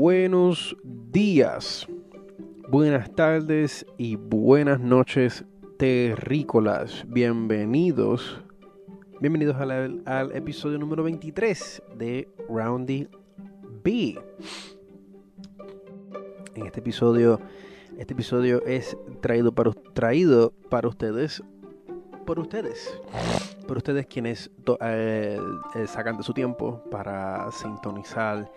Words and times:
buenos 0.00 0.74
días, 0.82 1.86
buenas 2.70 3.14
tardes 3.14 3.84
y 3.98 4.16
buenas 4.16 4.80
noches 4.80 5.44
terrícolas. 5.78 7.04
Bienvenidos, 7.06 8.40
bienvenidos 9.20 9.56
al, 9.56 10.00
al 10.06 10.34
episodio 10.34 10.78
número 10.78 11.02
23 11.02 11.82
de 11.98 12.26
Roundy 12.48 13.08
B. 13.84 14.18
En 16.54 16.64
este 16.64 16.80
episodio, 16.80 17.38
este 17.98 18.14
episodio 18.14 18.64
es 18.64 18.96
traído 19.20 19.52
para, 19.52 19.70
traído 19.92 20.54
para 20.70 20.88
ustedes, 20.88 21.42
por 22.24 22.38
ustedes 22.38 22.98
por 23.68 23.76
ustedes 23.76 24.06
quienes 24.06 24.50
eh, 24.80 25.38
eh, 25.76 25.86
sacan 25.86 26.16
de 26.16 26.24
su 26.24 26.32
tiempo 26.32 26.82
para 26.90 27.52
sintonizar 27.52 28.50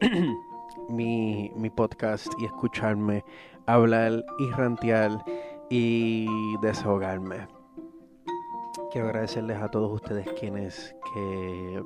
mi, 0.88 1.50
podcast 1.76 2.26
y 2.38 2.46
escucharme 2.46 3.24
hablar 3.66 4.24
y 4.38 4.50
rantear 4.50 5.10
y 5.68 6.26
desahogarme. 6.62 7.46
Quiero 8.90 9.08
agradecerles 9.08 9.56
a 9.62 9.68
todos 9.68 9.92
ustedes 9.92 10.26
quienes 10.38 10.94
que 11.14 11.82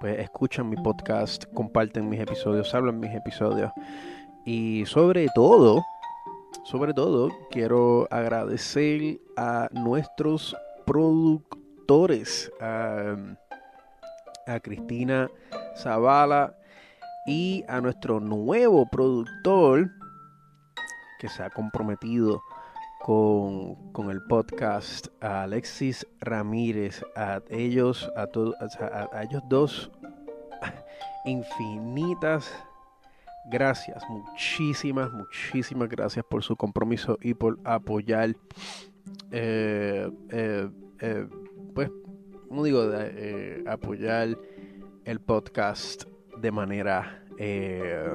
pues 0.00 0.18
escuchan 0.18 0.68
mi 0.68 0.76
podcast, 0.76 1.44
comparten 1.54 2.08
mis 2.08 2.20
episodios, 2.20 2.74
hablan 2.74 3.00
mis 3.00 3.14
episodios 3.14 3.72
y 4.44 4.84
sobre 4.86 5.28
todo, 5.34 5.82
sobre 6.64 6.92
todo 6.92 7.30
quiero 7.50 8.06
agradecer 8.10 9.18
a 9.36 9.68
nuestros 9.72 10.56
productores 10.84 12.52
a, 12.60 13.16
Cristina 14.62 15.30
Zavala 15.76 16.54
y 17.26 17.64
a 17.68 17.80
nuestro 17.80 18.20
nuevo 18.20 18.86
productor 18.86 19.90
que 21.18 21.28
se 21.28 21.42
ha 21.42 21.50
comprometido 21.50 22.42
con, 23.04 24.10
el 24.10 24.22
podcast, 24.22 25.08
a 25.20 25.42
Alexis 25.42 26.06
Ramírez, 26.20 27.04
a 27.16 27.42
ellos, 27.50 28.10
a, 28.16 28.26
todos 28.26 28.54
a, 28.80 29.22
ellos 29.22 29.42
dos, 29.48 29.90
infinitas 31.26 32.50
gracias, 33.50 34.02
muchísimas, 34.08 35.12
muchísimas 35.12 35.88
gracias 35.90 36.24
por 36.24 36.42
su 36.42 36.56
compromiso 36.56 37.18
y 37.20 37.34
por 37.34 37.58
apoyar 37.64 38.36
eh, 39.30 40.10
eh, 40.30 40.70
eh, 41.00 41.28
pues, 41.74 41.90
digo, 42.50 42.90
apoyar 43.66 44.38
el 45.04 45.20
podcast 45.20 46.04
de 46.40 46.50
manera 46.50 47.22
eh, 47.38 48.14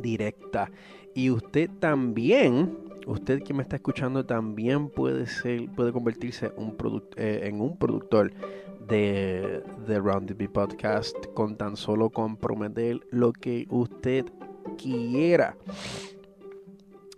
directa. 0.00 0.70
Y 1.14 1.30
usted 1.30 1.70
también, 1.78 2.76
usted 3.06 3.42
que 3.42 3.54
me 3.54 3.62
está 3.62 3.76
escuchando, 3.76 4.24
también 4.24 4.88
puede 4.88 5.26
ser, 5.26 5.70
puede 5.70 5.92
convertirse 5.92 6.52
un 6.56 6.76
eh, 7.16 7.42
en 7.44 7.60
un 7.60 7.76
productor 7.76 8.32
de, 8.88 9.62
de 9.86 9.98
Round 9.98 10.36
the 10.36 10.48
Podcast 10.48 11.16
con 11.34 11.56
tan 11.56 11.76
solo 11.76 12.10
comprometer 12.10 13.00
lo 13.10 13.32
que 13.32 13.66
usted 13.70 14.26
quiera. 14.76 15.56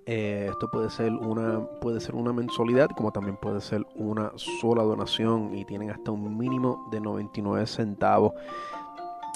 Eh, 0.09 0.47
esto 0.53 0.71
puede 0.71 0.89
ser 0.89 1.11
una 1.13 1.67
puede 1.81 1.99
ser 1.99 2.15
una 2.15 2.33
mensualidad 2.33 2.89
como 2.97 3.11
también 3.11 3.37
puede 3.37 3.61
ser 3.61 3.85
una 3.97 4.31
sola 4.37 4.85
donación 4.85 5.53
y 5.57 5.65
tienen 5.65 5.91
hasta 5.91 6.13
un 6.13 6.39
mínimo 6.39 6.87
de 6.93 7.01
99 7.01 7.67
centavos. 7.67 8.33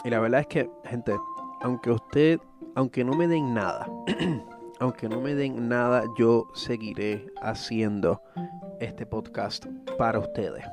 Y 0.05 0.11
la 0.11 0.21
verdad 0.21 0.41
es 0.41 0.47
que, 0.47 0.71
gente, 0.85 1.15
aunque 1.61 1.91
usted, 1.91 2.41
aunque 2.75 3.05
no 3.05 3.15
me 3.15 3.29
den 3.29 3.55
nada, 3.55 3.87
aunque 4.81 5.09
no 5.09 5.21
me 5.21 5.35
den 5.35 5.69
nada, 5.69 6.05
yo 6.19 6.49
seguiré 6.55 7.27
haciendo 7.43 8.23
este 8.81 9.05
podcast 9.05 9.67
para 9.99 10.19
ustedes. 10.19 10.65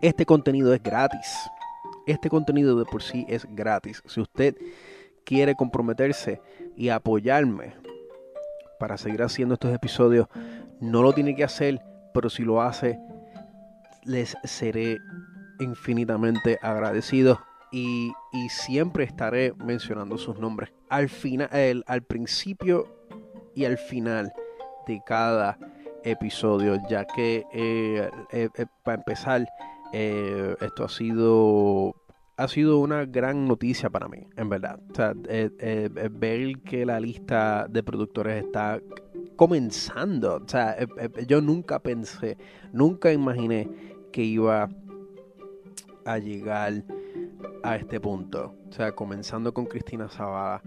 Este 0.00 0.24
contenido 0.24 0.72
es 0.72 0.82
gratis. 0.82 1.50
Este 2.06 2.30
contenido 2.30 2.78
de 2.78 2.84
por 2.84 3.02
sí 3.02 3.26
es 3.28 3.46
gratis. 3.50 4.02
Si 4.06 4.20
usted 4.20 4.54
quiere 5.24 5.56
comprometerse 5.56 6.40
y 6.76 6.88
apoyarme 6.88 7.74
para 8.78 8.96
seguir 8.96 9.22
haciendo 9.22 9.54
estos 9.54 9.74
episodios. 9.74 10.28
No 10.80 11.02
lo 11.02 11.12
tiene 11.12 11.34
que 11.34 11.44
hacer, 11.44 11.82
pero 12.14 12.30
si 12.30 12.44
lo 12.44 12.62
hace, 12.62 12.98
les 14.04 14.36
seré 14.44 14.98
infinitamente 15.58 16.58
agradecido 16.62 17.40
y, 17.70 18.12
siempre 18.48 19.04
estaré 19.04 19.52
mencionando 19.54 20.16
sus 20.16 20.38
nombres 20.38 20.72
al, 20.88 21.08
final, 21.08 21.84
al 21.86 22.02
principio 22.02 22.86
y 23.54 23.64
al 23.64 23.76
final 23.76 24.32
de 24.86 25.02
cada 25.04 25.58
episodio, 26.02 26.78
ya 26.88 27.04
que 27.04 27.44
eh, 27.52 28.10
eh, 28.32 28.48
eh, 28.54 28.66
para 28.84 28.98
empezar, 28.98 29.46
esto 29.92 30.84
ha 30.84 30.88
sido 30.88 31.94
ha 32.36 32.46
sido 32.46 32.78
una 32.78 33.04
gran 33.04 33.48
noticia 33.48 33.90
para 33.90 34.06
mí, 34.06 34.28
en 34.36 34.48
verdad. 34.48 34.78
Ver 36.12 36.58
que 36.60 36.86
la 36.86 37.00
lista 37.00 37.66
de 37.68 37.82
productores 37.82 38.44
está 38.44 38.80
comenzando. 39.34 40.36
O 40.36 40.48
sea, 40.48 40.76
yo 41.26 41.40
nunca 41.40 41.80
pensé, 41.80 42.38
nunca 42.72 43.12
imaginé 43.12 43.68
que 44.12 44.22
iba 44.22 44.68
a 46.04 46.18
llegar 46.18 46.84
a 47.62 47.76
este 47.76 48.00
punto. 48.00 48.54
O 48.68 48.72
sea, 48.72 48.92
comenzando 48.92 49.52
con 49.52 49.66
Cristina 49.66 50.08
Zavala, 50.08 50.62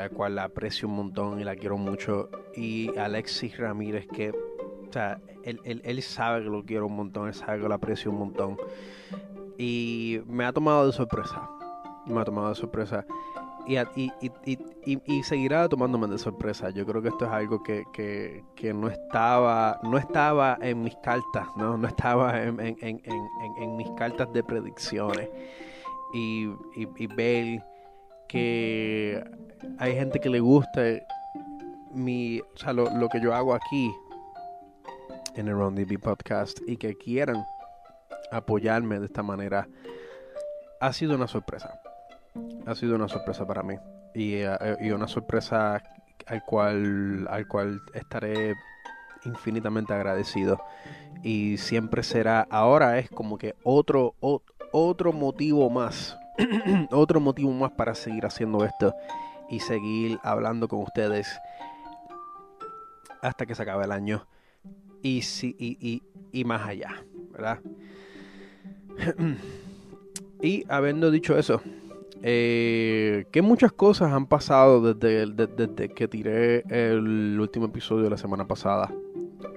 a 0.00 0.08
cual 0.10 0.34
la 0.34 0.44
aprecio 0.44 0.88
un 0.88 0.96
montón 0.96 1.40
y 1.40 1.44
la 1.44 1.56
quiero 1.56 1.76
mucho. 1.76 2.28
Y 2.54 2.96
Alexis 2.96 3.56
Ramírez, 3.56 4.06
que, 4.08 4.30
o 4.30 4.92
sea, 4.92 5.20
él, 5.42 5.60
él, 5.64 5.80
él 5.84 6.02
sabe 6.02 6.42
que 6.42 6.50
lo 6.50 6.64
quiero 6.64 6.86
un 6.86 6.96
montón, 6.96 7.28
él 7.28 7.34
sabe 7.34 7.60
que 7.60 7.68
lo 7.68 7.74
aprecio 7.74 8.10
un 8.10 8.18
montón. 8.18 8.56
Y 9.58 10.20
me 10.26 10.44
ha 10.44 10.52
tomado 10.52 10.86
de 10.86 10.92
sorpresa. 10.92 11.48
Me 12.06 12.20
ha 12.20 12.24
tomado 12.24 12.48
de 12.48 12.54
sorpresa. 12.54 13.06
Y, 13.66 13.78
y, 14.84 15.22
seguirá 15.22 15.68
tomándome 15.68 16.06
de 16.08 16.18
sorpresa. 16.18 16.68
Yo 16.70 16.84
creo 16.84 17.00
que 17.00 17.08
esto 17.08 17.24
es 17.24 17.30
algo 17.30 17.62
que, 17.62 18.44
no 18.74 18.88
estaba 18.88 19.80
no 19.82 19.96
estaba 19.96 20.58
en 20.60 20.82
mis 20.82 20.94
cartas, 20.96 21.46
no, 21.56 21.78
no 21.78 21.88
estaba 21.88 22.42
en, 22.42 22.56
mis 23.76 23.90
cartas 23.92 24.30
de 24.32 24.42
predicciones. 24.42 25.30
Y, 26.14 26.46
ver 27.16 27.62
que 28.28 29.22
hay 29.78 29.94
gente 29.94 30.20
que 30.20 30.30
le 30.30 30.40
gusta 30.40 30.80
mi, 31.92 32.40
o 32.40 32.56
sea, 32.56 32.72
lo, 32.72 32.88
lo 32.96 33.08
que 33.08 33.20
yo 33.20 33.34
hago 33.34 33.54
aquí 33.54 33.92
en 35.36 35.48
el 35.48 35.54
Ron 35.54 35.74
DB 35.74 35.98
Podcast 36.00 36.60
y 36.66 36.76
que 36.76 36.96
quieran 36.96 37.44
apoyarme 38.30 39.00
de 39.00 39.06
esta 39.06 39.22
manera 39.22 39.68
ha 40.80 40.92
sido 40.92 41.14
una 41.14 41.26
sorpresa. 41.26 41.80
Ha 42.66 42.74
sido 42.74 42.96
una 42.96 43.08
sorpresa 43.08 43.46
para 43.46 43.62
mí. 43.62 43.76
Y, 44.14 44.34
eh, 44.34 44.92
una 44.94 45.08
sorpresa 45.08 45.82
al 46.26 46.44
cual, 46.44 47.26
al 47.30 47.46
cual 47.48 47.80
estaré 47.94 48.54
infinitamente 49.24 49.92
agradecido. 49.92 50.60
Y 51.22 51.56
siempre 51.56 52.02
será, 52.02 52.46
ahora 52.50 52.98
es 52.98 53.08
como 53.08 53.38
que 53.38 53.54
otro, 53.64 54.14
otro 54.74 55.12
motivo 55.12 55.70
más. 55.70 56.18
otro 56.90 57.20
motivo 57.20 57.52
más 57.52 57.70
para 57.72 57.94
seguir 57.94 58.26
haciendo 58.26 58.64
esto. 58.64 58.92
Y 59.48 59.60
seguir 59.60 60.18
hablando 60.24 60.66
con 60.66 60.80
ustedes 60.80 61.28
hasta 63.22 63.46
que 63.46 63.54
se 63.54 63.62
acabe 63.62 63.84
el 63.84 63.92
año. 63.92 64.26
Y, 65.00 65.22
si, 65.22 65.54
y, 65.58 65.78
y, 65.80 66.02
y 66.32 66.44
más 66.44 66.66
allá, 66.66 67.04
¿verdad? 67.30 67.60
y 70.42 70.64
habiendo 70.68 71.10
dicho 71.10 71.38
eso, 71.38 71.60
eh, 72.22 73.26
que 73.30 73.42
muchas 73.42 73.70
cosas 73.72 74.12
han 74.12 74.26
pasado 74.26 74.94
desde, 74.94 75.26
desde, 75.26 75.88
que 75.90 76.08
tiré 76.08 76.64
el 76.68 77.38
último 77.38 77.66
episodio 77.66 78.04
de 78.04 78.10
la 78.10 78.16
semana 78.16 78.46
pasada. 78.46 78.90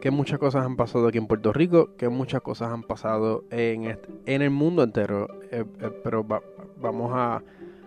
Que 0.01 0.12
muchas 0.12 0.39
cosas 0.39 0.66
han 0.66 0.75
pasado 0.75 1.07
aquí 1.07 1.18
en 1.18 1.28
Puerto 1.28 1.54
Rico, 1.54 1.95
que 1.98 2.10
muchas 2.10 2.42
cosas 2.42 2.72
han 2.72 2.84
pasado 2.84 3.44
en, 3.50 4.00
en 4.25 4.42
el 4.42 4.50
mundo 4.50 4.84
entero. 4.84 5.28
Eh, 5.51 5.66
eh, 5.81 5.92
pero 6.04 6.25
vamos 6.80 7.12
a, 7.13 7.42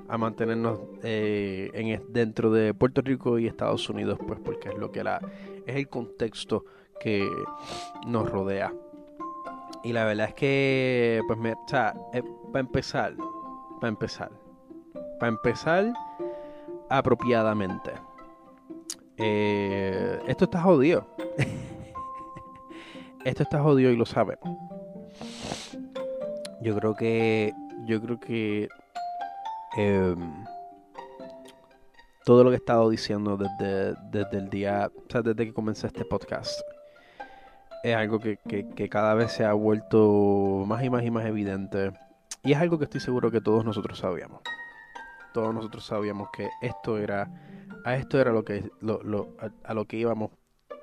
a 0.08 0.18
mantenernos 0.18 0.80
en, 1.02 2.02
dentro 2.08 2.50
de 2.50 2.74
Puerto 2.74 3.00
Rico 3.00 3.38
y 3.38 3.46
Estados 3.46 3.88
Unidos, 3.88 4.18
pues 4.26 4.40
porque 4.44 4.70
es 4.70 4.76
lo 4.76 4.90
que 4.90 5.00
es 5.66 5.76
el 5.76 5.88
contexto 5.88 6.64
que 7.00 7.28
nos 8.06 8.30
rodea. 8.30 8.72
Y 9.82 9.92
la 9.92 10.04
verdad 10.04 10.28
es 10.28 10.34
que, 10.34 11.22
pues, 11.26 11.38
eh, 11.42 12.22
para 12.52 12.60
empezar, 12.60 13.14
para 13.80 13.88
empezar, 13.88 14.30
para 15.18 15.32
empezar 15.32 15.92
apropiadamente. 16.90 17.92
Eh, 19.16 20.20
esto 20.26 20.44
está 20.44 20.60
jodido. 20.60 21.06
esto 23.24 23.42
está 23.42 23.60
jodido 23.62 23.90
y 23.90 23.96
lo 23.96 24.06
sabe. 24.06 24.38
Yo 26.60 26.76
creo 26.76 26.94
que, 26.94 27.52
yo 27.86 28.00
creo 28.00 28.20
que, 28.20 28.68
em, 29.76 30.44
todo 32.24 32.44
lo 32.44 32.50
que 32.50 32.56
he 32.56 32.58
estado 32.58 32.90
diciendo 32.90 33.36
desde, 33.36 33.94
desde 34.10 34.38
el 34.38 34.50
día, 34.50 34.90
o 34.94 35.10
sea, 35.10 35.22
desde 35.22 35.46
que 35.46 35.54
comencé 35.54 35.86
este 35.86 36.04
podcast. 36.04 36.60
Es 37.82 37.96
algo 37.96 38.18
que, 38.18 38.36
que 38.36 38.88
cada 38.90 39.14
vez 39.14 39.32
se 39.32 39.44
ha 39.44 39.54
vuelto 39.54 40.64
más 40.66 40.84
y 40.84 40.90
más 40.90 41.02
y 41.02 41.10
más 41.10 41.24
evidente. 41.24 41.92
Y 42.42 42.52
es 42.52 42.58
algo 42.58 42.78
que 42.78 42.84
estoy 42.84 43.00
seguro 43.00 43.30
que 43.30 43.40
todos 43.40 43.64
nosotros 43.64 43.98
sabíamos. 43.98 44.40
Todos 45.32 45.54
nosotros 45.54 45.84
sabíamos 45.84 46.28
que 46.30 46.48
esto 46.60 46.98
era, 46.98 47.30
a 47.84 47.96
esto 47.96 48.20
era 48.20 48.32
lo 48.32 48.44
que, 48.44 48.70
lo, 48.80 49.02
lo, 49.02 49.36
a, 49.64 49.74
lo 49.74 49.84
que 49.84 49.96
íbamos 49.96 50.30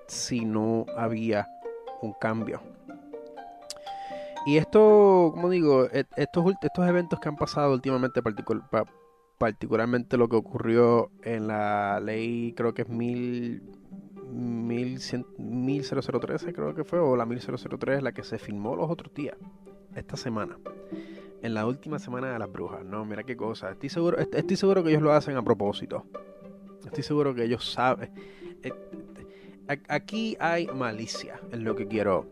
si 0.07 0.45
no 0.45 0.85
había 0.95 1.47
un 2.01 2.13
cambio. 2.13 2.61
Y 4.45 4.57
esto, 4.57 5.31
como 5.33 5.49
digo, 5.49 5.85
e, 5.91 6.05
estos, 6.15 6.53
estos 6.61 6.87
eventos 6.87 7.19
que 7.19 7.29
han 7.29 7.35
pasado 7.35 7.73
últimamente, 7.73 8.21
particularmente 9.37 10.17
lo 10.17 10.29
que 10.29 10.35
ocurrió 10.37 11.11
en 11.23 11.47
la 11.47 11.99
ley, 11.99 12.53
creo 12.55 12.73
que 12.73 12.83
es 12.83 12.89
mil, 12.89 13.61
mil, 14.31 14.99
1013, 15.37 16.53
creo 16.53 16.73
que 16.73 16.83
fue, 16.83 16.99
o 16.99 17.15
la 17.17 17.25
1003, 17.25 18.01
la 18.01 18.13
que 18.13 18.23
se 18.23 18.37
firmó 18.37 18.75
los 18.75 18.89
otros 18.89 19.13
días, 19.13 19.35
esta 19.95 20.15
semana 20.15 20.57
en 21.41 21.53
la 21.53 21.65
última 21.65 21.99
semana 21.99 22.31
de 22.31 22.39
las 22.39 22.51
brujas. 22.51 22.83
No, 22.83 23.05
mira 23.05 23.23
qué 23.23 23.35
cosa. 23.35 23.71
Estoy 23.71 23.89
seguro, 23.89 24.17
estoy 24.17 24.55
seguro 24.55 24.83
que 24.83 24.89
ellos 24.89 25.01
lo 25.01 25.13
hacen 25.13 25.37
a 25.37 25.43
propósito. 25.43 26.05
Estoy 26.85 27.03
seguro 27.03 27.33
que 27.35 27.43
ellos 27.43 27.69
saben. 27.69 28.11
Eh, 28.63 28.71
aquí 29.87 30.37
hay 30.39 30.67
malicia, 30.67 31.39
es 31.51 31.59
lo 31.59 31.75
que 31.75 31.87
quiero. 31.87 32.25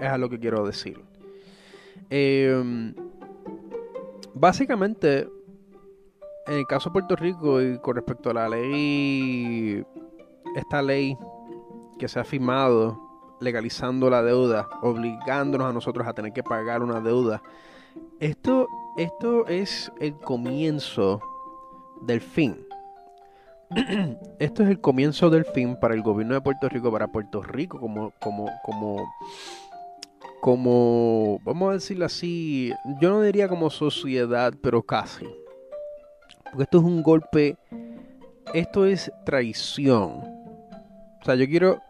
Es 0.00 0.08
a 0.08 0.18
lo 0.18 0.28
que 0.28 0.38
quiero 0.38 0.66
decir. 0.66 1.00
Em, 2.10 2.94
básicamente, 4.34 5.28
en 6.46 6.54
el 6.54 6.66
caso 6.66 6.90
de 6.90 6.92
Puerto 6.92 7.16
Rico 7.16 7.60
y 7.60 7.78
con 7.78 7.96
respecto 7.96 8.30
a 8.30 8.34
la 8.34 8.48
ley, 8.48 9.84
esta 10.56 10.82
ley 10.82 11.16
que 11.98 12.08
se 12.08 12.20
ha 12.20 12.24
firmado 12.24 13.36
legalizando 13.40 14.08
la 14.08 14.22
deuda, 14.22 14.68
obligándonos 14.82 15.68
a 15.68 15.72
nosotros 15.72 16.06
a 16.06 16.12
tener 16.12 16.32
que 16.32 16.42
pagar 16.42 16.82
una 16.82 17.00
deuda 17.00 17.42
esto, 18.20 18.68
esto 18.96 19.46
es 19.46 19.92
el 20.00 20.14
comienzo 20.16 21.20
del 22.02 22.20
fin. 22.20 22.66
esto 24.38 24.62
es 24.62 24.68
el 24.68 24.80
comienzo 24.80 25.30
del 25.30 25.44
fin 25.44 25.76
para 25.76 25.94
el 25.94 26.02
gobierno 26.02 26.34
de 26.34 26.40
Puerto 26.40 26.68
Rico, 26.68 26.92
para 26.92 27.08
Puerto 27.08 27.42
Rico 27.42 27.80
como, 27.80 28.12
como, 28.20 28.50
como, 28.64 29.08
como, 30.40 31.40
vamos 31.44 31.70
a 31.70 31.74
decirlo 31.74 32.06
así, 32.06 32.72
yo 33.00 33.10
no 33.10 33.22
diría 33.22 33.48
como 33.48 33.70
sociedad, 33.70 34.52
pero 34.62 34.82
casi. 34.82 35.26
Porque 36.44 36.64
esto 36.64 36.78
es 36.78 36.84
un 36.84 37.02
golpe, 37.02 37.56
esto 38.52 38.84
es 38.84 39.10
traición. 39.24 40.22
O 41.20 41.24
sea, 41.24 41.34
yo 41.34 41.46
quiero, 41.46 41.80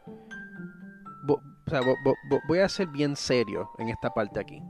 o 1.28 1.40
sea, 1.68 1.80
voy 2.46 2.58
a 2.58 2.68
ser 2.68 2.86
bien 2.88 3.16
serio 3.16 3.70
en 3.78 3.88
esta 3.88 4.10
parte 4.10 4.40
aquí 4.40 4.62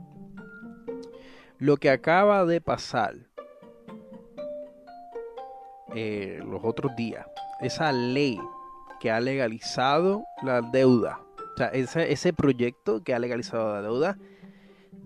lo 1.63 1.77
que 1.77 1.89
acaba 1.89 2.43
de 2.43 2.59
pasar 2.59 3.15
eh, 5.95 6.41
los 6.45 6.61
otros 6.63 6.95
días, 6.95 7.25
esa 7.59 7.91
ley 7.91 8.39
que 8.99 9.11
ha 9.11 9.19
legalizado 9.19 10.23
la 10.41 10.61
deuda, 10.61 11.19
o 11.53 11.57
sea, 11.57 11.67
ese, 11.67 12.11
ese 12.11 12.33
proyecto 12.33 13.03
que 13.03 13.13
ha 13.13 13.19
legalizado 13.19 13.73
la 13.73 13.81
deuda, 13.81 14.17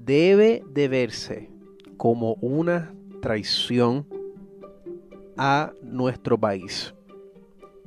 debe 0.05 0.63
de 0.69 0.87
verse 0.87 1.49
como 1.97 2.35
una 2.35 2.93
traición 3.21 4.07
a 5.35 5.73
nuestro 5.81 6.37
país. 6.37 6.93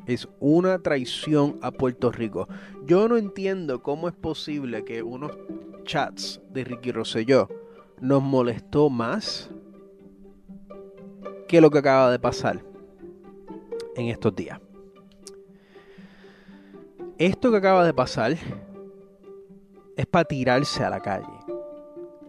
Es 0.07 0.29
una 0.41 0.81
traición 0.81 1.59
a 1.63 1.71
Puerto 1.71 2.11
Rico. 2.11 2.49
Yo 2.85 3.09
no 3.09 3.17
entiendo 3.17 3.83
cómo 3.83 4.09
es 4.09 4.15
posible 4.15 4.85
que 4.85 5.03
unos 5.03 5.33
chats 5.85 6.41
de 6.51 6.65
Ricky 6.65 6.91
Rosselló 6.91 7.49
nos 8.01 8.23
molestó 8.23 8.91
más 8.91 9.51
que 11.47 11.61
lo 11.61 11.71
que 11.71 11.79
acaba 11.79 12.11
de 12.11 12.19
pasar 12.19 12.70
en 13.97 14.09
estos 14.09 14.35
días. 14.35 14.61
Esto 17.19 17.51
que 17.51 17.59
acaba 17.59 17.85
de 17.85 17.93
pasar 17.93 18.37
es 19.97 20.07
para 20.07 20.25
tirarse 20.25 20.83
a 20.83 20.91
la 20.91 21.01
calle. 21.01 21.27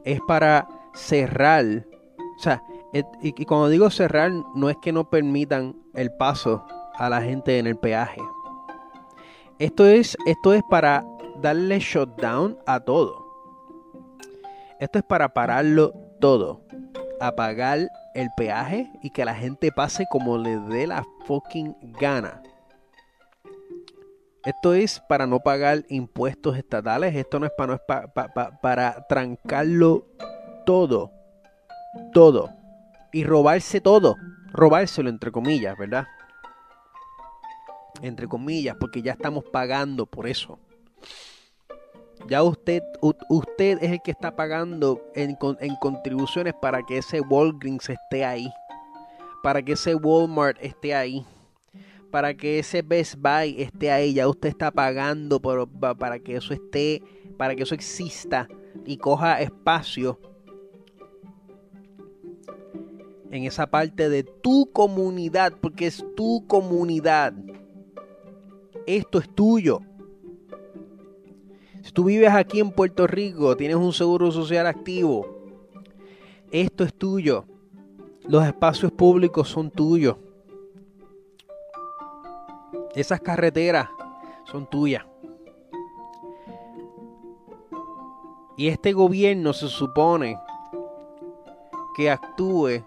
Es 0.03 0.19
para 0.27 0.67
cerrar. 0.93 1.85
O 2.37 2.41
sea, 2.41 2.61
y, 3.21 3.45
cuando 3.45 3.69
digo 3.69 3.89
cerrar, 3.89 4.31
no 4.55 4.69
es 4.69 4.77
que 4.81 4.91
no 4.91 5.09
permitan 5.09 5.75
el 5.93 6.11
paso 6.11 6.65
a 6.95 7.09
la 7.09 7.21
gente 7.21 7.57
en 7.57 7.67
el 7.67 7.77
peaje. 7.77 8.21
Esto 9.59 9.85
es, 9.85 10.17
esto 10.25 10.53
es 10.53 10.61
para 10.69 11.05
darle 11.41 11.79
shutdown 11.79 12.57
a 12.65 12.81
todo. 12.81 13.25
Esto 14.79 14.99
es 14.99 15.05
para 15.05 15.33
pararlo 15.33 15.93
todo. 16.19 16.61
Apagar 17.21 17.89
el 18.15 18.29
peaje 18.35 18.91
y 19.03 19.12
que 19.12 19.25
la 19.25 19.35
gente 19.35 19.71
pase 19.71 20.06
como 20.09 20.38
le 20.38 20.57
dé 20.57 20.88
la 20.88 21.06
fucking 21.25 21.75
gana. 22.00 22.41
Esto 24.44 24.73
es 24.73 25.00
para 25.07 25.27
no 25.27 25.39
pagar 25.39 25.85
impuestos 25.89 26.57
estatales. 26.57 27.15
Esto 27.15 27.39
no 27.39 27.45
es 27.45 27.51
para, 27.56 27.73
no 27.73 28.59
para 28.62 29.06
trancarlo 29.07 30.07
todo. 30.65 31.12
Todo. 32.12 32.50
Y 33.12 33.24
robarse 33.24 33.81
todo. 33.81 34.15
Robárselo 34.51 35.09
entre 35.09 35.31
comillas, 35.31 35.77
¿verdad? 35.77 36.07
Entre 38.01 38.27
comillas, 38.27 38.75
porque 38.79 39.03
ya 39.03 39.12
estamos 39.12 39.44
pagando 39.44 40.07
por 40.07 40.27
eso. 40.27 40.59
Ya 42.27 42.44
usted, 42.44 42.81
usted 43.01 43.77
es 43.81 43.91
el 43.91 44.01
que 44.01 44.12
está 44.12 44.35
pagando 44.35 45.01
en, 45.15 45.38
en 45.59 45.75
contribuciones 45.75 46.53
para 46.62 46.83
que 46.83 47.00
ese 47.00 47.21
Walgreens 47.21 47.89
esté 47.89 48.25
ahí. 48.25 48.51
Para 49.44 49.62
que 49.62 49.73
ese 49.73 49.95
Walmart 49.95 50.57
esté 50.62 50.95
ahí 50.95 51.25
para 52.12 52.33
que 52.33 52.59
ese 52.59 52.81
Best 52.81 53.15
Buy 53.15 53.56
esté 53.57 53.89
ahí, 53.89 54.13
ya 54.13 54.27
usted 54.27 54.50
está 54.50 54.69
pagando 54.69 55.41
para 55.41 56.19
que 56.19 56.35
eso 56.35 56.53
esté, 56.53 57.01
para 57.38 57.56
que 57.56 57.63
eso 57.63 57.73
exista 57.73 58.47
y 58.85 58.97
coja 58.97 59.41
espacio 59.41 60.19
en 63.31 63.45
esa 63.45 63.65
parte 63.65 64.10
de 64.10 64.24
tu 64.24 64.69
comunidad, 64.74 65.53
porque 65.62 65.88
es 65.88 66.05
tu 66.17 66.45
comunidad. 66.48 67.34
Esto 68.86 69.19
es 69.19 69.34
tuyo. 69.34 69.79
Si 71.81 71.91
tú 71.91 72.03
vives 72.03 72.31
aquí 72.31 72.59
en 72.59 72.71
Puerto 72.71 73.07
Rico, 73.07 73.57
tienes 73.57 73.77
un 73.77 73.91
seguro 73.93 74.31
social 74.31 74.67
activo, 74.67 75.25
esto 76.51 76.83
es 76.83 76.93
tuyo. 76.93 77.45
Los 78.27 78.45
espacios 78.45 78.91
públicos 78.91 79.47
son 79.47 79.71
tuyos. 79.71 80.15
Esas 82.93 83.19
carreteras 83.21 83.88
son 84.45 84.69
tuyas. 84.69 85.05
Y 88.57 88.67
este 88.67 88.93
gobierno 88.93 89.53
se 89.53 89.67
supone 89.69 90.38
que 91.95 92.11
actúe 92.11 92.83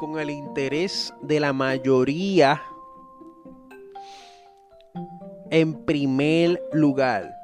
con 0.00 0.18
el 0.18 0.30
interés 0.30 1.14
de 1.20 1.38
la 1.38 1.52
mayoría 1.52 2.62
en 5.50 5.84
primer 5.84 6.60
lugar. 6.72 7.37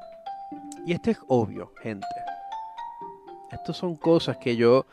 Y 0.86 0.92
esto 0.92 1.10
es 1.10 1.18
obvio, 1.28 1.72
gente. 1.80 2.06
Estas 3.50 3.76
son 3.76 3.96
cosas 3.96 4.36
que 4.36 4.56
yo 4.56 4.86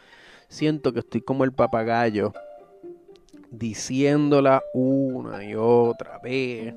siento 0.48 0.94
que 0.94 1.00
estoy 1.00 1.22
como 1.22 1.44
el 1.44 1.52
papagayo 1.52 2.32
diciéndola 3.50 4.62
una 4.74 5.44
y 5.44 5.56
otra 5.56 6.20
vez. 6.20 6.74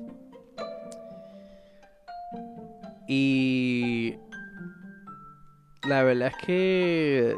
Y 3.07 4.15
la 5.87 6.03
verdad 6.03 6.29
es 6.29 6.45
que 6.45 7.37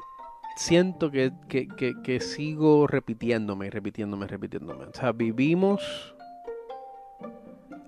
siento 0.56 1.12
que, 1.12 1.32
que, 1.48 1.68
que, 2.02 2.20
sigo 2.20 2.88
repitiéndome, 2.88 3.70
repitiéndome, 3.70 4.28
repitiéndome. 4.28 4.86
O 4.86 4.94
sea, 4.94 5.12
vivimos, 5.12 6.16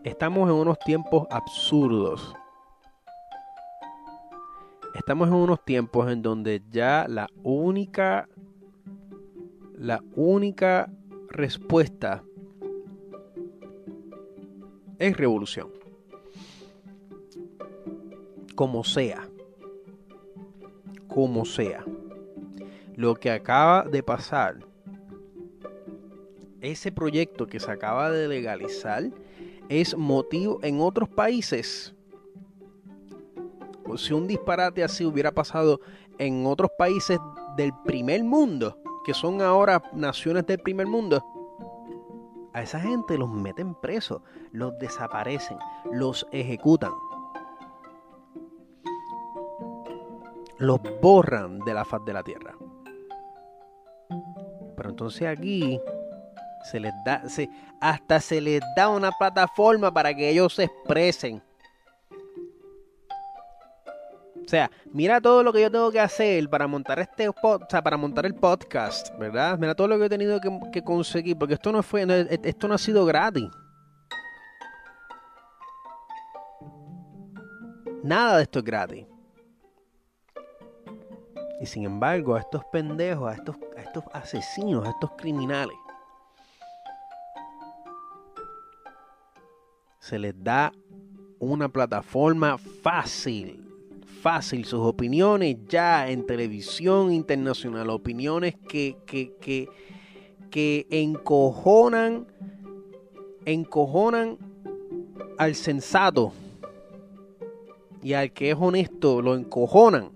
estamos 0.03 0.49
en 0.49 0.55
unos 0.55 0.77
tiempos 0.79 1.25
absurdos 1.31 2.35
estamos 4.93 5.27
en 5.27 5.35
unos 5.35 5.63
tiempos 5.63 6.11
en 6.11 6.21
donde 6.21 6.61
ya 6.69 7.05
la 7.07 7.29
única 7.43 8.27
la 9.75 10.03
única 10.13 10.91
respuesta 11.29 12.21
es 14.97 15.15
revolución. 15.15 15.69
Como 18.55 18.83
sea. 18.83 19.25
Como 21.07 21.45
sea. 21.45 21.85
Lo 22.97 23.15
que 23.15 23.31
acaba 23.31 23.83
de 23.83 24.03
pasar 24.03 24.57
ese 26.61 26.91
proyecto 26.91 27.47
que 27.47 27.59
se 27.59 27.71
acaba 27.71 28.11
de 28.11 28.27
legalizar 28.27 29.09
es 29.69 29.95
motivo 29.95 30.59
en 30.61 30.81
otros 30.81 31.07
países. 31.07 31.95
Si 33.97 34.13
un 34.13 34.27
disparate 34.27 34.83
así 34.83 35.05
hubiera 35.05 35.31
pasado 35.31 35.79
en 36.17 36.45
otros 36.45 36.69
países 36.77 37.19
del 37.55 37.71
primer 37.85 38.23
mundo, 38.23 38.77
que 39.03 39.13
son 39.13 39.41
ahora 39.41 39.81
naciones 39.93 40.45
del 40.45 40.59
primer 40.59 40.87
mundo, 40.87 41.23
a 42.53 42.61
esa 42.61 42.79
gente 42.79 43.17
los 43.17 43.29
meten 43.29 43.75
presos, 43.75 44.21
los 44.51 44.77
desaparecen, 44.79 45.57
los 45.91 46.25
ejecutan. 46.31 46.91
Los 50.57 50.79
borran 51.01 51.59
de 51.59 51.73
la 51.73 51.85
faz 51.85 52.03
de 52.05 52.13
la 52.13 52.23
tierra. 52.23 52.55
Pero 54.75 54.89
entonces 54.89 55.27
aquí 55.27 55.79
se 56.69 56.79
les 56.79 56.93
da, 57.05 57.23
hasta 57.79 58.19
se 58.19 58.41
les 58.41 58.61
da 58.75 58.89
una 58.89 59.11
plataforma 59.11 59.93
para 59.93 60.13
que 60.13 60.29
ellos 60.29 60.55
se 60.55 60.63
expresen. 60.65 61.41
O 64.49 64.51
sea, 64.51 64.71
mira 64.91 65.21
todo 65.21 65.43
lo 65.43 65.53
que 65.53 65.61
yo 65.61 65.69
tengo 65.69 65.91
que 65.91 65.99
hacer 65.99 66.49
para 66.49 66.65
montar 66.65 66.97
este 66.97 67.29
o 67.29 67.35
sea, 67.69 67.83
para 67.83 67.97
montar 67.97 68.25
el 68.25 68.33
podcast, 68.33 69.15
¿verdad? 69.19 69.59
Mira 69.59 69.75
todo 69.75 69.87
lo 69.87 69.99
que 69.99 70.05
he 70.05 70.09
tenido 70.09 70.41
que, 70.71 70.83
conseguir, 70.83 71.37
porque 71.37 71.53
esto 71.53 71.71
no 71.71 71.83
fue, 71.83 72.03
esto 72.41 72.67
no 72.67 72.73
ha 72.73 72.79
sido 72.79 73.05
gratis. 73.05 73.47
Nada 78.01 78.37
de 78.37 78.41
esto 78.41 78.57
es 78.57 78.65
gratis. 78.65 79.05
Y 81.61 81.67
sin 81.67 81.85
embargo, 81.85 82.33
a 82.33 82.39
estos 82.39 82.65
pendejos, 82.71 83.29
a 83.29 83.35
estos, 83.35 83.55
a 83.77 83.81
estos 83.81 84.03
asesinos, 84.13 84.83
a 84.83 84.89
estos 84.89 85.11
criminales, 85.11 85.77
se 89.99 90.17
les 90.17 90.33
da 90.43 90.71
una 91.37 91.69
plataforma 91.69 92.57
fácil 92.57 93.68
fácil 94.19 94.65
sus 94.65 94.81
opiniones 94.81 95.57
ya 95.67 96.09
en 96.09 96.25
televisión 96.25 97.11
internacional, 97.11 97.89
opiniones 97.89 98.55
que, 98.67 98.97
que, 99.05 99.33
que, 99.39 99.69
que 100.49 100.87
encojonan, 100.89 102.27
encojonan 103.45 104.37
al 105.37 105.55
sensato 105.55 106.33
y 108.03 108.13
al 108.13 108.31
que 108.31 108.51
es 108.51 108.57
honesto 108.59 109.21
lo 109.21 109.35
encojonan, 109.35 110.11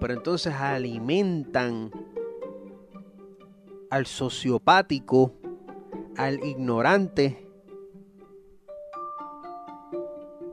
pero 0.00 0.14
entonces 0.14 0.54
alimentan 0.54 1.90
al 3.90 4.06
sociopático, 4.06 5.32
al 6.16 6.42
ignorante 6.44 7.51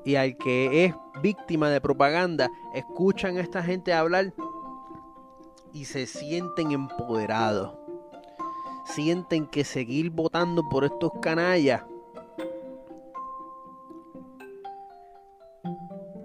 y 0.06 0.15
al 0.15 0.38
que 0.38 0.86
es 0.86 0.96
víctima 1.22 1.70
de 1.70 1.82
propaganda 1.82 2.50
escuchan 2.74 3.38
a 3.38 3.41
esta 3.41 3.62
gente 3.63 3.94
hablar 3.94 4.34
y 5.74 5.86
se 5.86 6.08
sienten 6.08 6.72
empoderados. 6.72 7.75
Sienten 8.86 9.46
que 9.46 9.63
seguir 9.63 10.10
votando 10.10 10.68
por 10.68 10.84
estos 10.84 11.12
canallas 11.22 11.84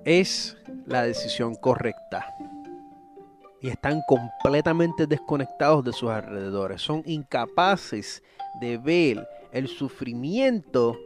es 0.04 0.56
la 0.86 1.02
decisión 1.02 1.54
correcta. 1.54 2.26
Y 3.60 3.68
están 3.68 4.02
completamente 4.06 5.06
desconectados 5.06 5.84
de 5.84 5.92
sus 5.92 6.10
alrededores. 6.10 6.82
Son 6.82 7.02
incapaces 7.06 8.22
de 8.60 8.76
ver 8.76 9.26
el 9.52 9.68
sufrimiento 9.68 10.98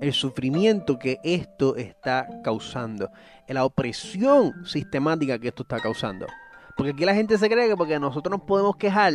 el 0.00 0.12
sufrimiento 0.12 0.98
que 0.98 1.18
esto 1.22 1.76
está 1.76 2.28
causando, 2.42 3.10
la 3.48 3.64
opresión 3.64 4.64
sistemática 4.64 5.38
que 5.38 5.48
esto 5.48 5.62
está 5.62 5.78
causando. 5.78 6.26
Porque 6.76 6.92
aquí 6.92 7.04
la 7.04 7.14
gente 7.14 7.36
se 7.38 7.48
cree 7.48 7.68
que 7.68 7.76
porque 7.76 7.98
nosotros 7.98 8.30
nos 8.38 8.46
podemos 8.46 8.76
quejar, 8.76 9.12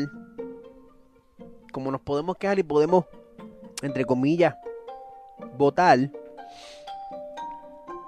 como 1.72 1.92
nos 1.92 2.02
podemos 2.02 2.38
quejar 2.38 2.60
y 2.60 2.64
podemos, 2.64 3.06
entre 3.82 4.06
comillas, 4.06 4.56
votar, 5.58 6.00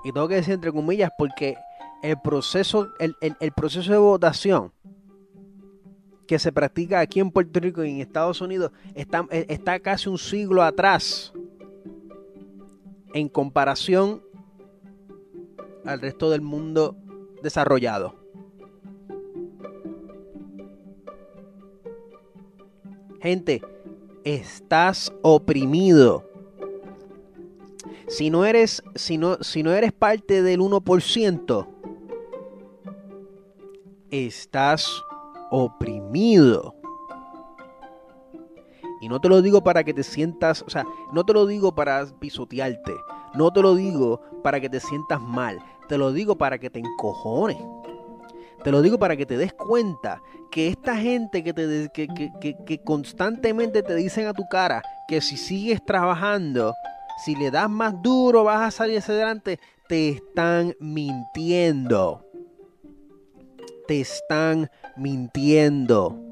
y 0.03 0.11
tengo 0.11 0.27
que 0.27 0.35
decir 0.35 0.53
entre 0.53 0.71
comillas 0.71 1.11
porque 1.17 1.57
el 2.01 2.19
proceso, 2.21 2.89
el, 2.99 3.51
proceso 3.51 3.91
de 3.91 3.97
votación 3.97 4.71
que 6.27 6.39
se 6.39 6.51
practica 6.51 6.99
aquí 6.99 7.19
en 7.19 7.31
Puerto 7.31 7.59
Rico 7.59 7.83
y 7.83 7.89
en 7.89 8.01
Estados 8.01 8.39
Unidos 8.39 8.71
está 8.95 9.79
casi 9.79 10.07
un 10.07 10.17
siglo 10.17 10.63
atrás 10.63 11.33
en 13.13 13.29
comparación 13.29 14.21
al 15.85 16.01
resto 16.01 16.29
del 16.29 16.41
mundo 16.41 16.95
desarrollado. 17.41 18.15
Gente, 23.21 23.61
estás 24.23 25.13
oprimido. 25.21 26.25
Si 28.07 28.29
no 28.29 28.45
eres, 28.45 28.81
si 28.95 29.17
no, 29.17 29.37
si 29.41 29.61
no 29.61 29.71
eres 29.73 29.91
parte 29.91 30.41
del 30.41 30.61
1%, 30.61 31.67
estás 34.09 35.03
oprimido. 35.51 36.78
Y 39.01 39.07
no 39.07 39.21
te 39.21 39.29
lo 39.29 39.41
digo 39.41 39.63
para 39.63 39.83
que 39.83 39.93
te 39.93 40.03
sientas, 40.03 40.61
o 40.61 40.69
sea, 40.69 40.85
no 41.13 41.25
te 41.25 41.33
lo 41.33 41.45
digo 41.45 41.73
para 41.73 42.05
pisotearte, 42.19 42.95
no 43.33 43.51
te 43.51 43.61
lo 43.61 43.75
digo 43.75 44.21
para 44.43 44.59
que 44.59 44.69
te 44.69 44.79
sientas 44.79 45.21
mal, 45.21 45.59
te 45.87 45.97
lo 45.97 46.11
digo 46.11 46.37
para 46.37 46.57
que 46.57 46.69
te 46.69 46.79
encojones. 46.79 47.57
Te 48.63 48.71
lo 48.71 48.81
digo 48.81 48.99
para 48.99 49.15
que 49.15 49.25
te 49.25 49.37
des 49.37 49.53
cuenta 49.53 50.21
que 50.51 50.67
esta 50.67 50.97
gente 50.97 51.43
que, 51.43 51.53
te, 51.53 51.89
que, 51.93 52.07
que, 52.07 52.57
que, 52.65 52.83
constantemente 52.83 53.83
te 53.83 53.95
dicen 53.95 54.27
a 54.27 54.33
tu 54.33 54.47
cara 54.49 54.81
que 55.07 55.21
si 55.21 55.37
sigues 55.37 55.83
trabajando, 55.85 56.73
si 57.23 57.35
le 57.35 57.51
das 57.51 57.69
más 57.69 58.01
duro 58.01 58.43
vas 58.43 58.61
a 58.61 58.71
salir 58.71 58.97
hacia 58.97 59.13
adelante, 59.13 59.59
te 59.87 60.09
están 60.09 60.75
mintiendo. 60.79 62.25
Te 63.87 64.01
están 64.01 64.69
mintiendo. 64.97 66.28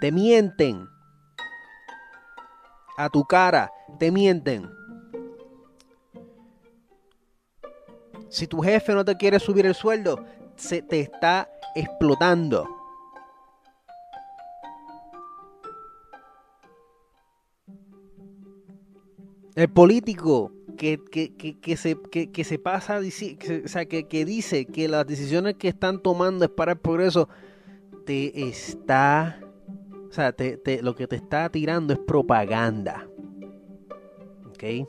Te 0.00 0.12
mienten. 0.12 0.88
A 2.96 3.08
tu 3.08 3.24
cara, 3.24 3.70
te 3.98 4.10
mienten. 4.10 4.70
Si 8.28 8.46
tu 8.46 8.60
jefe 8.60 8.94
no 8.94 9.04
te 9.04 9.16
quiere 9.16 9.38
subir 9.38 9.66
el 9.66 9.74
sueldo, 9.74 10.24
se 10.56 10.82
te 10.82 11.00
está 11.00 11.48
explotando. 11.74 12.68
El 19.54 19.68
político 19.70 20.52
que, 20.76 21.00
se, 21.76 21.96
que, 22.10 22.44
se 22.44 22.58
pasa, 22.58 22.98
o 22.98 23.68
sea, 23.68 23.86
que 23.86 24.24
dice 24.24 24.66
que 24.66 24.86
las 24.86 25.06
decisiones 25.06 25.54
que 25.54 25.68
están 25.68 26.00
tomando 26.00 26.44
es 26.44 26.50
para 26.50 26.72
el 26.72 26.78
progreso, 26.78 27.28
te 28.06 28.48
está 28.48 29.40
o 30.08 30.12
sea, 30.12 30.34
lo 30.82 30.94
que 30.94 31.06
te 31.06 31.16
está 31.16 31.48
tirando 31.48 31.92
es 31.92 31.98
propaganda. 31.98 33.06
¿Ok? 34.46 34.88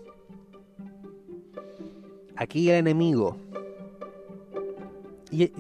Aquí 2.36 2.70
el 2.70 2.78
enemigo. 2.78 3.36
Y, 5.32 5.52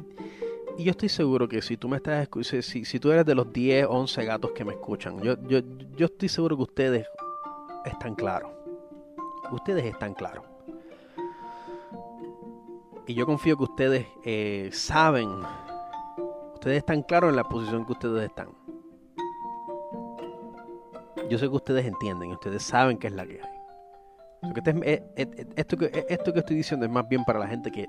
yo 0.77 0.91
estoy 0.91 1.09
seguro 1.09 1.47
que 1.49 1.61
si 1.61 1.75
tú 1.75 1.89
me 1.89 1.97
estás 1.97 2.21
escuchando, 2.21 2.61
si, 2.61 2.85
si, 2.85 2.99
tú 2.99 3.11
eres 3.11 3.25
de 3.25 3.35
los 3.35 3.51
10, 3.51 3.87
11 3.89 4.23
gatos 4.23 4.51
que 4.51 4.63
me 4.63 4.71
escuchan, 4.71 5.19
yo, 5.19 5.35
yo, 5.45 5.59
yo 5.97 6.05
estoy 6.05 6.29
seguro 6.29 6.55
que 6.55 6.63
ustedes 6.63 7.07
están 7.83 8.15
claros. 8.15 8.51
Ustedes 9.51 9.83
están 9.83 10.13
claros. 10.13 10.45
Y 13.07 13.13
yo 13.13 13.25
confío 13.25 13.57
que 13.57 13.63
ustedes 13.63 14.07
eh, 14.23 14.69
saben, 14.71 15.29
ustedes 16.53 16.77
están 16.77 17.01
claros 17.01 17.31
en 17.31 17.35
la 17.35 17.43
posición 17.43 17.85
que 17.85 17.91
ustedes 17.91 18.29
están. 18.29 18.58
Yo 21.27 21.37
sé 21.37 21.47
que 21.47 21.55
ustedes 21.55 21.85
entienden, 21.85 22.31
ustedes 22.31 22.63
saben 22.63 22.97
qué 22.97 23.07
es 23.07 23.13
la 23.13 23.25
que. 23.25 23.35
Eh, 23.35 23.41
eh, 24.85 25.03
eh, 25.15 25.45
esto, 25.55 25.77
que, 25.77 26.05
esto 26.07 26.31
que 26.31 26.39
estoy 26.39 26.55
diciendo 26.55 26.85
es 26.85 26.91
más 26.91 27.07
bien 27.09 27.25
para 27.25 27.39
la 27.39 27.47
gente 27.47 27.71
que, 27.71 27.87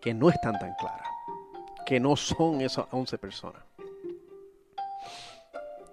que 0.00 0.14
no 0.14 0.28
están 0.28 0.58
tan 0.58 0.74
claras, 0.74 1.08
que 1.84 1.98
no 1.98 2.14
son 2.14 2.60
esas 2.60 2.86
11 2.90 3.18
personas. 3.18 3.62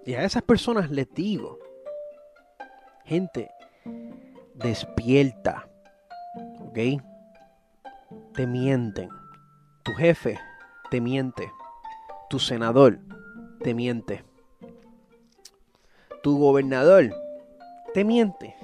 Y 0.06 0.14
a 0.14 0.24
esas 0.24 0.44
personas 0.44 0.92
les 0.92 1.12
digo, 1.14 1.60
gente, 3.06 3.52
despierta, 4.54 5.68
¿ok? 6.60 7.02
Te 8.34 8.46
mienten, 8.46 9.10
tu 9.84 9.94
jefe 9.94 10.40
te 10.92 11.00
miente, 11.00 11.54
Tu 12.30 12.38
senador 12.38 13.00
te 13.64 13.74
miente. 13.74 14.26
Tu 16.24 16.38
gobernador 16.38 17.12
te 17.94 18.04
miente. 18.04 18.56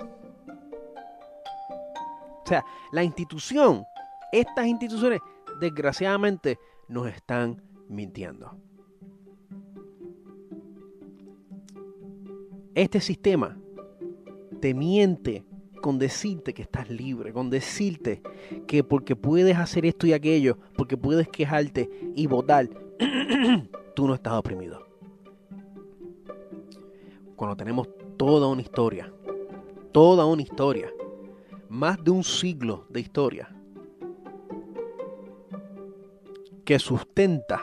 O 2.43 2.47
sea, 2.47 2.63
la 2.91 3.03
institución, 3.03 3.83
estas 4.31 4.67
instituciones, 4.67 5.19
desgraciadamente, 5.59 6.57
nos 6.87 7.07
están 7.07 7.61
mintiendo. 7.89 8.55
Este 12.73 13.01
sistema 13.01 13.57
te 14.61 14.73
miente 14.73 15.43
con 15.81 15.99
decirte 15.99 16.53
que 16.53 16.61
estás 16.61 16.89
libre, 16.89 17.33
con 17.33 17.49
decirte 17.49 18.21
que 18.67 18.83
porque 18.83 19.15
puedes 19.15 19.57
hacer 19.57 19.85
esto 19.85 20.07
y 20.07 20.13
aquello, 20.13 20.57
porque 20.75 20.97
puedes 20.97 21.27
quejarte 21.27 21.89
y 22.15 22.27
votar, 22.27 22.69
tú 23.95 24.07
no 24.07 24.13
estás 24.13 24.33
oprimido. 24.33 24.86
Cuando 27.37 27.55
tenemos 27.55 27.87
toda 28.17 28.47
una 28.47 28.63
historia, 28.63 29.13
toda 29.91 30.25
una 30.25 30.41
historia, 30.41 30.91
más 31.69 32.03
de 32.03 32.09
un 32.09 32.23
siglo 32.23 32.85
de 32.89 32.99
historia, 32.99 33.55
que 36.65 36.79
sustenta 36.79 37.61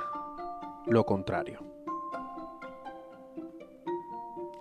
lo 0.87 1.05
contrario. 1.05 1.59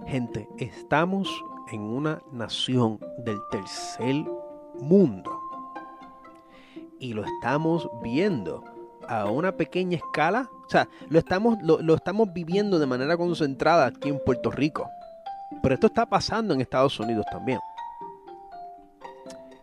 Gente, 0.08 0.50
estamos 0.58 1.30
en 1.72 1.82
una 1.82 2.20
nación 2.32 3.00
del 3.20 3.38
tercer 3.52 4.16
mundo. 4.80 5.40
Y 6.98 7.14
lo 7.14 7.24
estamos 7.24 7.88
viendo 8.02 8.64
a 9.08 9.30
una 9.30 9.56
pequeña 9.56 9.98
escala. 9.98 10.50
O 10.66 10.70
sea, 10.72 10.90
lo 11.08 11.20
estamos, 11.20 11.60
lo, 11.62 11.80
lo 11.84 11.94
estamos 11.94 12.34
viviendo 12.34 12.80
de 12.80 12.88
manera 12.88 13.16
concentrada 13.16 13.86
aquí 13.86 14.10
en 14.10 14.20
Puerto 14.20 14.50
Rico. 14.50 14.90
Pero 15.64 15.74
esto 15.74 15.88
está 15.88 16.06
pasando 16.06 16.54
en 16.54 16.62
Estados 16.62 17.00
Unidos 17.00 17.26
también. 17.32 17.60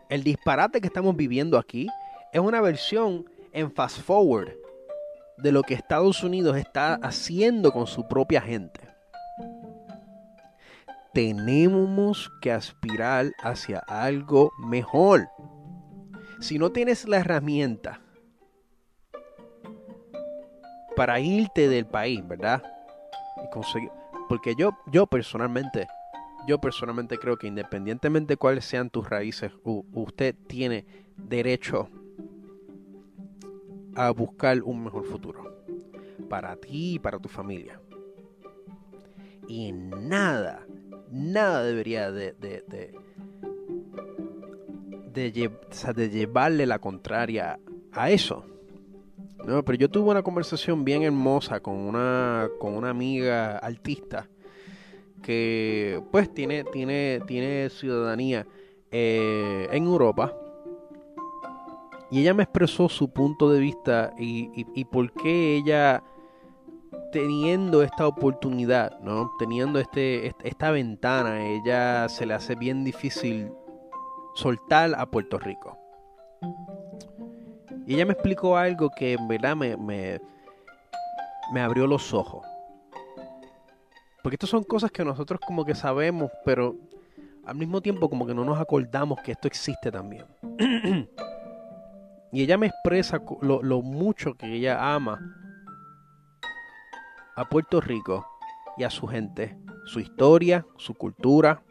El 0.09 0.25
disparate 0.25 0.81
que 0.81 0.89
estamos 0.89 1.15
viviendo 1.15 1.57
aquí 1.57 1.87
es 2.33 2.41
una 2.41 2.61
versión 2.61 3.25
en 3.53 3.71
fast 3.71 4.01
forward 4.01 4.51
de 5.37 5.53
lo 5.53 5.63
que 5.63 5.75
Estados 5.75 6.25
Unidos 6.25 6.57
está 6.57 6.95
haciendo 6.95 7.71
con 7.71 7.87
su 7.87 8.09
propia 8.09 8.41
gente 8.41 8.91
tenemos 11.13 12.31
que 12.41 12.53
aspirar 12.53 13.33
hacia 13.43 13.81
algo 13.81 14.53
mejor. 14.59 15.29
Si 16.41 16.59
no 16.59 16.71
tienes 16.71 17.07
la 17.09 17.19
herramienta 17.19 18.01
para 20.97 21.21
irte 21.21 21.69
del 21.69 21.87
país, 21.87 22.27
¿verdad? 22.27 22.63
Y 23.45 23.51
conseguir, 23.51 23.91
porque 24.31 24.55
yo, 24.55 24.79
yo 24.87 25.09
personalmente, 25.09 25.89
yo 26.47 26.61
personalmente 26.61 27.19
creo 27.19 27.37
que 27.37 27.49
independientemente 27.49 28.35
de 28.35 28.37
cuáles 28.37 28.65
sean 28.65 28.89
tus 28.89 29.11
raíces, 29.11 29.51
usted 29.65 30.37
tiene 30.47 30.87
derecho 31.17 31.89
a 33.97 34.13
buscar 34.13 34.63
un 34.63 34.85
mejor 34.85 35.05
futuro 35.05 35.65
para 36.29 36.55
ti 36.55 36.95
y 36.95 36.99
para 37.01 37.19
tu 37.19 37.29
familia. 37.29 37.81
Y 39.49 39.73
nada 39.73 40.65
nada 41.11 41.65
debería 41.65 42.13
de, 42.13 42.33
de, 42.35 42.63
de, 45.13 46.09
llevarle 46.09 46.67
la 46.67 46.79
contraria 46.79 47.59
a 47.91 48.11
eso. 48.11 48.47
No, 49.47 49.65
pero 49.65 49.79
yo 49.79 49.89
tuve 49.89 50.11
una 50.11 50.23
conversación 50.23 50.85
bien 50.85 51.03
hermosa 51.03 51.61
con 51.61 51.75
una, 51.77 52.49
con 52.59 52.75
una 52.75 52.91
amiga 52.91 53.59
artista 53.59 54.29
que 55.23 56.03
pues 56.11 56.33
tiene, 56.33 56.65
tiene, 56.65 57.21
tiene 57.27 57.69
ciudadanía 57.71 58.47
eh, 58.91 59.69
en 59.71 59.85
Europa. 59.85 60.35
Y 62.11 62.21
ella 62.21 62.35
me 62.35 62.43
expresó 62.43 62.89
su 62.89 63.13
punto 63.13 63.51
de 63.51 63.61
vista 63.61 64.13
y, 64.19 64.51
y 64.75 64.85
por 64.85 65.13
qué 65.13 65.57
ella 65.57 66.03
teniendo 67.13 67.83
esta 67.83 68.07
oportunidad, 68.07 68.99
¿no? 69.01 69.33
Teniendo 69.39 69.79
este, 69.79 70.35
esta 70.45 70.71
ventana, 70.71 71.47
ella 71.47 72.09
se 72.09 72.27
le 72.27 72.35
hace 72.35 72.55
bien 72.55 72.85
difícil 72.85 73.53
soltar 74.35 74.95
a 74.97 75.07
Puerto 75.07 75.39
Rico. 75.39 75.79
Y 77.91 77.95
ella 77.95 78.07
me 78.07 78.13
explicó 78.13 78.57
algo 78.57 78.89
que 78.89 79.15
en 79.15 79.27
verdad 79.27 79.57
me, 79.57 79.77
me, 79.77 80.21
me 81.53 81.61
abrió 81.61 81.89
los 81.89 82.15
ojos. 82.15 82.47
Porque 84.23 84.37
estas 84.37 84.51
son 84.51 84.63
cosas 84.63 84.93
que 84.93 85.05
nosotros 85.05 85.41
como 85.45 85.65
que 85.65 85.75
sabemos, 85.75 86.31
pero 86.45 86.77
al 87.45 87.57
mismo 87.57 87.81
tiempo 87.81 88.09
como 88.09 88.29
que 88.29 88.33
no 88.33 88.45
nos 88.45 88.61
acordamos 88.61 89.21
que 89.23 89.33
esto 89.33 89.49
existe 89.49 89.91
también. 89.91 90.25
y 92.31 92.43
ella 92.45 92.57
me 92.57 92.69
expresa 92.69 93.21
lo, 93.41 93.61
lo 93.61 93.83
mucho 93.83 94.35
que 94.35 94.55
ella 94.55 94.95
ama 94.95 95.19
a 97.35 97.49
Puerto 97.49 97.81
Rico 97.81 98.25
y 98.77 98.85
a 98.85 98.91
su 98.91 99.09
gente, 99.09 99.59
su 99.87 99.99
historia, 99.99 100.65
su 100.77 100.95
cultura. 100.95 101.65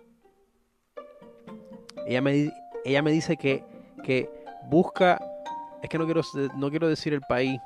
Ella 2.06 2.22
me, 2.22 2.52
ella 2.84 3.02
me 3.02 3.12
dice 3.12 3.38
que, 3.38 3.64
que 4.04 4.30
busca, 4.66 5.18
es 5.82 5.90
que 5.90 5.98
no 5.98 6.06
quiero, 6.06 6.22
no 6.56 6.70
quiero 6.70 6.88
decir 6.88 7.14
el 7.14 7.22
país 7.22 7.60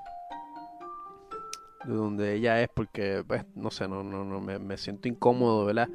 de 1.85 1.93
donde 1.93 2.35
ella 2.35 2.61
es 2.61 2.69
porque, 2.73 3.23
pues, 3.27 3.43
no 3.55 3.71
sé, 3.71 3.87
no, 3.87 4.03
no, 4.03 4.23
no 4.23 4.39
me, 4.39 4.77
siento 4.77 5.07
incómodo, 5.07 5.65
¿verdad? 5.65 5.89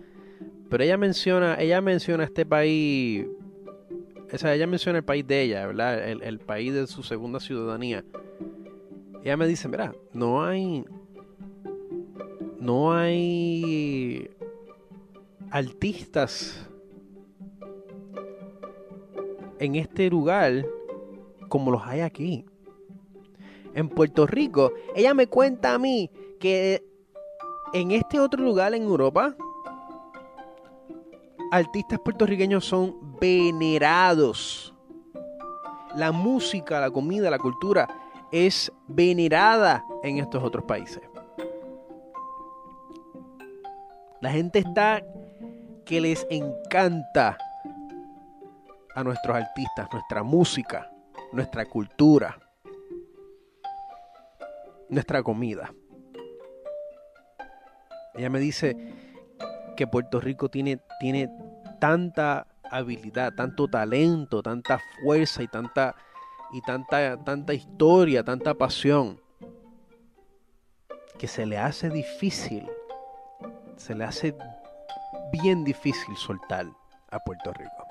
Pero 0.69 0.85
ella 0.85 0.97
menciona, 0.97 1.57
ella 1.59 1.81
menciona 1.81 2.25
este 2.25 2.45
país, 2.45 3.27
o 4.33 4.39
sea, 4.39 4.55
ella 4.55 4.67
menciona 4.67 4.99
el 4.99 5.05
país 5.05 5.27
de 5.27 5.43
ella, 5.43 5.67
¿verdad? 5.67 6.07
El, 6.09 6.23
el 6.23 6.39
país 6.39 6.75
de 6.75 6.87
su 6.87 7.03
segunda 7.03 7.41
ciudadanía. 7.41 8.05
Ella 9.23 9.37
me 9.37 9.47
dice, 9.47 9.69
mira, 9.69 9.95
no 10.13 10.45
hay, 10.45 10.85
no 12.61 12.93
hay 12.93 14.31
artistas 15.51 16.69
en 19.59 19.75
este 19.77 20.11
lugar 20.11 20.65
como 21.49 21.71
los 21.71 21.83
hay 21.85 22.01
aquí. 22.01 22.45
En 23.75 23.89
Puerto 23.89 24.27
Rico, 24.27 24.73
ella 24.95 25.15
me 25.15 25.27
cuenta 25.27 25.75
a 25.75 25.79
mí 25.79 26.11
que 26.41 26.83
en 27.73 27.91
este 27.91 28.19
otro 28.21 28.43
lugar 28.43 28.75
en 28.75 28.83
Europa, 28.83 29.35
artistas 31.51 31.99
puertorriqueños 32.01 32.65
son 32.65 32.97
venerados. 33.21 34.75
La 35.95 36.13
música, 36.13 36.81
la 36.81 36.91
comida, 36.91 37.31
la 37.31 37.39
cultura 37.39 37.89
es 38.31 38.73
venerada 38.87 39.85
en 40.03 40.19
estos 40.19 40.43
otros 40.43 40.65
países. 40.65 41.03
La 44.21 44.31
gente 44.31 44.59
está 44.61 45.03
que 45.85 46.01
les 46.01 46.27
encanta 46.29 47.39
a 48.95 49.05
nuestros 49.05 49.37
artistas, 49.37 49.89
nuestra 49.93 50.23
música, 50.23 50.91
nuestra 51.33 51.67
cultura, 51.67 52.39
nuestra 54.89 55.23
comida. 55.23 55.73
Ella 58.15 58.31
me 58.31 58.41
dice 58.41 58.77
que 59.77 59.87
Puerto 59.87 60.21
Rico 60.21 60.49
tiene, 60.49 60.81
tiene 60.99 61.31
tanta 61.81 62.47
habilidad, 62.71 63.33
tanto 63.35 63.69
talento, 63.69 64.43
tanta 64.43 64.81
fuerza 65.03 65.43
y 65.43 65.49
tanta 65.49 65.95
y 66.53 66.61
tanta 66.63 67.23
tanta 67.23 67.55
historia, 67.55 68.25
tanta 68.25 68.55
pasión 68.55 69.21
que 71.19 71.29
se 71.29 71.45
le 71.47 71.59
hace 71.59 71.91
difícil 71.91 72.69
se 73.79 73.95
le 73.95 74.05
hace 74.05 74.35
bien 75.33 75.65
difícil 75.65 76.17
soltar 76.17 76.67
a 77.11 77.19
Puerto 77.21 77.53
Rico. 77.53 77.88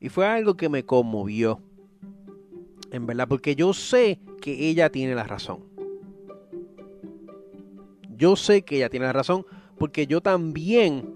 Y 0.00 0.08
fue 0.08 0.26
algo 0.26 0.56
que 0.56 0.68
me 0.68 0.84
conmovió. 0.84 1.60
En 2.90 3.06
verdad, 3.06 3.26
porque 3.28 3.56
yo 3.56 3.72
sé 3.72 4.20
que 4.40 4.68
ella 4.68 4.90
tiene 4.90 5.14
la 5.14 5.24
razón. 5.24 5.64
Yo 8.16 8.36
sé 8.36 8.62
que 8.62 8.76
ella 8.76 8.88
tiene 8.88 9.06
la 9.06 9.12
razón 9.12 9.44
porque 9.78 10.06
yo 10.06 10.22
también 10.22 11.14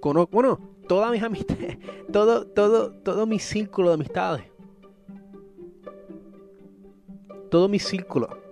conozco, 0.00 0.32
bueno, 0.32 0.58
todas 0.88 1.12
mis 1.12 1.22
amistades, 1.22 1.78
todo, 2.12 2.46
todo, 2.46 2.92
todo 2.92 3.26
mi 3.26 3.38
círculo 3.38 3.88
de 3.88 3.94
amistades. 3.94 4.44
Todo 7.50 7.68
mi 7.68 7.78
círculo 7.78 8.42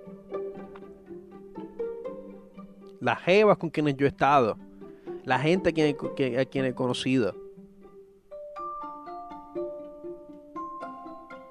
las 3.00 3.18
jevas 3.22 3.56
con 3.56 3.70
quienes 3.70 3.96
yo 3.96 4.06
he 4.06 4.10
estado, 4.10 4.56
la 5.24 5.38
gente 5.38 5.70
a 5.70 5.72
quien, 5.72 6.64
he 6.64 6.74
conocido. 6.74 7.34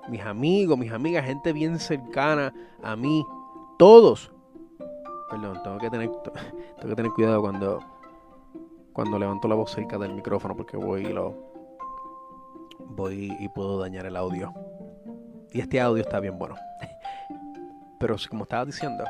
Mis 0.09 0.21
amigos, 0.21 0.77
mis 0.77 0.91
amigas, 0.91 1.25
gente 1.25 1.53
bien 1.53 1.79
cercana 1.79 2.53
a 2.81 2.95
mí, 2.95 3.25
todos. 3.77 4.31
Perdón, 5.29 5.61
tengo 5.63 5.77
que 5.77 5.89
tener, 5.89 6.09
tengo 6.77 6.89
que 6.89 6.95
tener 6.95 7.11
cuidado 7.11 7.41
cuando, 7.41 7.79
cuando 8.93 9.19
levanto 9.19 9.47
la 9.47 9.55
voz 9.55 9.71
cerca 9.71 9.97
del 9.97 10.13
micrófono 10.13 10.55
porque 10.55 10.77
voy 10.77 11.05
y 11.05 11.13
lo 11.13 11.35
voy 12.79 13.35
y 13.39 13.47
puedo 13.49 13.79
dañar 13.79 14.05
el 14.05 14.15
audio. 14.15 14.53
Y 15.51 15.61
este 15.61 15.79
audio 15.79 16.01
está 16.01 16.19
bien 16.19 16.37
bueno. 16.37 16.55
Pero 17.99 18.15
como 18.29 18.43
estaba 18.43 18.65
diciendo, 18.65 19.03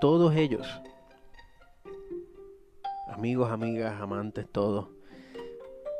todos 0.00 0.34
ellos, 0.34 0.66
amigos, 3.08 3.50
amigas, 3.50 4.00
amantes, 4.00 4.46
todos, 4.50 4.88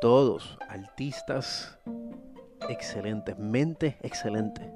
todos 0.01 0.57
artistas 0.67 1.79
excelentes, 2.69 3.37
mentes 3.37 3.95
excelentes, 4.01 4.67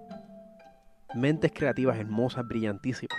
mentes 1.15 1.51
creativas, 1.53 1.97
hermosas, 1.97 2.47
brillantísimas. 2.47 3.17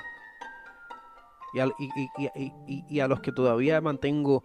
Y 1.52 3.00
a, 3.00 3.08
los 3.08 3.20
que 3.20 3.32
todavía 3.32 3.80
mantengo 3.80 4.44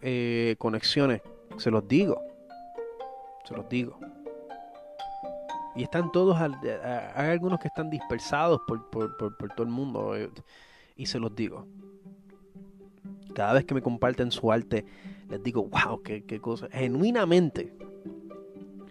eh, 0.00 0.56
conexiones, 0.58 1.22
se 1.58 1.70
los 1.70 1.86
digo, 1.86 2.20
se 3.44 3.54
los 3.54 3.68
digo. 3.68 3.98
Y 5.76 5.82
están 5.82 6.12
todos, 6.12 6.36
hay 6.40 7.30
algunos 7.30 7.58
que 7.60 7.68
están 7.68 7.90
dispersados 7.90 8.60
por, 8.66 8.88
todo 8.90 9.62
el 9.62 9.68
mundo, 9.68 10.16
eh, 10.16 10.30
y 10.96 11.06
se 11.06 11.18
los 11.18 11.34
digo. 11.34 11.66
Cada 13.34 13.54
vez 13.54 13.64
que 13.64 13.74
me 13.74 13.82
comparten 13.82 14.30
su 14.30 14.52
arte, 14.52 14.84
les 15.28 15.42
digo, 15.42 15.64
wow, 15.64 16.02
qué, 16.02 16.24
qué 16.24 16.40
cosa. 16.40 16.68
Genuinamente, 16.70 17.76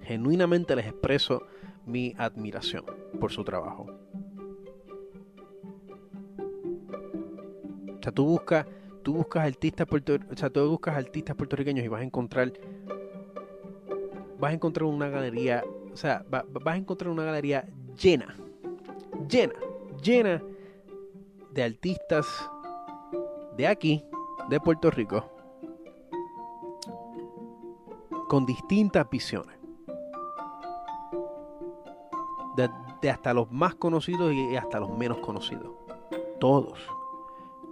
genuinamente 0.03 0.75
les 0.75 0.87
expreso 0.87 1.43
mi 1.85 2.13
admiración 2.17 2.85
por 3.19 3.31
su 3.31 3.43
trabajo. 3.43 3.87
O 7.99 8.03
sea, 8.03 8.11
tú 8.11 8.25
buscas, 8.25 8.65
tú 9.01 9.13
buscas 9.13 9.45
artistas 9.45 9.87
o 9.89 10.35
sea, 10.35 10.49
tú 10.49 10.69
buscas 10.69 10.97
artistas 10.97 11.35
puertorriqueños 11.35 11.85
y 11.85 11.87
vas 11.87 12.01
a 12.01 12.03
encontrar 12.03 12.51
vas 14.39 14.51
a 14.51 14.53
encontrar 14.55 14.85
una 14.85 15.07
galería, 15.07 15.63
o 15.93 15.95
sea, 15.95 16.25
vas 16.29 16.45
a 16.65 16.75
encontrar 16.75 17.09
una 17.09 17.23
galería 17.23 17.65
llena, 17.97 18.35
llena, 19.29 19.53
llena 20.03 20.43
de 21.53 21.63
artistas 21.63 22.27
de 23.55 23.67
aquí, 23.67 24.03
de 24.49 24.59
Puerto 24.59 24.91
Rico, 24.91 25.29
con 28.27 28.45
distintas 28.45 29.09
visiones 29.09 29.62
de, 32.55 33.09
hasta 33.09 33.33
los 33.33 33.51
más 33.51 33.75
conocidos 33.75 34.33
y 34.33 34.55
hasta 34.55 34.79
los 34.79 34.89
menos 34.97 35.19
conocidos. 35.19 35.71
Todos. 36.39 36.79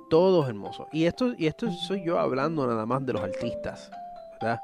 Todos 0.10 0.48
hermosos. 0.50 0.88
Y 0.92 1.06
esto, 1.06 1.34
y 1.38 1.48
esto 1.48 1.72
soy 1.72 2.04
yo 2.04 2.20
hablando 2.20 2.68
nada 2.68 2.86
más 2.86 3.06
de 3.06 3.14
los 3.14 3.22
artistas, 3.22 3.90
¿verdad? 4.42 4.60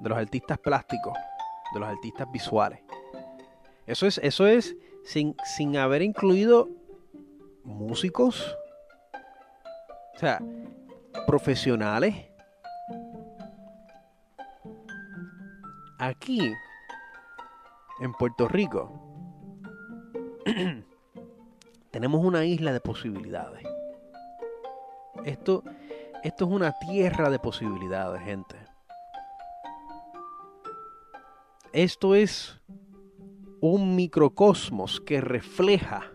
De 0.00 0.08
los 0.08 0.18
artistas 0.18 0.58
plásticos, 0.58 1.14
de 1.72 1.80
los 1.80 1.88
artistas 1.88 2.30
visuales. 2.30 2.80
Eso 3.86 4.06
es, 4.06 4.18
eso 4.18 4.46
es 4.46 4.76
sin, 5.04 5.36
sin 5.56 5.76
haber 5.76 6.02
incluido 6.02 6.68
músicos, 7.64 8.56
o 10.14 10.18
sea, 10.18 10.40
profesionales. 11.26 12.14
Aquí, 15.98 16.52
en 18.00 18.12
Puerto 18.14 18.48
Rico, 18.48 19.03
tenemos 21.90 22.24
una 22.24 22.44
isla 22.44 22.72
de 22.72 22.80
posibilidades. 22.80 23.62
Esto, 25.24 25.62
esto 26.22 26.44
es 26.44 26.50
una 26.50 26.72
tierra 26.78 27.30
de 27.30 27.38
posibilidades, 27.38 28.22
gente. 28.22 28.56
Esto 31.72 32.14
es 32.14 32.60
un 33.60 33.96
microcosmos 33.96 35.00
que 35.00 35.20
refleja. 35.20 36.12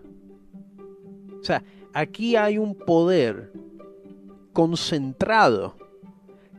O 1.39 1.43
sea, 1.43 1.63
aquí 1.93 2.35
hay 2.35 2.57
un 2.57 2.75
poder 2.75 3.51
concentrado 4.53 5.75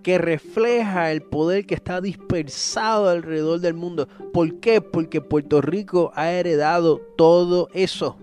que 0.02 0.18
refleja 0.18 1.12
el 1.12 1.22
poder 1.22 1.66
que 1.66 1.74
está 1.74 2.00
dispersado 2.00 3.08
alrededor 3.08 3.60
del 3.60 3.74
mundo. 3.74 4.08
¿Por 4.32 4.60
qué? 4.60 4.80
Porque 4.80 5.20
Puerto 5.20 5.60
Rico 5.60 6.10
ha 6.14 6.30
heredado 6.30 7.00
todo 7.16 7.68
eso. 7.72 8.16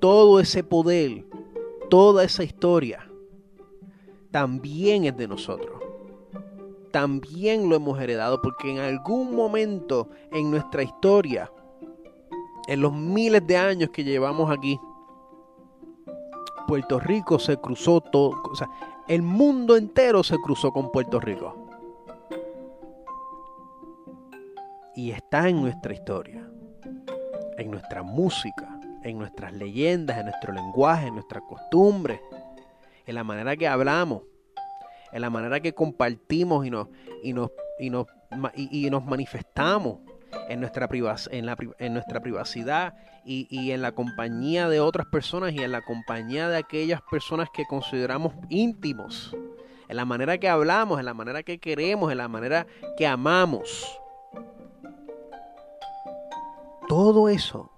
Todo 0.00 0.38
ese 0.38 0.62
poder, 0.62 1.24
toda 1.90 2.22
esa 2.22 2.44
historia, 2.44 3.10
también 4.30 5.04
es 5.04 5.16
de 5.16 5.26
nosotros. 5.26 5.82
También 6.92 7.68
lo 7.68 7.76
hemos 7.76 8.00
heredado 8.00 8.40
porque 8.40 8.70
en 8.70 8.78
algún 8.78 9.34
momento 9.34 10.08
en 10.30 10.50
nuestra 10.50 10.82
historia, 10.82 11.50
en 12.68 12.80
los 12.80 12.92
miles 12.92 13.46
de 13.46 13.56
años 13.56 13.90
que 13.90 14.04
llevamos 14.04 14.50
aquí, 14.50 14.78
Puerto 16.68 17.00
Rico 17.00 17.38
se 17.38 17.56
cruzó 17.56 18.02
todo, 18.02 18.42
o 18.44 18.54
sea, 18.54 18.68
el 19.08 19.22
mundo 19.22 19.74
entero 19.74 20.22
se 20.22 20.36
cruzó 20.36 20.70
con 20.70 20.92
Puerto 20.92 21.18
Rico. 21.18 21.66
Y 24.94 25.12
está 25.12 25.48
en 25.48 25.62
nuestra 25.62 25.94
historia, 25.94 26.46
en 27.56 27.70
nuestra 27.70 28.02
música, 28.02 28.78
en 29.02 29.18
nuestras 29.18 29.54
leyendas, 29.54 30.18
en 30.18 30.26
nuestro 30.26 30.52
lenguaje, 30.52 31.06
en 31.06 31.14
nuestras 31.14 31.42
costumbres, 31.48 32.20
en 33.06 33.14
la 33.14 33.24
manera 33.24 33.56
que 33.56 33.66
hablamos, 33.66 34.24
en 35.10 35.22
la 35.22 35.30
manera 35.30 35.60
que 35.60 35.72
compartimos 35.72 36.66
y 36.66 36.70
nos, 36.70 36.88
y 37.22 37.32
nos, 37.32 37.50
y 37.78 37.88
nos, 37.88 38.06
y 38.54 38.90
nos 38.90 39.06
manifestamos 39.06 40.00
en 40.48 40.60
nuestra, 40.60 40.88
en, 41.30 41.46
la, 41.46 41.56
en 41.78 41.92
nuestra 41.92 42.20
privacidad 42.20 42.94
y, 43.24 43.46
y, 43.50 43.72
en 43.72 43.82
la 43.82 43.92
compañía 43.92 44.68
de 44.68 44.80
otras 44.80 45.06
personas 45.06 45.52
y 45.52 45.58
en 45.58 45.72
la 45.72 45.82
compañía 45.82 46.48
de 46.48 46.56
aquellas 46.56 47.00
personas 47.02 47.48
que 47.52 47.64
consideramos 47.66 48.34
íntimos, 48.48 49.36
en 49.88 49.96
la 49.96 50.04
manera 50.04 50.38
que 50.38 50.48
hablamos, 50.48 50.98
en 50.98 51.06
la 51.06 51.14
manera 51.14 51.42
que 51.42 51.58
queremos, 51.58 52.10
en 52.12 52.18
la 52.18 52.28
manera 52.28 52.66
que 52.96 53.06
amamos. 53.06 53.98
Todo 56.88 57.28
eso, 57.28 57.70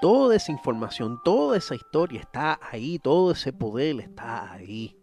toda 0.00 0.36
esa 0.36 0.52
información, 0.52 1.18
toda 1.24 1.56
esa 1.56 1.74
historia 1.74 2.20
está 2.20 2.60
ahí, 2.70 2.98
todo 2.98 3.32
ese 3.32 3.52
poder 3.52 4.00
está 4.00 4.52
ahí. 4.52 4.96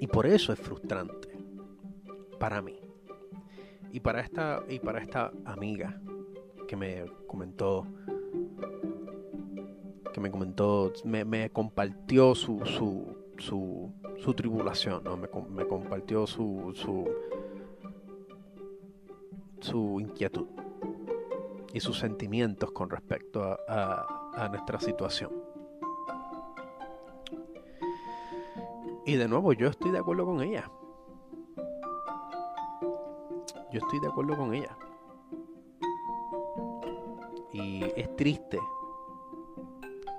Y 0.00 0.06
por 0.06 0.26
eso 0.26 0.52
es 0.52 0.58
frustrante 0.58 1.33
para 2.44 2.60
mí. 2.60 2.78
Y 3.90 4.00
para 4.00 4.20
esta, 4.20 4.62
y 4.68 4.78
para 4.78 5.00
esta 5.00 5.32
amiga 5.46 5.98
que 6.68 6.76
me 6.76 7.06
comentó, 7.26 7.86
que 10.12 10.20
me 10.20 10.30
comentó, 10.30 10.92
me, 11.04 11.48
compartió 11.48 12.34
su, 12.34 12.60
su, 12.66 13.16
su, 13.38 13.90
su 14.18 14.34
tribulación, 14.34 15.02
¿no? 15.04 15.16
me, 15.16 15.66
compartió 15.66 16.26
su, 16.26 16.72
su, 16.74 17.08
su 19.60 19.98
inquietud 20.00 20.48
y 21.72 21.80
sus 21.80 21.98
sentimientos 21.98 22.72
con 22.72 22.90
respecto 22.90 23.58
a 23.66 24.48
nuestra 24.50 24.78
situación. 24.80 25.32
Y 29.06 29.16
de 29.16 29.28
nuevo, 29.28 29.54
yo 29.54 29.68
estoy 29.68 29.92
de 29.92 29.98
acuerdo 29.98 30.26
con 30.26 30.42
ella. 30.42 30.70
Yo 33.74 33.80
estoy 33.80 33.98
de 33.98 34.06
acuerdo 34.06 34.36
con 34.36 34.54
ella. 34.54 34.76
Y 37.52 37.82
es 37.96 38.14
triste 38.14 38.60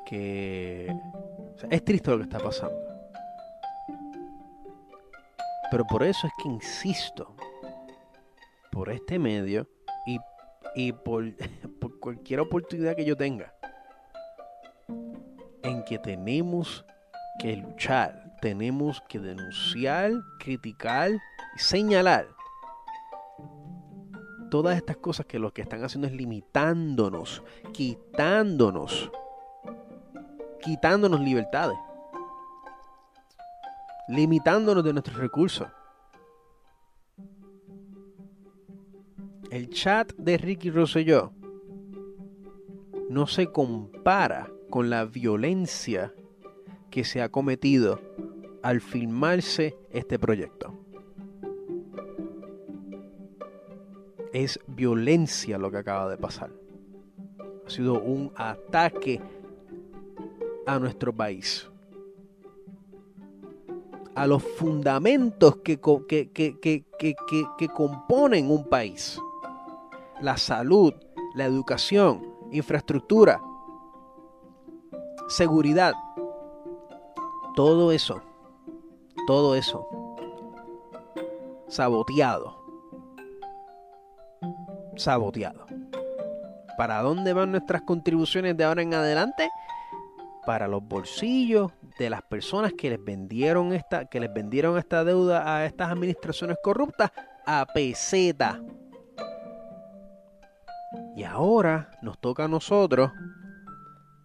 que... 0.06 0.94
es 1.70 1.86
triste 1.86 2.12
lo 2.12 2.18
que 2.18 2.24
está 2.24 2.39
pasando. 2.39 2.78
Pero 5.72 5.86
por 5.86 6.04
eso 6.04 6.28
es 6.28 6.34
que 6.44 6.50
insisto, 6.50 7.34
por 8.74 8.89
este 8.89 9.18
medio 9.18 9.70
y, 10.06 10.20
y 10.76 10.91
por, 10.91 11.24
por 11.80 11.98
cualquier 12.02 12.41
oportunidad 12.41 12.94
que 12.94 13.06
yo 13.06 13.15
tenga, 13.15 13.54
en 15.63 15.82
que 15.86 15.98
tenemos 15.98 16.84
que 17.39 17.56
luchar, 17.56 18.36
tenemos 18.41 19.02
que 19.08 19.18
denunciar, 19.18 20.12
criticar 20.41 21.12
y 21.12 21.60
señalar 21.60 22.36
todas 24.49 24.77
estas 24.77 24.97
cosas 24.97 25.25
que 25.25 25.39
lo 25.39 25.53
que 25.53 25.62
están 25.62 25.84
haciendo 25.84 26.08
es 26.08 26.13
limitándonos, 26.13 27.43
quitándonos, 27.73 29.12
quitándonos 30.62 31.19
libertades, 31.21 31.77
limitándonos 34.08 34.84
de 34.84 34.93
nuestros 34.93 35.17
recursos. 35.17 35.67
El 39.51 39.69
chat 39.69 40.13
de 40.15 40.38
Ricky 40.38 40.69
Rosselló 40.69 41.31
no 43.10 43.27
se 43.27 43.51
compara 43.51 44.51
con 44.69 44.89
la 44.89 45.05
violencia 45.05 46.13
que 46.89 47.03
se 47.03 47.21
ha 47.21 47.29
cometido 47.29 48.01
al 48.63 48.81
filmarse 48.81 49.77
este 49.91 50.17
proyecto. 50.17 50.85
Es 54.36 54.60
violencia 54.67 55.58
lo 55.58 55.71
que 55.71 55.78
acaba 55.78 56.10
de 56.10 56.17
pasar. 56.17 56.52
Ha 57.65 57.69
sido 57.69 58.02
un 58.02 58.34
ataque 58.36 59.21
a 60.65 60.78
nuestro 60.78 61.15
país. 61.15 61.69
A 64.13 64.28
los 64.28 64.43
fundamentos 64.43 65.56
que, 65.63 65.80
que, 65.80 67.67
componen 67.74 68.52
un 68.52 68.65
país. 68.65 69.17
La 70.19 70.36
salud, 70.36 70.93
la 71.34 71.45
educación, 71.45 72.21
infraestructura, 72.52 73.41
seguridad. 75.30 75.93
Todo 77.56 77.93
eso, 77.93 78.21
todo 79.28 79.56
eso, 79.56 79.88
saboteado. 81.69 82.55
Saboteado. 84.97 85.65
¿Para 86.77 87.01
dónde 87.01 87.34
van 87.34 87.51
nuestras 87.51 87.81
contribuciones 87.84 88.58
de 88.58 88.63
ahora 88.63 88.81
en 88.81 88.93
adelante? 88.93 89.49
Para 90.45 90.67
los 90.67 90.84
bolsillos 90.84 91.71
de 91.97 92.10
las 92.10 92.21
personas 92.21 92.73
que 92.73 92.89
les 92.89 93.03
vendieron 93.03 93.73
esta, 93.73 94.05
que 94.05 94.19
les 94.19 94.34
vendieron 94.34 94.77
esta 94.77 95.03
deuda 95.03 95.55
a 95.55 95.65
estas 95.65 95.91
administraciones 95.91 96.58
corruptas 96.62 97.12
a 97.45 97.65
peseta. 97.73 98.62
Y 101.15 101.23
ahora 101.23 101.89
nos 102.01 102.19
toca 102.19 102.45
a 102.45 102.47
nosotros 102.47 103.12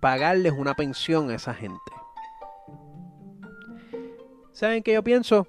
pagarles 0.00 0.52
una 0.52 0.74
pensión 0.74 1.30
a 1.30 1.34
esa 1.34 1.54
gente. 1.54 1.78
¿Saben 4.52 4.82
qué 4.82 4.94
yo 4.94 5.04
pienso? 5.04 5.46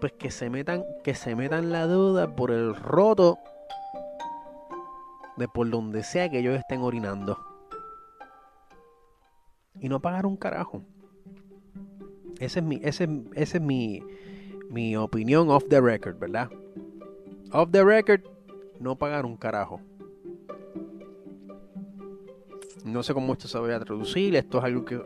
Pues 0.00 0.12
que 0.12 0.30
se 0.30 0.50
metan, 0.50 0.84
que 1.04 1.14
se 1.14 1.34
metan 1.34 1.70
la 1.70 1.86
deuda 1.86 2.34
por 2.34 2.50
el 2.50 2.74
roto 2.74 3.38
de 5.38 5.48
por 5.48 5.70
donde 5.70 6.02
sea 6.02 6.28
que 6.28 6.40
ellos 6.40 6.56
estén 6.56 6.82
orinando. 6.82 7.38
Y 9.80 9.88
no 9.88 10.00
pagar 10.00 10.26
un 10.26 10.36
carajo. 10.36 10.82
Ese 12.40 12.58
es 12.60 12.64
mi, 12.64 12.80
ese, 12.82 13.08
ese 13.34 13.58
es 13.58 13.62
mi, 13.62 14.02
mi 14.70 14.96
opinión 14.96 15.50
off 15.50 15.64
the 15.68 15.80
record, 15.80 16.18
¿verdad? 16.18 16.50
Off 17.52 17.70
the 17.70 17.84
record, 17.84 18.22
no 18.80 18.96
pagar 18.96 19.24
un 19.24 19.36
carajo. 19.36 19.80
No 22.84 23.02
sé 23.02 23.12
cómo 23.12 23.32
esto 23.32 23.48
se 23.48 23.58
vaya 23.58 23.76
a 23.76 23.80
traducir. 23.80 24.34
Esto 24.34 24.58
es 24.58 24.64
algo 24.64 24.84
que 24.84 25.00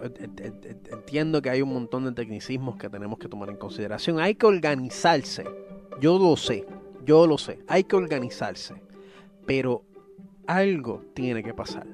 entiendo 0.91 1.43
que 1.43 1.51
hay 1.51 1.63
un 1.63 1.73
montón 1.73 2.05
de 2.05 2.13
tecnicismos 2.13 2.77
que 2.77 2.89
tenemos 2.89 3.19
que 3.19 3.29
tomar 3.29 3.51
en 3.51 3.57
consideración. 3.57 4.21
Hay 4.21 4.35
que 4.35 4.47
organizarse. 4.47 5.45
Yo 6.01 6.19
lo 6.19 6.37
sé. 6.37 6.67
Yo 7.05 7.27
lo 7.27 7.39
sé. 7.39 7.59
Hay 7.67 7.85
que 7.85 7.97
organizarse. 7.97 8.75
Pero 9.47 9.85
algo 10.47 11.03
tiene 11.15 11.43
que 11.43 11.55
pasar. 11.55 11.87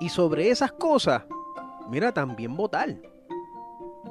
Y 0.00 0.08
sobre 0.08 0.50
esas 0.50 0.72
cosas, 0.72 1.24
mira, 1.88 2.12
también 2.12 2.56
votar. 2.56 2.96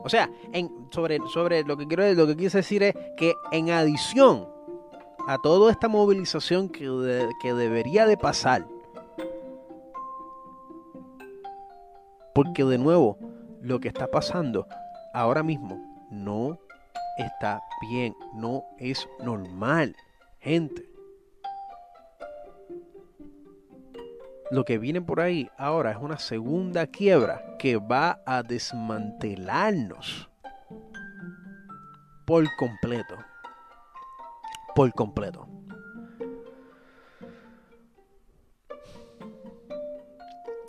O 0.03 0.09
sea, 0.09 0.29
en, 0.51 0.69
sobre, 0.91 1.19
sobre 1.31 1.63
lo 1.63 1.77
que 1.77 1.87
quiero 1.87 2.11
lo 2.13 2.27
que 2.27 2.35
quise 2.35 2.57
decir 2.57 2.83
es 2.83 2.95
que 3.17 3.33
en 3.51 3.69
adición 3.69 4.47
a 5.27 5.37
toda 5.37 5.71
esta 5.71 5.87
movilización 5.87 6.69
que, 6.69 7.29
que 7.41 7.53
debería 7.53 8.05
de 8.05 8.17
pasar. 8.17 8.67
Porque 12.33 12.65
de 12.65 12.77
nuevo, 12.77 13.17
lo 13.61 13.79
que 13.79 13.87
está 13.87 14.07
pasando 14.07 14.67
ahora 15.13 15.43
mismo 15.43 15.79
no 16.09 16.57
está 17.17 17.61
bien, 17.81 18.15
no 18.33 18.63
es 18.79 19.07
normal, 19.23 19.95
gente. 20.43 20.87
Lo 24.51 24.65
que 24.65 24.77
viene 24.77 25.01
por 25.01 25.19
ahí 25.19 25.49
ahora 25.57 25.91
es 25.91 25.97
una 25.97 26.19
segunda 26.19 26.85
quiebra 26.85 27.57
que 27.57 27.77
va 27.77 28.21
a 28.25 28.43
desmantelarnos 28.43 30.29
por 32.25 32.45
completo 32.55 33.15
por 34.73 34.93
completo. 34.93 35.47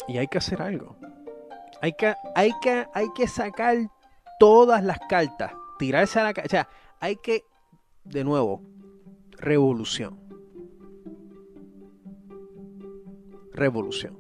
Y 0.07 0.19
hay 0.19 0.29
que 0.29 0.39
hacer 0.39 0.61
algo. 0.61 0.97
Hay 1.81 1.95
que, 1.95 2.15
hay 2.35 2.53
que, 2.63 2.87
hay 2.93 3.07
que 3.15 3.27
sacar 3.27 3.77
todas 4.39 4.83
las 4.85 4.99
cartas, 5.09 5.53
tirarse 5.79 6.21
a 6.21 6.25
la... 6.25 6.31
O 6.31 6.49
sea, 6.49 6.69
hay 7.01 7.17
que, 7.17 7.45
de 8.05 8.25
nuevo, 8.25 8.63
revolución. 9.45 10.19
Revolución. 13.53 14.19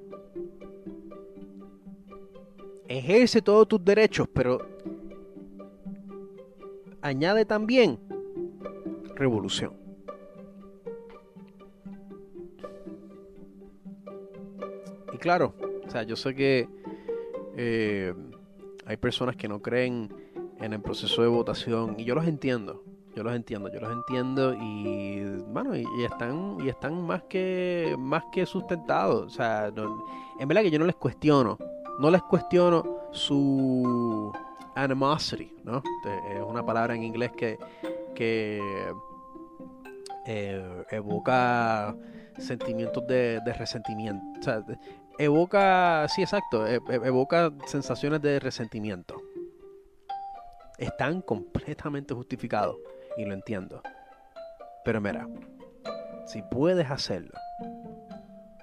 Ejerce 2.87 3.41
todos 3.41 3.67
tus 3.67 3.83
derechos, 3.83 4.29
pero 4.33 4.59
añade 7.01 7.45
también 7.47 7.99
revolución. 9.17 9.73
Y 15.13 15.17
claro, 15.17 15.55
o 15.87 15.91
sea, 15.91 16.03
yo 16.03 16.17
sé 16.17 16.35
que 16.35 16.69
eh, 17.57 18.13
hay 18.85 18.97
personas 18.99 19.37
que 19.37 19.49
no 19.49 19.63
creen 19.63 20.13
en 20.61 20.73
el 20.75 20.83
proceso 20.83 21.23
de 21.23 21.29
votación 21.29 21.95
y 21.99 22.05
yo 22.05 22.15
los 22.15 22.27
entiendo. 22.27 22.94
Yo 23.17 23.23
los 23.23 23.35
entiendo, 23.35 23.71
yo 23.73 23.81
los 23.81 23.93
entiendo 23.93 24.55
y 24.55 25.25
bueno, 25.49 25.77
y, 25.77 25.85
están 26.05 26.59
y 26.61 26.69
están 26.69 27.01
más 27.07 27.23
que 27.25 27.95
más 27.99 28.25
que 28.33 28.45
sustentados, 28.45 29.27
o 29.27 29.31
sea, 29.31 29.73
en 30.39 30.49
verdad 30.49 30.63
que 30.63 30.71
yo 30.71 30.79
no 30.79 30.87
les 30.87 30.97
cuestiono, 30.97 31.57
no 32.01 32.11
les 32.11 32.23
cuestiono 32.23 32.83
su 33.13 34.33
animosity, 34.75 35.53
¿no? 35.63 35.83
Es 36.35 36.43
una 36.43 36.67
palabra 36.67 36.95
en 36.95 37.05
inglés 37.05 37.31
que 37.37 37.57
que 38.15 38.61
eh, 40.27 40.85
evoca 40.91 41.95
sentimientos 42.39 43.07
de, 43.07 43.41
resentimiento. 43.59 44.25
O 44.41 44.43
sea, 44.43 44.65
evoca, 45.19 46.07
sí, 46.09 46.23
exacto, 46.23 46.67
e, 46.67 46.77
e, 46.77 46.95
evoca 46.95 47.53
sensaciones 47.67 48.23
de 48.23 48.41
resentimiento. 48.41 49.21
Están 50.79 51.23
completamente 51.23 52.15
justificados 52.15 52.77
y 53.17 53.25
lo 53.25 53.35
entiendo. 53.35 53.83
Pero 54.85 55.01
mira, 55.01 55.29
si 56.27 56.43
puedes 56.43 56.91
hacerlo, 56.91 57.33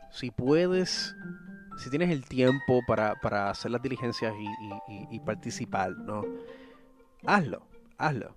si 0.10 0.32
puedes, 0.32 1.16
si 1.78 1.90
tienes 1.90 2.10
el 2.10 2.26
tiempo 2.26 2.82
para, 2.88 3.50
hacer 3.50 3.72
las 3.72 3.82
diligencias 3.82 4.34
y, 4.88 5.16
y 5.16 5.20
participar, 5.20 5.92
¿no? 5.92 6.24
Hazlo, 7.26 7.68
hazlo. 7.98 8.36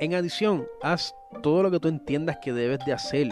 En 0.00 0.14
adición, 0.14 0.66
haz 0.82 1.14
todo 1.42 1.62
lo 1.62 1.70
que 1.70 1.78
tú 1.78 1.88
entiendas 1.88 2.38
que 2.38 2.52
debes 2.52 2.78
de 2.86 2.92
hacer 2.92 3.28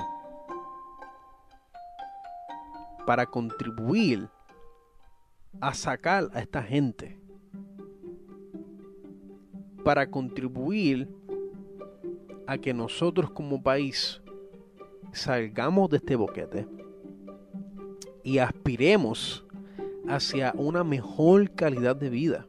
para 3.06 3.24
contribuir 3.24 4.28
a 5.60 5.72
sacar 5.72 6.28
a 6.34 6.40
esta 6.40 6.62
gente. 6.62 7.18
Para 9.82 10.10
contribuir 10.10 11.08
a 12.48 12.56
que 12.56 12.72
nosotros 12.72 13.30
como 13.30 13.62
país 13.62 14.22
salgamos 15.12 15.90
de 15.90 15.98
este 15.98 16.16
boquete 16.16 16.66
y 18.24 18.38
aspiremos 18.38 19.44
hacia 20.08 20.54
una 20.56 20.82
mejor 20.82 21.50
calidad 21.50 21.94
de 21.94 22.08
vida. 22.08 22.46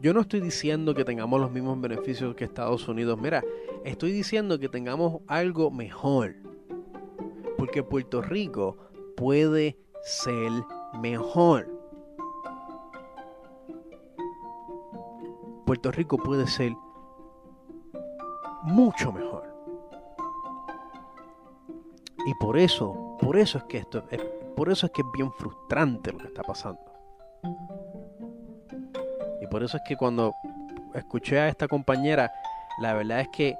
Yo 0.00 0.12
no 0.12 0.22
estoy 0.22 0.40
diciendo 0.40 0.92
que 0.92 1.04
tengamos 1.04 1.40
los 1.40 1.52
mismos 1.52 1.80
beneficios 1.80 2.34
que 2.34 2.44
Estados 2.44 2.88
Unidos. 2.88 3.16
Mira, 3.20 3.44
estoy 3.84 4.10
diciendo 4.10 4.58
que 4.58 4.68
tengamos 4.68 5.22
algo 5.28 5.70
mejor. 5.70 6.34
Porque 7.56 7.84
Puerto 7.84 8.22
Rico 8.22 8.76
puede 9.16 9.78
ser 10.02 10.50
mejor. 11.00 11.70
Puerto 15.64 15.92
Rico 15.92 16.18
puede 16.18 16.48
ser 16.48 16.74
mucho 18.64 19.12
mejor. 19.12 19.54
Y 22.26 22.34
por 22.34 22.58
eso, 22.58 23.16
por 23.20 23.36
eso 23.36 23.58
es 23.58 23.64
que 23.64 23.78
esto, 23.78 24.04
por 24.56 24.70
eso 24.70 24.86
es 24.86 24.92
que 24.92 25.02
es 25.02 25.08
bien 25.12 25.30
frustrante 25.32 26.12
lo 26.12 26.18
que 26.18 26.26
está 26.26 26.42
pasando. 26.42 26.80
Y 29.42 29.46
por 29.46 29.62
eso 29.62 29.76
es 29.76 29.82
que 29.86 29.96
cuando 29.96 30.34
escuché 30.94 31.38
a 31.38 31.48
esta 31.48 31.68
compañera, 31.68 32.32
la 32.80 32.94
verdad 32.94 33.20
es 33.20 33.28
que 33.28 33.56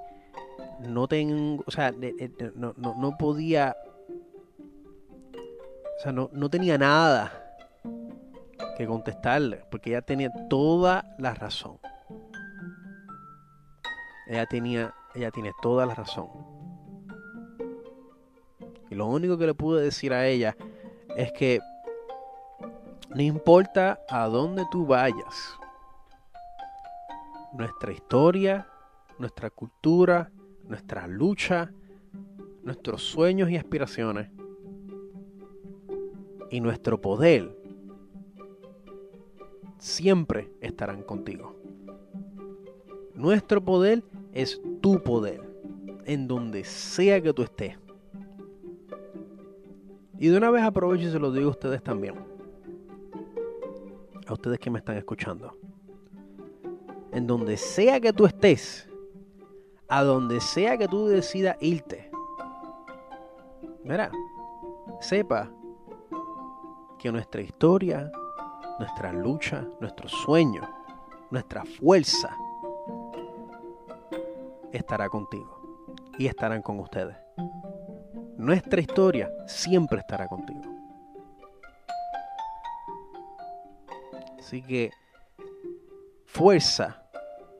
no 0.80 1.06
tengo, 1.06 1.62
o 1.66 1.70
sea, 1.70 1.92
no, 2.54 2.74
no, 2.76 2.94
no 2.94 3.16
podía, 3.18 3.76
o 5.98 6.02
sea, 6.02 6.12
no, 6.12 6.30
no 6.32 6.48
tenía 6.48 6.78
nada 6.78 7.30
que 8.76 8.86
contestarle, 8.86 9.62
porque 9.70 9.90
ella 9.90 10.02
tenía 10.02 10.30
toda 10.48 11.14
la 11.18 11.34
razón. 11.34 11.78
Ella 14.26 14.46
tenía, 14.46 14.94
ella 15.14 15.30
tiene 15.30 15.52
toda 15.62 15.86
la 15.86 15.94
razón. 15.94 16.28
Y 18.90 18.94
lo 18.94 19.06
único 19.06 19.36
que 19.36 19.46
le 19.46 19.54
pude 19.54 19.82
decir 19.82 20.12
a 20.12 20.26
ella 20.26 20.56
es 21.16 21.32
que 21.32 21.60
no 23.14 23.22
importa 23.22 24.00
a 24.08 24.26
dónde 24.28 24.64
tú 24.70 24.86
vayas, 24.86 25.56
nuestra 27.52 27.92
historia, 27.92 28.68
nuestra 29.18 29.50
cultura, 29.50 30.30
nuestra 30.64 31.06
lucha, 31.06 31.70
nuestros 32.62 33.02
sueños 33.02 33.50
y 33.50 33.56
aspiraciones 33.56 34.30
y 36.50 36.60
nuestro 36.60 37.00
poder 37.00 37.56
siempre 39.78 40.50
estarán 40.60 41.02
contigo. 41.02 41.54
Nuestro 43.14 43.64
poder 43.64 44.02
es 44.34 44.60
tu 44.80 45.00
poder, 45.00 45.40
en 46.04 46.26
donde 46.26 46.64
sea 46.64 47.20
que 47.22 47.32
tú 47.32 47.42
estés. 47.42 47.78
Y 50.18 50.28
de 50.28 50.36
una 50.36 50.50
vez 50.50 50.62
aprovecho 50.62 51.04
y 51.04 51.10
se 51.10 51.18
lo 51.18 51.30
digo 51.32 51.48
a 51.48 51.50
ustedes 51.52 51.82
también. 51.82 52.16
A 54.26 54.32
ustedes 54.32 54.58
que 54.58 54.70
me 54.70 54.80
están 54.80 54.96
escuchando. 54.96 55.56
En 57.12 57.26
donde 57.26 57.56
sea 57.56 58.00
que 58.00 58.12
tú 58.12 58.26
estés, 58.26 58.88
a 59.88 60.02
donde 60.02 60.40
sea 60.40 60.76
que 60.76 60.88
tú 60.88 61.06
decidas 61.06 61.56
irte. 61.60 62.10
Mira, 63.84 64.10
sepa 65.00 65.48
que 66.98 67.12
nuestra 67.12 67.40
historia, 67.40 68.10
nuestra 68.80 69.12
lucha, 69.12 69.68
nuestro 69.80 70.08
sueño, 70.08 70.62
nuestra 71.30 71.64
fuerza 71.64 72.36
estará 74.76 75.08
contigo 75.08 75.60
y 76.18 76.26
estarán 76.26 76.62
con 76.62 76.80
ustedes. 76.80 77.16
Nuestra 78.36 78.80
historia 78.80 79.30
siempre 79.46 80.00
estará 80.00 80.28
contigo. 80.28 80.62
Así 84.38 84.62
que 84.62 84.90
fuerza 86.26 87.02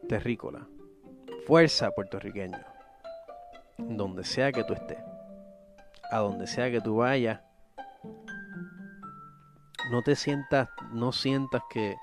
terrícola, 0.09 0.67
fuerza 1.47 1.91
puertorriqueño, 1.91 2.59
donde 3.79 4.25
sea 4.25 4.53
que 4.53 4.65
tú 4.65 4.75
estés, 4.75 4.99
a 6.11 6.19
donde 6.19 6.47
sea 6.47 6.71
que 6.71 6.81
tú 6.81 6.97
vayas, 6.97 7.41
no 9.91 10.03
te 10.03 10.17
sientas, 10.17 10.69
no 10.93 11.13
sientas 11.13 11.63
que, 11.71 11.97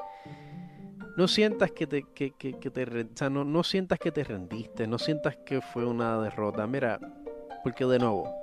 no 1.17 1.27
sientas 1.27 1.71
que 1.71 1.87
te, 1.87 2.03
que, 2.03 2.31
que, 2.31 2.53
te 2.53 3.29
no, 3.29 3.43
no 3.43 3.63
sientas 3.63 3.99
que 3.99 4.11
te 4.11 4.23
rendiste, 4.23 4.87
no 4.87 4.97
sientas 4.97 5.37
que 5.37 5.61
fue 5.61 5.85
una 5.85 6.21
derrota. 6.21 6.65
Mira, 6.67 6.99
porque 7.63 7.85
de 7.85 7.99
nuevo, 7.99 8.33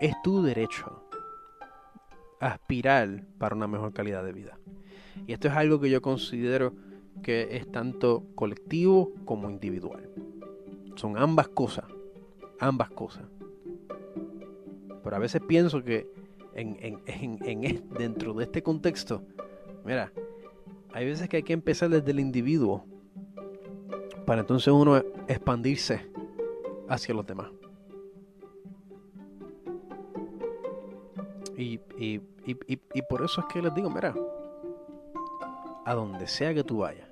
es 0.00 0.14
tu 0.22 0.42
derecho 0.42 1.04
aspirar 2.40 3.24
para 3.38 3.54
una 3.54 3.68
mejor 3.68 3.92
calidad 3.92 4.24
de 4.24 4.32
vida. 4.32 4.58
Y 5.26 5.32
esto 5.32 5.48
es 5.48 5.54
algo 5.54 5.80
que 5.80 5.90
yo 5.90 6.02
considero 6.02 6.74
que 7.22 7.56
es 7.56 7.70
tanto 7.70 8.24
colectivo 8.34 9.12
como 9.24 9.50
individual. 9.50 10.10
Son 10.96 11.16
ambas 11.16 11.48
cosas, 11.48 11.84
ambas 12.58 12.90
cosas. 12.90 13.24
Pero 15.04 15.16
a 15.16 15.18
veces 15.18 15.40
pienso 15.46 15.82
que 15.82 16.08
en, 16.54 17.00
en, 17.06 17.88
dentro 17.90 18.34
de 18.34 18.44
este 18.44 18.62
contexto, 18.62 19.22
mira, 19.84 20.12
hay 20.92 21.06
veces 21.06 21.28
que 21.28 21.38
hay 21.38 21.42
que 21.42 21.52
empezar 21.52 21.88
desde 21.88 22.10
el 22.10 22.20
individuo 22.20 22.84
para 24.26 24.40
entonces 24.40 24.72
uno 24.72 24.96
expandirse 25.28 26.10
hacia 26.88 27.14
los 27.14 27.26
demás. 27.26 27.50
Y, 31.56 31.80
y, 31.98 32.20
y, 32.46 33.02
por 33.08 33.22
eso 33.22 33.40
es 33.40 33.46
que 33.52 33.62
les 33.62 33.74
digo, 33.74 33.88
mira, 33.88 34.14
a 35.84 35.94
donde 35.94 36.26
sea 36.26 36.52
que 36.54 36.64
tú 36.64 36.78
vayas, 36.78 37.08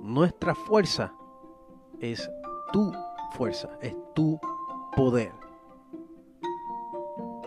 nuestra 0.00 0.54
fuerza 0.54 1.12
es 2.00 2.28
tu 2.72 2.92
fuerza, 3.32 3.70
es 3.80 3.94
tu 4.14 4.40
poder. 4.96 5.32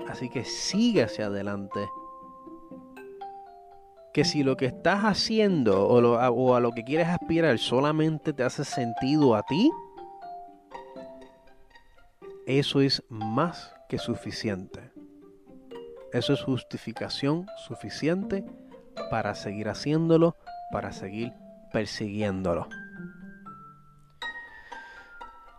Así 0.07 0.29
que 0.29 0.45
sigue 0.45 1.03
hacia 1.03 1.25
adelante. 1.25 1.89
Que 4.13 4.23
si 4.23 4.43
lo 4.43 4.57
que 4.57 4.67
estás 4.67 5.01
haciendo 5.03 5.87
o, 5.87 6.55
a 6.55 6.59
lo 6.59 6.71
que 6.71 6.83
quieres 6.83 7.07
aspirar 7.07 7.57
solamente 7.57 8.31
te 8.33 8.43
hace 8.43 8.63
sentido 8.63 9.35
a 9.35 9.43
ti, 9.43 9.71
eso 12.45 12.81
es 12.81 13.03
más 13.09 13.73
que 13.89 13.97
suficiente. 13.97 14.91
Eso 16.11 16.33
es 16.33 16.41
justificación 16.43 17.47
suficiente 17.65 18.45
para 19.09 19.33
seguir 19.33 19.67
haciéndolo, 19.69 20.37
para 20.71 20.91
seguir 20.91 21.33
persiguiéndolo. 21.71 22.67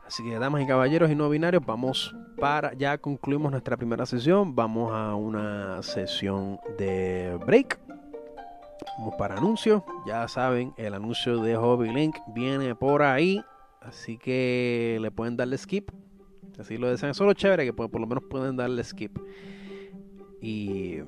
Así 0.06 0.22
que, 0.22 0.38
damas 0.38 0.62
y 0.62 0.66
caballeros 0.66 1.10
y 1.10 1.16
no 1.16 1.28
binarios, 1.28 1.64
vamos 1.66 2.14
para. 2.38 2.72
Ya 2.74 2.98
concluimos 2.98 3.50
nuestra 3.50 3.76
primera 3.76 4.06
sesión. 4.06 4.54
Vamos 4.54 4.92
a 4.92 5.14
una 5.16 5.82
sesión 5.82 6.60
de 6.78 7.36
break. 7.44 7.83
Vamos 8.98 9.14
para 9.16 9.36
anuncios. 9.36 9.82
Ya 10.06 10.26
saben, 10.28 10.72
el 10.76 10.94
anuncio 10.94 11.38
de 11.38 11.56
Hobby 11.56 11.92
Link 11.92 12.16
viene 12.34 12.74
por 12.74 13.02
ahí. 13.02 13.42
Así 13.80 14.16
que 14.18 14.98
le 15.00 15.10
pueden 15.10 15.36
darle 15.36 15.58
skip. 15.58 15.90
Así 16.58 16.78
lo 16.78 16.88
desean. 16.88 17.14
Solo 17.14 17.32
chévere 17.34 17.64
que 17.64 17.72
por, 17.72 17.90
por 17.90 18.00
lo 18.00 18.06
menos 18.06 18.24
pueden 18.30 18.56
darle 18.56 18.82
skip. 18.84 19.18
Y, 20.40 21.00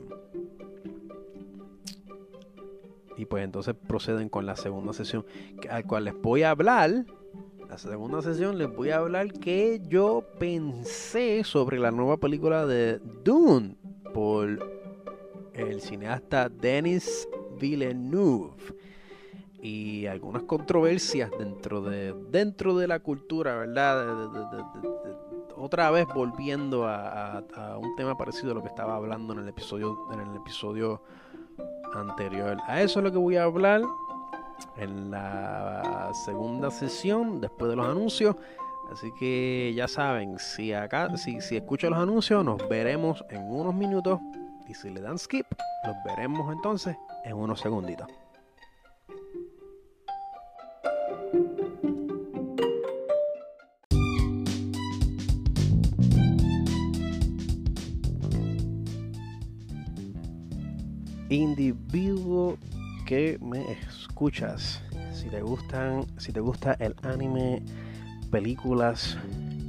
y 3.17 3.25
pues 3.27 3.45
entonces 3.45 3.75
proceden 3.75 4.29
con 4.29 4.47
la 4.47 4.57
segunda 4.57 4.93
sesión, 4.93 5.25
al 5.71 5.85
cual 5.87 6.05
les 6.05 6.21
voy 6.21 6.43
a 6.43 6.51
hablar. 6.51 7.05
La 7.69 7.79
segunda 7.79 8.23
sesión 8.23 8.59
les 8.59 8.75
voy 8.75 8.91
a 8.91 8.99
hablar 8.99 9.33
que 9.33 9.81
yo 9.89 10.25
pensé 10.39 11.43
sobre 11.45 11.79
la 11.79 11.91
nueva 11.91 12.17
película 12.17 12.65
de 12.65 13.01
Dune 13.25 13.77
por 14.15 14.59
el 15.53 15.81
cineasta 15.81 16.49
Denis 16.49 17.29
Villeneuve 17.59 18.53
y 19.63 20.07
algunas 20.07 20.43
controversias 20.45 21.31
dentro 21.39 21.81
de 21.81 22.15
dentro 22.31 22.77
de 22.77 22.87
la 22.87 23.01
cultura, 23.01 23.57
¿verdad? 23.57 24.31
otra 25.57 25.91
vez 25.91 26.07
volviendo 26.15 26.87
a, 26.87 27.43
un 27.81 27.97
tema 27.97 28.17
parecido 28.17 28.53
a 28.53 28.55
lo 28.55 28.63
que 28.63 28.69
estaba 28.69 28.97
hablando 28.97 29.33
en 29.33 29.41
el 29.41 29.49
episodio 29.49 29.99
en 30.13 30.21
el 30.21 30.37
episodio 30.37 31.03
anterior. 31.95 32.59
A 32.67 32.83
eso 32.83 33.01
es 33.01 33.05
lo 33.05 33.11
que 33.11 33.19
voy 33.19 33.37
a 33.37 33.45
hablar 33.45 33.83
en 34.77 35.11
la 35.11 36.11
segunda 36.25 36.71
sesión 36.71 37.41
después 37.41 37.71
de 37.71 37.77
los 37.77 37.87
anuncios. 37.87 38.37
Así 38.93 39.11
que 39.19 39.73
ya 39.75 39.89
saben, 39.89 40.39
si 40.39 40.73
acá, 40.73 41.17
si, 41.17 41.41
si 41.41 41.57
escuchan 41.57 41.91
los 41.91 41.99
anuncios, 41.99 42.45
nos 42.45 42.69
veremos 42.69 43.25
en 43.31 43.43
unos 43.43 43.75
minutos. 43.75 44.21
Y 44.69 44.75
si 44.75 44.91
le 44.91 45.01
dan 45.01 45.19
skip, 45.19 45.47
los 45.85 45.97
veremos 46.05 46.53
entonces 46.53 46.97
en 47.27 47.35
unos 47.35 47.61
segunditos. 47.61 48.09
individuo 61.29 62.57
que 63.05 63.39
me 63.41 63.73
escuchas. 63.73 64.83
Si 65.13 65.29
te 65.29 65.43
gustan, 65.43 66.07
si 66.19 66.33
te 66.33 66.41
gusta 66.41 66.75
el 66.75 66.95
anime, 67.03 67.63
películas, 68.31 69.17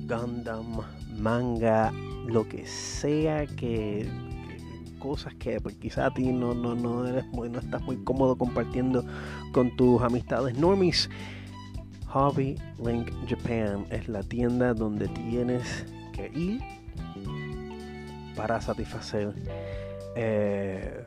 Gundam, 0.08 0.82
manga, 1.18 1.92
lo 2.28 2.48
que 2.48 2.66
sea 2.68 3.46
que, 3.46 4.08
cosas 5.08 5.34
que 5.36 5.60
pues, 5.62 5.76
quizá 5.76 6.08
a 6.08 6.14
ti 6.14 6.34
no, 6.34 6.54
no, 6.54 6.76
no 6.76 7.08
eres 7.08 7.26
muy, 7.28 7.50
no 7.50 7.60
estás 7.60 7.82
muy 7.82 7.98
cómodo 8.04 8.38
compartiendo 8.38 9.06
con 9.54 9.76
tus 9.78 10.02
amistades 10.02 10.58
normies. 10.58 11.10
Hobby 12.08 12.56
Link 12.84 13.12
Japan 13.28 13.86
es 13.90 14.08
la 14.08 14.22
tienda 14.24 14.74
donde 14.74 15.08
tienes 15.10 15.86
que 16.14 16.28
ir 16.38 16.62
para 18.36 18.60
satisfacer 18.62 19.34
eh, 20.16 21.06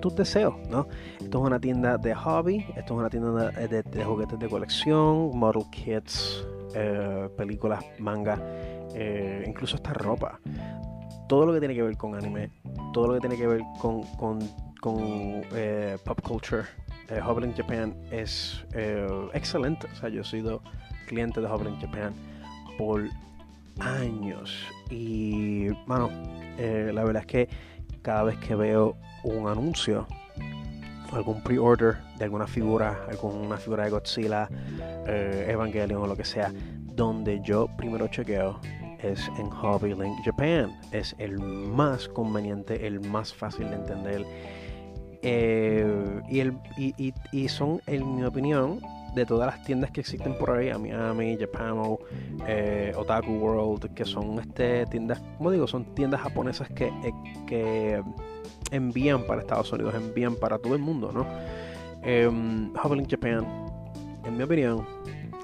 tus 0.00 0.14
deseos, 0.14 0.54
¿no? 0.68 0.86
Esto 1.20 1.38
es 1.38 1.46
una 1.46 1.60
tienda 1.60 1.98
de 1.98 2.14
hobby, 2.14 2.64
esto 2.76 2.94
es 2.94 3.00
una 3.00 3.10
tienda 3.10 3.50
de, 3.50 4.04
juguetes 4.04 4.38
de 4.38 4.48
colección, 4.48 5.36
model 5.36 5.64
kits, 5.70 6.46
eh, 6.74 7.28
películas, 7.36 7.84
manga, 7.98 8.38
eh, 8.94 9.44
incluso 9.46 9.76
esta 9.76 9.92
ropa. 9.92 10.40
Todo 11.28 11.46
lo 11.46 11.52
que 11.52 11.60
tiene 11.60 11.74
que 11.74 11.82
ver 11.82 11.96
con 11.96 12.14
anime, 12.14 12.50
todo 12.92 13.08
lo 13.08 13.14
que 13.14 13.20
tiene 13.20 13.36
que 13.36 13.46
ver 13.46 13.62
con, 13.78 14.02
con, 14.16 14.38
pop 16.04 16.20
culture, 16.22 16.64
Hobbling 17.26 17.54
Japan 17.54 17.94
es 18.10 18.64
excelente. 19.34 19.88
O 19.92 19.96
sea, 19.96 20.08
yo 20.08 20.20
he 20.20 20.24
sido 20.24 20.62
cliente 21.06 21.40
de 21.40 21.46
Hobbling 21.46 21.80
Japan 21.80 22.14
por 22.78 23.04
años 23.80 24.66
y, 24.90 25.68
bueno, 25.86 26.10
la 26.58 27.04
verdad 27.04 27.22
es 27.22 27.26
que 27.26 27.48
cada 28.02 28.22
vez 28.22 28.38
que 28.38 28.54
veo 28.54 28.96
un 29.24 29.48
anuncio, 29.48 30.06
algún 31.12 31.42
pre-order 31.42 31.96
de 32.18 32.24
alguna 32.24 32.46
figura, 32.46 33.04
alguna 33.08 33.56
figura 33.56 33.84
de 33.84 33.90
Godzilla, 33.90 34.48
eh, 35.06 35.46
Evangelion 35.48 36.02
o 36.02 36.06
lo 36.06 36.16
que 36.16 36.24
sea, 36.24 36.52
donde 36.84 37.40
yo 37.42 37.68
primero 37.76 38.08
chequeo 38.08 38.60
es 39.12 39.28
en 39.38 39.50
Hobby 39.50 39.94
Japan. 40.24 40.78
Es 40.92 41.14
el 41.18 41.38
más 41.38 42.08
conveniente, 42.08 42.86
el 42.86 43.00
más 43.00 43.32
fácil 43.34 43.68
de 43.70 43.76
entender. 43.76 44.26
Eh, 45.22 46.22
y, 46.28 46.40
el, 46.40 46.56
y, 46.76 47.48
son, 47.48 47.80
en 47.86 48.16
mi 48.16 48.24
opinión, 48.24 48.80
de 49.14 49.24
todas 49.24 49.46
las 49.46 49.64
tiendas 49.64 49.90
que 49.90 50.00
existen 50.00 50.36
por 50.38 50.50
ahí, 50.50 50.70
Miami, 50.78 51.36
Japano, 51.38 51.98
eh, 52.46 52.92
Otaku 52.96 53.32
World, 53.32 53.94
que 53.94 54.04
son 54.04 54.38
este, 54.38 54.86
tiendas, 54.86 55.22
como 55.38 55.50
digo, 55.50 55.66
son 55.66 55.84
tiendas 55.94 56.20
japonesas 56.20 56.68
que, 56.68 56.86
eh, 56.86 57.12
que 57.46 58.02
envían 58.70 59.26
para 59.26 59.40
Estados 59.40 59.72
Unidos, 59.72 59.94
envían 59.94 60.36
para 60.36 60.58
todo 60.58 60.74
el 60.74 60.82
mundo, 60.82 61.10
¿no? 61.12 61.26
Eh, 62.02 62.30
Japan, 63.08 63.46
en 64.24 64.36
mi 64.36 64.42
opinión, 64.42 64.86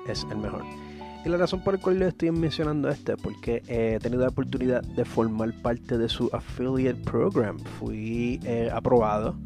es 0.07 0.25
el 0.31 0.39
mejor. 0.39 0.82
Y 1.25 1.29
la 1.29 1.37
razón 1.37 1.61
por 1.61 1.75
la 1.75 1.81
cual 1.81 2.01
le 2.01 2.09
estoy 2.09 2.33
mencionando 2.33 2.89
este, 2.89 3.17
porque 3.17 3.63
he 3.69 4.01
tenido 4.01 4.23
la 4.23 4.31
oportunidad 4.31 4.83
de 4.83 5.05
formar 5.05 5.53
parte 5.63 5.97
de 5.97 6.09
su 6.09 6.29
affiliate 6.33 7.01
program. 7.05 7.61
Fui 7.61 8.41
eh, 8.43 8.69
aprobado 8.73 9.37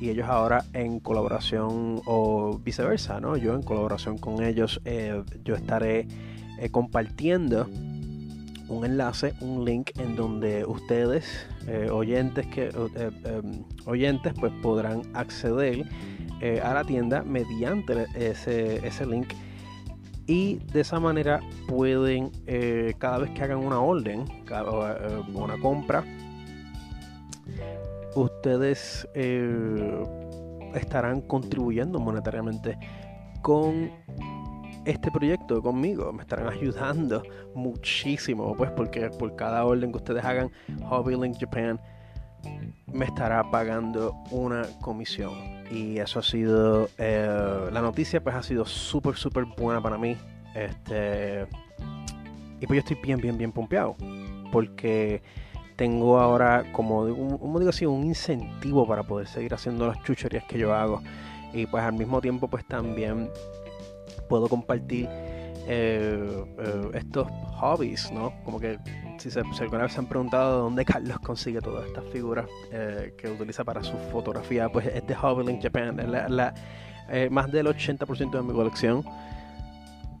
y 0.00 0.08
ellos 0.08 0.26
ahora 0.26 0.64
en 0.72 0.98
colaboración 0.98 2.00
o 2.06 2.58
viceversa, 2.64 3.20
¿no? 3.20 3.36
Yo 3.36 3.54
en 3.54 3.62
colaboración 3.62 4.16
con 4.16 4.42
ellos, 4.42 4.80
eh, 4.86 5.22
yo 5.44 5.56
estaré 5.56 6.08
eh, 6.58 6.70
compartiendo 6.70 7.68
un 8.68 8.86
enlace, 8.86 9.34
un 9.42 9.66
link 9.66 9.90
en 9.98 10.16
donde 10.16 10.64
ustedes, 10.64 11.46
oyentes, 11.90 12.46
que, 12.46 12.68
em, 12.68 13.64
oyentes, 13.84 14.32
pues 14.38 14.52
podrán 14.62 15.02
acceder 15.12 15.84
a 16.62 16.72
la 16.72 16.84
tienda 16.84 17.22
mediante 17.24 18.06
ese, 18.14 18.86
ese 18.86 19.06
link 19.06 19.34
y 20.30 20.60
de 20.72 20.82
esa 20.82 21.00
manera 21.00 21.40
pueden 21.66 22.30
cada 22.98 23.18
vez 23.18 23.30
que 23.30 23.42
hagan 23.42 23.58
una 23.58 23.80
orden, 23.80 24.24
una 25.34 25.58
compra, 25.60 26.04
ustedes 28.14 29.08
eh, 29.14 30.06
estarán 30.74 31.20
contribuyendo 31.22 31.98
monetariamente 31.98 32.78
con 33.42 33.90
este 34.84 35.10
proyecto 35.10 35.60
conmigo. 35.60 36.12
Me 36.12 36.22
estarán 36.22 36.48
ayudando 36.48 37.24
muchísimo, 37.56 38.54
pues 38.56 38.70
porque 38.70 39.10
por 39.10 39.34
cada 39.34 39.64
orden 39.64 39.90
que 39.90 39.96
ustedes 39.96 40.24
hagan, 40.24 40.50
Hobby 40.88 41.16
Link 41.16 41.38
Japan 41.40 41.80
me 42.92 43.04
estará 43.04 43.50
pagando 43.50 44.14
una 44.30 44.62
comisión. 44.80 45.32
Y 45.70 45.98
eso 45.98 46.18
ha 46.18 46.22
sido, 46.22 46.88
eh, 46.98 47.68
la 47.72 47.80
noticia 47.80 48.22
pues 48.22 48.34
ha 48.34 48.42
sido 48.42 48.64
súper, 48.64 49.16
súper 49.16 49.44
buena 49.44 49.80
para 49.80 49.98
mí. 49.98 50.16
Este, 50.54 51.46
y 52.60 52.66
pues 52.66 52.76
yo 52.76 52.78
estoy 52.80 52.98
bien, 53.02 53.20
bien, 53.20 53.38
bien 53.38 53.52
pompeado. 53.52 53.96
Porque 54.52 55.22
tengo 55.76 56.18
ahora 56.18 56.64
como, 56.72 57.02
un, 57.02 57.58
digo 57.58 57.70
así, 57.70 57.86
un 57.86 58.04
incentivo 58.04 58.86
para 58.86 59.02
poder 59.04 59.28
seguir 59.28 59.54
haciendo 59.54 59.86
las 59.86 60.02
chucherías 60.02 60.44
que 60.44 60.58
yo 60.58 60.74
hago. 60.74 61.02
Y 61.52 61.66
pues 61.66 61.82
al 61.82 61.94
mismo 61.94 62.20
tiempo 62.20 62.48
pues 62.48 62.66
también 62.66 63.30
puedo 64.28 64.48
compartir 64.48 65.08
eh, 65.72 66.44
eh, 66.58 66.90
estos 66.94 67.28
hobbies, 67.60 68.10
¿no? 68.10 68.32
Como 68.44 68.58
que 68.58 68.78
si, 69.18 69.30
se, 69.30 69.40
alguna 69.40 69.84
vez 69.84 69.92
se 69.92 70.00
han 70.00 70.06
preguntado 70.06 70.56
de 70.56 70.62
dónde 70.62 70.84
Carlos 70.84 71.20
consigue 71.20 71.60
todas 71.60 71.86
estas 71.86 72.04
figuras 72.06 72.46
eh, 72.72 73.14
que 73.16 73.30
utiliza 73.30 73.62
para 73.62 73.84
su 73.84 73.96
fotografía, 74.10 74.68
pues 74.68 74.86
es 74.86 75.06
de 75.06 75.14
Hobby 75.14 75.60
Japan. 75.62 75.96
La, 76.10 76.54
más 77.30 77.50
del 77.50 77.66
80% 77.66 78.30
de 78.30 78.42
mi 78.42 78.52
colección 78.52 79.04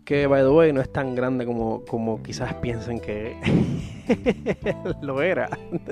que, 0.04 0.26
by 0.26 0.42
the 0.42 0.48
way, 0.48 0.72
no 0.72 0.80
es 0.80 0.92
tan 0.92 1.14
grande 1.14 1.46
como, 1.46 1.84
como 1.84 2.20
quizás 2.20 2.54
piensen 2.54 2.98
que 2.98 3.36
lo 5.02 5.22
era. 5.22 5.48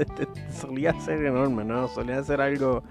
Solía 0.53 0.93
ser 1.01 1.25
enorme, 1.25 1.65
¿no? 1.65 1.87
Solía 1.87 2.23
ser 2.25 2.41
algo 2.41 2.83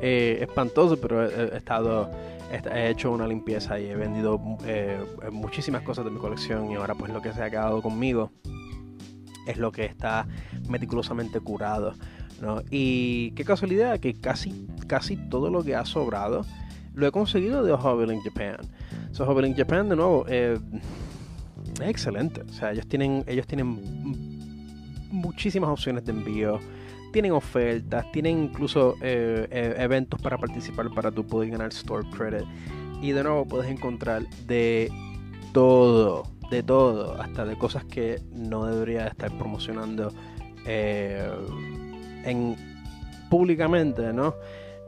eh, 0.00 0.38
espantoso, 0.40 0.98
pero 0.98 1.28
he, 1.28 1.56
estado 1.56 2.10
he 2.52 2.90
hecho 2.90 3.10
una 3.10 3.26
limpieza 3.26 3.80
y 3.80 3.86
he 3.86 3.96
vendido 3.96 4.40
eh, 4.66 5.02
muchísimas 5.30 5.82
cosas 5.82 6.04
de 6.04 6.10
mi 6.10 6.18
colección 6.18 6.70
y 6.70 6.74
ahora 6.74 6.94
pues 6.94 7.12
lo 7.12 7.22
que 7.22 7.32
se 7.32 7.42
ha 7.42 7.50
quedado 7.50 7.80
conmigo 7.80 8.30
es 9.46 9.56
lo 9.56 9.72
que 9.72 9.84
está 9.84 10.26
meticulosamente 10.68 11.40
curado. 11.40 11.94
¿no? 12.40 12.62
Y 12.70 13.32
qué 13.32 13.44
casualidad 13.44 14.00
que 14.00 14.14
casi, 14.14 14.66
casi 14.86 15.16
todo 15.16 15.50
lo 15.50 15.62
que 15.62 15.74
ha 15.74 15.84
sobrado 15.84 16.44
lo 16.94 17.06
he 17.06 17.12
conseguido 17.12 17.62
de 17.62 17.72
Hobby 17.72 18.12
in 18.12 18.20
Japan. 18.20 18.58
So 19.12 19.24
Hobby 19.24 19.46
in 19.46 19.54
Japan, 19.54 19.88
de 19.88 19.96
nuevo, 19.96 20.26
eh, 20.28 20.58
es 21.80 21.88
excelente. 21.88 22.42
O 22.42 22.52
sea, 22.52 22.72
ellos 22.72 22.86
tienen, 22.86 23.24
ellos 23.26 23.46
tienen 23.46 23.78
muchísimas 25.10 25.70
opciones 25.70 26.04
de 26.04 26.12
envío. 26.12 26.60
Tienen 27.12 27.32
ofertas, 27.32 28.10
tienen 28.12 28.44
incluso 28.44 28.96
eh, 29.02 29.46
eh, 29.50 29.74
eventos 29.78 30.20
para 30.20 30.38
participar 30.38 30.90
para 30.94 31.10
tú 31.10 31.26
poder 31.26 31.50
ganar 31.50 31.68
Store 31.68 32.08
Credit. 32.10 32.46
Y 33.00 33.12
de 33.12 33.22
nuevo 33.22 33.46
puedes 33.46 33.70
encontrar 33.70 34.28
de 34.46 34.90
todo, 35.52 36.24
de 36.50 36.62
todo, 36.62 37.20
hasta 37.20 37.44
de 37.44 37.56
cosas 37.56 37.84
que 37.84 38.20
no 38.32 38.66
debería 38.66 39.08
estar 39.08 39.30
promocionando 39.36 40.12
en 40.64 42.56
públicamente, 43.28 44.12
¿no? 44.12 44.34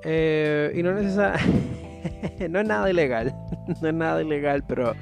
y 0.05 0.83
no 0.83 0.95
necesariamente 0.95 1.85
no 2.49 2.61
es 2.61 2.67
nada 2.67 2.91
ilegal. 2.91 3.35
no 3.83 3.89
es 3.89 3.95
nada 3.95 4.23
ilegal, 4.23 4.65
pero 4.67 4.95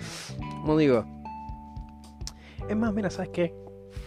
como 0.61 0.77
digo. 0.77 1.05
Es 2.69 2.77
más, 2.77 2.93
mira, 2.95 3.11
¿sabes 3.11 3.31
qué? 3.31 3.55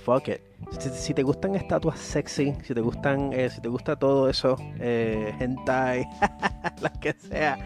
Fuck 0.05 0.29
it. 0.29 0.41
Si, 0.79 1.13
te 1.13 1.23
gustan 1.23 1.55
estatuas 1.55 1.99
sexy, 1.99 2.53
si 2.63 2.73
te 2.73 2.81
gustan, 2.81 3.31
eh, 3.33 3.49
si 3.49 3.61
te 3.61 3.69
gusta 3.69 3.95
todo 3.95 4.29
eso, 4.29 4.55
eh, 4.79 5.33
hentai, 5.39 6.05
lo 6.81 6.89
que 6.99 7.13
sea. 7.13 7.57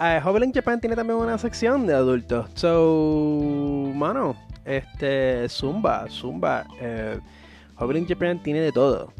Uh, 0.00 0.52
Japan 0.52 0.80
tiene 0.80 0.96
también 0.96 1.18
una 1.18 1.38
sección 1.38 1.86
de 1.86 1.94
adultos. 1.94 2.50
So, 2.54 3.92
mano, 3.94 4.34
este, 4.64 5.48
Zumba, 5.48 6.06
Zumba. 6.08 6.66
Eh, 6.80 7.20
Japan 7.76 8.42
tiene 8.42 8.60
de 8.60 8.72
todo. 8.72 9.12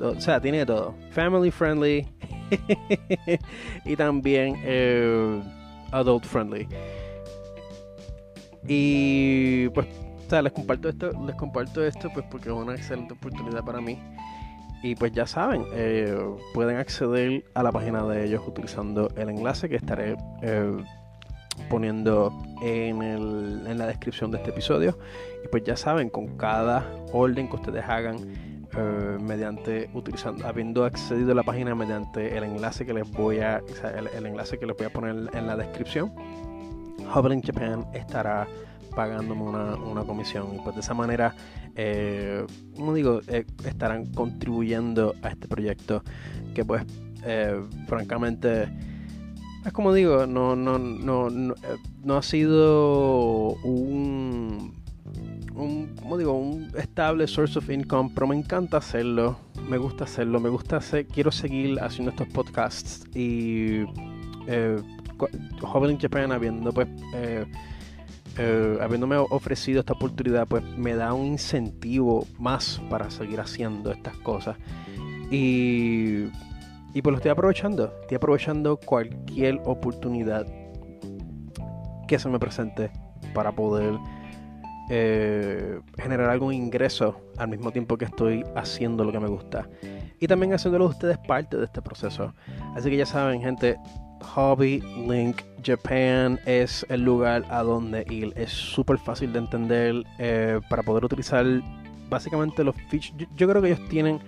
O 0.00 0.20
sea, 0.20 0.40
tiene 0.40 0.58
de 0.58 0.66
todo. 0.66 0.94
Family 1.10 1.50
friendly, 1.50 2.06
y 3.84 3.96
también 3.96 4.56
eh, 4.64 5.42
adult 5.92 6.24
friendly. 6.24 6.66
Y 8.66 9.68
pues, 9.70 9.86
les 10.40 10.52
comparto 10.52 10.88
esto, 10.88 11.10
les 11.26 11.36
comparto 11.36 11.84
esto 11.84 12.08
pues 12.14 12.24
porque 12.30 12.48
es 12.48 12.54
una 12.54 12.74
excelente 12.74 13.14
oportunidad 13.14 13.62
para 13.64 13.80
mí. 13.80 13.98
Y 14.82 14.96
pues 14.96 15.12
ya 15.12 15.26
saben, 15.26 15.64
eh, 15.74 16.16
pueden 16.54 16.76
acceder 16.76 17.44
a 17.54 17.62
la 17.62 17.70
página 17.70 18.04
de 18.04 18.24
ellos 18.24 18.42
utilizando 18.46 19.10
el 19.16 19.28
enlace 19.28 19.68
que 19.68 19.76
estaré 19.76 20.16
eh, 20.42 20.84
poniendo 21.68 22.32
en, 22.62 23.02
el, 23.02 23.64
en 23.66 23.78
la 23.78 23.86
descripción 23.86 24.30
de 24.30 24.38
este 24.38 24.50
episodio. 24.50 24.98
Y 25.44 25.48
pues 25.48 25.62
ya 25.62 25.76
saben, 25.76 26.10
con 26.10 26.36
cada 26.36 26.84
orden 27.12 27.48
que 27.48 27.56
ustedes 27.56 27.84
hagan, 27.84 28.16
eh, 28.74 29.18
mediante 29.20 29.90
utilizando 29.92 30.46
habiendo 30.46 30.86
accedido 30.86 31.32
a 31.32 31.34
la 31.34 31.42
página 31.42 31.74
mediante 31.74 32.38
el 32.38 32.44
enlace 32.44 32.86
que 32.86 32.94
les 32.94 33.10
voy 33.10 33.40
a 33.40 33.58
el, 34.16 34.24
enlace 34.24 34.58
que 34.58 34.64
les 34.64 34.74
voy 34.74 34.86
a 34.86 34.90
poner 34.90 35.28
en 35.34 35.46
la 35.46 35.58
descripción 35.58 36.10
Hubble 37.14 37.38
Japan 37.44 37.86
estará 37.92 38.48
pagándome 38.94 39.42
una, 39.42 40.02
comisión. 40.04 40.54
Y 40.54 40.58
pues 40.58 40.74
de 40.74 40.80
esa 40.80 40.94
manera 40.94 41.34
eh, 41.76 42.44
como 42.76 42.94
digo 42.94 43.20
eh, 43.28 43.46
estarán 43.64 44.06
contribuyendo 44.12 45.14
a 45.22 45.28
este 45.28 45.48
proyecto 45.48 46.02
que 46.54 46.64
pues 46.64 46.84
francamente 47.86 48.68
es 49.64 49.72
como 49.72 49.94
digo 49.94 50.26
no 50.26 50.56
no 50.56 50.76
no 50.76 51.30
no, 51.30 51.54
no 52.02 52.16
ha 52.16 52.22
sido 52.22 53.54
un 53.62 54.82
un, 55.54 55.94
como 55.96 56.18
digo, 56.18 56.32
un 56.32 56.70
estable 56.76 57.26
source 57.26 57.58
of 57.58 57.68
income, 57.70 58.10
pero 58.14 58.26
me 58.26 58.36
encanta 58.36 58.78
hacerlo, 58.78 59.38
me 59.68 59.78
gusta 59.78 60.04
hacerlo, 60.04 60.40
me 60.40 60.48
gusta 60.48 60.76
hacer, 60.76 61.06
quiero 61.06 61.30
seguir 61.30 61.78
haciendo 61.80 62.10
estos 62.10 62.28
podcasts 62.28 63.04
y 63.14 63.84
eh, 64.46 64.76
Joven 65.60 65.98
Japan 65.98 66.32
habiendo 66.32 66.72
pues 66.72 66.88
eh, 67.14 67.44
eh, 68.38 68.78
habiéndome 68.80 69.16
ofrecido 69.16 69.80
esta 69.80 69.92
oportunidad 69.92 70.46
pues 70.46 70.62
me 70.76 70.94
da 70.94 71.12
un 71.12 71.26
incentivo 71.26 72.26
más 72.38 72.80
para 72.88 73.10
seguir 73.10 73.40
haciendo 73.40 73.92
estas 73.92 74.16
cosas 74.18 74.56
y, 75.30 76.24
y 76.94 77.02
pues 77.02 77.12
lo 77.12 77.16
estoy 77.16 77.30
aprovechando, 77.30 77.92
estoy 78.02 78.16
aprovechando 78.16 78.76
cualquier 78.78 79.60
oportunidad 79.64 80.46
que 82.08 82.18
se 82.18 82.28
me 82.28 82.38
presente 82.38 82.90
para 83.32 83.52
poder 83.52 83.98
eh, 84.90 85.80
generar 85.96 86.28
algún 86.28 86.52
ingreso 86.52 87.20
al 87.38 87.48
mismo 87.48 87.70
tiempo 87.70 87.96
que 87.96 88.04
estoy 88.04 88.44
haciendo 88.54 89.04
lo 89.04 89.12
que 89.12 89.20
me 89.20 89.28
gusta. 89.28 89.68
Y 90.20 90.26
también 90.26 90.52
haciéndolo 90.52 90.86
ustedes 90.86 91.16
parte 91.18 91.56
de 91.56 91.64
este 91.64 91.80
proceso. 91.80 92.34
Así 92.76 92.90
que 92.90 92.96
ya 92.96 93.06
saben, 93.06 93.40
gente, 93.40 93.78
Hobby 94.22 94.80
Link 95.08 95.42
Japan 95.64 96.40
es 96.46 96.84
el 96.88 97.02
lugar 97.02 97.44
a 97.50 97.62
donde 97.62 98.04
ir. 98.08 98.32
Es 98.36 98.50
súper 98.50 98.98
fácil 98.98 99.32
de 99.32 99.38
entender 99.40 100.04
eh, 100.18 100.60
para 100.68 100.82
poder 100.82 101.04
utilizar 101.04 101.44
básicamente 102.08 102.64
los 102.64 102.74
features. 102.90 103.14
Yo, 103.16 103.26
yo 103.36 103.48
creo 103.48 103.62
que 103.62 103.68
ellos 103.72 103.88
tienen 103.88 104.20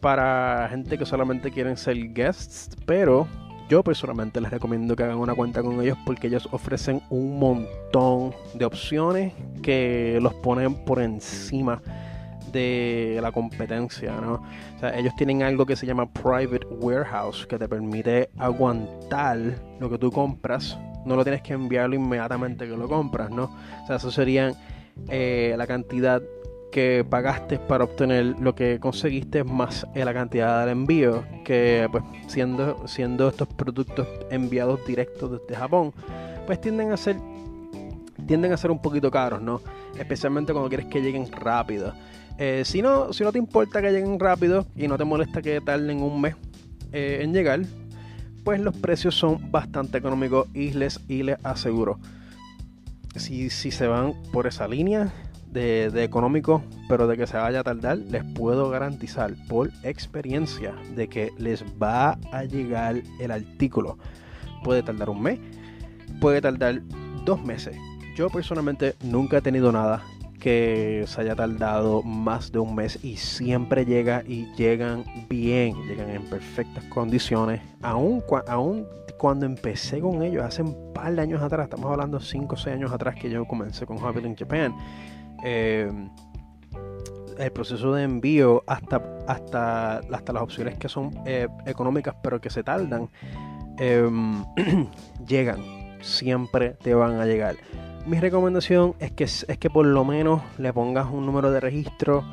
para 0.00 0.68
gente 0.70 0.96
que 0.98 1.06
solamente 1.06 1.50
quieren 1.50 1.76
ser 1.76 1.96
guests, 2.12 2.76
pero 2.86 3.26
yo 3.68 3.82
personalmente 3.82 4.40
les 4.40 4.50
recomiendo 4.50 4.96
que 4.96 5.02
hagan 5.02 5.18
una 5.18 5.34
cuenta 5.34 5.62
con 5.62 5.80
ellos 5.82 5.98
porque 6.06 6.28
ellos 6.28 6.48
ofrecen 6.52 7.02
un 7.10 7.38
montón 7.38 8.34
de 8.54 8.64
opciones 8.64 9.34
que 9.62 10.18
los 10.22 10.32
ponen 10.34 10.74
por 10.84 11.02
encima 11.02 11.82
de 12.52 13.18
la 13.20 13.32
competencia, 13.32 14.12
¿no? 14.20 14.34
O 14.76 14.78
sea, 14.78 14.96
ellos 14.98 15.14
tienen 15.16 15.42
algo 15.42 15.66
que 15.66 15.76
se 15.76 15.86
llama 15.86 16.10
Private 16.12 16.66
Warehouse 16.80 17.46
que 17.46 17.58
te 17.58 17.68
permite 17.68 18.30
aguantar 18.38 19.38
lo 19.80 19.90
que 19.90 19.98
tú 19.98 20.10
compras. 20.10 20.78
No 21.04 21.16
lo 21.16 21.24
tienes 21.24 21.42
que 21.42 21.54
enviarlo 21.54 21.94
inmediatamente 21.94 22.66
que 22.66 22.76
lo 22.76 22.88
compras, 22.88 23.30
¿no? 23.30 23.44
O 23.82 23.86
sea, 23.86 23.96
eso 23.96 24.10
serían 24.10 24.54
eh, 25.08 25.54
la 25.56 25.66
cantidad 25.66 26.22
que 26.70 27.04
pagaste 27.08 27.58
para 27.58 27.84
obtener 27.84 28.36
lo 28.40 28.54
que 28.54 28.78
conseguiste 28.78 29.44
más 29.44 29.86
la 29.94 30.12
cantidad 30.12 30.60
del 30.60 30.70
envío 30.70 31.24
que 31.44 31.88
pues 31.90 32.04
siendo 32.26 32.86
siendo 32.86 33.28
estos 33.28 33.48
productos 33.48 34.06
enviados 34.30 34.84
directos 34.86 35.30
desde 35.30 35.56
Japón 35.58 35.92
pues 36.46 36.60
tienden 36.60 36.92
a 36.92 36.96
ser 36.96 37.16
tienden 38.26 38.52
a 38.52 38.56
ser 38.56 38.70
un 38.70 38.82
poquito 38.82 39.10
caros 39.10 39.40
no 39.40 39.62
especialmente 39.98 40.52
cuando 40.52 40.68
quieres 40.68 40.86
que 40.86 41.00
lleguen 41.00 41.30
rápido 41.32 41.94
eh, 42.38 42.62
si 42.64 42.82
no 42.82 43.12
si 43.12 43.24
no 43.24 43.32
te 43.32 43.38
importa 43.38 43.82
que 43.82 43.90
lleguen 43.90 44.18
rápido 44.18 44.66
y 44.76 44.88
no 44.88 44.96
te 44.96 45.04
molesta 45.04 45.42
que 45.42 45.60
tarden 45.60 46.02
un 46.02 46.20
mes 46.20 46.36
eh, 46.92 47.20
en 47.22 47.32
llegar 47.32 47.62
pues 48.44 48.60
los 48.60 48.76
precios 48.76 49.14
son 49.14 49.50
bastante 49.50 49.98
económicos 49.98 50.48
y 50.54 50.70
les 50.72 51.00
y 51.08 51.22
les 51.22 51.44
aseguro 51.44 51.98
si, 53.16 53.50
si 53.50 53.70
se 53.70 53.86
van 53.86 54.14
por 54.32 54.46
esa 54.46 54.68
línea 54.68 55.12
de, 55.50 56.04
económico, 56.04 56.62
pero 56.88 57.06
de 57.06 57.16
que 57.16 57.26
se 57.26 57.36
vaya 57.36 57.60
a 57.60 57.64
tardar, 57.64 57.98
les 57.98 58.24
puedo 58.24 58.68
garantizar 58.70 59.34
por 59.48 59.70
experiencia 59.82 60.74
de 60.94 61.08
que 61.08 61.32
les 61.38 61.64
va 61.80 62.18
a 62.32 62.44
llegar 62.44 63.02
el 63.18 63.30
artículo. 63.30 63.98
Puede 64.62 64.82
tardar 64.82 65.10
un 65.10 65.22
mes, 65.22 65.38
puede 66.20 66.40
tardar 66.40 66.82
dos 67.24 67.42
meses. 67.42 67.76
Yo 68.16 68.30
personalmente 68.30 68.94
nunca 69.02 69.38
he 69.38 69.42
tenido 69.42 69.72
nada 69.72 70.02
se 71.06 71.20
haya 71.20 71.34
tardado 71.34 72.02
más 72.02 72.52
de 72.52 72.58
un 72.58 72.74
mes 72.74 72.98
y 73.02 73.16
siempre 73.16 73.84
llega 73.84 74.22
y 74.26 74.46
llegan 74.54 75.04
bien, 75.28 75.74
llegan 75.86 76.10
en 76.10 76.22
perfectas 76.24 76.84
condiciones. 76.84 77.60
Aún, 77.82 78.22
aún 78.46 78.86
cuando 79.18 79.46
empecé 79.46 80.00
con 80.00 80.22
ellos 80.22 80.44
hace 80.44 80.62
un 80.62 80.92
par 80.92 81.14
de 81.14 81.22
años 81.22 81.42
atrás, 81.42 81.64
estamos 81.64 81.90
hablando 81.90 82.20
5 82.20 82.54
o 82.54 82.58
6 82.58 82.76
años 82.76 82.92
atrás 82.92 83.16
que 83.16 83.28
yo 83.28 83.44
comencé 83.44 83.84
con 83.84 83.98
Hobby 83.98 84.24
in 84.24 84.36
Japan 84.36 84.74
eh, 85.44 85.90
el 87.38 87.52
proceso 87.52 87.92
de 87.92 88.02
envío 88.02 88.64
hasta, 88.66 89.02
hasta, 89.26 89.98
hasta 89.98 90.32
las 90.32 90.42
opciones 90.42 90.76
que 90.78 90.88
son 90.88 91.10
eh, 91.24 91.48
económicas 91.66 92.14
pero 92.22 92.40
que 92.40 92.50
se 92.50 92.62
tardan, 92.62 93.08
em, 93.78 94.44
llegan, 95.26 95.60
siempre 96.00 96.70
te 96.70 96.94
van 96.94 97.20
a 97.20 97.26
llegar. 97.26 97.56
Mi 98.08 98.18
recomendación 98.20 98.94
es 99.00 99.12
que, 99.12 99.24
es 99.24 99.58
que 99.58 99.68
por 99.68 99.84
lo 99.84 100.02
menos 100.02 100.40
le 100.56 100.72
pongas 100.72 101.08
un 101.12 101.26
número 101.26 101.50
de 101.50 101.60
registro. 101.60 102.24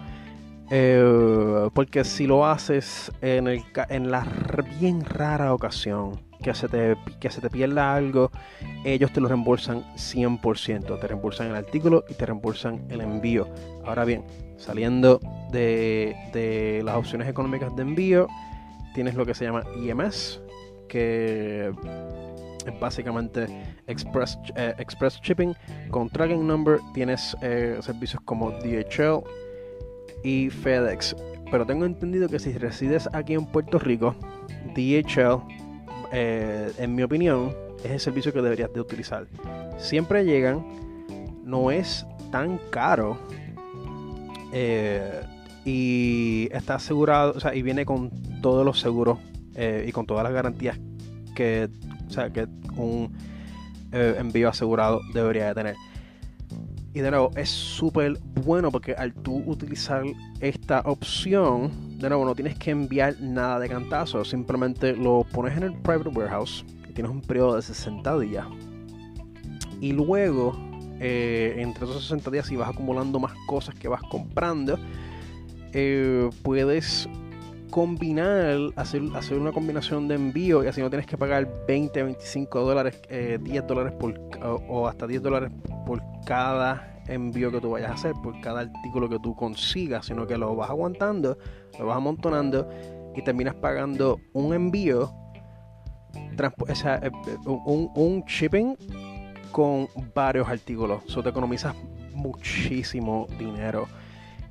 Eh, 0.71 1.69
porque 1.73 2.05
si 2.05 2.27
lo 2.27 2.45
haces 2.45 3.11
en, 3.21 3.49
el, 3.49 3.61
en 3.89 4.09
la 4.09 4.25
bien 4.79 5.03
rara 5.03 5.53
ocasión 5.53 6.21
que 6.41 6.53
se, 6.55 6.69
te, 6.69 6.95
que 7.19 7.29
se 7.29 7.41
te 7.41 7.49
pierda 7.49 7.93
algo, 7.93 8.31
ellos 8.85 9.11
te 9.11 9.19
lo 9.19 9.27
reembolsan 9.27 9.83
100%. 9.95 10.97
Te 10.97 11.07
reembolsan 11.07 11.47
el 11.47 11.57
artículo 11.57 12.05
y 12.07 12.13
te 12.13 12.25
reembolsan 12.25 12.85
el 12.89 13.01
envío. 13.01 13.49
Ahora 13.83 14.05
bien, 14.05 14.23
saliendo 14.55 15.19
de, 15.51 16.15
de 16.31 16.83
las 16.85 16.95
opciones 16.95 17.27
económicas 17.27 17.75
de 17.75 17.81
envío, 17.81 18.27
tienes 18.93 19.15
lo 19.15 19.25
que 19.25 19.35
se 19.35 19.43
llama 19.43 19.63
IMS, 19.75 20.41
que 20.87 21.73
es 22.65 22.79
básicamente 22.79 23.47
Express, 23.87 24.37
eh, 24.55 24.73
Express 24.77 25.19
Shipping. 25.21 25.53
Con 25.89 26.09
Tracking 26.09 26.45
Number 26.45 26.79
tienes 26.93 27.35
eh, 27.41 27.77
servicios 27.81 28.21
como 28.25 28.51
DHL 28.51 29.23
y 30.23 30.49
FedEx. 30.49 31.15
Pero 31.51 31.65
tengo 31.65 31.85
entendido 31.85 32.27
que 32.27 32.39
si 32.39 32.53
resides 32.53 33.07
aquí 33.13 33.33
en 33.33 33.45
Puerto 33.45 33.77
Rico, 33.79 34.15
DHL 34.75 35.43
eh, 36.11 36.71
en 36.77 36.95
mi 36.95 37.03
opinión, 37.03 37.53
es 37.83 37.91
el 37.91 37.99
servicio 37.99 38.33
que 38.33 38.41
deberías 38.41 38.73
de 38.73 38.81
utilizar. 38.81 39.27
Siempre 39.77 40.25
llegan, 40.25 40.65
no 41.43 41.71
es 41.71 42.05
tan 42.31 42.59
caro 42.71 43.17
y 45.65 46.47
está 46.51 46.75
asegurado, 46.75 47.33
o 47.35 47.39
sea, 47.41 47.53
y 47.53 47.61
viene 47.61 47.85
con 47.85 48.09
todos 48.41 48.65
los 48.65 48.79
seguros 48.79 49.19
y 49.85 49.91
con 49.91 50.05
todas 50.05 50.23
las 50.23 50.31
garantías 50.31 50.79
que, 51.35 51.69
que 52.31 52.47
un 52.75 53.11
envío 53.91 54.49
asegurado 54.49 55.01
debería 55.13 55.47
de 55.47 55.55
tener. 55.55 55.75
Y 56.95 57.01
de 57.01 57.11
nuevo, 57.11 57.29
es 57.35 57.49
súper 57.49 58.17
bueno 58.41 58.71
porque 58.71 58.93
al 58.93 59.13
tú 59.13 59.43
utilizar 59.45 60.05
esta 60.39 60.79
opción, 60.85 61.99
de 61.99 62.07
nuevo, 62.07 62.23
no 62.23 62.33
tienes 62.33 62.57
que 62.57 62.71
enviar 62.71 63.19
nada 63.19 63.59
de 63.59 63.67
cantazo. 63.67 64.23
Simplemente 64.23 64.95
lo 64.95 65.25
pones 65.33 65.57
en 65.57 65.63
el 65.63 65.73
private 65.73 66.07
warehouse 66.07 66.63
y 66.89 66.93
tienes 66.93 67.11
un 67.11 67.19
periodo 67.19 67.57
de 67.57 67.63
60 67.63 68.17
días. 68.19 68.47
Y 69.81 69.91
luego, 69.91 70.57
eh, 71.01 71.55
entre 71.57 71.83
esos 71.83 72.01
60 72.03 72.31
días, 72.31 72.47
si 72.47 72.55
vas 72.55 72.69
acumulando 72.69 73.19
más 73.19 73.33
cosas 73.45 73.75
que 73.75 73.89
vas 73.89 74.01
comprando, 74.09 74.79
eh, 75.73 76.29
puedes 76.43 77.09
combinar, 77.69 78.57
hacer, 78.75 79.01
hacer 79.15 79.37
una 79.37 79.51
combinación 79.51 80.07
de 80.07 80.15
envío 80.15 80.63
y 80.63 80.67
así 80.67 80.81
no 80.81 80.89
tienes 80.89 81.07
que 81.07 81.17
pagar 81.17 81.47
20, 81.67 82.03
25 82.03 82.61
dólares, 82.61 83.01
10 83.09 83.09
eh, 83.09 83.61
dólares 83.67 83.93
por, 83.99 84.19
o 84.67 84.87
hasta 84.87 85.07
10 85.07 85.21
dólares 85.21 85.51
por 85.85 86.01
cada 86.25 87.01
envío 87.07 87.51
que 87.51 87.61
tú 87.61 87.71
vayas 87.71 87.91
a 87.91 87.93
hacer, 87.93 88.13
por 88.23 88.39
cada 88.41 88.61
artículo 88.61 89.09
que 89.09 89.19
tú 89.19 89.35
consigas, 89.35 90.05
sino 90.05 90.25
que 90.25 90.37
lo 90.37 90.55
vas 90.55 90.69
aguantando, 90.69 91.37
lo 91.79 91.87
vas 91.87 91.97
amontonando 91.97 92.69
y 93.15 93.21
terminas 93.21 93.55
pagando 93.55 94.19
un 94.33 94.53
envío, 94.53 95.13
eh, 96.15 96.49
eh, 97.01 97.11
un, 97.45 97.91
un, 97.95 98.23
shipping 98.25 98.75
con 99.51 99.87
varios 100.13 100.47
artículos. 100.47 101.03
Eso 101.07 101.23
te 101.23 101.29
economizas 101.29 101.75
muchísimo 102.13 103.27
dinero. 103.37 103.87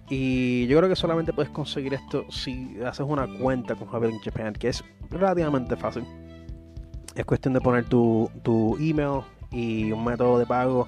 Y 0.08 0.66
yo 0.66 0.76
creo 0.78 0.88
que 0.88 0.96
solamente 0.96 1.32
puedes 1.32 1.50
conseguir 1.50 1.94
esto 1.94 2.26
si 2.30 2.76
haces 2.84 3.06
una 3.08 3.26
cuenta 3.26 3.74
con 3.74 3.88
Javier 3.88 4.12
in 4.12 4.20
Japan, 4.20 4.52
que 4.52 4.68
es 4.68 4.84
relativamente 5.10 5.76
fácil. 5.76 6.04
Es 7.14 7.24
cuestión 7.24 7.54
de 7.54 7.60
poner 7.60 7.84
tu, 7.86 8.30
tu 8.42 8.76
email 8.78 9.22
y 9.50 9.92
un 9.92 10.04
método 10.04 10.38
de 10.38 10.46
pago 10.46 10.86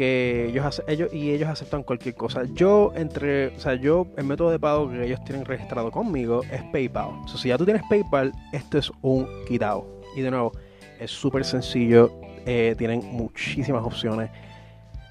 que 0.00 0.46
ellos, 0.48 0.82
ellos 0.86 1.12
y 1.12 1.30
ellos 1.30 1.48
aceptan 1.50 1.82
cualquier 1.82 2.14
cosa. 2.14 2.44
Yo 2.54 2.92
entre, 2.94 3.48
o 3.48 3.60
sea, 3.60 3.74
yo 3.74 4.06
el 4.16 4.24
método 4.24 4.50
de 4.50 4.58
pago 4.58 4.90
que 4.90 5.04
ellos 5.04 5.22
tienen 5.24 5.44
registrado 5.44 5.90
conmigo 5.90 6.42
es 6.50 6.62
PayPal. 6.72 7.10
O 7.22 7.28
si 7.28 7.48
ya 7.48 7.58
tú 7.58 7.66
tienes 7.66 7.82
PayPal, 7.90 8.32
esto 8.52 8.78
es 8.78 8.90
un 9.02 9.28
quitado. 9.46 9.86
Y 10.16 10.22
de 10.22 10.30
nuevo, 10.30 10.52
es 10.98 11.10
súper 11.10 11.44
sencillo. 11.44 12.10
Eh, 12.46 12.74
tienen 12.78 13.04
muchísimas 13.12 13.84
opciones, 13.84 14.30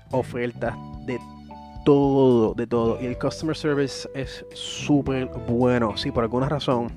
ofertas 0.10 0.76
de 1.06 1.20
todo, 1.84 2.54
de 2.54 2.68
todo. 2.68 3.02
Y 3.02 3.06
el 3.06 3.18
customer 3.18 3.56
service 3.56 4.10
es 4.14 4.46
súper 4.54 5.28
bueno. 5.48 5.98
Si 5.98 6.12
por 6.12 6.24
alguna 6.24 6.50
razón 6.50 6.92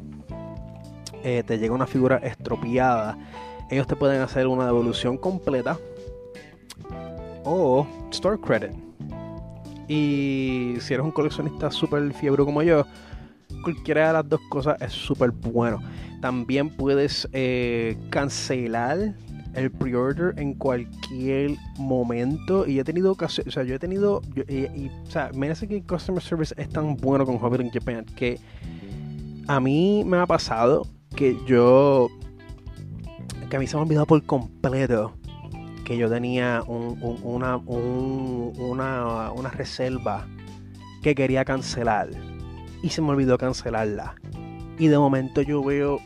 eh, 1.22 1.42
te 1.46 1.58
llega 1.58 1.74
una 1.74 1.86
figura 1.86 2.16
estropeada, 2.18 3.16
ellos 3.70 3.86
te 3.86 3.96
pueden 3.96 4.20
hacer 4.20 4.46
una 4.46 4.66
devolución 4.66 5.16
completa 5.16 5.78
o 7.44 7.86
store 8.10 8.38
credit. 8.38 8.72
Y 9.88 10.76
si 10.80 10.94
eres 10.94 11.04
un 11.04 11.10
coleccionista 11.10 11.70
súper 11.70 12.12
fiebre 12.14 12.44
como 12.44 12.62
yo, 12.62 12.84
cualquiera 13.62 14.08
de 14.08 14.12
las 14.14 14.28
dos 14.28 14.40
cosas 14.48 14.80
es 14.80 14.92
súper 14.92 15.30
bueno. 15.30 15.80
También 16.20 16.70
puedes 16.70 17.28
eh, 17.32 17.96
cancelar 18.10 19.14
el 19.54 19.70
pre-order 19.70 20.38
en 20.38 20.54
cualquier 20.54 21.56
momento. 21.78 22.66
Y 22.66 22.78
he 22.78 22.84
tenido 22.84 23.12
o 23.12 23.28
sea, 23.28 23.64
yo 23.64 23.74
he 23.74 23.78
tenido, 23.78 24.18
o 24.18 25.10
sea, 25.10 25.30
me 25.34 25.46
parece 25.46 25.68
que 25.68 25.76
el 25.76 25.84
customer 25.84 26.22
service 26.22 26.54
es 26.56 26.68
tan 26.68 26.96
bueno 26.96 27.26
con 27.26 27.36
Hobbit 27.36 27.60
in 27.60 27.70
Japan 27.70 28.04
que 28.16 28.38
a 29.48 29.60
mí 29.60 30.04
me 30.06 30.18
ha 30.18 30.26
pasado 30.26 30.86
que 31.14 31.36
yo, 31.46 32.08
que 33.50 33.56
a 33.56 33.58
mí 33.58 33.66
se 33.66 33.76
me 33.76 33.80
ha 33.80 33.82
olvidado 33.84 34.06
por 34.06 34.24
completo 34.24 35.14
que 35.84 35.96
yo 35.96 36.08
tenía 36.08 36.62
una, 36.66 37.56
una, 37.56 39.32
una 39.32 39.50
reserva 39.50 40.26
que 41.02 41.14
quería 41.14 41.44
cancelar 41.44 42.10
y 42.82 42.90
se 42.90 43.02
me 43.02 43.10
olvidó 43.10 43.36
cancelarla. 43.36 44.14
Y 44.78 44.88
de 44.88 44.98
momento 44.98 45.42
yo 45.42 45.62
veo 45.62 46.00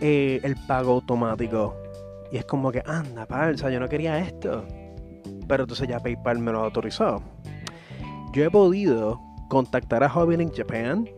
eh, 0.00 0.40
el 0.42 0.56
pago 0.66 0.92
automático 0.92 1.76
y 2.30 2.36
es 2.36 2.44
como 2.44 2.70
que, 2.70 2.82
anda, 2.86 3.26
pal, 3.26 3.54
o 3.54 3.58
sea, 3.58 3.70
yo 3.70 3.80
no 3.80 3.88
quería 3.88 4.18
esto. 4.18 4.66
Pero 5.48 5.64
entonces 5.64 5.88
ya 5.88 6.00
PayPal 6.00 6.38
me 6.38 6.52
lo 6.52 6.64
autorizó. 6.64 7.22
Yo 8.32 8.44
he 8.44 8.50
podido 8.50 9.20
contactar 9.48 10.04
a 10.04 10.10
Hobby 10.10 10.34
in 10.34 10.52
Japan 10.52 11.08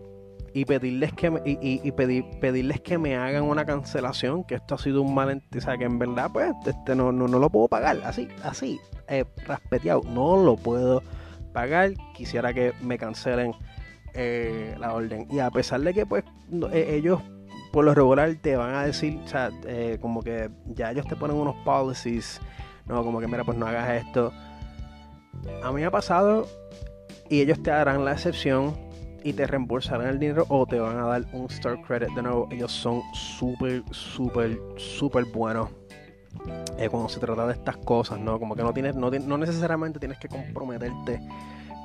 y 0.53 0.65
pedirles 0.65 1.13
que 1.13 1.31
me, 1.31 1.41
y, 1.45 1.91
pedirles 1.93 2.81
que 2.81 2.99
me 2.99 3.17
hagan 3.17 3.45
una 3.45 3.65
cancelación, 3.65 4.45
que 4.45 4.57
esto 4.57 4.75
ha 4.75 4.79
sido 4.79 5.03
un 5.03 5.15
malentendido, 5.15 5.59
o 5.59 5.63
sea, 5.63 5.79
que 5.79 5.85
en 5.85 5.99
verdad, 5.99 6.31
pues, 6.33 6.53
este 6.67 6.95
no, 6.95 7.13
no, 7.13 7.27
lo 7.27 7.51
puedo 7.51 7.69
pagar, 7.69 8.01
así, 8.05 8.29
así, 8.43 8.81
eh, 9.09 9.25
raspeteado, 9.47 10.03
no 10.09 10.37
lo 10.37 10.57
puedo 10.57 11.03
pagar, 11.53 11.93
quisiera 12.15 12.53
que 12.53 12.73
me 12.81 12.99
cancelen 12.99 13.53
eh, 14.15 14.75
la 14.79 14.93
orden. 14.95 15.27
Y 15.31 15.39
a 15.39 15.51
pesar 15.51 15.81
de 15.81 15.95
que, 15.95 16.07
pues, 16.07 16.25
eh, 16.73 16.97
ellos 16.97 17.21
por 17.73 17.85
lo 17.85 17.95
regular 17.95 18.35
te 18.41 18.57
van 18.57 18.75
a 18.75 18.85
decir, 18.85 19.21
o 19.25 19.29
sea, 19.29 19.51
eh, 19.67 19.99
como 20.01 20.23
que 20.23 20.51
ya 20.67 20.91
ellos 20.91 21.07
te 21.07 21.17
ponen 21.17 21.37
unos 21.37 21.57
policies, 21.65 22.41
no, 22.87 23.05
como 23.05 23.21
que 23.21 23.27
mira, 23.27 23.45
pues 23.45 23.57
no 23.57 23.67
hagas 23.67 24.05
esto. 24.05 24.33
A 25.63 25.71
mí 25.71 25.81
me 25.81 25.87
ha 25.87 25.91
pasado 25.91 26.47
y 27.29 27.41
ellos 27.41 27.63
te 27.63 27.71
darán 27.71 28.05
la 28.05 28.13
excepción 28.13 28.77
y 29.23 29.33
te 29.33 29.47
reembolsarán 29.47 30.09
el 30.09 30.19
dinero 30.19 30.47
o 30.49 30.67
te 30.67 30.81
van 30.81 30.99
a 30.99 31.05
dar 31.05 31.25
un 31.33 31.47
Star 31.47 31.81
Credit. 31.83 32.11
De 32.15 32.23
nuevo, 32.23 32.49
ellos 32.51 32.73
son 32.73 33.03
súper, 33.13 33.83
súper, 33.93 34.59
súper 34.77 35.25
buenos. 35.27 35.71
Eh, 36.79 36.89
cuando 36.89 37.09
se 37.09 37.21
trata 37.21 37.47
de 37.47 37.53
estas 37.53 37.77
cosas, 37.77 38.19
¿no? 38.19 38.39
Como 38.39 38.57
que 38.57 38.63
no 38.63 38.73
tienes, 38.73 38.95
no, 38.95 39.11
no 39.11 39.39
necesariamente 39.39 39.99
tienes 39.99 40.19
que 40.19 40.29
comprometerte 40.29 41.21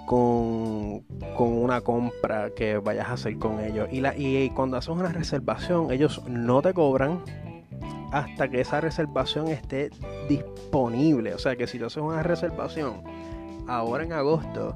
con, 0.05 1.03
una 1.37 1.81
compra 1.81 2.49
que 2.55 2.77
vayas 2.77 3.09
a 3.09 3.13
hacer 3.13 3.37
con 3.37 3.59
ellos. 3.59 3.87
Y, 3.91 4.01
la, 4.01 4.15
y 4.17 4.49
cuando 4.51 4.77
haces 4.77 4.89
una 4.89 5.09
reservación, 5.09 5.91
ellos 5.91 6.21
no 6.27 6.61
te 6.61 6.73
cobran 6.73 7.21
hasta 8.11 8.47
que 8.47 8.61
esa 8.61 8.81
reservación 8.81 9.47
esté 9.47 9.89
disponible. 10.29 11.33
O 11.33 11.39
sea 11.39 11.55
que 11.55 11.67
si 11.67 11.79
tú 11.79 11.85
haces 11.85 12.01
una 12.01 12.23
reservación 12.23 13.03
ahora 13.67 14.03
en 14.03 14.13
agosto 14.13 14.75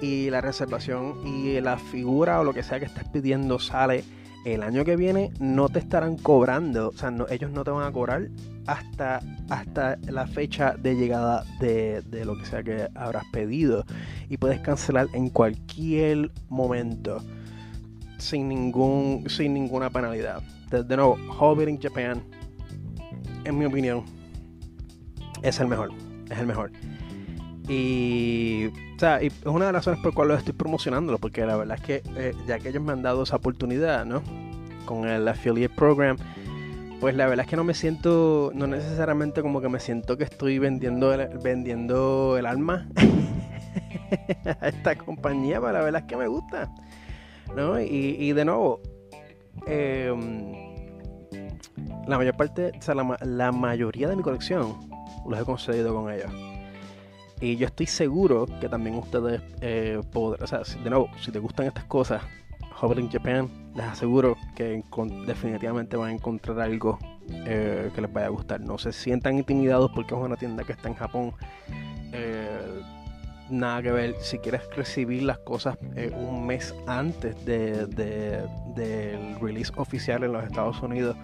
y 0.00 0.30
la 0.30 0.40
reservación 0.40 1.26
y 1.26 1.60
la 1.60 1.78
figura 1.78 2.40
o 2.40 2.44
lo 2.44 2.52
que 2.52 2.62
sea 2.62 2.78
que 2.78 2.86
estés 2.86 3.08
pidiendo 3.08 3.58
sale 3.58 4.04
el 4.46 4.62
año 4.62 4.84
que 4.84 4.94
viene 4.94 5.32
no 5.40 5.68
te 5.68 5.80
estarán 5.80 6.16
cobrando, 6.16 6.90
o 6.90 6.92
sea, 6.92 7.12
ellos 7.30 7.50
no 7.50 7.64
te 7.64 7.72
van 7.72 7.84
a 7.84 7.90
cobrar 7.90 8.28
hasta, 8.66 9.20
hasta 9.50 9.98
la 10.06 10.28
fecha 10.28 10.76
de 10.78 10.94
llegada 10.94 11.44
de, 11.58 12.02
lo 12.24 12.38
que 12.38 12.46
sea 12.46 12.62
que 12.62 12.88
habrás 12.94 13.24
pedido. 13.32 13.84
Y 14.28 14.36
puedes 14.36 14.60
cancelar 14.60 15.08
en 15.14 15.30
cualquier 15.30 16.30
momento 16.48 17.24
sin, 18.18 18.48
ningún, 18.48 19.24
sin 19.28 19.52
ninguna 19.52 19.90
penalidad. 19.90 20.40
De, 20.70 20.96
nuevo, 20.96 21.18
Hobbit 21.40 21.68
in 21.68 21.80
Japan, 21.80 22.22
en 23.42 23.58
mi 23.58 23.64
opinión, 23.64 24.04
es 25.42 25.58
el 25.58 25.66
mejor. 25.66 25.90
Es 26.30 26.38
el 26.38 26.46
mejor. 26.46 26.70
Y, 27.68 28.68
o 28.96 28.98
sea, 28.98 29.22
y 29.22 29.26
es 29.26 29.44
una 29.44 29.66
de 29.66 29.72
las 29.72 29.84
razones 29.84 30.00
por 30.00 30.12
las 30.12 30.14
cuales 30.14 30.38
estoy 30.38 30.54
promocionándolo, 30.54 31.18
porque 31.18 31.44
la 31.44 31.56
verdad 31.56 31.76
es 31.78 31.82
que 31.82 32.02
eh, 32.16 32.34
ya 32.46 32.58
que 32.58 32.70
ellos 32.70 32.82
me 32.82 32.92
han 32.92 33.02
dado 33.02 33.24
esa 33.24 33.36
oportunidad, 33.36 34.06
¿no? 34.06 34.22
Con 34.86 35.06
el 35.06 35.28
affiliate 35.28 35.74
program, 35.74 36.16
pues 36.98 37.14
la 37.14 37.26
verdad 37.26 37.44
es 37.44 37.50
que 37.50 37.56
no 37.56 37.64
me 37.64 37.74
siento, 37.74 38.52
no 38.54 38.66
necesariamente 38.66 39.42
como 39.42 39.60
que 39.60 39.68
me 39.68 39.80
siento 39.80 40.16
que 40.16 40.24
estoy 40.24 40.58
vendiendo 40.58 41.12
el, 41.12 41.28
vendiendo 41.38 42.38
el 42.38 42.46
alma 42.46 42.88
a 44.60 44.68
esta 44.68 44.96
compañía, 44.96 45.60
pero 45.60 45.72
la 45.72 45.82
verdad 45.82 46.00
es 46.00 46.06
que 46.06 46.16
me 46.16 46.26
gusta, 46.26 46.72
¿no? 47.54 47.78
Y, 47.78 48.32
de 48.32 48.44
nuevo, 48.46 48.80
em, 49.66 50.54
la 52.08 52.16
mayor 52.16 52.34
parte, 52.34 52.72
o 52.78 52.82
sea, 52.82 52.94
la, 52.94 53.18
la 53.20 53.52
mayoría 53.52 54.08
de 54.08 54.16
mi 54.16 54.22
colección 54.22 54.74
los 55.28 55.38
he 55.38 55.44
conseguido 55.44 55.94
con 55.94 56.10
ellos. 56.10 56.32
Y 57.40 57.56
yo 57.56 57.66
estoy 57.66 57.86
seguro 57.86 58.46
que 58.60 58.68
también 58.68 58.96
ustedes 58.96 59.42
eh, 59.60 60.00
podrán, 60.12 60.42
o 60.42 60.46
sea, 60.46 60.62
de 60.82 60.90
nuevo, 60.90 61.08
si 61.20 61.30
te 61.30 61.38
gustan 61.38 61.66
estas 61.66 61.84
cosas, 61.84 62.22
in 62.96 63.10
Japan, 63.10 63.50
les 63.74 63.86
aseguro 63.86 64.36
que 64.54 64.82
definitivamente 65.26 65.96
van 65.96 66.10
a 66.10 66.12
encontrar 66.12 66.60
algo 66.60 66.98
eh, 67.28 67.90
que 67.94 68.00
les 68.00 68.12
vaya 68.12 68.26
a 68.26 68.30
gustar. 68.30 68.60
No 68.60 68.78
se 68.78 68.92
sientan 68.92 69.38
intimidados 69.38 69.90
porque 69.94 70.14
es 70.14 70.20
una 70.20 70.36
tienda 70.36 70.64
que 70.64 70.72
está 70.72 70.88
en 70.88 70.94
Japón. 70.94 71.32
Eh, 72.12 72.80
nada 73.50 73.82
que 73.82 73.92
ver. 73.92 74.14
Si 74.20 74.38
quieres 74.38 74.62
recibir 74.76 75.22
las 75.22 75.38
cosas 75.38 75.78
eh, 75.94 76.12
un 76.14 76.46
mes 76.46 76.74
antes 76.86 77.44
de, 77.44 77.86
del 77.86 79.40
release 79.40 79.72
oficial 79.76 80.24
en 80.24 80.32
los 80.32 80.44
Estados 80.44 80.80
Unidos, 80.82 81.16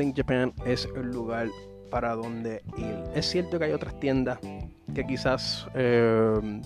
in 0.00 0.14
Japan 0.14 0.52
es 0.64 0.88
el 0.96 1.10
lugar 1.10 1.48
para 1.94 2.16
donde 2.16 2.64
ir. 2.76 2.98
Es 3.14 3.30
cierto 3.30 3.56
que 3.56 3.66
hay 3.66 3.72
otras 3.72 4.00
tiendas 4.00 4.40
que 4.92 5.06
quizás 5.06 5.68
eh, 5.76 6.60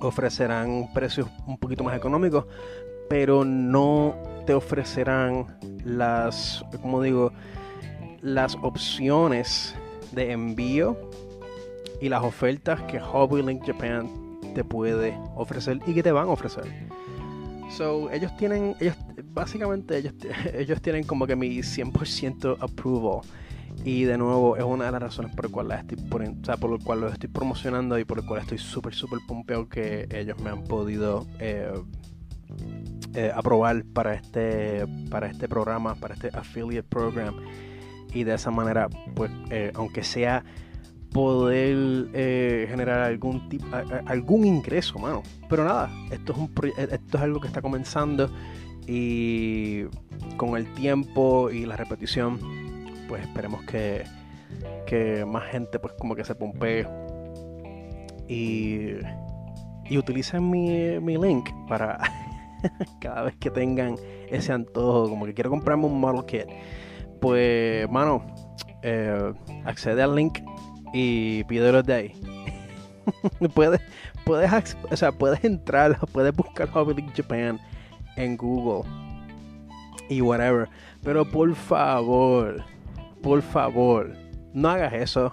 ofrecerán 0.00 0.88
precios 0.94 1.28
un 1.46 1.58
poquito 1.58 1.84
más 1.84 1.94
económicos, 1.94 2.46
pero 3.10 3.44
no 3.44 4.16
te 4.46 4.54
ofrecerán 4.54 5.58
las, 5.84 6.64
como 6.80 7.02
digo, 7.02 7.30
las 8.22 8.56
opciones 8.62 9.74
de 10.12 10.32
envío 10.32 10.96
y 12.00 12.08
las 12.08 12.22
ofertas 12.22 12.80
que 12.84 13.00
Hobby 13.00 13.42
Link 13.42 13.62
Japan 13.66 14.08
te 14.54 14.64
puede 14.64 15.14
ofrecer 15.36 15.78
y 15.86 15.92
que 15.92 16.02
te 16.02 16.10
van 16.10 16.28
a 16.28 16.30
ofrecer. 16.30 16.64
So, 17.68 18.10
ellos 18.10 18.34
tienen, 18.38 18.76
ellos, 18.80 18.96
básicamente 19.24 19.98
ellos, 19.98 20.14
ellos 20.54 20.80
tienen 20.80 21.04
como 21.04 21.26
que 21.26 21.36
mi 21.36 21.58
100% 21.58 22.56
approval 22.60 23.20
y 23.84 24.04
de 24.04 24.16
nuevo, 24.16 24.56
es 24.56 24.62
una 24.62 24.86
de 24.86 24.92
las 24.92 25.02
razones 25.02 25.34
por, 25.34 25.50
cual 25.50 25.72
estoy, 25.72 25.96
por, 25.96 26.24
por 26.60 26.70
lo 26.70 26.78
cual 26.78 27.00
los 27.00 27.12
estoy 27.12 27.28
promocionando 27.28 27.98
y 27.98 28.04
por 28.04 28.18
el 28.20 28.26
cual 28.26 28.40
estoy 28.40 28.58
súper, 28.58 28.94
súper 28.94 29.18
pompeado 29.26 29.68
que 29.68 30.06
ellos 30.10 30.40
me 30.40 30.50
han 30.50 30.62
podido 30.62 31.26
eh, 31.40 31.72
eh, 33.14 33.32
aprobar 33.34 33.84
para 33.92 34.14
este, 34.14 34.86
para 35.10 35.26
este 35.26 35.48
programa, 35.48 35.96
para 35.96 36.14
este 36.14 36.28
affiliate 36.28 36.88
program. 36.88 37.34
Y 38.14 38.24
de 38.24 38.34
esa 38.34 38.50
manera, 38.50 38.88
pues, 39.16 39.32
eh, 39.50 39.72
aunque 39.74 40.04
sea 40.04 40.44
poder 41.12 42.08
generar 42.68 43.00
algún 43.00 43.48
tipo, 43.48 43.66
algún 44.06 44.44
ingreso, 44.46 44.98
mano. 44.98 45.22
Pero 45.48 45.64
nada, 45.64 45.90
esto 46.10 46.32
es, 46.32 46.38
un, 46.38 46.50
esto 46.76 47.18
es 47.18 47.22
algo 47.22 47.40
que 47.40 47.48
está 47.48 47.60
comenzando 47.60 48.30
y 48.86 49.84
con 50.36 50.56
el 50.56 50.72
tiempo 50.74 51.50
y 51.50 51.66
la 51.66 51.76
repetición 51.76 52.61
pues 53.12 53.24
esperemos 53.24 53.60
que, 53.64 54.06
más 55.26 55.44
gente 55.50 55.78
pues 55.78 55.92
como 55.98 56.14
que 56.14 56.24
se 56.24 56.34
pompee 56.34 56.86
y, 58.26 58.92
y 59.84 59.98
utilicen 59.98 60.48
mi, 60.48 61.18
link 61.18 61.50
para 61.68 61.98
cada 63.02 63.24
vez 63.24 63.36
que 63.36 63.50
tengan 63.50 63.96
ese 64.30 64.54
antojo, 64.54 65.10
como 65.10 65.26
que 65.26 65.34
quiero 65.34 65.50
comprarme 65.50 65.84
un 65.84 66.00
model 66.00 66.24
kit, 66.24 66.46
pues 67.20 67.86
mano, 67.90 68.24
eh, 68.80 69.34
accede 69.66 70.02
al 70.02 70.14
link 70.14 70.38
y 70.94 71.44
pídelo 71.44 71.82
de 71.82 71.92
ahí. 71.92 72.12
puedes, 73.54 73.82
puedes, 74.24 74.74
o 74.90 74.96
sea, 74.96 75.12
puedes 75.12 75.44
entrar, 75.44 75.98
puedes 76.12 76.34
buscar 76.34 76.70
Hobby 76.70 76.94
Link 76.94 77.12
Japan 77.14 77.60
en 78.16 78.38
Google 78.38 78.88
y 80.08 80.22
whatever. 80.22 80.70
Pero 81.02 81.30
por 81.30 81.54
favor, 81.54 82.71
por 83.22 83.42
favor, 83.42 84.12
no 84.52 84.68
hagas 84.68 84.92
eso 84.92 85.32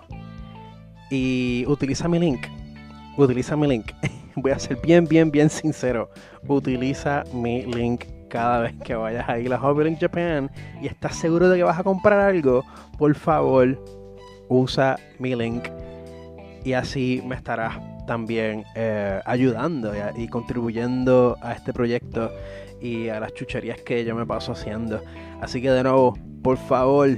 y 1.10 1.66
utiliza 1.68 2.08
mi 2.08 2.20
link. 2.20 2.46
Utiliza 3.18 3.56
mi 3.56 3.68
link. 3.68 3.92
Voy 4.36 4.52
a 4.52 4.60
ser 4.60 4.78
bien, 4.82 5.06
bien, 5.06 5.32
bien 5.32 5.50
sincero. 5.50 6.10
Utiliza 6.48 7.24
mi 7.34 7.64
link 7.64 8.06
cada 8.30 8.60
vez 8.60 8.76
que 8.84 8.96
vayas 8.96 9.28
a 9.28 9.40
ir 9.40 9.52
a 9.52 9.58
Hobby 9.58 9.86
Link 9.86 10.00
Japan 10.00 10.50
y 10.82 10.88
estás 10.88 11.16
seguro 11.16 11.50
de 11.50 11.58
que 11.58 11.64
vas 11.64 11.80
a 11.80 11.84
comprar 11.84 12.20
algo. 12.20 12.64
Por 12.98 13.16
favor, 13.16 13.84
usa 14.48 14.98
mi 15.18 15.36
link 15.36 15.68
y 16.64 16.74
así 16.74 17.22
me 17.26 17.36
estarás 17.36 17.80
también 18.06 18.64
eh, 18.76 19.20
ayudando 19.26 19.94
y, 20.18 20.28
contribuyendo 20.28 21.38
a 21.42 21.54
este 21.54 21.74
proyecto 21.74 22.32
y 22.82 23.10
a 23.10 23.20
las 23.20 23.34
chucherías 23.34 23.82
que 23.82 24.04
yo 24.06 24.16
me 24.16 24.26
paso 24.26 24.54
haciendo. 24.54 25.02
Así 25.42 25.62
que 25.62 25.70
de 25.70 25.84
nuevo, 25.84 26.18
por 26.42 26.58
favor, 26.58 27.10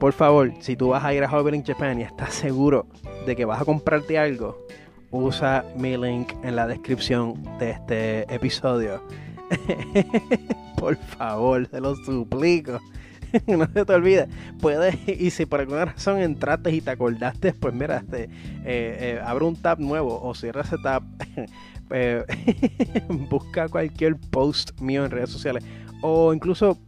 por 0.00 0.14
favor, 0.14 0.52
si 0.60 0.76
tú 0.76 0.88
vas 0.88 1.04
a 1.04 1.12
ir 1.12 1.22
a 1.22 1.28
Hobby 1.28 1.62
Japan 1.64 2.00
y 2.00 2.02
estás 2.02 2.32
seguro 2.32 2.86
de 3.26 3.36
que 3.36 3.44
vas 3.44 3.60
a 3.60 3.66
comprarte 3.66 4.18
algo, 4.18 4.66
usa 5.10 5.62
mi 5.76 5.94
link 5.98 6.32
en 6.42 6.56
la 6.56 6.66
descripción 6.66 7.34
de 7.58 7.70
este 7.70 8.34
episodio. 8.34 9.04
por 10.78 10.96
favor, 10.96 11.66
te 11.66 11.82
lo 11.82 11.94
suplico. 11.96 12.80
no 13.46 13.66
se 13.66 13.84
te 13.84 13.92
olvide. 13.92 14.26
Puedes, 14.58 14.96
y 15.06 15.30
si 15.30 15.44
por 15.44 15.60
alguna 15.60 15.84
razón 15.84 16.18
entraste 16.18 16.72
y 16.72 16.80
te 16.80 16.92
acordaste, 16.92 17.52
pues 17.52 17.74
mira, 17.74 17.98
este, 17.98 18.24
eh, 18.24 18.28
eh, 18.64 19.20
abre 19.22 19.44
un 19.44 19.56
tab 19.56 19.80
nuevo 19.80 20.18
o 20.22 20.34
cierra 20.34 20.62
ese 20.62 20.76
tab. 20.82 21.02
Eh, 21.92 22.24
busca 23.28 23.68
cualquier 23.68 24.14
post 24.14 24.80
mío 24.80 25.04
en 25.04 25.10
redes 25.10 25.30
sociales 25.30 25.64
o 26.02 26.32
incluso 26.32 26.78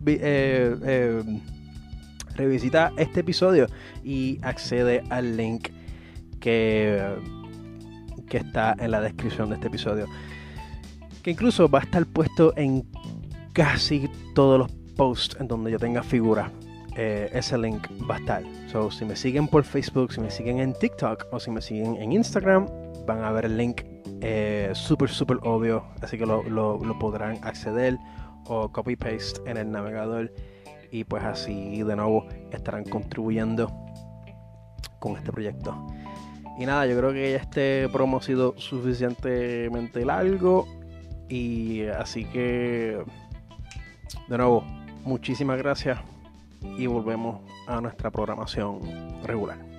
revisita 2.35 2.93
este 2.97 3.21
episodio 3.21 3.67
y 4.03 4.39
accede 4.43 5.03
al 5.11 5.37
link 5.37 5.69
que, 6.41 7.01
que 8.29 8.39
está 8.39 8.75
en 8.79 8.91
la 8.91 9.01
descripción 9.01 9.49
de 9.49 9.57
este 9.57 9.69
episodio. 9.69 10.07
Que 11.23 11.31
incluso 11.31 11.69
va 11.69 11.81
a 11.81 11.83
estar 11.83 12.05
puesto 12.07 12.53
en 12.57 12.85
casi 13.53 14.09
todos 14.35 14.59
los 14.59 14.73
post 14.97 15.41
en 15.41 15.49
donde 15.49 15.71
yo 15.71 15.79
tenga 15.79 16.03
figura, 16.03 16.51
eh, 16.97 17.31
ese 17.33 17.57
link 17.57 17.87
va 18.09 18.17
a 18.17 18.19
estar. 18.19 18.43
So, 18.71 18.91
si 18.91 19.05
me 19.05 19.17
siguen 19.17 19.49
por 19.49 19.65
Facebook, 19.65 20.13
si 20.13 20.21
me 20.21 20.31
siguen 20.31 20.61
en 20.61 20.75
TikTok 20.75 21.27
o 21.33 21.41
si 21.41 21.51
me 21.51 21.63
siguen 21.63 21.97
en 21.97 22.13
Instagram, 22.13 22.67
van 23.07 23.25
a 23.25 23.33
ver 23.33 23.47
el 23.47 23.57
link 23.57 23.83
eh, 24.21 24.71
súper, 24.75 25.09
súper 25.09 25.39
obvio. 25.43 25.85
Así 26.01 26.19
que 26.19 26.27
lo, 26.27 26.99
podrán 26.99 27.39
acceder 27.43 27.99
o 28.47 28.71
copy 28.71 28.97
paste 28.97 29.41
en 29.47 29.57
el 29.57 29.71
navegador. 29.71 30.33
Y 30.93 31.03
pues 31.03 31.25
así 31.25 31.83
de 31.83 31.97
nuevo 31.97 32.27
estarán 32.53 32.85
contribuyendo 32.85 33.73
con 35.01 35.17
este 35.17 35.33
proyecto. 35.33 35.87
Y 36.59 36.67
nada, 36.67 36.87
yo 36.87 36.97
creo 36.97 37.13
que 37.13 37.35
este 37.35 37.89
promo 37.89 38.19
ha 38.19 38.23
sido 38.23 38.55
suficientemente 38.57 40.05
largo. 40.05 40.69
Y 41.29 41.87
así 41.87 42.27
que, 42.27 43.03
de 44.29 44.39
nuevo, 44.39 44.63
Muchísimas 45.05 45.59
gracias 45.59 45.99
y 46.79 46.87
volvemos 46.87 47.41
a 47.67 47.81
nuestra 47.81 48.13
programación 48.13 48.81
regular. 49.25 49.72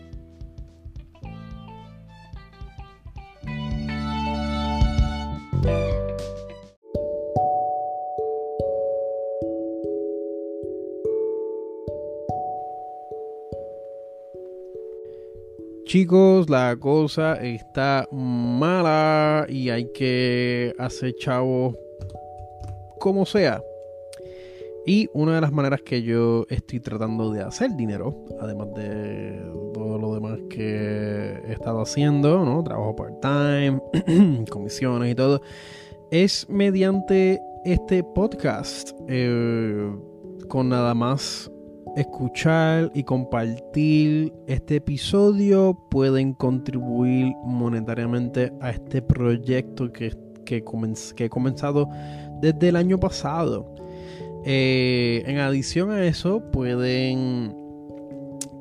Chicos, 15.93 16.49
la 16.49 16.75
cosa 16.75 17.35
está 17.35 18.07
mala 18.11 19.45
y 19.47 19.69
hay 19.69 19.91
que 19.93 20.73
hacer 20.79 21.13
chavo 21.19 21.75
como 22.99 23.27
sea. 23.27 23.61
Y 24.87 25.07
una 25.13 25.35
de 25.35 25.41
las 25.41 25.51
maneras 25.51 25.83
que 25.83 26.01
yo 26.01 26.47
estoy 26.49 26.79
tratando 26.79 27.31
de 27.31 27.43
hacer 27.43 27.75
dinero, 27.75 28.25
además 28.41 28.73
de 28.73 29.39
todo 29.75 29.99
lo 29.99 30.15
demás 30.15 30.39
que 30.49 31.39
he 31.47 31.53
estado 31.53 31.81
haciendo, 31.81 32.43
¿no? 32.43 32.63
Trabajo 32.63 32.95
part-time, 32.95 33.79
comisiones 34.49 35.11
y 35.11 35.13
todo, 35.13 35.43
es 36.09 36.49
mediante 36.49 37.39
este 37.65 38.03
podcast. 38.03 38.93
Eh, 39.07 39.91
con 40.47 40.69
nada 40.69 40.95
más 40.95 41.51
escuchar 41.95 42.91
y 42.93 43.03
compartir 43.03 44.33
este 44.47 44.77
episodio 44.77 45.77
pueden 45.89 46.33
contribuir 46.33 47.33
monetariamente 47.43 48.51
a 48.61 48.71
este 48.71 49.01
proyecto 49.01 49.91
que, 49.91 50.15
que 50.45 50.63
he 51.17 51.29
comenzado 51.29 51.89
desde 52.41 52.69
el 52.69 52.75
año 52.75 52.99
pasado. 52.99 53.73
Eh, 54.45 55.23
en 55.25 55.37
adición 55.37 55.91
a 55.91 56.03
eso, 56.03 56.51
pueden 56.51 57.62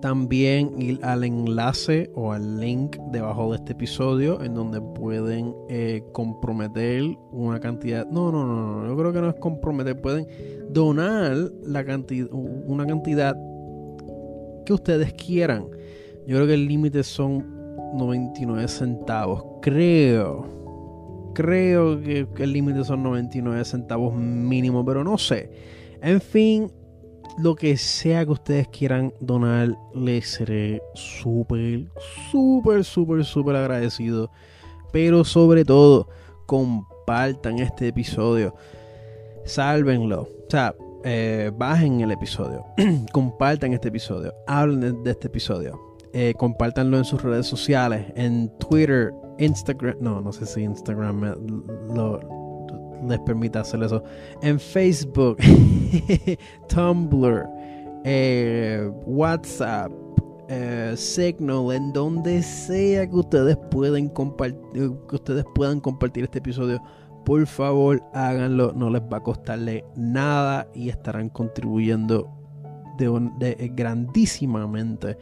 también 0.02 0.82
ir 0.82 0.98
al 1.02 1.22
enlace 1.22 2.10
o 2.16 2.32
al 2.32 2.60
link 2.60 2.96
debajo 3.12 3.52
de 3.52 3.58
este 3.58 3.72
episodio 3.72 4.42
en 4.42 4.52
donde 4.52 4.80
pueden 4.80 5.54
eh, 5.70 6.02
comprometer 6.12 7.04
una 7.30 7.60
cantidad. 7.60 8.04
No, 8.08 8.32
no, 8.32 8.44
no, 8.44 8.82
no, 8.82 8.88
yo 8.88 8.96
creo 8.96 9.12
que 9.12 9.20
no 9.20 9.28
es 9.28 9.36
comprometer, 9.36 9.98
pueden 9.98 10.26
donar 10.70 11.36
la 11.62 11.84
cantidad, 11.84 12.26
una 12.32 12.84
cantidad 12.84 13.36
que 14.66 14.72
ustedes 14.72 15.12
quieran. 15.14 15.68
Yo 16.26 16.36
creo 16.36 16.46
que 16.48 16.54
el 16.54 16.66
límite 16.66 17.04
son 17.04 17.46
99 17.94 18.66
centavos, 18.66 19.44
creo. 19.62 21.30
Creo 21.32 22.02
que, 22.02 22.26
el 22.38 22.52
límite 22.52 22.84
son 22.84 23.04
99 23.04 23.64
centavos 23.64 24.14
mínimo, 24.14 24.84
pero 24.84 25.04
no 25.04 25.16
sé. 25.16 25.48
En 26.02 26.20
fin, 26.20 26.72
lo 27.38 27.54
que 27.54 27.76
sea 27.76 28.24
que 28.24 28.32
ustedes 28.32 28.68
quieran 28.68 29.12
donar, 29.20 29.76
les 29.94 30.28
seré 30.28 30.82
súper, 30.94 31.88
súper, 32.30 32.84
súper, 32.84 33.24
súper 33.24 33.56
agradecido. 33.56 34.30
Pero 34.92 35.24
sobre 35.24 35.64
todo, 35.64 36.08
compartan 36.46 37.58
este 37.58 37.88
episodio. 37.88 38.54
Sálvenlo. 39.44 40.22
O 40.22 40.50
sea, 40.50 40.74
eh, 41.04 41.50
bajen 41.56 42.00
el 42.00 42.10
episodio. 42.10 42.64
compartan 43.12 43.72
este 43.72 43.88
episodio. 43.88 44.34
Hablen 44.46 45.02
de, 45.02 45.10
este 45.10 45.28
episodio. 45.28 45.80
Eh, 46.12 46.34
compártanlo 46.36 46.98
en 46.98 47.04
sus 47.04 47.22
redes 47.22 47.46
sociales. 47.46 48.12
En 48.16 48.50
Twitter, 48.58 49.12
Instagram, 49.38 49.96
no, 50.00 50.20
no 50.20 50.32
sé 50.32 50.44
si 50.46 50.62
Instagram 50.62 51.34
les 53.08 53.18
permite 53.20 53.58
hacer 53.58 53.82
eso. 53.82 54.02
En 54.42 54.58
Facebook, 54.58 55.38
Tumblr, 56.68 57.48
eh, 58.04 58.90
WhatsApp, 59.06 59.92
eh, 60.48 60.94
Signal, 60.96 61.72
en 61.72 61.92
donde 61.92 62.42
sea 62.42 63.08
que 63.08 63.16
ustedes 63.16 63.56
pueden 63.70 64.08
compartir, 64.08 64.92
que 65.08 65.16
ustedes 65.16 65.44
puedan 65.54 65.80
compartir 65.80 66.24
este 66.24 66.38
episodio. 66.38 66.82
Por 67.24 67.46
favor, 67.46 68.02
háganlo, 68.12 68.72
no 68.74 68.90
les 68.90 69.02
va 69.02 69.18
a 69.18 69.22
costarle 69.22 69.84
nada 69.94 70.66
y 70.74 70.88
estarán 70.88 71.28
contribuyendo 71.28 72.28
de, 72.98 73.72
grandísimamente 73.74 75.16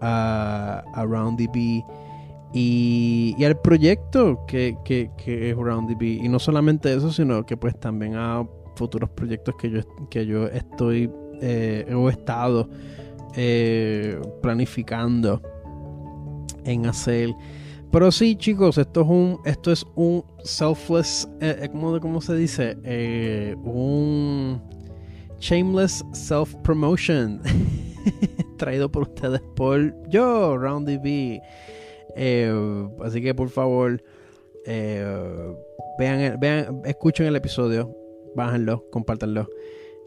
a, 0.00 0.82
a 0.94 1.04
RoundDB 1.04 1.84
y, 2.52 3.34
y 3.38 3.44
al 3.44 3.58
proyecto 3.60 4.44
que, 4.46 4.76
que, 4.84 5.10
que 5.16 5.50
es 5.50 5.56
RoundDB. 5.56 6.02
Y 6.24 6.28
no 6.28 6.38
solamente 6.38 6.92
eso, 6.92 7.10
sino 7.10 7.44
que 7.46 7.56
pues 7.56 7.78
también 7.78 8.14
a 8.16 8.46
futuros 8.76 9.10
proyectos 9.10 9.54
que 9.56 9.70
yo, 9.70 9.80
que 10.10 10.26
yo 10.26 10.46
estoy 10.46 11.10
eh, 11.40 11.84
he 11.88 12.08
estado 12.08 12.68
eh, 13.34 14.20
planificando 14.40 15.42
en 16.64 16.86
hacer. 16.86 17.34
Pero 17.90 18.10
sí, 18.10 18.36
chicos, 18.36 18.78
esto 18.78 19.02
es 19.02 19.08
un, 19.08 19.38
esto 19.44 19.72
es 19.72 19.84
un 19.96 20.24
selfless, 20.44 21.28
eh, 21.40 21.58
eh 21.62 21.68
¿cómo, 22.00 22.20
se 22.20 22.36
dice? 22.36 22.76
un 23.64 24.62
shameless 25.40 26.04
self 26.12 26.54
promotion 26.62 27.42
traído 28.56 28.90
por 28.90 29.02
ustedes 29.02 29.42
por 29.56 29.94
yo, 30.08 30.56
RoundDB. 30.56 31.40
Eh, 32.16 32.52
así 33.00 33.22
que 33.22 33.34
por 33.34 33.48
favor, 33.48 34.02
eh, 34.66 35.54
vean, 35.98 36.38
vean, 36.40 36.82
escuchen 36.84 37.26
el 37.26 37.36
episodio, 37.36 37.96
bájenlo, 38.34 38.86
compártanlo. 38.90 39.48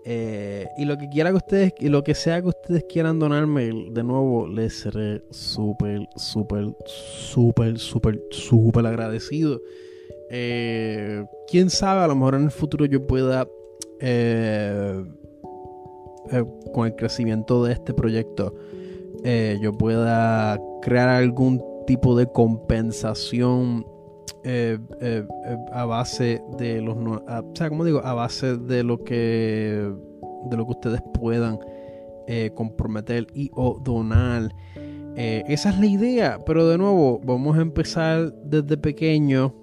Eh, 0.07 0.67
y 0.77 0.85
lo 0.85 0.97
que 0.97 1.09
quiera 1.09 1.31
que 1.31 1.37
ustedes, 1.37 1.73
y 1.79 1.89
lo 1.89 2.03
que 2.03 2.13
sea 2.13 2.39
que 2.41 2.49
ustedes 2.49 2.83
quieran 2.83 3.17
donarme, 3.17 3.71
de 3.91 4.03
nuevo, 4.03 4.47
les 4.47 4.81
seré 4.81 5.23
súper, 5.31 6.07
súper, 6.15 6.75
súper, 6.85 7.79
súper, 7.79 8.21
súper 8.29 8.85
agradecido. 8.85 9.61
Quién 10.29 11.69
sabe, 11.69 12.01
a 12.01 12.07
lo 12.07 12.15
mejor 12.15 12.35
en 12.35 12.43
el 12.43 12.51
futuro 12.51 12.85
yo 12.85 13.07
pueda, 13.07 13.47
con 16.73 16.85
el 16.85 16.95
crecimiento 16.95 17.63
de 17.63 17.73
este 17.73 17.95
proyecto, 17.95 18.53
yo 19.59 19.71
pueda 19.73 20.59
crear 20.83 21.09
algún 21.09 21.74
tipo 21.85 22.15
de 22.15 22.27
compensación 22.27 23.85
eh, 24.43 24.77
eh, 25.01 25.25
eh, 25.45 25.57
a 25.71 25.85
base 25.85 26.39
de 26.59 26.79
los 26.79 26.95
o 26.95 27.51
sea 27.55 27.67
como 27.67 27.83
digo 27.83 28.01
a 28.03 28.13
base 28.13 28.57
de 28.57 28.83
lo 28.83 29.03
que 29.03 29.91
de 30.49 30.57
lo 30.57 30.65
que 30.65 30.71
ustedes 30.71 31.01
puedan 31.19 31.57
comprometer 32.55 33.27
y 33.35 33.51
o 33.53 33.79
donar 33.79 34.51
esa 35.15 35.69
es 35.69 35.79
la 35.79 35.85
idea, 35.85 36.39
pero 36.45 36.67
de 36.67 36.77
nuevo, 36.77 37.21
vamos 37.23 37.57
a 37.57 37.61
empezar 37.61 38.33
desde 38.43 38.75
pequeño. 38.75 39.53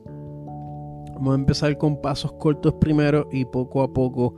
Vamos 1.14 1.32
a 1.32 1.34
empezar 1.34 1.76
con 1.76 2.00
pasos 2.00 2.32
cortos 2.32 2.72
primero 2.74 3.28
y 3.30 3.44
poco 3.44 3.82
a 3.82 3.92
poco 3.92 4.36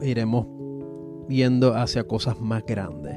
iremos 0.00 0.46
viendo 1.28 1.74
hacia 1.74 2.02
cosas 2.04 2.40
más 2.40 2.64
grandes. 2.66 3.16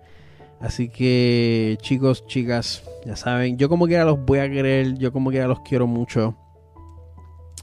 Así 0.61 0.89
que 0.89 1.77
chicos, 1.81 2.25
chicas, 2.27 2.83
ya 3.03 3.15
saben, 3.15 3.57
yo 3.57 3.67
como 3.67 3.87
quiera 3.87 4.05
los 4.05 4.23
voy 4.23 4.39
a 4.39 4.49
querer, 4.49 4.95
yo 4.97 5.11
como 5.11 5.31
quiera 5.31 5.47
los 5.47 5.61
quiero 5.61 5.87
mucho. 5.87 6.35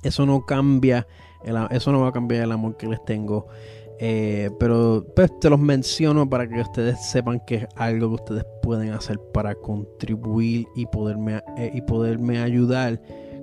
Eso 0.03 0.27
no 0.27 0.45
cambia, 0.45 1.07
eso 1.71 1.93
no 1.93 2.01
va 2.01 2.09
a 2.09 2.13
cambiar 2.13 2.45
el 2.45 2.53
amor 2.53 2.77
que 2.77 2.89
les 2.89 3.05
tengo. 3.05 3.47
Eh, 4.01 4.51
pero 4.61 5.05
pues 5.17 5.31
te 5.41 5.51
los 5.51 5.59
menciono 5.59 6.29
para 6.29 6.49
que 6.49 6.61
ustedes 6.61 7.05
sepan 7.05 7.41
que 7.47 7.57
es 7.57 7.67
algo 7.75 8.09
que 8.09 8.15
ustedes 8.15 8.45
pueden 8.63 8.93
hacer 8.93 9.19
para 9.33 9.57
contribuir 9.57 10.67
y 10.77 10.87
poderme, 10.87 11.43
eh, 11.57 11.71
y 11.75 11.81
poderme 11.83 12.39
ayudar 12.39 13.01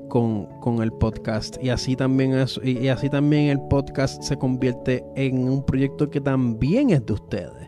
con, 0.10 0.47
el 0.82 0.91
podcast. 0.93 1.62
Y 1.62 1.70
así, 1.70 1.95
también 1.95 2.45
y 2.64 2.88
así 2.88 3.10
también 3.10 3.49
el 3.49 3.60
podcast 3.70 4.22
se 4.22 4.38
convierte 4.38 5.03
en 5.16 5.49
un 5.49 5.66
proyecto 5.66 6.10
que 6.10 6.22
también 6.22 6.89
es 6.91 7.06
de 7.06 7.14
ustedes. 7.14 7.64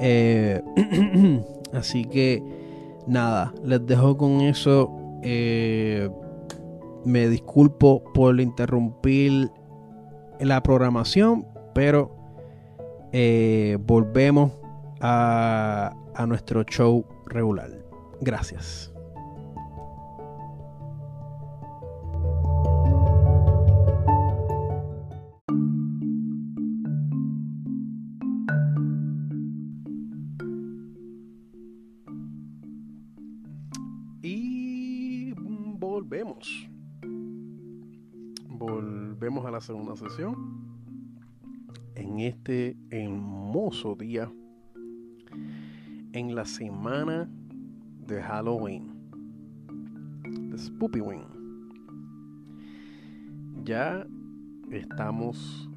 Eh, 0.00 0.60
así 1.72 2.04
que 2.04 2.42
nada, 3.06 3.52
les 3.64 3.84
dejo 3.86 4.16
con 4.16 4.40
eso. 4.40 4.94
me 7.04 7.28
disculpo 7.28 8.02
por 8.12 8.40
interrumpir 8.40 9.50
la 10.40 10.62
programación, 10.62 11.46
pero 11.74 12.14
eh, 13.12 13.78
volvemos 13.80 14.52
a 15.00 15.94
nuestro 16.26 16.64
show 16.64 17.04
regular. 17.26 17.70
Gracias. 18.20 18.92
La 39.58 39.62
segunda 39.62 39.96
sesión 39.96 40.36
en 41.96 42.20
este 42.20 42.76
hermoso 42.90 43.96
día, 43.96 44.30
en 46.12 46.36
la 46.36 46.44
semana 46.44 47.28
de 48.06 48.22
Halloween, 48.22 48.92
de 50.50 50.58
Spoopy 50.58 51.00
Wing. 51.00 51.24
Ya 53.64 54.06
estamos, 54.70 55.68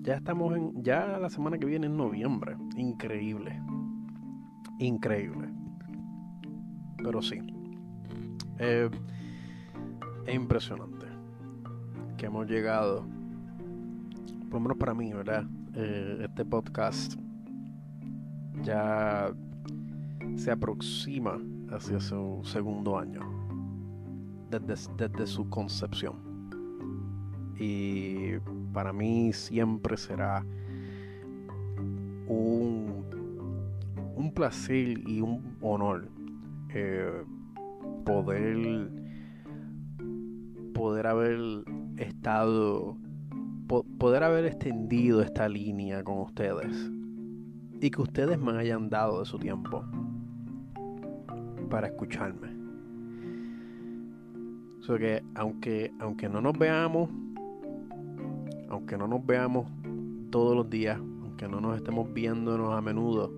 ya 0.00 0.14
estamos 0.14 0.56
en, 0.56 0.82
ya 0.82 1.18
la 1.18 1.28
semana 1.28 1.58
que 1.58 1.66
viene 1.66 1.88
en 1.88 1.98
noviembre. 1.98 2.56
Increíble, 2.78 3.60
increíble. 4.78 5.50
Pero 6.96 7.20
sí, 7.20 7.40
eh, 8.58 8.88
es 10.26 10.34
impresionante 10.34 11.01
que 12.16 12.26
hemos 12.26 12.46
llegado 12.48 13.04
por 14.52 14.60
lo 14.60 14.60
menos 14.60 14.76
para 14.76 14.92
mí, 14.92 15.12
¿verdad? 15.12 15.46
Eh, 15.74 16.26
este 16.28 16.44
podcast 16.44 17.14
ya 18.62 19.32
se 20.36 20.50
aproxima 20.50 21.40
hacia 21.70 21.98
su 22.00 22.42
segundo 22.44 22.98
año 22.98 23.22
desde, 24.50 25.26
su 25.26 25.48
concepción. 25.48 26.16
Y 27.58 28.32
para 28.74 28.92
mí 28.92 29.32
siempre 29.32 29.96
será 29.96 30.44
un, 32.26 33.06
un 34.14 34.32
placer 34.34 34.98
y 35.08 35.22
un 35.22 35.56
honor 35.62 36.10
eh, 36.74 37.24
poder 38.04 38.90
poder 40.74 41.06
haber 41.06 41.38
estado 42.02 42.96
poder 43.98 44.22
haber 44.22 44.44
extendido 44.44 45.22
esta 45.22 45.48
línea 45.48 46.04
con 46.04 46.18
ustedes 46.18 46.90
y 47.80 47.90
que 47.90 48.02
ustedes 48.02 48.38
me 48.38 48.52
hayan 48.52 48.88
dado 48.90 49.20
de 49.20 49.26
su 49.26 49.38
tiempo 49.38 49.82
para 51.70 51.88
escucharme. 51.88 52.48
O 54.88 54.94
que 54.96 55.22
aunque, 55.34 55.92
aunque 56.00 56.28
no 56.28 56.40
nos 56.40 56.58
veamos, 56.58 57.08
aunque 58.68 58.98
no 58.98 59.06
nos 59.06 59.24
veamos 59.24 59.66
todos 60.30 60.54
los 60.56 60.68
días, 60.68 60.98
aunque 60.98 61.48
no 61.48 61.60
nos 61.60 61.76
estemos 61.76 62.12
viéndonos 62.12 62.74
a 62.74 62.80
menudo, 62.80 63.32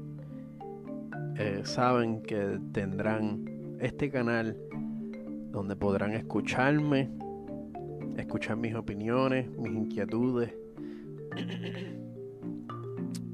eh, 1.37 1.61
saben 1.65 2.23
que 2.23 2.59
tendrán 2.73 3.45
este 3.81 4.11
canal 4.11 4.57
donde 5.53 5.77
podrán 5.77 6.12
escucharme 6.12 7.11
escuchar 8.17 8.57
mis 8.57 8.75
opiniones, 8.75 9.49
mis 9.59 9.73
inquietudes 9.73 10.55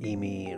y 0.01 0.17
mi 0.17 0.57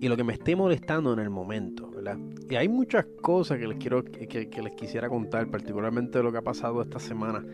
y 0.00 0.08
lo 0.08 0.16
que 0.16 0.22
me 0.22 0.32
esté 0.32 0.54
molestando 0.54 1.12
en 1.12 1.18
el 1.18 1.30
momento, 1.30 1.90
¿verdad? 1.90 2.18
Y 2.48 2.54
hay 2.54 2.68
muchas 2.68 3.04
cosas 3.20 3.58
que 3.58 3.66
les 3.66 3.78
quiero 3.78 4.04
que, 4.04 4.48
les 4.62 4.74
quisiera 4.74 5.08
contar, 5.08 5.50
particularmente 5.50 6.22
lo 6.22 6.30
que 6.30 6.38
ha 6.38 6.42
pasado 6.42 6.80
esta 6.82 7.00
semana. 7.00 7.44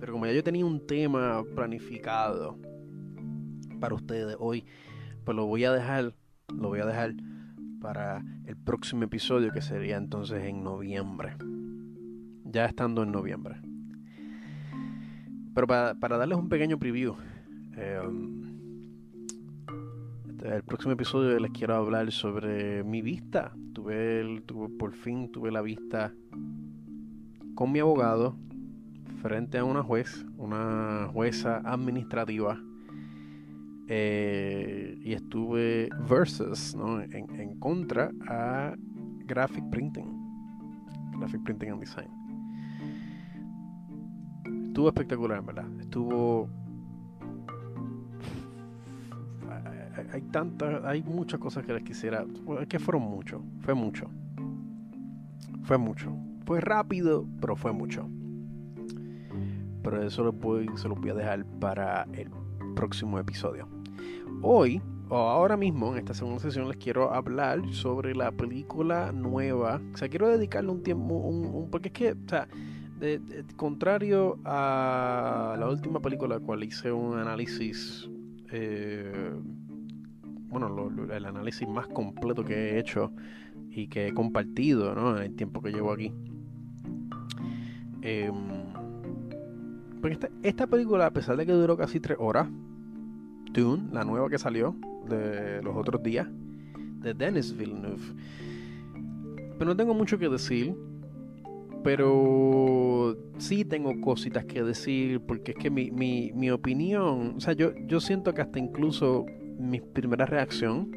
Pero 0.00 0.12
como 0.12 0.26
ya 0.26 0.32
yo 0.32 0.44
tenía 0.44 0.64
un 0.64 0.86
tema 0.86 1.42
planificado 1.56 2.56
para 3.80 3.96
ustedes 3.96 4.36
hoy, 4.38 4.64
pues 5.24 5.36
lo 5.36 5.46
voy 5.46 5.64
a 5.64 5.72
dejar, 5.72 6.14
lo 6.56 6.68
voy 6.68 6.80
a 6.80 6.86
dejar 6.86 7.14
para 7.80 8.22
el 8.46 8.56
próximo 8.56 9.02
episodio 9.02 9.50
que 9.50 9.60
sería 9.60 9.96
entonces 9.96 10.44
en 10.44 10.62
noviembre 10.62 11.36
ya 12.50 12.64
estando 12.64 13.02
en 13.02 13.12
noviembre. 13.12 13.56
Pero 15.54 15.66
para, 15.66 16.18
darles 16.18 16.38
un 16.38 16.48
pequeño 16.48 16.78
preview, 16.78 17.16
em, 17.76 18.38
este, 20.38 20.54
el 20.54 20.62
próximo 20.62 20.92
episodio 20.92 21.38
les 21.40 21.50
quiero 21.50 21.74
hablar 21.74 22.12
sobre 22.12 22.84
mi 22.84 23.02
vista. 23.02 23.52
Tuve, 23.72 24.20
el, 24.20 24.42
tuve, 24.42 24.68
por 24.68 24.94
fin 24.94 25.30
tuve 25.32 25.50
la 25.50 25.62
vista 25.62 26.12
con 27.54 27.72
mi 27.72 27.80
abogado 27.80 28.36
frente 29.20 29.58
a 29.58 29.64
una 29.64 29.82
juez, 29.82 30.24
una 30.36 31.08
jueza 31.12 31.60
administrativa. 31.64 32.60
Eh, 33.88 34.98
y 35.00 35.14
estuve 35.14 35.88
versus, 36.08 36.74
¿no? 36.76 37.00
en, 37.00 37.12
en 37.12 37.58
contra 37.58 38.12
a 38.28 38.74
graphic 39.24 39.64
printing, 39.70 40.06
graphic 41.18 41.42
printing 41.42 41.70
and 41.70 41.80
design 41.80 42.17
estuvo 44.78 44.88
espectacular, 44.90 45.44
¿verdad? 45.44 45.66
Estuvo. 45.80 46.48
Hay 50.12 50.22
tantas, 50.30 50.84
hay 50.84 51.02
muchas 51.02 51.40
cosas 51.40 51.66
que 51.66 51.72
les 51.72 51.82
quisiera. 51.82 52.24
Es 52.60 52.68
que 52.68 52.78
fueron 52.78 53.02
mucho, 53.02 53.42
fue 53.62 53.74
mucho. 53.74 54.08
Fue 55.64 55.78
mucho. 55.78 56.16
Fue 56.46 56.60
rápido, 56.60 57.26
pero 57.40 57.56
fue 57.56 57.72
mucho. 57.72 58.08
Pero 59.82 60.00
eso 60.00 60.22
lo 60.22 60.32
voy, 60.32 60.70
se 60.76 60.88
lo 60.88 60.94
voy 60.94 61.10
a 61.10 61.14
dejar 61.14 61.44
para 61.58 62.04
el 62.12 62.30
próximo 62.76 63.18
episodio. 63.18 63.66
Hoy, 64.42 64.80
o 65.08 65.16
ahora 65.16 65.56
mismo, 65.56 65.90
en 65.90 65.98
esta 65.98 66.14
segunda 66.14 66.38
sesión, 66.38 66.68
les 66.68 66.76
quiero 66.76 67.12
hablar 67.12 67.68
sobre 67.72 68.14
la 68.14 68.30
película 68.30 69.10
nueva. 69.10 69.80
O 69.92 69.96
sea, 69.96 70.08
quiero 70.08 70.28
dedicarle 70.28 70.70
un 70.70 70.84
tiempo, 70.84 71.16
un, 71.16 71.68
porque 71.68 71.88
es 71.88 71.94
que, 71.94 72.12
o 72.12 72.28
sea, 72.28 72.46
contrario 73.56 74.38
a 74.44 75.56
la 75.58 75.68
última 75.68 76.00
película 76.00 76.36
la 76.36 76.40
cual 76.40 76.64
hice 76.64 76.92
un 76.92 77.18
análisis, 77.18 78.08
eh, 78.50 79.32
bueno, 80.48 80.90
el 81.12 81.24
análisis 81.24 81.68
más 81.68 81.86
completo 81.88 82.44
que 82.44 82.54
he 82.54 82.78
hecho 82.78 83.12
y 83.70 83.88
que 83.88 84.08
he 84.08 84.14
compartido 84.14 84.94
¿no? 84.94 85.16
en 85.16 85.22
el 85.24 85.36
tiempo 85.36 85.62
que 85.62 85.70
llevo 85.70 85.92
aquí. 85.92 86.12
Porque 90.00 90.18
esta, 90.42 90.66
película, 90.66 91.06
a 91.06 91.12
pesar 91.12 91.36
de 91.36 91.46
que 91.46 91.52
duró 91.52 91.76
casi 91.76 92.00
tres 92.00 92.16
horas, 92.20 92.48
Dune, 93.52 93.88
la 93.92 94.04
nueva 94.04 94.28
que 94.28 94.38
salió 94.38 94.76
de 95.08 95.62
los 95.62 95.76
otros 95.76 96.02
días, 96.02 96.28
de 97.00 97.14
Denis 97.14 97.56
Villeneuve, 97.56 98.02
pero 99.58 99.70
no 99.70 99.76
tengo 99.76 99.94
mucho 99.94 100.18
que 100.18 100.28
decir. 100.28 100.74
Pero 101.84 103.16
sí 103.38 103.64
tengo 103.64 104.00
cositas 104.00 104.44
que 104.44 104.62
decir, 104.62 105.20
porque 105.20 105.52
es 105.52 105.58
que 105.58 105.70
mi, 105.70 105.90
mi, 105.90 106.32
mi 106.34 106.50
opinión, 106.50 107.34
o 107.36 107.40
sea, 107.40 107.54
yo, 107.54 107.72
yo 107.86 108.00
siento 108.00 108.34
que 108.34 108.42
hasta 108.42 108.58
incluso 108.58 109.26
mi 109.58 109.80
primera 109.80 110.26
reacción 110.26 110.90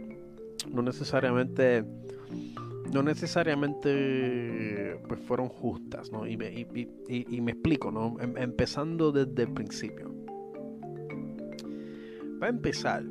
no 0.72 0.82
necesariamente 0.82 1.84
no 2.94 3.04
necesariamente 3.04 5.00
pues 5.08 5.20
fueron 5.22 5.48
justas, 5.48 6.12
¿no? 6.12 6.28
Y 6.28 6.36
me, 6.36 6.52
y, 6.52 7.42
me 7.42 7.52
explico, 7.52 7.92
¿no? 7.92 8.18
Em, 8.20 8.38
empezando 8.38 9.12
desde 9.12 9.44
el 9.44 9.54
principio. 9.54 10.12
Para 12.40 12.50
empezar, 12.50 13.04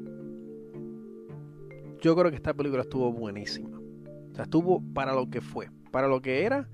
yo 2.01 2.17
creo 2.17 2.31
que 2.31 2.37
esta 2.37 2.53
película 2.53 2.83
estuvo 2.83 3.11
buenísima. 3.13 3.79
O 3.79 4.35
sea, 4.35 4.45
estuvo 4.45 4.83
para 4.93 5.15
lo 5.15 5.31
que 5.31 5.41
fue, 5.41 5.71
para 5.91 6.09
lo 6.09 6.21
que 6.21 6.45
era 6.45 6.69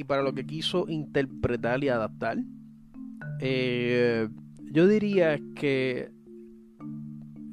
y 0.00 0.04
para 0.04 0.22
lo 0.22 0.32
que 0.34 0.46
quiso 0.46 0.86
interpretar 0.88 1.84
y 1.84 1.88
adaptar. 1.88 2.38
Eh, 3.38 4.28
yo 4.72 4.88
diría 4.88 5.38
que 5.54 6.10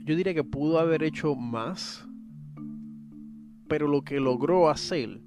yo 0.05 0.15
diría 0.15 0.33
que 0.33 0.45
pudo 0.45 0.79
haber 0.79 1.03
hecho 1.03 1.35
más, 1.35 2.07
pero 3.67 3.89
lo 3.89 4.01
que 4.01 4.21
logró 4.21 4.69
hacer 4.69 5.19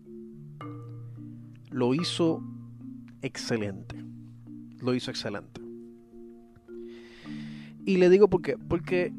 lo 1.71 1.93
hizo 1.93 2.43
excelente. 3.21 4.03
Lo 4.81 4.95
hizo 4.95 5.11
excelente. 5.11 5.61
Y 7.85 7.99
le 7.99 8.09
digo 8.09 8.29
por 8.29 8.41
qué, 8.41 8.57
porque 8.57 9.13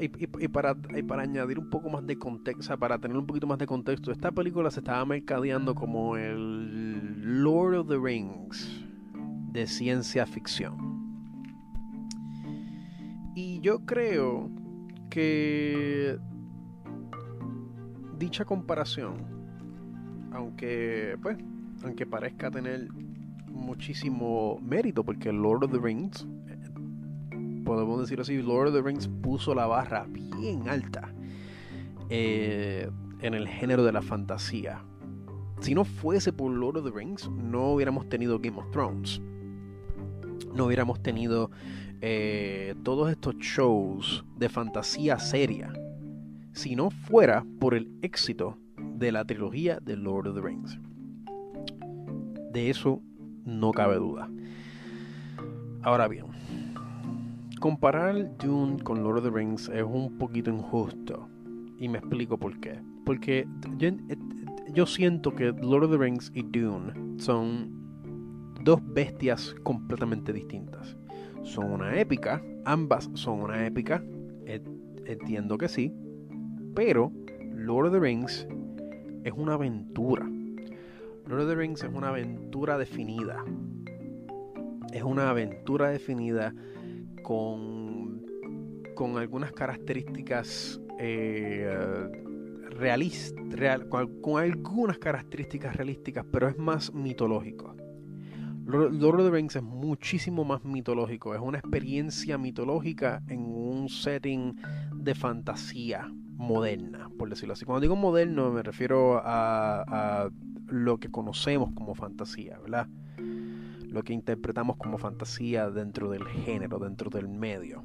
y, 0.00 0.48
para, 0.48 0.76
añadir 1.18 1.58
un 1.58 1.70
poco 1.70 1.90
más 1.90 2.06
de 2.06 2.18
contexto, 2.18 2.78
para 2.78 2.98
tener 2.98 3.16
un 3.16 3.26
poquito 3.26 3.46
más 3.46 3.58
de 3.58 3.66
contexto, 3.66 4.12
esta 4.12 4.30
película 4.30 4.70
se 4.70 4.80
estaba 4.80 5.04
mercadeando 5.04 5.74
como 5.74 6.16
el 6.16 7.42
Lord 7.42 7.76
of 7.76 7.88
the 7.88 7.98
Rings 7.98 8.84
de 9.52 9.66
ciencia 9.66 10.26
ficción. 10.26 10.76
Y 13.34 13.60
yo 13.60 13.84
creo 13.84 14.50
que 15.10 16.18
dicha 18.18 18.44
comparación, 18.44 19.14
aunque 20.32 21.16
pues, 21.22 21.38
aunque 21.82 22.06
parezca 22.06 22.50
tener 22.50 22.88
muchísimo 23.48 24.58
mérito, 24.60 25.04
porque 25.04 25.32
Lord 25.32 25.64
of 25.64 25.72
the 25.72 25.78
Rings, 25.78 26.26
podemos 27.64 28.00
decir 28.00 28.20
así, 28.20 28.42
Lord 28.42 28.68
of 28.68 28.74
the 28.74 28.82
Rings 28.82 29.08
puso 29.08 29.54
la 29.54 29.66
barra 29.66 30.06
bien 30.08 30.68
alta 30.68 31.12
eh, 32.10 32.90
en 33.20 33.34
el 33.34 33.48
género 33.48 33.84
de 33.84 33.92
la 33.92 34.02
fantasía. 34.02 34.84
Si 35.60 35.74
no 35.74 35.84
fuese 35.84 36.32
por 36.32 36.50
Lord 36.50 36.78
of 36.78 36.84
the 36.84 36.90
Rings, 36.90 37.30
no 37.30 37.72
hubiéramos 37.72 38.08
tenido 38.08 38.38
Game 38.38 38.58
of 38.58 38.70
Thrones. 38.70 39.20
No 40.54 40.66
hubiéramos 40.66 41.02
tenido 41.02 41.50
eh, 42.00 42.74
todos 42.82 43.10
estos 43.10 43.36
shows 43.36 44.24
de 44.36 44.48
fantasía 44.48 45.18
seria 45.20 45.72
si 46.52 46.76
no 46.76 46.90
fuera 46.90 47.46
por 47.60 47.74
el 47.74 47.90
éxito 48.02 48.58
de 48.76 49.12
la 49.12 49.24
trilogía 49.24 49.78
de 49.80 49.96
Lord 49.96 50.28
of 50.28 50.34
the 50.34 50.42
Rings. 50.42 50.78
De 52.52 52.68
eso 52.68 53.00
no 53.44 53.72
cabe 53.72 53.96
duda. 53.96 54.28
Ahora 55.82 56.08
bien, 56.08 56.26
comparar 57.62 58.36
Dune 58.38 58.82
con 58.82 59.02
Lord 59.02 59.18
of 59.18 59.24
the 59.24 59.30
Rings 59.30 59.70
es 59.70 59.84
un 59.84 60.18
poquito 60.18 60.50
injusto. 60.50 61.28
Y 61.78 61.88
me 61.88 61.98
explico 61.98 62.36
por 62.36 62.58
qué. 62.60 62.78
Porque 63.06 63.46
yo, 63.78 63.88
yo 64.74 64.84
siento 64.84 65.34
que 65.34 65.52
Lord 65.52 65.84
of 65.84 65.92
the 65.92 65.98
Rings 65.98 66.30
y 66.34 66.42
Dune 66.42 66.92
son 67.18 67.70
dos 68.62 68.80
bestias 68.92 69.54
completamente 69.62 70.32
distintas 70.32 70.96
son 71.42 71.72
una 71.72 71.98
épica, 71.98 72.42
ambas 72.64 73.10
son 73.14 73.40
una 73.40 73.66
épica, 73.66 74.02
entiendo 75.04 75.58
que 75.58 75.68
sí, 75.68 75.92
pero 76.74 77.12
Lord 77.54 77.86
of 77.86 77.92
the 77.92 78.00
Rings 78.00 78.46
es 79.24 79.32
una 79.36 79.54
aventura. 79.54 80.28
Lord 81.26 81.42
of 81.42 81.48
the 81.48 81.54
Rings 81.56 81.82
es 81.82 81.90
una 81.92 82.08
aventura 82.08 82.78
definida. 82.78 83.44
Es 84.92 85.02
una 85.02 85.30
aventura 85.30 85.90
definida 85.90 86.54
con, 87.32 88.26
con 88.94 89.16
algunas 89.16 89.52
características 89.52 90.78
eh, 90.98 92.10
realistas, 92.68 93.80
con 94.20 94.38
algunas 94.38 94.98
características 94.98 95.76
realísticas, 95.76 96.26
pero 96.30 96.48
es 96.48 96.58
más 96.58 96.92
mitológico. 96.92 97.74
Lord 98.66 99.20
of 99.20 99.24
the 99.24 99.30
Rings 99.30 99.56
es 99.56 99.62
muchísimo 99.62 100.44
más 100.44 100.62
mitológico, 100.64 101.34
es 101.34 101.40
una 101.40 101.58
experiencia 101.58 102.36
mitológica 102.36 103.22
en 103.28 103.40
un 103.40 103.88
setting 103.88 104.54
de 104.94 105.14
fantasía 105.14 106.12
moderna, 106.36 107.08
por 107.18 107.30
decirlo 107.30 107.54
así. 107.54 107.64
Cuando 107.64 107.80
digo 107.80 107.96
moderno 107.96 108.50
me 108.50 108.62
refiero 108.62 109.22
a, 109.24 110.28
lo 110.66 110.98
que 110.98 111.10
conocemos 111.10 111.72
como 111.72 111.94
fantasía, 111.94 112.58
¿verdad? 112.58 112.88
Lo 113.92 114.02
que 114.02 114.12
interpretamos 114.14 114.76
como 114.76 114.96
fantasía 114.98 115.70
dentro 115.70 116.10
del 116.10 116.24
género, 116.24 116.78
dentro 116.78 117.10
del 117.10 117.28
medio. 117.28 117.82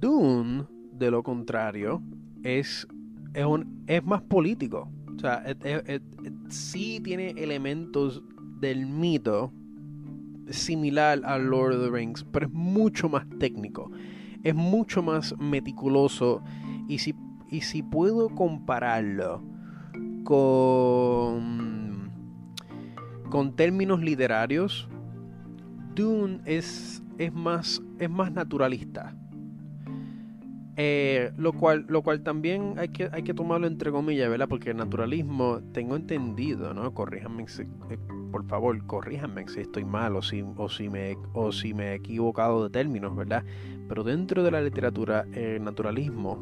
Dune, 0.00 0.64
de 0.92 1.10
lo 1.10 1.22
contrario, 1.22 2.02
es, 2.42 2.86
es, 3.86 4.04
más 4.04 4.22
político. 4.22 4.90
O 5.14 5.18
sea, 5.18 5.44
sí 6.48 7.00
tiene 7.00 7.30
elementos 7.30 8.22
del 8.60 8.86
mito 8.86 9.52
similar 10.50 11.20
a 11.24 11.38
Lord 11.38 11.74
of 11.74 11.84
the 11.84 11.90
Rings, 11.90 12.24
pero 12.32 12.46
es 12.46 12.52
mucho 12.52 13.08
más 13.08 13.26
técnico, 13.38 13.90
es 14.42 14.54
mucho 14.54 15.02
más 15.02 15.36
meticuloso 15.38 16.42
y 16.88 16.98
si, 16.98 17.14
y 17.50 17.62
si 17.62 17.82
puedo 17.82 18.28
compararlo 18.30 19.42
con, 20.24 21.85
con 23.30 23.54
términos 23.56 24.00
literarios, 24.00 24.88
Dune 25.94 26.40
es, 26.44 27.02
es, 27.18 27.32
más, 27.32 27.82
es 27.98 28.10
más 28.10 28.32
naturalista. 28.32 29.16
Eh, 30.78 31.32
lo, 31.38 31.54
cual, 31.54 31.86
lo 31.88 32.02
cual 32.02 32.22
también 32.22 32.74
hay 32.76 32.88
que, 32.88 33.08
hay 33.10 33.22
que 33.22 33.32
tomarlo 33.32 33.66
entre 33.66 33.90
comillas, 33.90 34.28
¿verdad? 34.28 34.46
Porque 34.46 34.70
el 34.70 34.76
naturalismo, 34.76 35.60
tengo 35.72 35.96
entendido, 35.96 36.74
¿no? 36.74 36.92
Corríjanme 36.92 37.48
si, 37.48 37.62
eh, 37.62 37.98
por 38.30 38.44
favor, 38.44 38.86
corríjanme 38.86 39.48
si 39.48 39.60
estoy 39.60 39.86
mal 39.86 40.16
o 40.16 40.22
si, 40.22 40.44
o, 40.56 40.68
si 40.68 40.90
me, 40.90 41.16
o 41.32 41.50
si 41.50 41.72
me 41.72 41.92
he 41.92 41.94
equivocado 41.94 42.64
de 42.64 42.68
términos, 42.68 43.16
¿verdad? 43.16 43.42
Pero 43.88 44.04
dentro 44.04 44.42
de 44.42 44.50
la 44.50 44.60
literatura, 44.60 45.24
el 45.32 45.64
naturalismo 45.64 46.38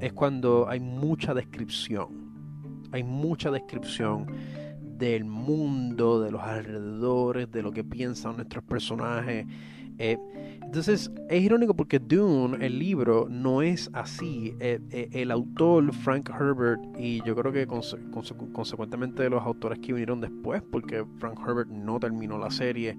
es 0.00 0.12
cuando 0.12 0.68
hay 0.68 0.80
mucha 0.80 1.32
descripción. 1.32 2.20
Hay 2.92 3.04
mucha 3.04 3.50
descripción 3.50 4.26
del 5.02 5.24
mundo, 5.24 6.20
de 6.20 6.30
los 6.30 6.40
alrededores, 6.42 7.50
de 7.50 7.60
lo 7.60 7.72
que 7.72 7.82
piensan 7.82 8.36
nuestros 8.36 8.62
personajes. 8.62 9.46
Eh, 9.98 10.16
entonces 10.62 11.10
es 11.28 11.42
irónico 11.42 11.74
porque 11.74 11.98
Dune, 11.98 12.64
el 12.64 12.78
libro, 12.78 13.26
no 13.28 13.62
es 13.62 13.90
así. 13.94 14.54
Eh, 14.60 14.78
eh, 14.90 15.08
el 15.10 15.32
autor 15.32 15.92
Frank 15.92 16.30
Herbert 16.30 16.80
y 16.96 17.20
yo 17.24 17.34
creo 17.34 17.50
que 17.50 17.66
consecuentemente 17.66 19.28
los 19.28 19.42
autores 19.42 19.80
que 19.80 19.92
vinieron 19.92 20.20
después, 20.20 20.62
porque 20.70 21.04
Frank 21.18 21.36
Herbert 21.44 21.68
no 21.68 21.98
terminó 21.98 22.38
la 22.38 22.52
serie, 22.52 22.96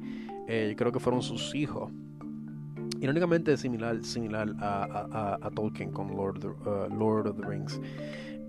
yo 0.49 0.76
creo 0.76 0.91
que 0.91 0.99
fueron 0.99 1.22
sus 1.22 1.56
hijos. 1.56 1.89
Irónicamente 2.99 3.56
similar, 3.56 4.04
similar 4.04 4.54
a, 4.60 5.49
Tolkien 5.56 5.91
con 5.91 6.18
Lord, 6.18 6.45
uh, 6.45 6.93
Lord 6.93 7.28
of 7.28 7.38
the 7.38 7.47
Rings. 7.47 7.80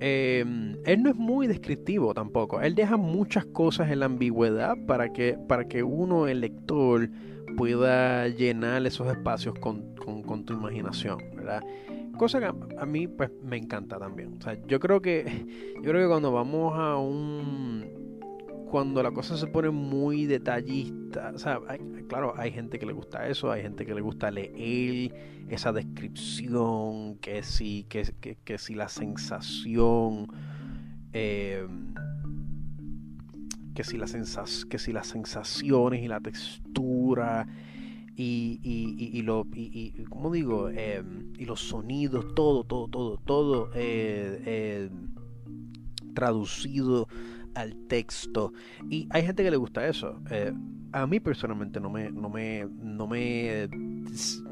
Em, 0.01 0.76
él 0.84 1.03
no 1.03 1.11
es 1.11 1.16
muy 1.16 1.47
descriptivo 1.47 2.14
tampoco. 2.14 2.61
Él 2.61 2.74
deja 2.74 2.97
muchas 2.97 3.45
cosas 3.47 3.90
en 3.90 4.01
la 4.01 4.07
ambigüedad 4.07 4.76
para 4.86 5.12
que, 5.12 5.38
para 5.49 5.66
que 5.66 5.82
uno, 5.82 6.26
el 6.28 6.40
lector, 6.40 7.09
pueda 7.57 8.28
llenar 8.28 8.84
esos 8.86 9.09
espacios 9.09 9.55
con, 9.59 9.95
tu 9.95 10.53
imaginación, 10.53 11.18
¿verdad? 11.36 11.62
Cosa 12.16 12.38
que 12.38 12.47
a, 12.47 12.86
mí 12.86 13.09
pues 13.09 13.30
me 13.42 13.57
encanta 13.57 13.99
también. 13.99 14.36
O 14.38 14.42
sea, 14.42 14.57
yo 14.66 14.78
creo 14.78 15.01
que 15.01 15.47
yo 15.76 15.90
creo 15.90 16.03
que 16.03 16.09
cuando 16.09 16.32
vamos 16.32 16.74
a 16.76 16.97
un 16.97 18.03
cuando 18.74 19.04
la 19.04 19.12
cosa 19.12 19.36
se 19.36 19.46
pone 19.46 19.70
muy 19.70 20.26
detallista, 20.26 21.30
o 21.32 21.38
sea, 21.38 21.60
claro, 22.08 22.34
hay 22.36 22.50
gente 22.50 22.76
que 22.80 22.86
le 22.86 22.92
gusta 22.92 23.28
eso, 23.28 23.52
hay 23.52 23.62
gente 23.62 23.86
que 23.86 23.94
le 23.94 24.00
gusta 24.00 24.32
leer 24.32 25.44
esa 25.48 25.72
descripción, 25.72 27.18
que 27.18 27.44
si, 27.44 27.84
que, 27.84 28.58
si 28.58 28.74
la 28.74 28.88
sensación, 28.88 30.26
eh, 31.12 31.68
que, 33.76 33.84
si 33.84 33.96
las 33.96 34.10
sensaciones 34.10 36.02
y 36.02 36.08
la 36.08 36.18
textura 36.18 37.46
y, 38.16 38.58
y, 38.60 39.22
lo, 39.22 39.46
y, 39.54 40.02
¿cómo 40.08 40.32
digo? 40.32 40.68
Eh, 40.70 41.00
y 41.38 41.44
los 41.44 41.60
sonidos, 41.60 42.34
todo, 42.34 42.64
todo, 42.64 42.88
todo, 42.88 43.18
todo 43.18 43.70
eh, 43.76 44.90
traducido 46.12 47.06
al 47.55 47.76
texto. 47.88 48.52
Y 48.90 49.09
hay 49.11 49.24
gente 49.24 49.42
que 49.42 49.50
le 49.50 49.57
gusta 49.57 49.86
eso. 49.86 50.20
Eh, 50.30 50.52
a 50.94 51.07
mí 51.09 51.18
personalmente 51.18 51.80
no 51.80 51.90
me, 51.90 52.11
no 52.12 52.30
me, 52.30 52.68
no 52.70 53.09
me, 53.09 53.68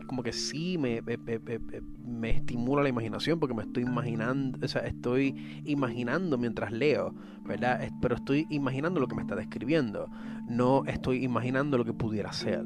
como 0.08 0.24
que 0.24 0.32
sí 0.32 0.76
me, 0.76 1.00
me, 1.00 2.30
estimula 2.30 2.82
la 2.82 2.88
imaginación 2.88 3.38
porque 3.38 3.54
me 3.54 3.62
estoy 3.62 3.84
imaginando, 3.84 4.58
o 4.60 4.68
sea, 4.68 4.82
estoy 4.82 5.62
imaginando 5.64 6.36
mientras 6.38 6.72
leo, 6.72 7.14
¿verdad? 7.44 7.88
Pero 8.00 8.16
estoy 8.16 8.48
imaginando 8.50 8.98
lo 8.98 9.06
que 9.06 9.14
me 9.14 9.22
está 9.22 9.36
describiendo, 9.36 10.10
no 10.48 10.84
estoy 10.86 11.22
imaginando 11.22 11.78
lo 11.78 11.84
que 11.84 11.94
pudiera 11.94 12.32
ser. 12.32 12.64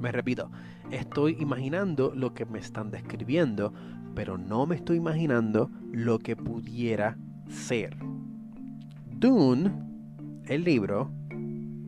Me 0.00 0.10
repito, 0.10 0.50
estoy 0.90 1.36
imaginando 1.38 2.12
lo 2.12 2.34
que 2.34 2.44
me 2.44 2.58
están 2.58 2.90
describiendo, 2.90 3.72
pero 4.16 4.36
no 4.36 4.66
me 4.66 4.74
estoy 4.74 4.96
imaginando 4.96 5.70
lo 5.92 6.18
que 6.18 6.34
pudiera 6.34 7.16
ser. 7.48 7.96
Dune, 9.20 9.70
el 10.46 10.64
libro, 10.64 11.10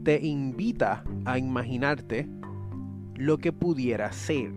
te 0.04 0.20
invita 0.22 1.02
a 1.24 1.38
imaginarte 1.38 2.28
lo 3.16 3.38
que 3.38 3.52
pudiera 3.52 4.12
ser. 4.12 4.52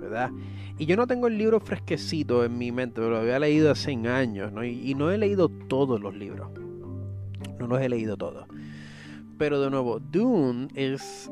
¿Verdad? 0.00 0.32
Y 0.78 0.86
yo 0.86 0.96
no 0.96 1.06
tengo 1.06 1.28
el 1.28 1.38
libro 1.38 1.60
fresquecito 1.60 2.44
en 2.44 2.58
mi 2.58 2.72
mente, 2.72 3.00
lo 3.00 3.18
había 3.18 3.38
leído 3.38 3.70
hace 3.70 3.92
años, 3.92 4.52
¿no? 4.52 4.64
Y, 4.64 4.94
no 4.96 5.12
he 5.12 5.16
leído 5.16 5.48
todos 5.48 6.00
los 6.00 6.12
libros. 6.16 6.50
No 7.60 7.68
los 7.68 7.80
he 7.80 7.88
leído 7.88 8.16
todos. 8.16 8.48
Pero 9.38 9.60
de 9.60 9.70
nuevo, 9.70 10.00
Dune 10.00 10.66
es. 10.74 11.30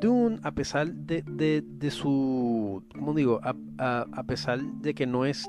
Dune, 0.00 0.40
a 0.42 0.50
pesar 0.50 0.92
de, 0.92 1.22
de, 1.22 1.90
su. 1.92 2.82
¿Cómo 2.92 3.14
digo? 3.14 3.40
A, 3.44 4.04
a, 4.12 4.24
pesar 4.24 4.60
de 4.60 4.94
que 4.94 5.06
no 5.06 5.24
es 5.24 5.48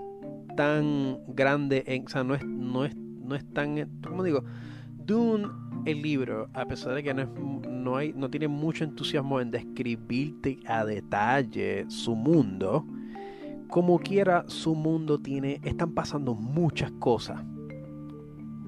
tan 0.56 1.18
grande, 1.28 1.84
en, 1.88 2.06
o 2.06 2.10
sea, 2.10 2.24
no 2.24 2.36
es, 2.36 2.46
no 2.46 2.86
es 2.86 2.96
no 3.30 3.36
es 3.36 3.46
tan, 3.54 4.02
como 4.02 4.24
digo, 4.24 4.44
Dune, 5.06 5.48
el 5.86 6.02
libro, 6.02 6.50
a 6.54 6.66
pesar 6.66 6.96
de 6.96 7.04
que 7.04 7.14
no, 7.14 7.26
no, 7.70 7.96
hay, 7.96 8.14
no 8.14 8.30
tiene 8.30 8.48
mucho 8.48 8.84
entusiasmo 8.84 9.40
en 9.40 9.52
describirte 9.52 10.60
a 10.68 10.84
detalle 10.84 11.86
su 11.90 12.16
mundo, 12.16 12.86
como 13.68 14.00
quiera 14.00 14.44
su 14.48 14.76
mundo 14.76 15.20
tiene, 15.20 15.62
están 15.64 15.94
pasando 15.94 16.34
muchas 16.34 16.92
cosas, 16.94 17.44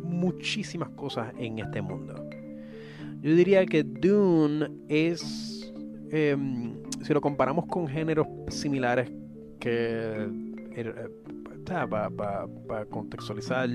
muchísimas 0.03 0.89
cosas 0.89 1.34
en 1.38 1.59
este 1.59 1.82
mundo. 1.82 2.16
Yo 3.22 3.36
diría 3.36 3.66
que 3.66 3.84
Dune 3.84 4.70
es, 4.88 5.74
em, 6.12 6.74
si 7.01 7.14
lo 7.14 7.22
comparamos 7.22 7.66
con 7.66 7.88
géneros 7.88 8.28
similares 8.47 9.12
que, 9.59 10.28
eh, 10.76 11.09
para 12.68 12.86
contextualizar, 12.86 13.70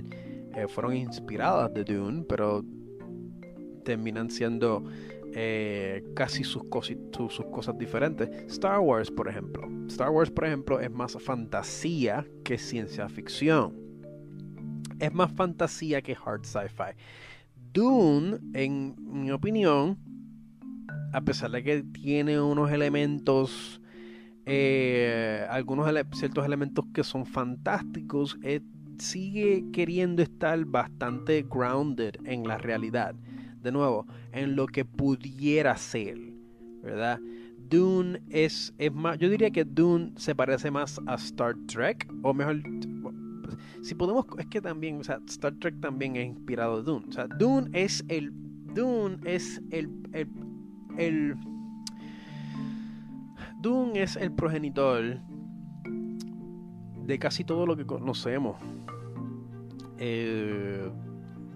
eh, 0.57 0.67
fueron 0.69 0.97
inspiradas 0.97 1.73
de 1.75 1.85
Dune, 1.85 2.25
pero 2.27 2.65
terminan 3.85 4.31
siendo 4.31 4.85
eh, 5.35 6.03
casi 6.15 6.45
sus, 6.45 6.65
cosas 6.65 7.79
diferentes. 7.79 8.29
Star 8.51 8.81
Wars, 8.81 9.11
por 9.11 9.29
ejemplo. 9.29 9.69
Star 9.87 10.09
Wars, 10.09 10.31
por 10.31 10.47
ejemplo, 10.47 10.81
es 10.81 10.91
más 10.91 11.17
fantasía 11.23 12.27
que 12.43 12.57
ciencia 12.57 13.07
ficción. 13.11 13.75
Es 14.99 15.13
más 15.13 15.31
fantasía 15.31 16.01
que 16.01 16.17
hard 16.17 16.45
sci-fi. 16.45 16.97
Dune, 17.75 18.39
en 18.55 18.95
mi 18.99 19.31
opinión, 19.31 19.99
a 21.13 21.21
pesar 21.21 21.51
de 21.51 21.63
que 21.63 21.83
tiene 21.83 22.41
unos 22.41 22.71
elementos, 22.73 23.83
eh, 24.47 25.47
algunos 25.51 25.87
ciertos 26.15 26.47
elementos 26.47 26.87
que 26.95 27.05
son 27.05 27.27
fantásticos, 27.27 28.39
sigue 28.99 29.65
queriendo 29.73 30.23
estar 30.23 30.65
bastante 30.65 31.47
grounded 31.49 32.15
en 32.25 32.47
la 32.47 32.59
realidad. 32.59 33.15
De 33.63 33.73
nuevo, 33.73 34.07
en 34.33 34.57
lo 34.57 34.67
que 34.67 34.85
pudiera 34.85 35.77
ser, 35.77 36.19
¿verdad? 36.83 37.19
Dune 37.69 38.23
es, 38.31 38.73
es 38.79 38.93
más, 38.93 39.19
yo 39.19 39.29
diría 39.29 39.51
que 39.51 39.65
Dune 39.65 40.13
se 40.17 40.35
parece 40.35 40.71
más 40.71 41.01
a 41.07 41.15
Star 41.15 41.57
Trek, 41.67 42.09
o 42.23 42.33
mejor, 42.33 42.63
si 43.83 43.95
podemos, 43.95 44.25
es 44.39 44.47
que 44.47 44.61
también, 44.61 45.01
o 45.01 45.05
sea, 45.05 45.21
Star 45.27 45.55
Trek 45.57 45.81
también 45.81 46.17
es 46.17 46.27
inspirado 46.27 46.79
de 46.79 46.83
Dune. 46.85 47.07
O 47.09 47.13
sea, 47.13 47.27
Dune 47.27 47.69
es 47.73 48.05
el, 48.09 48.33
Dune 48.75 49.19
es 49.25 49.61
el, 49.71 49.91
el, 50.13 50.29
el 50.97 51.37
Dune 53.61 54.01
es 54.01 54.17
el 54.17 54.31
progenitor 54.33 55.19
de 57.07 57.19
casi 57.19 57.45
todo 57.45 57.67
lo 57.67 57.77
que 57.77 57.87
conocemos 57.87 58.57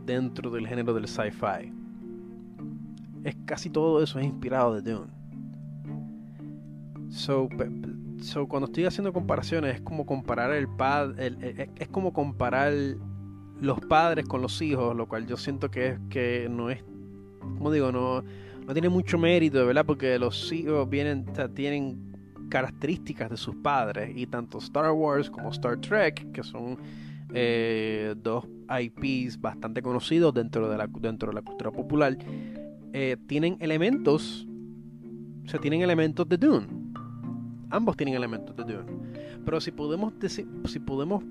dentro 0.05 0.51
del 0.51 0.66
género 0.66 0.95
del 0.95 1.07
sci-fi. 1.07 1.72
Es 3.24 3.36
casi 3.45 3.70
todo 3.70 4.03
eso 4.03 4.18
es 4.18 4.24
inspirado 4.24 4.80
de 4.80 4.93
Dune. 4.93 5.12
So, 7.11 7.49
cuando 8.49 8.66
estoy 8.66 8.84
haciendo 8.84 9.12
comparaciones 9.12 9.76
es 9.76 9.80
como 9.80 10.07
comparar 10.07 10.53
el 10.53 10.68
padre, 10.68 11.70
es 11.76 11.88
como 11.88 12.12
comparar 12.12 12.72
los 13.61 13.80
padres 13.80 14.26
con 14.26 14.41
los 14.43 14.62
hijos, 14.62 14.97
lo 14.97 15.07
cual 15.07 15.26
yo 15.26 15.36
siento 15.36 15.70
que 15.70 15.88
es 15.88 16.01
que 16.09 16.49
no 16.51 16.70
es, 16.70 16.82
como 17.41 17.70
digo, 17.70 17.93
no, 17.93 18.22
no 18.66 18.72
tiene 18.72 18.88
mucho 18.88 19.18
mérito, 19.18 19.66
¿verdad? 19.66 19.84
Porque 19.84 20.18
los 20.18 20.53
hijos 20.53 20.88
vienen, 20.88 21.26
tienen 21.55 22.11
características 22.49 23.30
de 23.30 23.36
sus 23.36 23.55
padres 23.57 24.12
y 24.16 24.26
tanto 24.26 24.59
Star 24.59 24.93
Wars 24.93 25.30
como 25.30 25.51
Star 25.51 25.78
Trek, 25.78 26.32
que 26.32 26.43
son 26.43 26.78
eh, 27.35 28.14
dos 28.22 28.47
IPs 28.68 29.41
bastante 29.41 29.83
conocidos 29.83 30.35
dentro 30.35 30.68
de 30.68 30.78
la, 30.78 30.87
dentro 30.87 31.28
de 31.28 31.35
la 31.35 31.43
cultura 31.43 31.70
popular, 31.70 32.16
eh, 32.93 33.16
tienen 33.26 33.57
elementos, 33.61 34.47
o 35.45 35.49
sea, 35.49 35.61
tienen 35.61 35.83
elementos 35.83 36.28
de 36.28 36.37
Dune. 36.37 36.66
Ambos 37.70 37.97
tienen 37.97 38.14
elementos 38.14 38.57
de 38.57 38.64
Dune. 38.64 38.85
Pero 39.45 39.61
si 39.61 39.71
podemos 39.71 40.18
decir, 40.18 40.46
si 40.67 40.79
podemos 40.80 41.22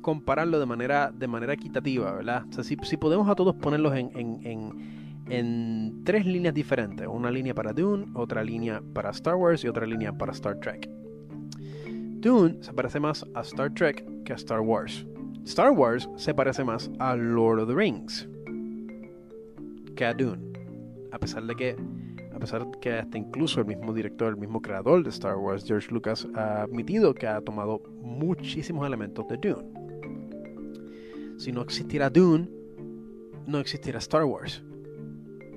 compararlo 0.00 0.58
de 0.58 0.66
manera, 0.66 1.12
de 1.12 1.28
manera 1.28 1.52
equitativa, 1.52 2.12
¿verdad? 2.12 2.44
O 2.50 2.52
sea, 2.52 2.64
si, 2.64 2.76
si 2.82 2.96
podemos 2.96 3.28
a 3.28 3.34
todos 3.34 3.54
ponerlos 3.56 3.94
en, 3.94 4.10
en 4.16 5.02
en 5.28 6.02
tres 6.04 6.26
líneas 6.26 6.54
diferentes. 6.54 7.06
Una 7.06 7.30
línea 7.30 7.54
para 7.54 7.72
Dune, 7.72 8.06
otra 8.14 8.42
línea 8.42 8.82
para 8.92 9.10
Star 9.10 9.34
Wars 9.34 9.64
y 9.64 9.68
otra 9.68 9.86
línea 9.86 10.12
para 10.12 10.32
Star 10.32 10.58
Trek. 10.60 10.88
Dune 12.20 12.62
se 12.62 12.72
parece 12.72 13.00
más 13.00 13.26
a 13.34 13.40
Star 13.40 13.72
Trek 13.72 14.04
que 14.24 14.32
a 14.32 14.36
Star 14.36 14.60
Wars. 14.60 15.06
Star 15.44 15.72
Wars 15.72 16.08
se 16.16 16.34
parece 16.34 16.62
más 16.64 16.90
a 17.00 17.16
Lord 17.16 17.60
of 17.60 17.68
the 17.68 17.74
Rings 17.74 18.28
que 19.96 20.04
a 20.04 20.14
Dune. 20.14 20.52
A 21.10 21.18
pesar 21.18 21.44
de 21.44 21.54
que, 21.56 21.76
a 22.34 22.38
pesar 22.38 22.64
de 22.64 22.78
que 22.80 22.92
hasta 22.92 23.18
incluso 23.18 23.60
el 23.60 23.66
mismo 23.66 23.92
director, 23.92 24.28
el 24.28 24.36
mismo 24.36 24.62
creador 24.62 25.02
de 25.02 25.10
Star 25.10 25.36
Wars, 25.36 25.64
George 25.66 25.90
Lucas, 25.90 26.26
ha 26.34 26.62
admitido 26.62 27.12
que 27.12 27.26
ha 27.26 27.40
tomado 27.40 27.82
muchísimos 28.00 28.86
elementos 28.86 29.26
de 29.28 29.36
Dune. 29.36 29.68
Si 31.38 31.50
no 31.50 31.62
existiera 31.62 32.08
Dune, 32.08 32.48
no 33.46 33.58
existiera 33.58 33.98
Star 33.98 34.24
Wars 34.24 34.62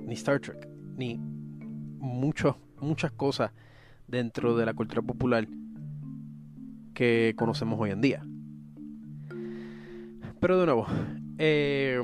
ni 0.04 0.14
Star 0.14 0.40
Trek, 0.40 0.68
ni 0.96 1.18
muchas 1.98 3.12
cosas 3.12 3.52
dentro 4.08 4.56
de 4.56 4.66
la 4.66 4.74
cultura 4.74 5.00
popular 5.00 5.46
que 6.92 7.34
conocemos 7.36 7.78
hoy 7.80 7.90
en 7.90 8.00
día. 8.00 8.24
Pero 10.40 10.60
de 10.60 10.66
nuevo, 10.66 10.86
eh, 11.38 12.00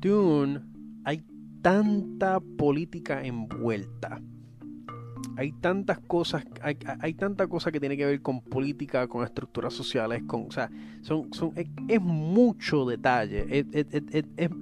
Dune, 0.00 0.60
hay 1.04 1.22
tanta 1.62 2.40
política 2.40 3.24
envuelta. 3.24 4.20
Hay 5.36 5.52
tantas 5.52 6.00
cosas, 6.00 6.44
hay, 6.62 6.76
hay, 7.00 7.14
tanta 7.14 7.46
cosa 7.46 7.70
que 7.70 7.78
tiene 7.78 7.96
que 7.96 8.04
ver 8.04 8.22
con 8.22 8.40
política, 8.40 9.06
con 9.06 9.24
estructuras 9.24 9.72
sociales, 9.72 10.22
con, 10.26 10.46
o 10.48 10.50
sea, 10.50 10.68
son, 11.02 11.32
son, 11.32 11.52
es, 11.56 12.00
mucho 12.00 12.84
detalle, 12.84 13.46
es, 13.48 13.66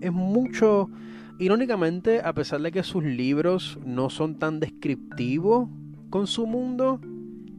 es 0.01 0.13
mucho 0.13 0.91
Irónicamente, 1.39 2.23
a 2.23 2.33
pesar 2.33 2.63
de 2.63 2.73
que 2.73 2.83
sus 2.83 3.05
libros 3.05 3.79
no 3.85 4.09
son 4.09 4.39
tan 4.39 4.59
descriptivos 4.59 5.69
con 6.09 6.27
su 6.27 6.47
mundo, 6.47 6.99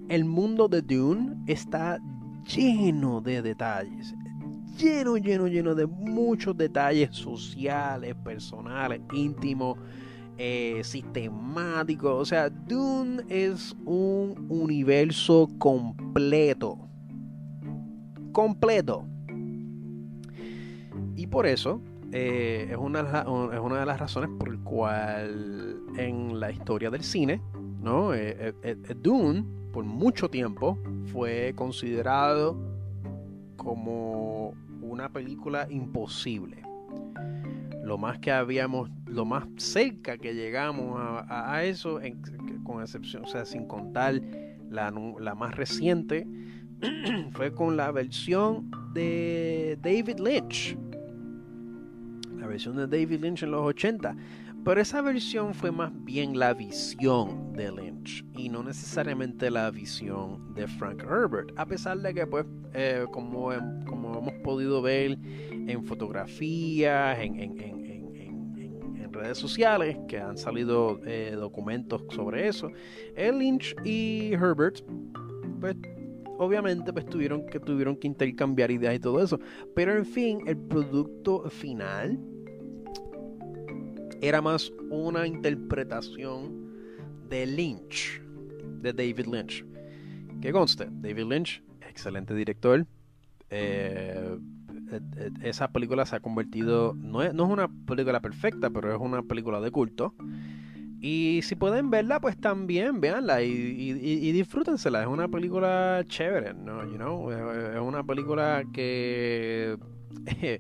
el 0.10 0.26
mundo 0.26 0.68
de 0.68 0.82
Dune 0.82 1.36
está 1.46 2.00
lleno 2.48 3.22
de 3.22 3.42
detalles, 3.42 4.16
lleno, 4.78 5.18
lleno, 5.18 5.48
lleno 5.48 5.76
de 5.76 5.86
muchos 5.86 6.56
detalles 6.56 7.16
sociales, 7.16 8.16
personales, 8.24 9.02
íntimos, 9.14 9.78
eh, 10.38 10.82
sistemáticos. 10.84 12.22
O 12.22 12.26
sea, 12.26 12.50
Dune 12.50 13.24
es 13.28 13.76
un 13.86 14.46
universo 14.50 15.50
completo. 15.58 16.78
Completo. 18.32 19.06
Y 21.16 21.26
por 21.28 21.48
eso 21.48 21.82
eh, 22.12 22.68
es, 22.70 22.78
una, 22.78 23.00
es 23.02 23.60
una 23.60 23.80
de 23.80 23.86
las 23.86 24.00
razones 24.00 24.30
por 24.38 24.50
el 24.50 24.60
cual 24.60 25.80
en 25.98 26.40
la 26.40 26.52
historia 26.52 26.92
del 26.92 27.04
cine, 27.04 27.42
¿no? 27.82 28.14
Eh, 28.14 28.54
Dune 29.02 29.44
por 29.78 29.86
mucho 29.86 30.28
tiempo 30.28 30.80
fue 31.14 31.54
considerado 31.56 32.58
como 33.58 34.56
una 34.82 35.10
película 35.10 35.68
imposible. 35.70 36.64
Lo 37.84 38.00
más 38.00 38.18
que 38.18 38.32
habíamos, 38.32 38.90
lo 39.06 39.24
más 39.24 39.46
cerca 39.58 40.18
que 40.18 40.34
llegamos 40.34 40.96
a, 41.00 41.64
eso, 41.64 42.00
con 42.64 42.82
excepción, 42.82 43.26
o 43.26 43.28
sea, 43.28 43.46
sin 43.46 43.68
contar 43.68 44.20
la, 44.72 44.92
la 45.20 45.36
más 45.36 45.56
reciente, 45.56 46.26
fue 47.34 47.54
con 47.54 47.78
la 47.78 47.92
versión 47.92 48.72
de 48.96 49.78
David 49.84 50.18
Lynch. 50.18 50.76
La 52.36 52.48
versión 52.48 52.78
de 52.78 52.88
David 52.88 53.20
Lynch 53.22 53.44
en 53.44 53.52
los 53.52 53.62
80. 53.62 54.16
Pero 54.68 54.82
esa 54.82 55.02
versión 55.02 55.54
fue 55.54 55.72
más 55.72 55.94
bien 56.04 56.38
la 56.38 56.54
visión 56.54 57.54
de 57.54 57.72
Lynch 57.72 58.26
y 58.36 58.50
no 58.50 58.62
necesariamente 58.62 59.50
la 59.50 59.72
visión 59.72 60.54
de 60.56 60.68
Frank 60.68 61.04
Herbert. 61.04 61.54
A 61.56 61.66
pesar 61.66 61.98
de 62.00 62.14
que, 62.14 62.28
pues, 62.28 62.46
eh, 62.74 63.06
como, 63.14 63.52
como, 63.86 64.20
hemos 64.20 64.34
podido 64.44 64.82
ver 64.82 65.18
en 65.54 65.86
fotografías, 65.86 67.18
en, 67.18 67.40
en, 67.40 67.60
en, 67.62 69.14
redes 69.14 69.38
sociales, 69.38 69.98
que 70.10 70.20
han 70.20 70.38
salido 70.38 71.00
eh, 71.06 71.32
documentos 71.40 72.04
sobre 72.14 72.50
eso, 72.50 72.70
el 73.16 73.40
Lynch 73.40 73.74
y 73.86 74.34
Herbert, 74.34 74.82
pues, 75.62 75.78
obviamente 76.40 76.92
pues 76.92 77.06
tuvieron 77.06 77.46
que 77.46 77.60
tuvieron 77.62 77.96
que 77.96 78.06
intercambiar 78.06 78.70
ideas 78.70 78.94
y 78.94 79.00
todo 79.00 79.24
eso 79.24 79.40
pero 79.74 79.98
en 79.98 80.06
fin 80.06 80.42
el 80.46 80.56
producto 80.56 81.50
final 81.50 82.20
era 84.22 84.42
más 84.42 84.72
una 84.90 85.28
interpretación 85.28 86.68
de 87.30 87.46
Lynch, 87.46 88.22
de 88.82 88.94
David 88.94 89.28
Lynch. 89.28 89.66
Que 90.42 90.52
conste, 90.52 90.88
David 90.92 91.26
Lynch, 91.26 91.64
excelente 91.88 92.34
director. 92.34 92.86
Eh, 93.50 94.38
eh, 94.92 95.00
eh, 95.18 95.30
esa 95.44 95.72
película 95.72 96.06
se 96.06 96.16
ha 96.16 96.20
convertido, 96.20 96.94
no 96.96 97.22
es, 97.24 97.34
no 97.34 97.46
es 97.46 97.50
una 97.52 97.68
película 97.68 98.20
perfecta, 98.22 98.70
pero 98.70 98.94
es 98.94 99.00
una 99.00 99.24
película 99.24 99.60
de 99.62 99.72
culto. 99.72 100.14
Y 101.00 101.42
si 101.44 101.56
pueden 101.56 101.92
verla, 101.92 102.20
pues 102.20 102.38
también 102.38 103.00
véanla 103.00 103.44
y, 103.44 103.52
y, 103.52 104.32
disfrútensela. 104.32 105.02
Es 105.02 105.08
una 105.08 105.28
película 105.28 106.04
chévere, 106.08 106.56
¿no? 106.56 106.84
You 106.86 106.96
know? 106.96 107.30
Es 107.32 107.80
una 107.80 108.04
película 108.04 108.64
que 108.74 109.78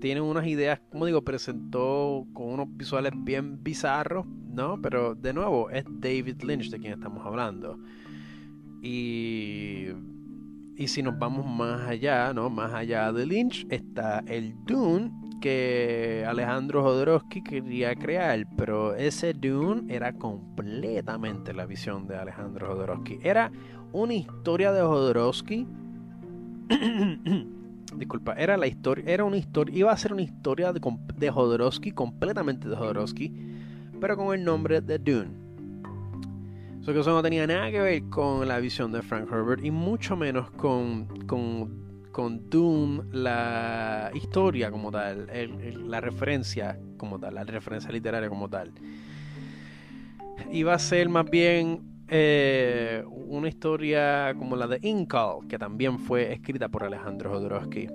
tiene 0.00 0.20
unas 0.20 0.46
ideas, 0.46 0.80
como 0.90 1.06
digo, 1.06 1.22
presentó 1.22 2.26
con 2.32 2.48
unos 2.50 2.68
visuales 2.76 3.12
bien 3.16 3.62
bizarros, 3.62 4.26
¿no? 4.26 4.80
Pero 4.80 5.14
de 5.14 5.32
nuevo, 5.32 5.70
es 5.70 5.84
David 5.88 6.42
Lynch 6.42 6.70
de 6.70 6.78
quien 6.78 6.92
estamos 6.94 7.24
hablando. 7.26 7.78
Y, 8.82 9.88
y 10.76 10.88
si 10.88 11.02
nos 11.02 11.18
vamos 11.18 11.46
más 11.46 11.88
allá, 11.88 12.32
¿no? 12.32 12.50
Más 12.50 12.72
allá 12.72 13.12
de 13.12 13.26
Lynch, 13.26 13.66
está 13.70 14.24
el 14.26 14.54
Dune 14.66 15.10
que 15.40 16.24
Alejandro 16.26 16.82
Jodorowsky 16.82 17.42
quería 17.42 17.94
crear, 17.96 18.46
pero 18.56 18.94
ese 18.94 19.34
Dune 19.34 19.92
era 19.92 20.12
completamente 20.12 21.52
la 21.52 21.66
visión 21.66 22.06
de 22.06 22.16
Alejandro 22.16 22.68
Jodorowsky. 22.68 23.18
Era 23.22 23.50
una 23.92 24.14
historia 24.14 24.72
de 24.72 24.82
Jodorowsky 24.82 25.66
disculpa, 27.96 28.34
era 28.34 28.56
la 28.56 28.66
historia, 28.66 29.04
era 29.06 29.24
una 29.24 29.36
historia, 29.36 29.76
iba 29.76 29.92
a 29.92 29.96
ser 29.96 30.12
una 30.12 30.22
historia 30.22 30.72
de, 30.72 30.80
de 31.16 31.30
Jodorowsky, 31.30 31.92
completamente 31.92 32.68
de 32.68 32.76
Jodorowsky, 32.76 33.32
pero 34.00 34.16
con 34.16 34.34
el 34.34 34.44
nombre 34.44 34.80
de 34.80 34.98
Dune. 34.98 35.42
Eso 36.80 36.92
que 36.92 36.98
eso 36.98 37.12
no 37.12 37.22
tenía 37.22 37.46
nada 37.46 37.70
que 37.70 37.80
ver 37.80 38.02
con 38.10 38.48
la 38.48 38.58
visión 38.58 38.90
de 38.90 39.02
Frank 39.02 39.30
Herbert 39.30 39.64
y 39.64 39.70
mucho 39.70 40.16
menos 40.16 40.50
con, 40.50 41.06
con, 41.26 42.10
con 42.10 42.50
Dune, 42.50 43.04
la 43.12 44.10
historia 44.14 44.70
como 44.72 44.90
tal, 44.90 45.28
la 45.86 46.00
referencia 46.00 46.78
como 46.96 47.20
tal, 47.20 47.36
la 47.36 47.44
referencia 47.44 47.92
literaria 47.92 48.28
como 48.28 48.48
tal. 48.48 48.72
Iba 50.50 50.74
a 50.74 50.78
ser 50.80 51.08
más 51.08 51.30
bien 51.30 51.91
eh, 52.14 53.02
una 53.08 53.48
historia 53.48 54.34
como 54.36 54.54
la 54.54 54.66
de 54.66 54.78
Inkal, 54.82 55.46
que 55.48 55.58
también 55.58 55.98
fue 55.98 56.30
escrita 56.30 56.68
por 56.68 56.84
Alejandro 56.84 57.30
Jodorowsky. 57.30 57.88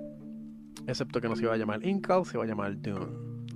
Excepto 0.88 1.20
que 1.20 1.28
no 1.28 1.36
se 1.36 1.44
iba 1.44 1.54
a 1.54 1.56
llamar 1.56 1.86
Inkal, 1.86 2.24
se 2.26 2.36
iba 2.36 2.42
a 2.42 2.48
llamar 2.48 2.80
Dune. 2.82 3.06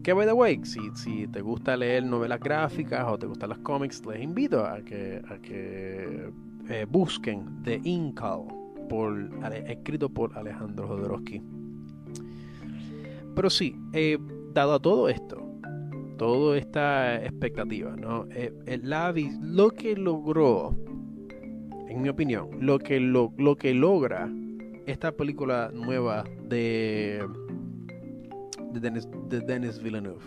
Que 0.05 0.13
by 0.13 0.25
the 0.25 0.33
way, 0.33 0.61
si, 0.63 0.79
si 0.95 1.27
te 1.27 1.41
gusta 1.41 1.77
leer 1.77 2.05
novelas 2.05 2.39
gráficas 2.39 3.05
o 3.09 3.19
te 3.19 3.27
gustan 3.27 3.49
los 3.49 3.59
cómics, 3.59 4.07
les 4.07 4.23
invito 4.23 4.65
a 4.65 4.81
que, 4.83 5.21
a 5.29 5.39
que 5.39 6.31
eh, 6.69 6.87
busquen 6.89 7.61
The 7.65 7.81
Inkal, 7.83 8.43
por, 8.89 9.31
escrito 9.67 10.09
por 10.09 10.39
Alejandro 10.39 10.87
Jodorowsky. 10.87 11.43
Pero 13.35 13.51
sí, 13.51 13.75
eh, 13.93 14.17
dado 14.53 14.75
a 14.75 14.79
todo 14.81 15.09
esto, 15.09 15.42
toda 16.23 16.57
esta 16.57 17.17
expectativa, 17.17 17.97
¿no? 17.97 18.29
Eh, 18.31 18.53
lo 19.41 19.71
que 19.73 19.97
logró, 19.97 20.73
en 21.89 22.01
mi 22.01 22.09
opinión, 22.09 22.49
lo 22.61 22.79
que, 22.79 23.01
lo, 23.01 23.33
lo 23.39 23.57
que 23.57 23.75
logra 23.75 24.31
esta 24.87 25.11
película 25.11 25.73
nueva 25.75 26.23
de, 26.49 27.27
de, 28.73 28.81
Denis, 28.81 29.09
de 29.31 29.41
Denis 29.41 29.83
Villeneuve, 29.83 30.23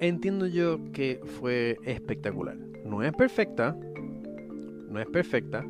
entiendo 0.00 0.46
yo 0.46 0.78
que 0.92 1.22
fue 1.24 1.78
espectacular. 1.82 2.58
No 2.84 3.02
es 3.02 3.14
perfecta, 3.14 3.74
no 4.90 5.00
es 5.00 5.06
perfecta, 5.06 5.64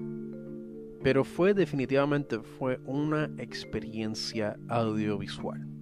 pero 1.00 1.22
fue 1.22 1.54
definitivamente 1.54 2.40
fue 2.40 2.80
una 2.86 3.30
experiencia 3.38 4.56
audiovisual 4.66 5.73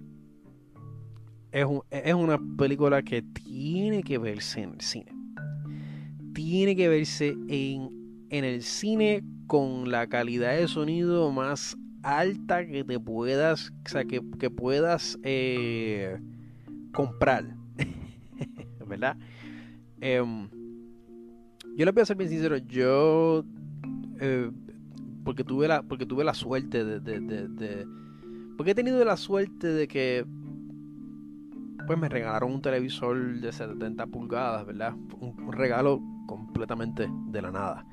es, 1.53 2.13
una 2.13 2.39
película 2.57 3.03
que 3.03 3.21
tiene 3.21 4.01
que 4.01 4.17
verse 4.17 4.61
en 4.61 4.73
el 4.73 4.81
cine. 4.81 5.13
Tiene 6.33 6.75
que 6.75 6.87
verse 6.87 7.35
en, 7.47 7.89
el 8.31 8.63
cine 8.63 9.23
con 9.45 9.91
la 9.91 10.07
calidad 10.07 10.57
de 10.57 10.67
sonido 10.67 11.31
más 11.31 11.77
alta 12.01 12.65
que 12.65 12.83
te 12.83 12.99
puedas, 12.99 13.71
o 13.85 13.89
sea, 13.89 14.03
que, 14.03 14.21
puedas 14.49 15.19
eh, 15.21 16.19
comprar. 16.91 17.55
¿Verdad? 18.87 19.15
Em, 20.01 20.49
yo 21.77 21.85
le 21.85 21.91
voy 21.91 22.01
a 22.01 22.05
ser 22.05 22.17
bien 22.17 22.29
sincero, 22.31 22.57
yo 22.57 23.45
eh, 24.19 24.49
porque 25.23 25.43
tuve 25.43 25.67
la, 25.67 25.83
porque 25.83 26.05
tuve 26.05 26.23
la 26.23 26.33
suerte 26.33 26.83
de, 26.83 26.99
de, 26.99 27.87
porque 28.57 28.71
he 28.71 28.75
tenido 28.75 29.03
la 29.05 29.17
suerte 29.17 29.67
de 29.67 29.87
que 29.87 30.25
pues 31.85 31.99
me 31.99 32.09
regalaron 32.09 32.51
un 32.51 32.61
televisor 32.61 33.39
de 33.39 33.51
70 33.51 34.07
pulgadas, 34.07 34.65
¿verdad? 34.65 34.93
Un, 35.19 35.51
regalo 35.51 36.01
completamente 36.27 37.09
de 37.27 37.41
la 37.41 37.51
nada. 37.51 37.85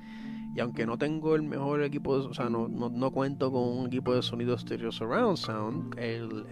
Y 0.54 0.60
aunque 0.60 0.84
no 0.84 0.98
tengo 0.98 1.36
el 1.36 1.42
mejor 1.42 1.82
equipo, 1.82 2.10
o 2.10 2.34
sea, 2.34 2.48
no, 2.48 2.68
no, 2.68 3.10
cuento 3.12 3.52
con 3.52 3.62
un 3.62 3.86
equipo 3.86 4.14
de 4.14 4.22
sonido 4.22 4.58
stereo 4.58 4.90
surround 4.90 5.36
sound, 5.36 5.98
el, 5.98 6.46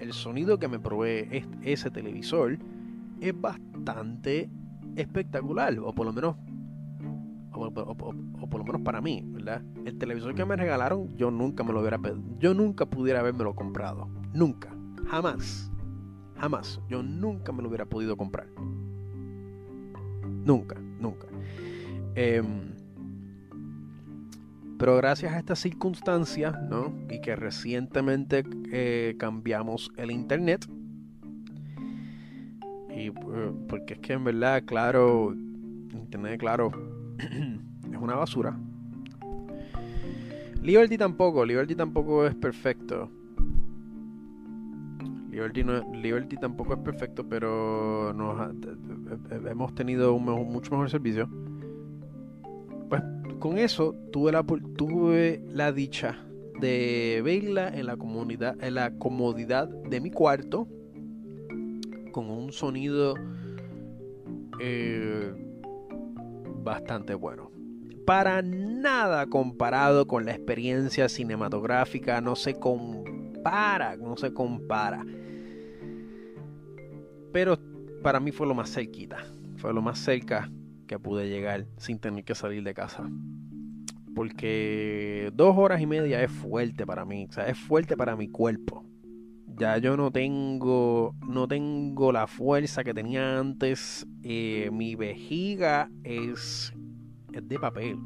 el, 0.00 0.12
sonido 0.12 0.58
que 0.58 0.66
me 0.66 0.80
provee 0.80 1.46
ese 1.62 1.90
televisor 1.90 2.58
es 3.20 3.40
bastante 3.40 4.50
espectacular, 4.96 5.78
o 5.78 5.94
por 5.94 6.06
lo 6.06 6.12
menos 6.12 6.36
o, 7.52 7.70
por 7.70 8.58
lo 8.58 8.64
menos 8.64 8.80
para 8.82 9.00
mí, 9.00 9.22
¿verdad? 9.26 9.62
El 9.84 9.96
televisor 9.98 10.34
que 10.34 10.44
me 10.44 10.56
regalaron, 10.56 11.16
yo 11.16 11.30
nunca 11.30 11.62
me 11.62 11.72
lo 11.72 11.80
hubiera 11.80 12.00
yo 12.38 12.54
nunca 12.54 12.86
pudiera 12.86 13.20
haberme 13.20 13.44
lo 13.44 13.54
comprado, 13.54 14.08
nunca, 14.32 14.74
jamás. 15.06 15.70
Jamás. 16.44 16.78
Yo 16.90 17.02
nunca 17.02 17.52
me 17.52 17.62
lo 17.62 17.68
hubiera 17.68 17.86
podido 17.86 18.18
comprar. 18.18 18.46
Nunca, 20.44 20.78
nunca. 21.00 21.26
Em, 22.14 22.74
pero 24.78 24.98
gracias 24.98 25.32
a 25.32 25.38
estas 25.38 25.60
circunstancias, 25.60 26.54
¿no? 26.68 26.92
Y 27.08 27.22
que 27.22 27.34
recientemente 27.34 28.44
eh, 28.70 29.16
cambiamos 29.18 29.90
el 29.96 30.10
internet. 30.10 30.66
Y 32.90 33.06
eh, 33.06 33.12
porque 33.66 33.94
es 33.94 34.00
que 34.00 34.12
en 34.12 34.24
verdad, 34.24 34.64
claro, 34.66 35.32
internet, 35.94 36.38
claro, 36.38 36.72
es 37.90 37.98
una 37.98 38.16
basura. 38.16 38.54
Liberty 40.60 40.98
tampoco, 40.98 41.42
Liberty 41.42 41.74
tampoco 41.74 42.26
es 42.26 42.34
perfecto. 42.34 43.10
Liberty, 45.34 45.64
Liberty 45.94 46.36
tampoco 46.36 46.74
es 46.74 46.78
perfecto, 46.80 47.28
pero 47.28 48.10
hemos 49.50 49.74
tenido 49.74 50.14
un 50.14 50.24
mucho 50.24 50.70
mejor 50.70 50.88
servicio. 50.88 51.28
Pues 52.88 53.02
con 53.40 53.58
eso 53.58 53.96
tuve 54.12 55.42
la, 55.50 55.72
dicha 55.72 56.24
de 56.60 57.20
verla 57.24 57.68
en 57.68 57.86
la, 57.86 57.96
comunidad, 57.96 58.56
en 58.62 58.74
la 58.74 58.96
comodidad 58.96 59.68
de 59.68 60.00
mi 60.00 60.12
cuarto 60.12 60.68
con 62.12 62.30
un 62.30 62.52
sonido 62.52 63.16
eh, 64.60 65.32
bastante 66.62 67.14
bueno. 67.14 67.50
Para 68.06 68.40
nada 68.40 69.26
comparado 69.26 70.06
con 70.06 70.26
la 70.26 70.32
experiencia 70.32 71.08
cinematográfica, 71.08 72.20
no 72.20 72.36
se 72.36 72.54
compara, 72.54 73.96
no 73.96 74.16
se 74.16 74.32
compara. 74.32 75.04
Pero 77.34 77.58
para 78.00 78.20
mí 78.20 78.30
fue 78.30 78.46
lo 78.46 78.54
más 78.54 78.72
cerquita, 78.72 79.16
fue 79.56 79.74
lo 79.74 79.82
más 79.82 79.98
cerca 79.98 80.48
que 80.86 81.00
pude 81.00 81.28
llegar 81.28 81.66
sin 81.78 81.98
tener 81.98 82.22
que 82.22 82.36
salir 82.36 82.62
de 82.62 82.74
casa. 82.74 83.10
Porque 84.14 85.32
dos 85.34 85.56
horas 85.58 85.80
y 85.80 85.86
media 85.86 86.22
es 86.22 86.30
fuerte 86.30 86.86
para 86.86 87.04
mí, 87.04 87.26
o 87.28 87.32
sea, 87.32 87.48
es 87.48 87.58
fuerte 87.58 87.96
para 87.96 88.14
mi 88.14 88.28
cuerpo. 88.28 88.84
Ya 89.58 89.78
yo 89.78 89.96
no 89.96 90.12
tengo, 90.12 91.16
no 91.26 91.48
tengo 91.48 92.12
la 92.12 92.28
fuerza 92.28 92.84
que 92.84 92.94
tenía 92.94 93.40
antes. 93.40 94.06
Eh, 94.22 94.70
mi 94.72 94.94
vejiga 94.94 95.90
es 96.04 96.72
de 97.32 97.58
papel. 97.58 97.98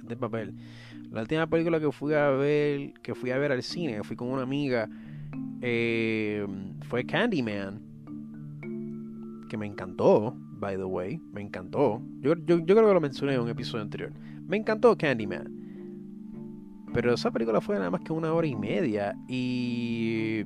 Es 0.00 0.06
de 0.06 0.16
papel. 0.16 0.54
La 1.10 1.22
última 1.22 1.48
película 1.48 1.80
que 1.80 1.90
fui 1.90 2.14
a 2.14 2.30
ver, 2.30 2.92
que 3.02 3.16
fui 3.16 3.32
a 3.32 3.38
ver 3.38 3.50
al 3.50 3.64
cine, 3.64 4.04
fui 4.04 4.14
con 4.14 4.28
una 4.28 4.42
amiga, 4.42 4.88
eh, 5.60 6.46
fue 6.82 7.04
Candyman. 7.04 7.91
Que 9.52 9.58
me 9.58 9.66
encantó, 9.66 10.34
by 10.34 10.78
the 10.78 10.84
way. 10.84 11.20
Me 11.30 11.42
encantó. 11.42 12.00
Yo, 12.20 12.32
yo, 12.46 12.64
creo 12.64 12.86
que 12.86 12.94
lo 12.94 13.00
mencioné 13.02 13.34
en 13.34 13.42
un 13.42 13.50
episodio 13.50 13.82
anterior. 13.82 14.10
Me 14.46 14.56
encantó 14.56 14.96
Candyman. 14.96 15.46
Pero 16.94 17.12
esa 17.12 17.30
película 17.30 17.60
fue 17.60 17.76
nada 17.76 17.90
más 17.90 18.00
que 18.00 18.14
una 18.14 18.32
hora 18.32 18.46
y 18.46 18.56
media. 18.56 19.14
Y 19.28 20.44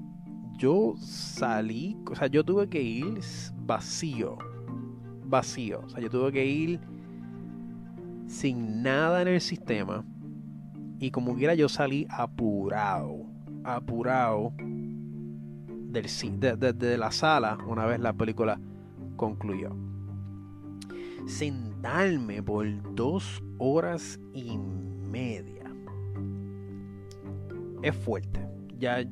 yo 0.58 0.94
salí, 0.98 1.96
o 2.10 2.16
sea, 2.16 2.26
yo 2.26 2.42
tuve 2.42 2.68
que 2.68 2.82
ir 2.82 3.20
vacío. 3.58 4.38
Vacío. 5.24 5.82
O 5.84 5.88
sea, 5.88 6.00
yo 6.00 6.10
tuve 6.10 6.32
que 6.32 6.44
ir 6.44 6.80
sin 8.26 8.82
nada 8.82 9.22
en 9.22 9.28
el 9.28 9.40
sistema. 9.40 10.04
Y 10.98 11.12
como 11.12 11.36
quiera 11.36 11.54
yo 11.54 11.68
salí 11.68 12.08
apurado, 12.10 13.24
apurado 13.62 14.52
del, 14.58 16.08
de, 16.40 16.72
de, 16.72 16.98
la 16.98 17.12
sala 17.12 17.56
una 17.68 17.86
vez 17.86 18.00
la 18.00 18.12
película 18.12 18.58
concluyó. 19.16 19.70
Sentarme 21.26 22.42
por 22.42 22.66
dos 22.94 23.42
horas 23.58 24.20
y 24.32 24.56
media. 24.58 25.72
Es 27.82 27.94
fuerte. 27.94 28.40
Ya 28.78 29.04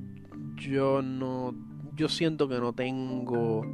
yo 0.56 1.02
no. 1.02 1.54
Yo 1.96 2.08
siento 2.08 2.48
que 2.48 2.58
no 2.58 2.72
tengo. 2.72 3.66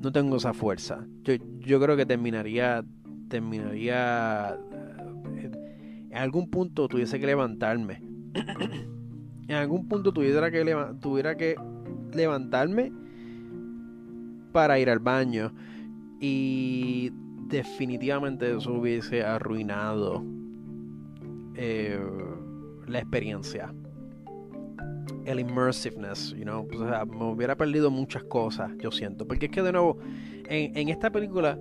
No 0.00 0.12
tengo 0.12 0.36
esa 0.36 0.52
fuerza. 0.52 1.06
Yo, 1.22 1.34
yo 1.60 1.80
creo 1.80 1.96
que 1.96 2.06
terminaría 2.06 2.84
terminaría 3.28 4.58
en 6.10 6.16
algún 6.16 6.48
punto 6.48 6.88
tuviese 6.88 7.18
que 7.18 7.26
levantarme 7.26 8.02
en 9.48 9.54
algún 9.54 9.88
punto 9.88 10.12
tuviera 10.12 10.50
que 10.50 10.64
tuviera 11.00 11.36
que 11.36 11.56
levantarme 12.14 12.92
para 14.56 14.78
ir 14.78 14.88
al 14.88 15.00
baño 15.00 15.52
y 16.18 17.10
definitivamente 17.46 18.56
eso 18.56 18.72
hubiese 18.72 19.22
arruinado 19.22 20.24
eh, 21.54 22.00
la 22.86 22.98
experiencia 22.98 23.70
el 25.26 25.40
immersiveness, 25.40 26.30
you 26.30 26.44
know, 26.44 26.66
o 26.72 26.88
sea, 26.88 27.04
me 27.04 27.24
hubiera 27.24 27.54
perdido 27.54 27.90
muchas 27.90 28.24
cosas, 28.24 28.72
yo 28.78 28.90
siento, 28.90 29.26
porque 29.26 29.44
es 29.46 29.52
que 29.52 29.60
de 29.60 29.72
nuevo 29.72 29.98
en, 30.48 30.74
en 30.74 30.88
esta 30.88 31.10
película 31.10 31.58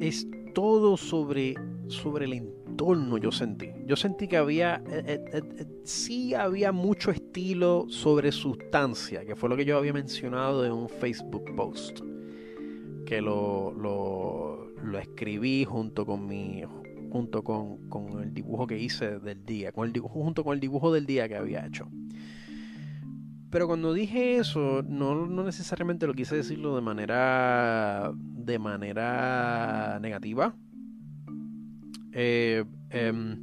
es 0.00 0.26
todo 0.52 0.96
sobre, 0.96 1.54
sobre 1.86 2.24
el 2.24 2.32
entorno, 2.32 2.63
yo 2.76 3.32
sentí. 3.32 3.70
Yo 3.86 3.96
sentí 3.96 4.28
que 4.28 4.36
había, 4.36 4.82
eh, 4.90 5.24
eh, 5.32 5.42
eh, 5.58 5.66
sí 5.84 6.34
había 6.34 6.72
mucho 6.72 7.10
estilo 7.10 7.86
sobre 7.88 8.32
sustancia, 8.32 9.24
que 9.24 9.36
fue 9.36 9.48
lo 9.48 9.56
que 9.56 9.64
yo 9.64 9.78
había 9.78 9.92
mencionado 9.92 10.64
en 10.64 10.72
un 10.72 10.88
Facebook 10.88 11.54
post, 11.56 12.00
que 13.06 13.20
lo, 13.20 13.72
lo, 13.72 14.70
lo 14.82 14.98
escribí 14.98 15.64
junto 15.64 16.06
con 16.06 16.26
mi 16.26 16.62
junto 17.10 17.44
con, 17.44 17.88
con, 17.88 18.22
el 18.24 18.34
dibujo 18.34 18.66
que 18.66 18.76
hice 18.76 19.20
del 19.20 19.44
día, 19.46 19.70
con 19.70 19.88
el 19.88 20.00
junto 20.00 20.42
con 20.42 20.54
el 20.54 20.60
dibujo 20.60 20.92
del 20.92 21.06
día 21.06 21.28
que 21.28 21.36
había 21.36 21.64
hecho. 21.64 21.88
Pero 23.50 23.68
cuando 23.68 23.92
dije 23.92 24.38
eso, 24.38 24.82
no, 24.82 25.26
no 25.26 25.44
necesariamente 25.44 26.08
lo 26.08 26.14
quise 26.14 26.34
decirlo 26.34 26.74
de 26.74 26.82
manera 26.82 28.12
de 28.16 28.58
manera 28.58 29.98
negativa. 30.02 30.56
Eh, 32.14 32.64
em, 32.90 33.36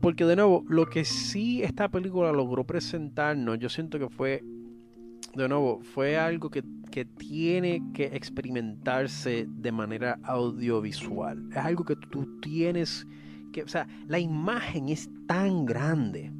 porque 0.00 0.24
de 0.24 0.36
nuevo, 0.36 0.64
lo 0.68 0.86
que 0.86 1.04
sí 1.04 1.62
esta 1.62 1.88
película 1.88 2.32
logró 2.32 2.64
presentarnos, 2.64 3.58
yo 3.58 3.68
siento 3.68 3.98
que 3.98 4.08
fue, 4.08 4.44
de 5.34 5.48
nuevo, 5.48 5.80
fue 5.82 6.18
algo 6.18 6.50
que, 6.50 6.62
que 6.90 7.04
tiene 7.04 7.82
que 7.94 8.04
experimentarse 8.04 9.46
de 9.48 9.72
manera 9.72 10.18
audiovisual. 10.22 11.48
Es 11.50 11.56
algo 11.56 11.84
que 11.84 11.96
tú 11.96 12.40
tienes 12.40 13.06
que, 13.52 13.62
o 13.62 13.68
sea, 13.68 13.86
la 14.06 14.18
imagen 14.18 14.88
es 14.88 15.10
tan 15.26 15.66
grande. 15.66 16.32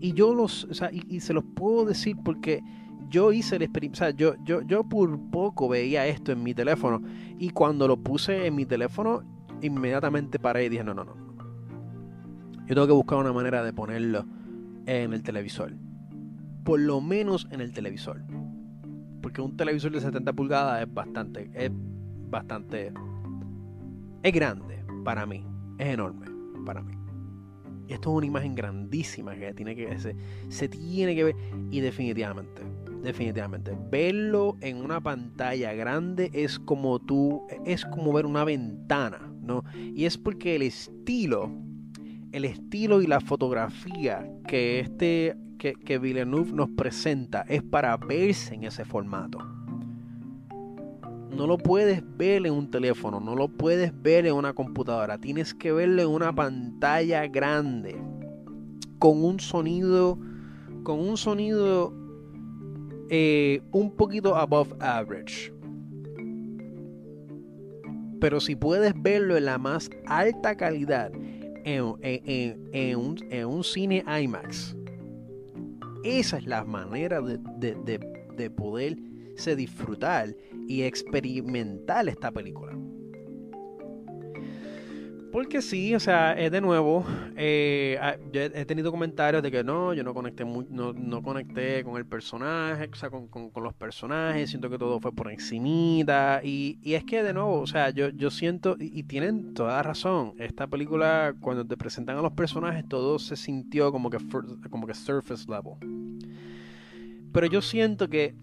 Y 0.00 0.12
yo 0.14 0.34
los, 0.34 0.64
o 0.64 0.74
sea, 0.74 0.90
y 0.92 1.20
se 1.20 1.32
los 1.32 1.44
puedo 1.54 1.84
decir 1.84 2.16
porque 2.24 2.60
yo 3.12 3.30
hice 3.30 3.56
el 3.56 3.62
experimento, 3.62 3.98
sea, 3.98 4.10
yo, 4.10 4.34
yo, 4.42 4.62
yo 4.62 4.84
por 4.84 5.20
poco 5.30 5.68
veía 5.68 6.06
esto 6.06 6.32
en 6.32 6.42
mi 6.42 6.54
teléfono 6.54 7.02
y 7.38 7.50
cuando 7.50 7.86
lo 7.86 7.98
puse 7.98 8.46
en 8.46 8.54
mi 8.54 8.64
teléfono, 8.64 9.22
inmediatamente 9.62 10.38
paré 10.38 10.64
y 10.64 10.68
dije, 10.68 10.84
no, 10.84 10.94
no, 10.94 11.04
no. 11.04 11.14
Yo 12.66 12.74
tengo 12.74 12.86
que 12.86 12.92
buscar 12.92 13.18
una 13.18 13.32
manera 13.32 13.62
de 13.62 13.72
ponerlo 13.72 14.24
en 14.86 15.12
el 15.12 15.22
televisor. 15.22 15.74
Por 16.64 16.80
lo 16.80 17.00
menos 17.00 17.48
en 17.50 17.60
el 17.60 17.72
televisor. 17.72 18.22
Porque 19.20 19.40
un 19.40 19.56
televisor 19.56 19.92
de 19.92 20.00
70 20.00 20.32
pulgadas 20.32 20.82
es 20.82 20.92
bastante, 20.92 21.50
es 21.54 21.70
bastante, 21.72 22.92
es 24.22 24.32
grande 24.32 24.84
para 25.04 25.26
mí, 25.26 25.44
es 25.78 25.88
enorme 25.88 26.26
para 26.64 26.82
mí. 26.82 26.94
Y 27.88 27.94
esto 27.94 28.10
es 28.10 28.16
una 28.16 28.26
imagen 28.26 28.54
grandísima 28.54 29.34
que 29.34 29.52
tiene 29.54 29.74
que 29.74 29.98
se, 29.98 30.16
se 30.48 30.68
tiene 30.68 31.14
que 31.14 31.24
ver 31.24 31.36
y 31.70 31.80
definitivamente 31.80 32.62
definitivamente. 33.02 33.76
Verlo 33.90 34.56
en 34.60 34.82
una 34.82 35.00
pantalla 35.00 35.72
grande 35.74 36.30
es 36.32 36.58
como 36.58 36.98
tú, 37.00 37.42
es 37.66 37.84
como 37.84 38.12
ver 38.12 38.26
una 38.26 38.44
ventana, 38.44 39.31
¿no? 39.42 39.64
Y 39.74 40.04
es 40.04 40.16
porque 40.16 40.56
el 40.56 40.62
estilo, 40.62 41.50
el 42.32 42.44
estilo 42.44 43.02
y 43.02 43.06
la 43.06 43.20
fotografía 43.20 44.30
que 44.46 44.80
este, 44.80 45.36
que, 45.58 45.74
que 45.74 45.98
Villeneuve 45.98 46.52
nos 46.52 46.70
presenta 46.70 47.42
es 47.48 47.62
para 47.62 47.96
verse 47.96 48.54
en 48.54 48.64
ese 48.64 48.84
formato. 48.84 49.38
No 51.30 51.46
lo 51.46 51.56
puedes 51.56 52.02
ver 52.16 52.46
en 52.46 52.52
un 52.52 52.70
teléfono, 52.70 53.18
no 53.18 53.34
lo 53.34 53.48
puedes 53.48 53.92
ver 54.02 54.26
en 54.26 54.34
una 54.34 54.52
computadora, 54.52 55.18
tienes 55.18 55.54
que 55.54 55.72
verlo 55.72 56.02
en 56.02 56.08
una 56.08 56.34
pantalla 56.34 57.26
grande, 57.26 57.96
con 58.98 59.24
un 59.24 59.40
sonido, 59.40 60.18
con 60.82 61.00
un 61.00 61.16
sonido 61.16 61.94
eh, 63.08 63.62
un 63.72 63.94
poquito 63.96 64.36
above 64.36 64.74
average. 64.80 65.51
Pero 68.22 68.38
si 68.38 68.54
puedes 68.54 68.94
verlo 69.02 69.36
en 69.36 69.46
la 69.46 69.58
más 69.58 69.90
alta 70.06 70.56
calidad 70.56 71.10
en, 71.64 71.82
un, 71.82 71.98
en 72.04 73.46
un, 73.48 73.64
cine 73.64 74.04
IMAX, 74.06 74.76
esa 76.04 76.36
es 76.36 76.46
la 76.46 76.62
manera 76.62 77.20
de, 77.20 77.38
de, 77.58 77.98
de, 78.36 78.50
poderse 78.50 79.56
disfrutar 79.56 80.36
y 80.68 80.82
experimentar 80.82 82.08
esta 82.08 82.30
película. 82.30 82.78
Porque 85.32 85.62
sí, 85.62 85.94
o 85.94 86.00
sea, 86.00 86.34
es 86.34 86.52
de 86.52 86.60
nuevo, 86.60 87.06
eh, 87.36 87.98
ah, 88.02 88.16
yo 88.30 88.42
he 88.42 88.66
tenido 88.66 88.90
comentarios 88.90 89.42
de 89.42 89.50
que 89.50 89.64
no, 89.64 89.94
yo 89.94 90.04
no 90.04 90.12
conecté 90.12 90.44
no, 90.44 90.92
no, 90.92 91.22
conecté 91.22 91.82
con 91.84 91.96
el 91.96 92.04
personaje, 92.04 92.90
o 92.92 92.94
sea, 92.94 93.08
con, 93.08 93.28
con, 93.28 93.50
los 93.62 93.72
personajes, 93.72 94.50
siento 94.50 94.68
que 94.68 94.76
todo 94.76 95.00
fue 95.00 95.10
por 95.10 95.32
encimita, 95.32 96.42
y, 96.44 96.78
y 96.82 96.94
es 96.94 97.04
que 97.04 97.22
de 97.22 97.32
nuevo, 97.32 97.60
o 97.60 97.66
sea, 97.66 97.88
yo, 97.88 98.10
yo 98.10 98.30
siento, 98.30 98.76
y, 98.78 99.04
tienen 99.04 99.54
toda 99.54 99.82
razón, 99.82 100.34
esta 100.38 100.66
película, 100.66 101.34
cuando 101.40 101.66
te 101.66 101.78
presentan 101.78 102.18
a 102.18 102.22
los 102.22 102.32
personajes, 102.32 102.86
todo 102.86 103.18
se 103.18 103.34
sintió 103.34 103.90
como 103.90 104.10
que, 104.10 104.18
como 104.68 104.86
que 104.86 104.92
surface 104.92 105.46
level. 105.48 105.78
Pero 107.32 107.46
yo 107.46 107.62
siento 107.62 108.10
que, 108.10 108.34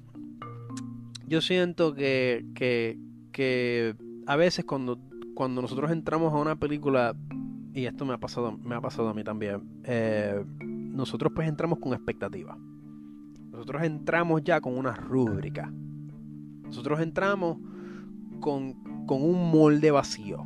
yo 1.27 1.39
siento 1.39 1.93
que, 1.93 2.47
que, 2.55 2.97
que 3.31 3.95
a 4.25 4.35
veces 4.35 4.65
cuando 4.65 4.99
cuando 5.39 5.61
nosotros 5.61 5.89
entramos 5.89 6.33
a 6.33 6.35
una 6.35 6.57
película, 6.57 7.15
y 7.73 7.85
esto 7.85 8.03
me 8.03 8.13
ha 8.13 8.17
pasado, 8.17 8.57
me 8.57 8.75
ha 8.75 8.81
pasado 8.81 9.07
a 9.07 9.13
mí 9.13 9.23
también, 9.23 9.61
eh, 9.85 10.43
nosotros 10.59 11.31
pues 11.33 11.47
entramos 11.47 11.79
con 11.79 11.93
expectativa. 11.93 12.57
Nosotros 13.49 13.83
entramos 13.83 14.43
ya 14.43 14.59
con 14.59 14.77
una 14.77 14.91
rúbrica. 14.91 15.71
Nosotros 16.63 16.99
entramos 16.99 17.57
con, 18.41 19.05
con 19.05 19.23
un 19.23 19.49
molde 19.49 19.91
vacío. 19.91 20.45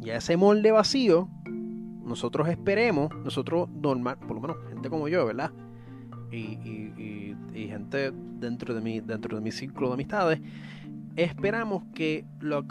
Y 0.00 0.08
a 0.08 0.16
ese 0.16 0.38
molde 0.38 0.72
vacío, 0.72 1.28
nosotros 2.06 2.48
esperemos, 2.48 3.10
nosotros 3.22 3.68
normal, 3.68 4.16
por 4.16 4.36
lo 4.36 4.40
menos 4.40 4.56
gente 4.70 4.88
como 4.88 5.08
yo, 5.08 5.26
¿verdad? 5.26 5.52
Y, 6.32 6.36
y, 6.36 7.36
y, 7.52 7.68
gente 7.68 8.12
dentro 8.40 8.74
de 8.74 8.80
mi, 8.80 9.00
dentro 9.00 9.36
de 9.36 9.42
mi 9.42 9.52
círculo 9.52 9.88
de 9.88 9.94
amistades, 9.94 10.40
esperamos 11.16 11.84
que, 11.94 12.24
lo, 12.40 12.66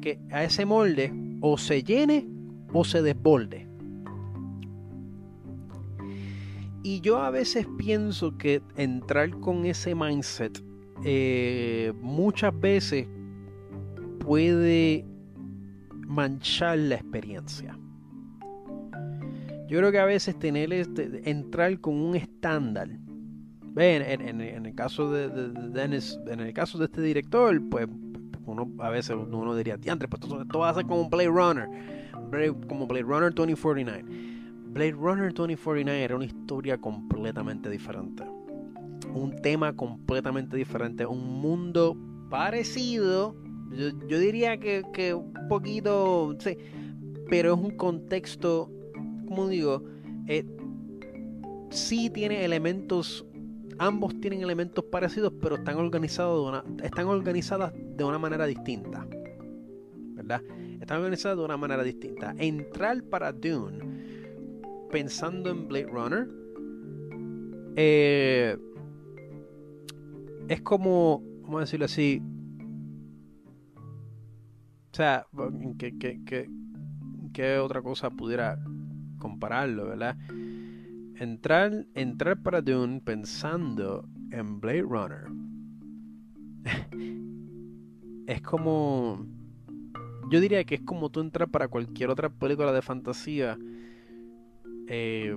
que 0.00 0.20
a 0.30 0.44
ese 0.44 0.64
molde 0.64 1.12
o 1.40 1.58
se 1.58 1.82
llene 1.82 2.26
o 2.72 2.84
se 2.84 3.02
desborde. 3.02 3.68
Y 6.82 7.00
yo 7.00 7.18
a 7.18 7.30
veces 7.30 7.66
pienso 7.78 8.36
que 8.38 8.60
entrar 8.76 9.30
con 9.40 9.64
ese 9.66 9.94
mindset 9.94 10.62
eh, 11.04 11.92
muchas 12.00 12.58
veces 12.58 13.06
puede 14.18 15.04
manchar 16.06 16.78
la 16.78 16.96
experiencia. 16.96 17.78
Yo 19.68 19.78
creo 19.78 19.90
que 19.90 19.98
a 19.98 20.04
veces 20.04 20.38
tener 20.38 20.72
este, 20.72 21.28
entrar 21.30 21.80
con 21.80 21.94
un 21.94 22.14
estándar 22.14 22.88
en, 23.76 24.40
el 24.40 24.74
caso 24.74 25.10
de, 25.10 25.24
en 25.24 26.40
el 26.40 26.52
caso 26.52 26.78
de 26.78 26.86
este 26.86 27.02
director, 27.02 27.60
pues 27.70 27.88
uno 28.46 28.70
a 28.78 28.90
veces 28.90 29.16
uno 29.16 29.54
diría, 29.56 29.76
diantre, 29.76 30.08
pues 30.08 30.22
esto, 30.22 30.58
va 30.58 30.70
a 30.70 30.74
ser 30.74 30.86
como 30.86 31.08
Blade 31.08 31.28
Runner, 31.28 31.68
como 32.68 32.86
Blade 32.86 33.04
Runner 33.04 33.32
2049. 33.32 34.04
Blade 34.72 34.92
Runner 34.92 35.32
2049 35.32 36.02
era 36.02 36.16
una 36.16 36.24
historia 36.24 36.78
completamente 36.78 37.68
diferente. 37.68 38.24
Un 39.14 39.36
tema 39.42 39.74
completamente 39.74 40.56
diferente. 40.56 41.04
Un 41.04 41.40
mundo 41.40 41.96
parecido. 42.30 43.36
Yo, 43.70 44.18
diría 44.18 44.58
que, 44.58 44.82
que, 44.94 45.12
un 45.12 45.34
poquito. 45.48 46.34
Sí, 46.38 46.56
pero 47.28 47.54
es 47.54 47.60
un 47.60 47.76
contexto. 47.76 48.70
Como 49.26 49.48
digo. 49.48 49.84
Eh, 50.26 50.46
sí 51.68 52.08
tiene 52.08 52.44
elementos 52.44 53.26
ambos 53.82 54.18
tienen 54.20 54.42
elementos 54.42 54.84
parecidos, 54.84 55.32
pero 55.40 55.56
están 55.56 55.76
organizados 55.76 56.64
están 56.82 57.06
organizadas 57.06 57.72
de 57.74 58.04
una 58.04 58.18
manera 58.18 58.46
distinta. 58.46 59.06
¿Verdad? 60.14 60.40
Están 60.80 60.98
organizadas 60.98 61.38
de 61.38 61.44
una 61.44 61.56
manera 61.56 61.82
distinta. 61.82 62.34
Entrar 62.38 63.02
para 63.04 63.32
Dune 63.32 63.80
pensando 64.90 65.50
en 65.50 65.66
Blade 65.66 65.86
Runner 65.86 66.28
eh, 67.74 68.56
es 70.48 70.60
como, 70.60 71.22
vamos 71.42 71.56
a 71.56 71.60
decirlo 71.60 71.86
así, 71.86 72.22
o 74.92 74.94
sea, 74.94 75.26
¿qué, 75.78 75.98
qué, 75.98 76.48
qué 77.32 77.58
otra 77.58 77.80
cosa 77.82 78.10
pudiera 78.10 78.58
compararlo, 79.18 79.86
verdad? 79.86 80.16
Entrar, 81.16 81.86
entrar 81.94 82.42
para 82.42 82.62
Dune 82.62 83.00
pensando 83.00 84.08
en 84.30 84.60
Blade 84.60 84.82
Runner 84.82 85.26
es 88.26 88.40
como. 88.42 89.26
Yo 90.30 90.40
diría 90.40 90.64
que 90.64 90.76
es 90.76 90.80
como 90.82 91.10
tú 91.10 91.20
entrar 91.20 91.48
para 91.48 91.68
cualquier 91.68 92.10
otra 92.10 92.30
película 92.30 92.72
de 92.72 92.82
fantasía. 92.82 93.58
Eh, 94.88 95.36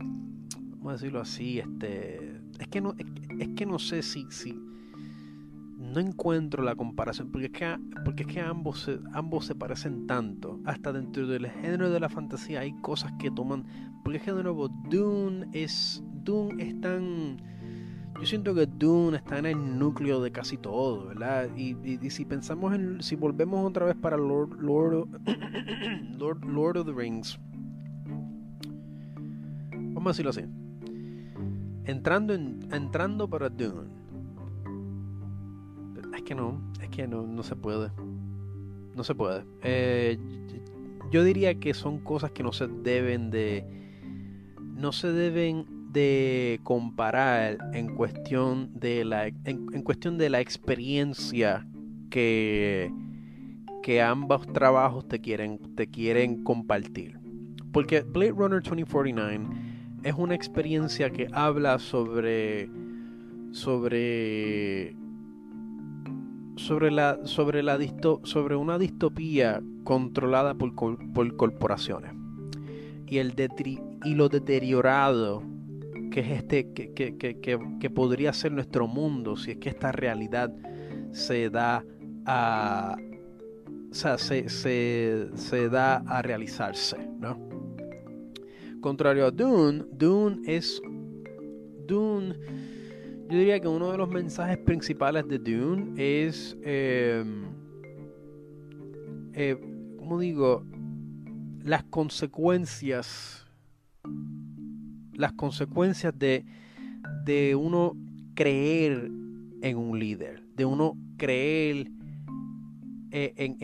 vamos 0.00 0.88
a 0.88 0.92
decirlo 0.92 1.20
así. 1.20 1.58
Este. 1.60 2.40
Es 2.58 2.68
que 2.68 2.80
no, 2.80 2.94
es, 3.38 3.48
que 3.50 3.66
no 3.66 3.78
sé 3.78 4.02
si. 4.02 4.26
No 5.92 6.00
encuentro 6.00 6.62
la 6.62 6.74
comparación. 6.74 7.30
Porque 7.30 7.46
es 7.46 7.52
que, 7.52 7.76
porque 8.04 8.22
es 8.24 8.28
que 8.28 8.40
ambos, 8.40 8.82
se, 8.82 8.98
ambos 9.12 9.46
se 9.46 9.54
parecen 9.54 10.06
tanto. 10.06 10.60
Hasta 10.64 10.92
dentro 10.92 11.26
del 11.26 11.48
género 11.48 11.90
de 11.90 12.00
la 12.00 12.08
fantasía 12.08 12.60
hay 12.60 12.72
cosas 12.80 13.12
que 13.18 13.30
toman 13.30 13.64
porque 14.08 14.16
es 14.16 14.24
que 14.24 14.32
de 14.32 14.42
nuevo, 14.42 14.68
Dune 14.68 15.46
es. 15.52 16.02
Dune 16.24 16.62
es 16.62 16.80
tan. 16.80 17.36
Yo 18.18 18.26
siento 18.26 18.54
que 18.54 18.64
Dune 18.64 19.18
está 19.18 19.38
en 19.38 19.44
el 19.44 19.78
núcleo 19.78 20.22
de 20.22 20.32
casi 20.32 20.56
todo, 20.56 21.08
¿verdad? 21.08 21.50
Y, 21.56 21.76
si 22.08 22.24
pensamos 22.24 22.74
en. 22.74 23.02
Si 23.02 23.16
volvemos 23.16 23.66
otra 23.68 23.84
vez 23.84 23.96
para 23.96 24.16
Lord, 24.16 24.62
Lord, 24.62 25.08
Lord, 26.18 26.42
Lord 26.42 26.78
of 26.78 26.86
the 26.86 26.92
Rings. 26.92 27.38
Vamos 29.72 30.06
a 30.06 30.10
decirlo 30.10 30.30
así. 30.30 30.44
Entrando, 31.84 32.32
en, 32.32 32.60
entrando 32.72 33.28
para 33.28 33.50
Dune. 33.50 33.97
Es 36.18 36.24
que 36.24 36.34
no, 36.34 36.60
es 36.82 36.88
que 36.88 37.06
no, 37.06 37.22
no 37.22 37.44
se 37.44 37.54
puede. 37.54 37.92
No 38.96 39.04
se 39.04 39.14
puede. 39.14 39.44
Eh, 39.62 40.18
yo 41.12 41.22
diría 41.22 41.54
que 41.60 41.74
son 41.74 42.00
cosas 42.00 42.32
que 42.32 42.42
no 42.42 42.50
se 42.52 42.66
deben 42.66 43.30
de 43.30 43.64
no 44.74 44.90
se 44.90 45.12
deben 45.12 45.92
de 45.92 46.58
comparar 46.64 47.58
en 47.72 47.94
cuestión 47.94 48.72
de 48.74 49.04
la, 49.04 49.28
en, 49.28 49.82
cuestión 49.84 50.18
de 50.18 50.28
la 50.28 50.40
experiencia 50.40 51.64
que, 52.10 52.92
que 53.84 54.02
ambos 54.02 54.44
trabajos 54.52 55.06
te 55.06 55.20
quieren, 55.20 55.60
te 55.76 55.86
quieren 55.86 56.42
compartir. 56.42 57.20
Porque 57.72 58.00
Blade 58.00 58.32
Runner 58.32 58.60
2049 58.60 59.46
es 60.02 60.14
una 60.14 60.34
experiencia 60.34 61.10
que 61.10 61.28
habla 61.32 61.78
sobre 61.78 62.68
sobre 63.52 64.97
sobre 66.58 66.90
la 66.90 67.18
sobre 67.24 67.62
la 67.62 67.78
sobre 68.24 68.56
una 68.56 68.78
distopía 68.78 69.62
controlada 69.84 70.54
por, 70.54 70.74
por 70.74 71.36
corporaciones 71.36 72.12
y 73.06 73.18
el 73.18 73.34
y 74.04 74.14
lo 74.14 74.28
deteriorado 74.28 75.42
que 76.10 76.20
es 76.20 76.30
este 76.30 76.72
que, 76.72 76.92
que, 76.92 77.16
que, 77.16 77.36
que, 77.80 77.90
podría 77.90 78.32
ser 78.32 78.52
nuestro 78.52 78.86
mundo 78.86 79.36
si 79.36 79.52
es 79.52 79.56
que 79.58 79.68
esta 79.68 79.92
realidad 79.92 80.52
se 81.12 81.48
da 81.48 81.84
a 82.26 82.96
o 83.90 83.94
sea, 83.94 84.18
se, 84.18 84.48
se, 84.50 85.28
se 85.34 85.68
da 85.70 85.96
a 86.06 86.20
realizarse, 86.20 86.98
¿no? 87.18 87.38
Contrario 88.80 89.26
a 89.26 89.30
Dune, 89.30 89.84
Dune 89.90 90.40
es 90.44 90.80
yo 93.28 93.38
diría 93.38 93.60
que 93.60 93.68
uno 93.68 93.92
de 93.92 93.98
los 93.98 94.08
mensajes 94.08 94.58
principales 94.58 95.28
de 95.28 95.38
Dune 95.38 95.92
es 95.96 96.56
eh, 96.62 97.24
eh, 99.34 99.56
como 99.98 100.18
digo 100.18 100.64
las 101.62 101.84
consecuencias 101.84 103.46
las 105.12 105.32
consecuencias 105.32 106.16
de, 106.18 106.46
de 107.24 107.54
uno 107.54 107.96
creer 108.34 109.10
en 109.60 109.76
un 109.76 109.98
líder, 109.98 110.44
de 110.54 110.64
uno 110.64 110.96
creer 111.16 111.90
eh, 113.10 113.32
en, 113.36 113.56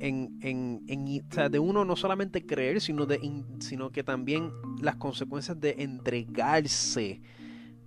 en, 0.00 0.38
en, 0.86 1.22
o 1.30 1.34
sea, 1.34 1.48
de 1.48 1.58
uno 1.58 1.84
no 1.84 1.96
solamente 1.96 2.44
creer, 2.44 2.80
sino, 2.80 3.06
de, 3.06 3.18
sino 3.60 3.90
que 3.90 4.04
también 4.04 4.50
las 4.80 4.96
consecuencias 4.96 5.58
de 5.60 5.76
entregarse 5.78 7.22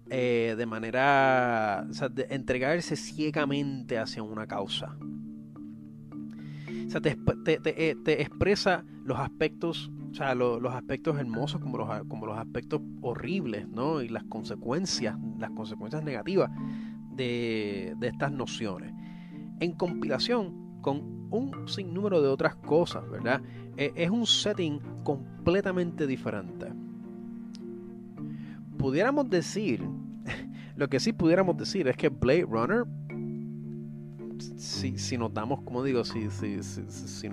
eh, 0.09 0.55
de 0.57 0.65
manera, 0.65 1.85
o 1.89 1.93
sea, 1.93 2.09
de 2.09 2.27
entregarse 2.29 2.95
ciegamente 2.95 3.97
hacia 3.97 4.23
una 4.23 4.47
causa. 4.47 4.97
O 6.87 6.89
sea, 6.89 7.01
te, 7.01 7.17
eh, 7.45 7.95
expresa 8.05 8.83
los 9.03 9.19
aspectos 9.19 9.91
o 10.15 10.17
sea, 10.17 10.33
los 10.33 10.73
aspectos 10.73 11.19
hermosos 11.19 11.59
como 11.59 11.77
los, 11.77 11.89
como 12.07 12.25
los 12.25 12.37
aspectos 12.37 12.79
horribles, 13.01 13.67
¿no? 13.67 14.01
Y 14.01 14.07
las 14.07 14.23
consecuencias, 14.23 15.17
las 15.37 15.51
consecuencias 15.51 16.05
negativas 16.05 16.49
de, 17.11 17.93
estas 18.01 18.31
nociones. 18.31 18.93
En 19.59 19.73
compilación, 19.73 20.79
con 20.81 21.27
un 21.31 21.67
sinnúmero 21.67 22.21
de 22.21 22.29
otras 22.29 22.55
cosas, 22.55 23.09
¿verdad? 23.09 23.41
E, 23.75 23.91
es 23.93 24.09
un 24.09 24.25
setting 24.25 24.79
completamente 25.03 26.07
diferente. 26.07 26.71
Pudiéramos 28.77 29.29
decir, 29.29 29.81
lo 30.75 30.87
que 30.87 30.99
sí 30.99 31.13
pudiéramos 31.13 31.57
decir 31.57 31.87
es 31.87 31.97
que 31.97 32.09
Blade 32.09 32.45
Runner, 32.49 32.85
si, 34.57 34.97
si 34.97 35.17
notamos, 35.17 35.61
como 35.61 35.83
digo, 35.83 36.03
si, 36.03 36.29
si, 36.29 37.29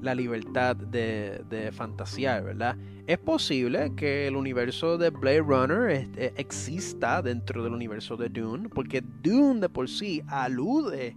la 0.00 0.14
libertad 0.14 0.76
de, 0.76 1.70
fantasear, 1.72 2.44
¿verdad? 2.44 2.76
Es 3.06 3.18
posible 3.18 3.92
que 3.96 4.26
el 4.26 4.36
universo 4.36 4.98
de 4.98 5.10
Blade 5.10 5.40
Runner 5.40 6.08
eh, 6.16 6.32
exista 6.36 7.22
dentro 7.22 7.62
del 7.62 7.72
universo 7.72 8.16
de 8.16 8.28
Dune, 8.28 8.68
porque 8.68 9.02
Dune 9.22 9.60
de 9.60 9.68
por 9.68 9.88
sí 9.88 10.22
alude 10.26 11.16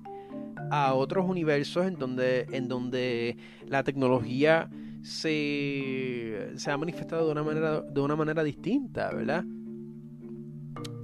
a 0.72 0.94
otros 0.94 1.26
universos 1.28 1.86
en 1.86 1.96
donde, 1.96 2.48
en 2.52 2.68
donde 2.68 3.38
la 3.68 3.84
tecnología 3.84 4.70
se, 5.06 6.54
se 6.56 6.72
ha 6.72 6.78
manifestado 6.78 7.28
de 7.28 7.32
una 7.32 7.44
manera, 7.44 7.82
de 7.82 8.02
una 8.02 8.16
manera 8.16 8.44
distinta, 8.44 9.12
¿verdad? 9.14 9.46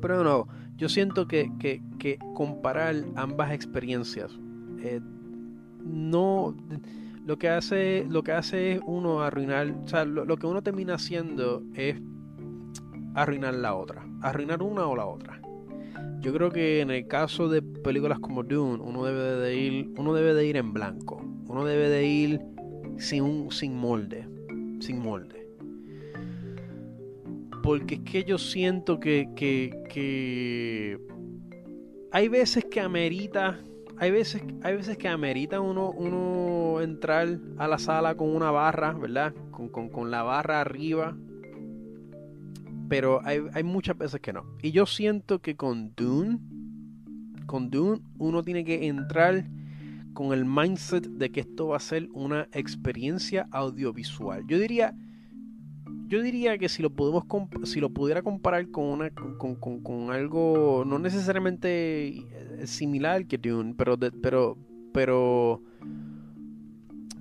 Pero 0.02 0.24
no, 0.24 0.48
yo 0.76 0.90
siento 0.90 1.28
que, 1.28 1.52
que, 1.60 2.18
comparar 2.34 2.96
ambas 3.16 3.52
experiencias 3.52 4.32
eh, 4.80 5.00
no 5.86 6.56
lo 7.28 7.38
que 7.38 7.50
hace, 7.50 8.08
lo 8.10 8.24
que 8.24 8.32
hace 8.32 8.72
es 8.72 8.82
uno 8.88 9.22
arruinar, 9.22 9.72
o 9.86 9.88
sea, 9.88 10.04
lo, 10.04 10.36
que 10.36 10.48
uno 10.48 10.64
termina 10.64 10.96
haciendo 10.96 11.62
es 11.76 12.02
arruinar 13.14 13.54
la 13.54 13.76
otra, 13.76 14.04
arruinar 14.24 14.64
una 14.64 14.88
o 14.88 14.96
la 14.96 15.06
otra. 15.06 15.40
Yo 16.22 16.34
creo 16.34 16.50
que 16.50 16.82
en 16.82 16.90
el 16.90 17.08
caso 17.08 17.50
de 17.50 17.62
películas 17.62 18.20
como 18.20 18.42
Dune, 18.42 18.82
uno 18.82 19.06
debe 19.06 19.22
de 19.22 19.56
ir, 19.56 19.94
uno 19.96 20.16
debe 20.16 20.34
de 20.34 20.48
ir 20.48 20.58
en 20.58 20.74
blanco, 20.74 21.24
uno 21.48 21.66
debe 21.66 21.88
de 21.90 22.08
ir 22.08 22.42
sin 23.02 23.24
un, 23.24 23.52
sin 23.52 23.76
molde, 23.76 24.28
sin 24.80 25.00
molde. 25.00 25.48
Porque 27.64 27.96
es 27.96 28.02
que 28.02 28.24
yo 28.24 28.38
siento 28.38 29.00
que, 29.00 29.30
que, 29.36 29.84
que 29.90 31.00
hay 32.12 32.28
veces 32.28 32.66
que 32.66 32.80
amerita 32.80 33.60
hay 34.02 34.10
veces, 34.10 34.42
hay 34.64 34.76
veces 34.76 34.98
que 34.98 35.08
amerita 35.08 35.62
uno, 35.62 35.92
uno 35.92 36.82
entrar 36.82 37.38
a 37.60 37.68
la 37.68 37.78
sala 37.78 38.16
con 38.16 38.36
una 38.36 38.50
barra, 38.50 38.94
¿verdad? 38.94 39.32
Con, 39.52 40.10
la 40.10 40.24
barra 40.24 40.60
arriba. 40.60 41.16
Pero 42.90 43.22
hay, 43.24 43.42
hay, 43.54 43.62
muchas 43.62 43.96
veces 43.96 44.20
que 44.20 44.34
no. 44.34 44.44
Y 44.64 44.72
yo 44.72 44.88
siento 44.88 45.40
que 45.40 45.56
con 45.56 45.94
Dune, 45.96 46.40
con 47.46 47.70
Dune, 47.70 48.02
uno 48.18 48.42
tiene 48.42 48.66
que 48.66 48.88
entrar 48.88 49.46
con 50.14 50.34
el 50.34 50.46
mindset 50.46 51.08
de 51.08 51.32
que 51.32 51.42
esto 51.42 51.70
va 51.70 51.78
a 51.78 51.80
ser 51.80 52.10
una 52.14 52.48
experiencia 52.52 53.48
audiovisual. 53.52 54.46
Yo 54.48 54.60
diría, 54.60 54.96
yo 56.08 56.22
diría 56.22 56.58
que 56.58 56.70
si 56.70 56.82
lo 56.82 56.90
podemos 56.90 57.24
si 57.64 57.80
lo 57.80 57.90
pudiera 57.90 58.22
comparar 58.22 58.70
con 58.70 58.86
una 58.86 59.10
con, 59.12 60.12
algo 60.12 60.84
no 60.86 61.00
necesariamente 61.00 62.08
eh, 62.10 62.62
similar 62.66 63.26
que 63.26 63.38
Dune 63.38 63.74
pero 63.78 63.98
pero 64.22 64.58
pero 64.94 65.62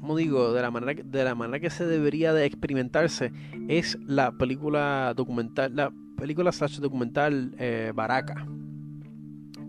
como 0.01 0.17
digo 0.17 0.53
de 0.53 0.63
la 0.63 0.71
manera 0.71 1.03
de 1.05 1.25
la 1.25 1.35
manera 1.35 1.61
que 1.61 1.71
se 1.71 1.87
debería 1.87 2.33
de 2.33 2.47
experimentarse 2.47 3.33
es 3.69 3.97
la 4.07 4.33
película 4.33 5.15
documental 5.17 5.75
la 5.75 5.93
película 6.17 6.53
slash 6.53 6.81
documental 6.81 7.55
eh, 7.59 7.93
Baraka. 7.95 8.47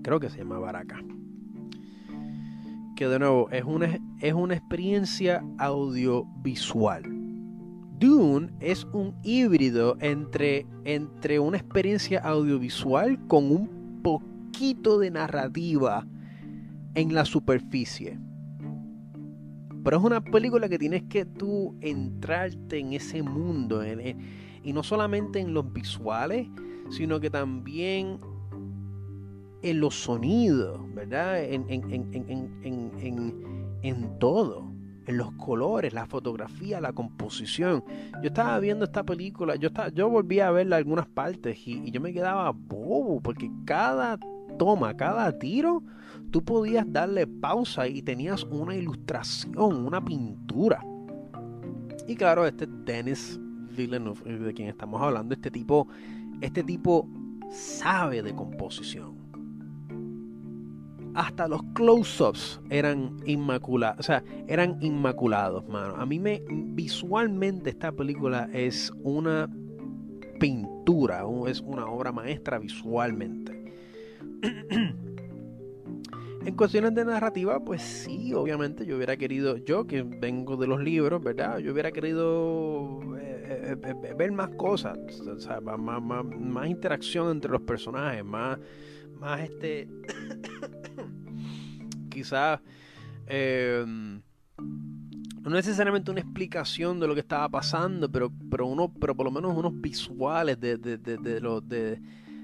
Creo 0.04 0.20
que 0.20 0.30
se 0.30 0.40
llama 0.40 0.60
Baraka 0.60 1.02
de 3.10 3.20
nuevo 3.20 3.50
es 3.52 3.64
una 3.64 4.00
es 4.20 4.34
una 4.34 4.56
experiencia 4.56 5.44
audiovisual 5.58 7.22
Dune 8.02 8.50
es 8.60 8.88
un 8.94 9.14
híbrido 9.22 9.96
entre, 10.00 10.66
entre 10.86 11.40
una 11.40 11.58
experiencia 11.58 12.20
audiovisual 12.22 13.20
con 13.28 13.52
un 13.52 14.02
poquito 14.02 14.98
de 14.98 15.12
narrativa 15.12 16.08
en 16.96 17.14
la 17.14 17.26
superficie. 17.26 18.18
Pero 19.84 19.98
es 19.98 20.04
una 20.04 20.20
película 20.20 20.68
que 20.68 20.80
tienes 20.80 21.04
que 21.04 21.26
tú 21.26 21.78
entrarte 21.80 22.80
en 22.80 22.94
ese 22.94 23.22
mundo. 23.22 23.84
y 24.64 24.74
no 24.74 24.82
solamente 24.82 25.40
en 25.40 25.54
los 25.54 25.72
visuales, 25.72 26.48
sino 26.90 27.20
que 27.20 27.30
también 27.30 28.20
en 29.62 29.80
los 29.80 29.96
sonidos, 29.96 30.82
¿verdad? 30.94 31.44
En, 31.44 31.66
en 33.84 34.20
todo 34.20 34.72
en 35.06 35.18
los 35.18 35.32
colores, 35.34 35.94
la 35.94 36.06
fotografía, 36.06 36.80
la 36.82 36.94
composición. 36.94 37.84
Yo 38.22 38.28
estaba 38.28 38.60
viendo 38.60 38.86
esta 38.86 39.04
película, 39.04 39.56
yo, 39.56 39.68
estaba, 39.68 39.90
yo 39.90 40.10
volví 40.10 40.40
a 40.40 40.52
verla 40.52 40.78
algunas 40.78 41.08
partes 41.08 41.60
y, 41.68 41.92
yo 41.92 42.02
me 42.02 42.14
quedaba 42.14 42.52
bobo 42.52 43.20
porque 43.22 43.52
cada 43.66 44.20
toma, 44.58 44.96
cada 44.96 45.38
tiro, 45.38 45.84
tú 46.30 46.44
podías 46.44 46.86
darle 46.92 47.28
pausa 47.28 47.88
y 47.88 48.02
tenías 48.02 48.44
una 48.44 48.76
ilustración, 48.76 49.86
una 49.86 50.04
pintura. 50.04 50.86
Y 52.08 52.16
claro, 52.16 52.46
este 52.46 52.68
Dennis 52.68 53.40
Villeneuve, 53.76 54.38
de 54.38 54.54
quien 54.54 54.70
estamos 54.70 55.02
hablando, 55.02 55.34
este 55.34 55.50
tipo, 55.50 55.88
este 56.42 56.64
tipo 56.64 57.08
sabe 57.50 58.22
de 58.22 58.34
composición 58.34 59.21
hasta 61.14 61.48
los 61.48 61.62
close-ups 61.74 62.62
eran 62.70 63.18
inmaculados, 63.26 64.00
o 64.00 64.04
sea, 64.04 64.24
eran 64.48 64.78
inmaculados, 64.82 65.68
mano. 65.68 65.96
A 65.96 66.06
mí 66.06 66.20
me 66.20 66.42
visualmente 66.50 67.70
esta 67.70 67.92
película 67.92 68.50
es 68.54 68.92
una 69.04 69.50
pintura, 70.40 71.24
es 71.48 71.62
una 71.62 71.86
obra 71.86 72.12
maestra 72.12 72.60
visualmente. 72.60 73.74
en 76.46 76.56
cuestiones 76.56 76.96
de 76.96 77.06
narrativa, 77.06 77.60
pues 77.64 77.82
sí, 77.82 78.34
obviamente 78.34 78.86
yo 78.86 78.96
hubiera 78.96 79.16
querido, 79.18 79.58
yo 79.58 79.86
que 79.86 80.02
vengo 80.02 80.58
de 80.58 80.68
los 80.68 80.82
libros, 80.82 81.22
¿verdad? 81.24 81.60
Yo 81.60 81.72
hubiera 81.72 81.92
querido 81.92 83.00
eh, 83.20 83.78
eh, 83.84 83.96
eh, 84.04 84.14
ver 84.18 84.32
más 84.32 84.50
cosas, 84.56 84.98
más, 85.78 86.02
más 86.02 86.68
interacción 86.68 87.30
entre 87.30 87.52
los 87.52 87.62
personajes, 87.62 88.26
más, 88.26 88.58
más 89.20 89.42
este 89.42 89.88
quizás 92.12 92.60
eh, 93.26 93.84
no 95.42 95.50
necesariamente 95.50 96.12
una 96.12 96.20
explicación 96.20 97.00
de 97.00 97.08
lo 97.08 97.16
que 97.16 97.22
estaba 97.22 97.50
pasando, 97.50 98.12
pero, 98.12 98.32
pero, 98.50 98.68
uno, 98.68 98.94
pero 99.00 99.16
por 99.16 99.26
lo 99.26 99.32
menos 99.32 99.58
unos 99.58 99.80
visuales 99.82 100.60
de, 100.60 100.78
de, 100.78 100.98
de, 100.98 101.18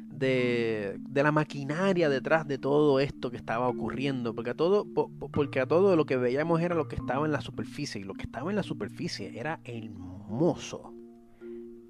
de, 0.10 0.98
de, 0.99 1.23
la 1.23 1.31
maquinaria 1.31 2.10
detrás 2.10 2.48
de 2.48 2.57
todo 2.57 2.99
esto 2.99 3.30
que 3.30 3.38
estaba 3.38 3.68
ocurriendo, 3.68 4.34
porque 4.34 4.49
a 4.49 4.56
todo, 4.56 4.88
porque 5.31 5.60
a 5.60 5.68
todo 5.68 5.95
lo 5.95 6.06
que 6.06 6.18
veíamos 6.18 6.60
era 6.61 6.73
lo 6.73 6.88
que 6.88 6.95
estaba 6.95 7.26
en 7.26 7.31
la 7.31 7.41
superficie, 7.41 8.02
y 8.02 8.03
lo 8.03 8.15
que 8.15 8.23
estaba 8.23 8.49
en 8.49 8.56
la 8.56 8.64
superficie 8.64 9.38
era 9.38 9.60
hermoso, 9.64 10.91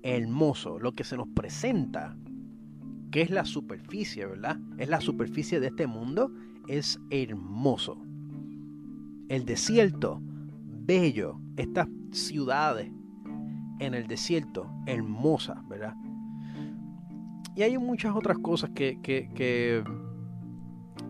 hermoso, 0.04 0.78
lo 0.78 0.94
que 0.94 1.06
se 1.06 1.16
nos 1.16 1.30
presenta, 1.30 2.18
que 3.12 3.22
es 3.22 3.30
la 3.30 3.46
superficie, 3.46 4.26
¿verdad? 4.26 4.60
Es 4.78 4.90
la 4.90 5.00
superficie 5.00 5.62
de 5.62 5.68
este 5.68 5.88
mundo, 5.88 6.34
es 6.68 7.00
hermoso. 7.10 7.98
El 9.30 9.46
desierto, 9.46 10.22
bello. 10.86 11.40
Estas 11.58 11.88
ciudades 12.12 12.92
en 13.80 13.94
el 13.94 14.08
desierto, 14.08 14.70
hermosas, 14.86 15.58
¿verdad? 15.68 15.96
Y 17.56 17.64
hay 17.64 17.78
muchas 17.78 18.16
otras 18.16 18.38
cosas 18.38 18.70
que, 18.76 19.00
que, 19.02 19.84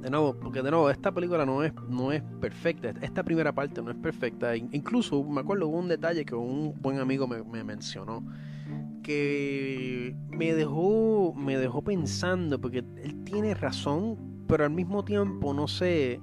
de 0.02 0.10
nuevo, 0.10 0.34
porque 0.40 0.62
de 0.62 0.72
nuevo, 0.72 0.90
esta 0.90 1.12
película 1.12 1.46
no 1.46 1.64
es, 1.64 1.74
no 1.90 2.12
es 2.12 2.24
perfecta. 2.40 2.94
Esta 3.02 3.24
primera 3.24 3.54
parte 3.54 3.82
no 3.82 3.92
es 3.92 3.98
perfecta. 3.98 4.56
Incluso 4.56 5.24
me 5.24 5.42
acuerdo 5.42 5.68
un 5.68 5.90
detalle 5.90 6.24
que 6.24 6.36
un 6.36 6.74
buen 6.82 7.00
amigo 7.00 7.28
me, 7.28 7.44
me 7.44 7.64
mencionó 7.64 8.24
que 9.08 10.18
me 10.32 10.54
dejó, 10.54 11.34
me 11.34 11.58
dejó 11.58 11.82
pensando, 11.82 12.60
porque 12.60 12.80
él 12.80 13.24
tiene 13.24 13.54
razón 13.54 14.18
pero 14.48 14.66
al 14.66 14.72
mismo 14.72 15.04
tiempo 15.04 15.54
no 15.54 15.68
sé 15.68 16.22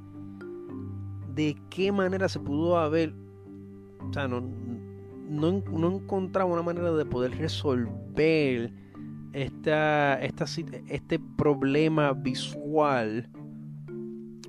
de 1.34 1.56
qué 1.70 1.92
manera 1.92 2.28
se 2.28 2.40
pudo 2.40 2.78
haber, 2.78 3.12
o 4.08 4.12
sea, 4.12 4.28
no, 4.28 4.42
no, 5.28 5.62
encontraba 5.88 6.50
una 6.50 6.62
manera 6.62 6.92
de 6.92 7.04
poder 7.04 7.36
resolver 7.36 8.72
esta, 9.32 10.22
esta, 10.22 10.44
este 10.88 11.18
problema 11.36 12.12
visual 12.12 13.28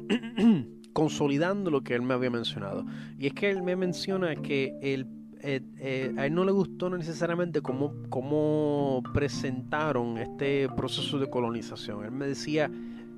consolidando 0.93 1.71
lo 1.71 1.83
que 1.83 1.95
él 1.95 2.03
me 2.03 2.13
había 2.13 2.29
mencionado. 2.29 2.85
Y 3.17 3.27
es 3.27 3.33
que 3.33 3.49
él 3.49 3.63
me 3.63 3.75
menciona 3.75 4.35
que 4.35 4.77
eh, 4.81 5.05
eh, 5.41 6.13
a 6.17 6.25
él 6.25 6.33
no 6.33 6.45
le 6.45 6.51
gustó 6.51 6.89
necesariamente 6.89 7.61
cómo, 7.61 7.93
cómo 8.09 9.03
presentaron 9.13 10.17
este 10.17 10.69
proceso 10.69 11.19
de 11.19 11.29
colonización. 11.29 12.05
Él 12.05 12.11
me 12.11 12.27
decía 12.27 12.69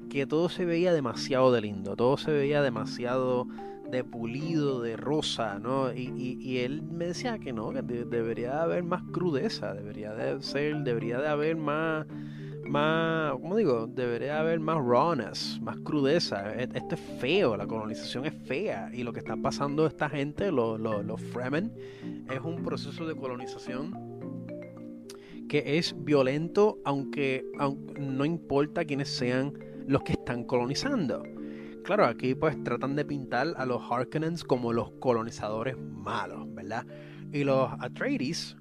que 0.09 0.25
todo 0.25 0.49
se 0.49 0.65
veía 0.65 0.93
demasiado 0.93 1.51
de 1.51 1.61
lindo, 1.61 1.95
todo 1.95 2.17
se 2.17 2.31
veía 2.31 2.61
demasiado 2.61 3.47
de 3.89 4.03
pulido, 4.03 4.81
de 4.81 4.97
rosa, 4.97 5.59
¿no? 5.59 5.93
Y, 5.93 6.57
él 6.59 6.81
me 6.81 7.07
decía 7.07 7.39
que 7.39 7.53
no, 7.53 7.71
que 7.71 7.81
debería 7.81 8.61
haber 8.61 8.83
más 8.83 9.03
crudeza, 9.11 9.73
debería 9.73 10.13
de 10.13 10.41
ser, 10.41 10.77
debería 10.83 11.19
de 11.19 11.27
haber 11.27 11.55
más, 11.55 12.05
más, 12.67 13.33
¿cómo 13.33 13.55
digo? 13.55 13.87
Debería 13.87 14.39
haber 14.39 14.59
más 14.59 14.77
rawness, 14.77 15.59
más 15.61 15.77
crudeza. 15.79 16.53
E, 16.55 16.63
esto 16.73 16.95
es 16.95 17.01
feo, 17.19 17.55
la 17.55 17.65
colonización 17.65 18.25
es 18.25 18.33
fea 18.33 18.89
y 18.93 19.03
lo 19.03 19.13
que 19.13 19.19
está 19.19 19.37
pasando 19.37 19.85
esta 19.85 20.09
gente, 20.09 20.51
los, 20.51 20.79
los, 20.79 21.21
Fremen, 21.21 21.71
es 22.29 22.41
un 22.41 22.63
proceso 22.63 23.05
de 23.05 23.15
colonización 23.15 24.17
que 25.47 25.77
es 25.77 25.95
violento, 26.03 26.77
aunque, 26.83 27.45
aunque 27.57 28.01
no 28.01 28.25
importa 28.25 28.83
quiénes 28.83 29.07
sean 29.07 29.53
los 29.87 30.03
que 30.03 30.13
están 30.13 30.43
colonizando. 30.43 31.23
Claro, 31.83 32.05
aquí 32.05 32.35
pues 32.35 32.61
tratan 32.63 32.95
de 32.95 33.05
pintar 33.05 33.53
a 33.55 33.65
los 33.65 33.81
Harkonnens 33.89 34.43
como 34.43 34.73
los 34.73 34.91
colonizadores 34.99 35.77
malos, 35.77 36.53
¿verdad? 36.53 36.85
Y 37.31 37.45
los 37.45 37.71
Atreides 37.79 38.57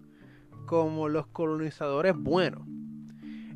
como 0.66 1.08
los 1.08 1.26
colonizadores 1.28 2.14
buenos. 2.16 2.62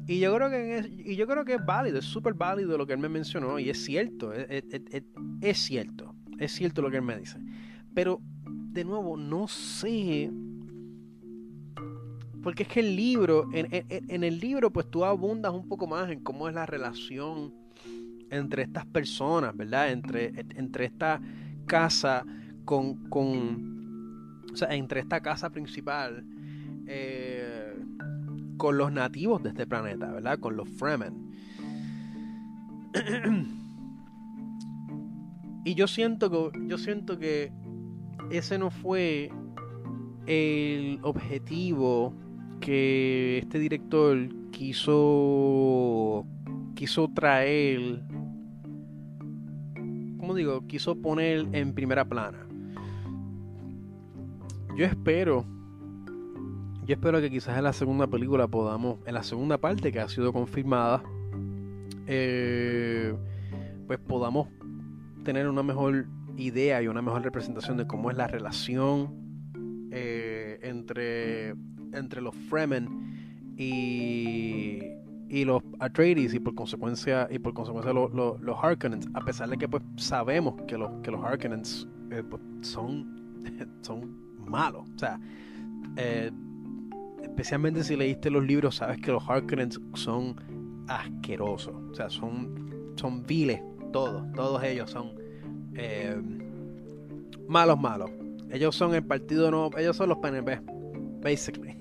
Y 0.06 0.18
yo 0.18 0.34
creo 0.34 0.50
que 0.50 0.78
es, 0.78 0.90
y 0.90 1.14
yo 1.14 1.26
creo 1.28 1.44
que 1.44 1.54
es 1.54 1.64
válido, 1.64 2.00
es 2.00 2.04
súper 2.04 2.34
válido 2.34 2.76
lo 2.76 2.86
que 2.86 2.94
él 2.94 2.98
me 2.98 3.08
mencionó 3.08 3.60
y 3.60 3.70
es 3.70 3.84
cierto, 3.84 4.32
es, 4.32 5.58
cierto, 5.58 6.16
es 6.38 6.50
cierto 6.50 6.82
lo 6.82 6.90
que 6.90 6.96
él 6.96 7.02
me 7.02 7.16
dice. 7.16 7.38
Pero 7.94 8.20
de 8.44 8.84
nuevo, 8.84 9.16
no 9.16 9.46
sé 9.46 10.30
porque 12.42 12.62
es 12.62 12.68
que 12.68 12.80
el 12.80 12.96
libro, 12.96 13.48
en, 13.52 13.68
en, 13.70 14.24
el 14.24 14.40
libro, 14.40 14.72
pues 14.72 14.90
tú 14.90 15.04
abundas 15.04 15.52
un 15.52 15.68
poco 15.68 15.86
más 15.86 16.10
en 16.10 16.20
cómo 16.20 16.48
es 16.48 16.54
la 16.54 16.64
relación 16.64 17.59
entre 18.30 18.62
estas 18.62 18.86
personas, 18.86 19.56
¿verdad? 19.56 19.90
Entre, 19.90 20.32
entre 20.56 20.86
esta 20.86 21.20
casa 21.66 22.24
con, 22.64 23.08
con, 23.08 24.44
o 24.52 24.56
sea, 24.56 24.74
entre 24.74 25.00
esta 25.00 25.20
casa 25.20 25.50
principal 25.50 26.24
eh, 26.86 27.74
con 28.56 28.76
los 28.76 28.92
nativos 28.92 29.42
de 29.42 29.50
este 29.50 29.66
planeta, 29.66 30.12
¿verdad? 30.12 30.38
Con 30.38 30.56
los 30.56 30.68
Fremen. 30.68 31.30
y 35.64 35.74
yo 35.74 35.86
siento 35.86 36.30
que, 36.30 36.58
yo 36.66 36.78
siento 36.78 37.18
que 37.18 37.52
ese 38.30 38.58
no 38.58 38.70
fue 38.70 39.30
el 40.26 40.98
objetivo 41.02 42.14
que 42.60 43.38
este 43.38 43.58
director 43.58 44.18
quiso 44.50 46.26
quiso 46.74 47.10
traer 47.14 48.02
digo 50.34 50.66
quiso 50.66 50.96
poner 50.96 51.46
en 51.52 51.74
primera 51.74 52.04
plana. 52.04 52.46
Yo 54.76 54.84
espero 54.84 55.44
yo 56.86 56.94
espero 56.94 57.20
que 57.20 57.30
quizás 57.30 57.56
en 57.56 57.64
la 57.64 57.72
segunda 57.72 58.06
película 58.08 58.48
podamos 58.48 58.98
en 59.06 59.14
la 59.14 59.22
segunda 59.22 59.58
parte 59.58 59.92
que 59.92 60.00
ha 60.00 60.08
sido 60.08 60.32
confirmada 60.32 61.02
eh, 62.06 63.14
pues 63.86 63.98
podamos 64.00 64.48
tener 65.24 65.48
una 65.48 65.62
mejor 65.62 66.06
idea 66.36 66.82
y 66.82 66.88
una 66.88 67.02
mejor 67.02 67.22
representación 67.22 67.76
de 67.76 67.86
cómo 67.86 68.10
es 68.10 68.16
la 68.16 68.26
relación 68.26 69.88
eh, 69.92 70.58
entre 70.62 71.50
entre 71.92 72.20
los 72.20 72.34
Fremen 72.34 73.54
y, 73.56 74.80
y 75.30 75.44
los 75.44 75.62
Atreides 75.78 76.34
y 76.34 76.40
por 76.40 76.54
consecuencia 76.56 77.28
y 77.30 77.38
por 77.38 77.54
consecuencia 77.54 77.92
los, 77.92 78.12
los, 78.12 78.58
Harkonnens 78.60 79.08
a 79.14 79.20
pesar 79.20 79.48
de 79.48 79.56
que 79.56 79.68
pues 79.68 79.82
sabemos 79.96 80.60
que 80.66 80.76
los 80.76 80.90
que 81.02 81.10
los 81.12 81.24
Harkonnens 81.24 81.86
eh, 82.10 82.22
pues, 82.28 82.42
son 82.62 83.40
son 83.80 84.18
malos. 84.44 84.88
O 84.94 84.98
sea 84.98 85.20
eh, 85.96 86.32
especialmente 87.22 87.84
si 87.84 87.96
leíste 87.96 88.28
los 88.28 88.44
libros 88.44 88.76
sabes 88.76 88.98
que 88.98 89.12
los 89.12 89.22
Harkonnens 89.28 89.80
son 89.94 90.34
asquerosos. 90.88 91.74
O 91.92 91.94
sea 91.94 92.10
son 92.10 92.92
son 92.96 93.22
viles 93.24 93.62
todos. 93.92 94.24
Todos 94.32 94.62
ellos 94.64 94.90
son 94.90 95.12
eh, 95.74 96.20
malos 97.46 97.80
malos. 97.80 98.10
Ellos 98.50 98.74
son 98.74 98.96
el 98.96 99.04
partido 99.04 99.48
no 99.52 99.70
ellos 99.78 99.96
son 99.96 100.08
los 100.08 100.18
PNP 100.18 100.79
basically. 101.20 101.76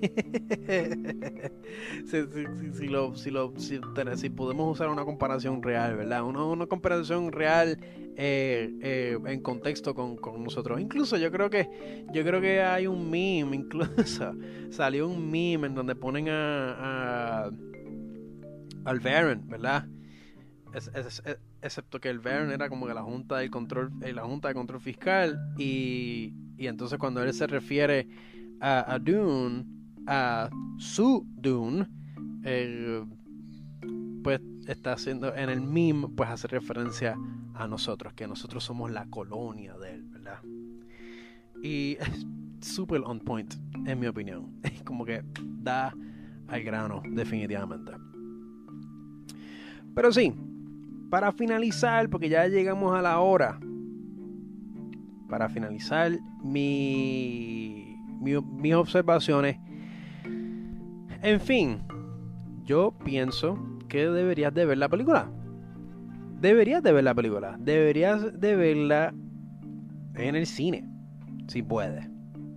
si, 2.06 2.88
lo, 2.88 3.14
si, 3.16 3.30
lo, 3.30 3.52
si, 3.56 4.30
podemos 4.30 4.72
usar 4.72 4.88
una 4.88 5.04
comparación 5.04 5.62
real, 5.62 5.96
¿verdad? 5.96 6.22
Una, 6.24 6.66
comparación 6.66 7.32
real 7.32 7.78
eh, 8.16 8.70
eh, 8.82 9.18
en 9.26 9.40
contexto 9.40 9.94
con, 9.94 10.18
nosotros. 10.42 10.80
Incluso 10.80 11.16
yo 11.16 11.30
creo 11.30 11.50
que 11.50 12.04
yo 12.12 12.22
creo 12.24 12.40
que 12.40 12.60
hay 12.60 12.86
un 12.86 13.10
meme, 13.10 13.56
incluso 13.56 14.34
salió 14.70 15.08
un 15.08 15.30
meme 15.30 15.68
en 15.68 15.74
donde 15.74 15.94
ponen 15.94 16.28
a, 16.28 17.46
a 17.46 17.50
al 18.84 19.00
Baron, 19.00 19.46
¿verdad? 19.48 19.86
excepto 21.62 22.00
que 22.00 22.08
el 22.08 22.20
Baron 22.20 22.52
era 22.52 22.68
como 22.68 22.86
que 22.86 22.94
la 22.94 23.02
junta 23.02 23.38
del 23.38 23.50
control, 23.50 23.90
eh, 24.02 24.12
la 24.12 24.22
junta 24.22 24.46
de 24.46 24.54
control 24.54 24.80
fiscal 24.80 25.36
y 25.58 26.32
entonces 26.58 26.96
cuando 26.96 27.20
él 27.24 27.34
se 27.34 27.48
refiere 27.48 28.06
a, 28.60 28.98
Dune, 29.00 29.64
a 30.06 30.50
su 30.78 31.26
Dune, 31.36 31.86
pues 34.22 34.40
está 34.66 34.92
haciendo 34.92 35.34
en 35.34 35.48
el 35.48 35.60
meme, 35.60 36.08
pues 36.08 36.28
hace 36.30 36.48
referencia 36.48 37.16
a 37.54 37.66
nosotros, 37.66 38.12
que 38.14 38.26
nosotros 38.26 38.64
somos 38.64 38.90
la 38.90 39.06
colonia 39.06 39.76
de 39.78 39.94
él, 39.94 40.04
¿verdad? 40.04 40.40
Y 41.62 41.96
es 42.00 42.26
super 42.60 43.02
on 43.04 43.20
point, 43.20 43.54
en 43.86 43.98
mi 43.98 44.06
opinión. 44.06 44.60
Como 44.84 45.04
que 45.04 45.22
da 45.62 45.94
al 46.48 46.62
grano, 46.62 47.02
definitivamente. 47.06 47.92
Pero 49.94 50.12
sí, 50.12 50.34
para 51.10 51.32
finalizar, 51.32 52.08
porque 52.08 52.28
ya 52.28 52.46
llegamos 52.46 52.96
a 52.96 53.02
la 53.02 53.18
hora, 53.20 53.58
para 55.28 55.48
finalizar 55.48 56.12
mi 56.42 57.89
mis 58.20 58.74
observaciones. 58.74 59.58
En 61.22 61.40
fin, 61.40 61.82
yo 62.64 62.94
pienso 63.04 63.58
que 63.88 64.08
deberías 64.08 64.54
de 64.54 64.64
ver 64.64 64.78
la 64.78 64.88
película. 64.88 65.30
Deberías 66.40 66.82
de 66.82 66.92
ver 66.92 67.04
la 67.04 67.14
película. 67.14 67.56
Deberías 67.58 68.40
de 68.40 68.56
verla 68.56 69.14
en 70.14 70.36
el 70.36 70.46
cine. 70.46 70.88
Si 71.48 71.62
puedes. 71.62 72.08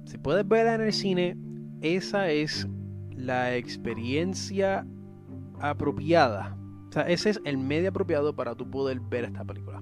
Si 0.05 0.17
puedes 0.17 0.47
verla 0.47 0.75
en 0.75 0.81
el 0.81 0.93
cine, 0.93 1.37
esa 1.81 2.29
es 2.29 2.67
la 3.09 3.55
experiencia 3.55 4.85
apropiada. 5.59 6.57
O 6.89 6.91
sea, 6.91 7.03
ese 7.03 7.31
es 7.31 7.41
el 7.45 7.57
medio 7.57 7.89
apropiado 7.89 8.35
para 8.35 8.55
tú 8.55 8.69
poder 8.69 8.99
ver 8.99 9.25
esta 9.25 9.43
película. 9.43 9.81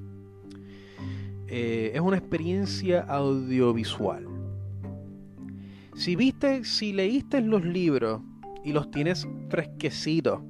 Eh, 1.48 1.92
es 1.94 2.00
una 2.00 2.18
experiencia 2.18 3.02
audiovisual. 3.02 4.31
Si 6.02 6.16
viste, 6.16 6.64
si 6.64 6.94
leíste 6.94 7.42
los 7.42 7.64
libros 7.64 8.24
y 8.66 8.74
los 8.74 8.90
tienes 8.90 9.28
fresquecidos 9.50 10.42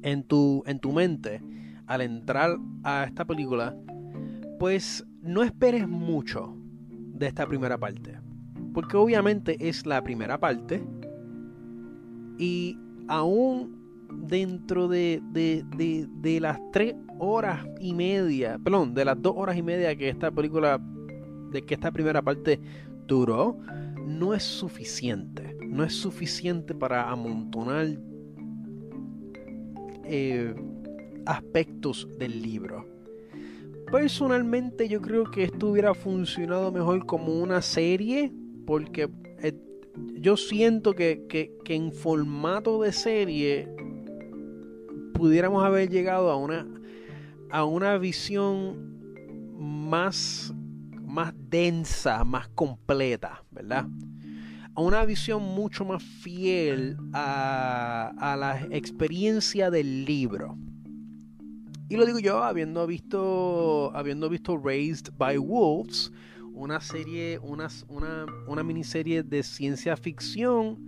en 0.00 0.22
tu, 0.24 0.62
en 0.64 0.78
tu 0.78 0.90
mente 0.90 1.42
al 1.86 2.00
entrar 2.00 2.56
a 2.82 3.04
esta 3.04 3.26
película, 3.26 3.76
pues 4.58 5.06
no 5.20 5.42
esperes 5.42 5.86
mucho 5.86 6.56
de 6.88 7.26
esta 7.26 7.46
primera 7.46 7.76
parte. 7.76 8.18
Porque 8.72 8.96
obviamente 8.96 9.68
es 9.68 9.84
la 9.84 10.02
primera 10.02 10.40
parte. 10.40 10.82
Y 12.38 12.78
aún 13.08 14.08
dentro 14.28 14.88
de, 14.88 15.20
de, 15.32 15.62
de, 15.76 16.08
de, 16.22 16.40
las 16.40 16.58
tres 16.72 16.94
horas 17.18 17.66
y 17.80 17.92
media, 17.92 18.58
perdón, 18.64 18.94
de 18.94 19.04
las 19.04 19.20
dos 19.20 19.34
horas 19.36 19.58
y 19.58 19.62
media 19.62 19.94
que 19.94 20.08
esta 20.08 20.30
película, 20.30 20.80
de 21.50 21.60
que 21.60 21.74
esta 21.74 21.90
primera 21.90 22.22
parte 22.22 22.58
duró, 23.06 23.58
no 24.18 24.34
es 24.34 24.42
suficiente. 24.42 25.56
No 25.66 25.84
es 25.84 25.94
suficiente 25.94 26.74
para 26.74 27.10
amontonar 27.10 27.86
eh, 30.04 30.54
aspectos 31.26 32.08
del 32.18 32.42
libro. 32.42 32.86
Personalmente 33.90 34.88
yo 34.88 35.00
creo 35.00 35.30
que 35.30 35.44
esto 35.44 35.68
hubiera 35.68 35.94
funcionado 35.94 36.72
mejor 36.72 37.04
como 37.06 37.40
una 37.40 37.60
serie 37.60 38.32
porque 38.66 39.08
eh, 39.42 39.54
yo 40.14 40.36
siento 40.36 40.94
que, 40.94 41.26
que, 41.28 41.74
en 41.74 41.92
formato 41.92 42.82
de 42.82 42.92
serie 42.92 43.68
pudiéramos 45.12 45.62
haber 45.64 45.90
llegado 45.90 46.30
a 46.30 46.36
una, 46.36 46.66
a 47.50 47.64
una 47.64 47.98
visión 47.98 48.96
más 49.58 50.54
más 51.12 51.34
densa, 51.36 52.24
más 52.24 52.48
completa, 52.48 53.44
¿verdad? 53.50 53.86
A 54.74 54.80
una 54.80 55.04
visión 55.04 55.42
mucho 55.42 55.84
más 55.84 56.02
fiel 56.02 56.96
a, 57.12 58.36
la 58.38 58.66
experiencia 58.70 59.70
del 59.70 60.06
libro. 60.06 60.56
Y 61.90 61.96
lo 61.96 62.06
digo 62.06 62.18
yo 62.18 62.42
habiendo 62.42 62.86
visto, 62.86 63.94
habiendo 63.94 64.30
visto 64.30 64.56
Raised 64.56 65.12
by 65.18 65.36
Wolves, 65.36 66.10
una 66.54 66.80
serie, 66.80 67.38
una, 67.42 67.68
una, 67.88 68.24
una 68.46 68.62
miniserie 68.62 69.22
de 69.22 69.42
ciencia 69.42 69.98
ficción 69.98 70.78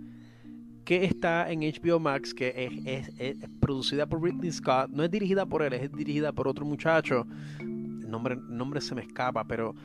que 0.85 1.03
está 1.03 1.51
en 1.51 1.59
HBO 1.59 1.99
Max, 1.99 2.33
que 2.33 2.71
es, 2.85 3.37
producida 3.59 4.07
por 4.07 4.23
Ridley 4.23 4.51
Scott. 4.51 4.89
No 4.89 5.03
es 5.03 5.11
dirigida 5.11 5.45
por 5.45 5.61
él, 5.61 5.73
es 5.73 5.91
dirigida 5.91 6.31
por 6.31 6.47
otro 6.47 6.65
muchacho. 6.65 7.27
El 7.59 8.09
nombre, 8.09 8.35
nombre 8.35 8.81
se 8.81 8.95
me 8.95 9.01
escapa, 9.01 9.43
pero 9.43 9.75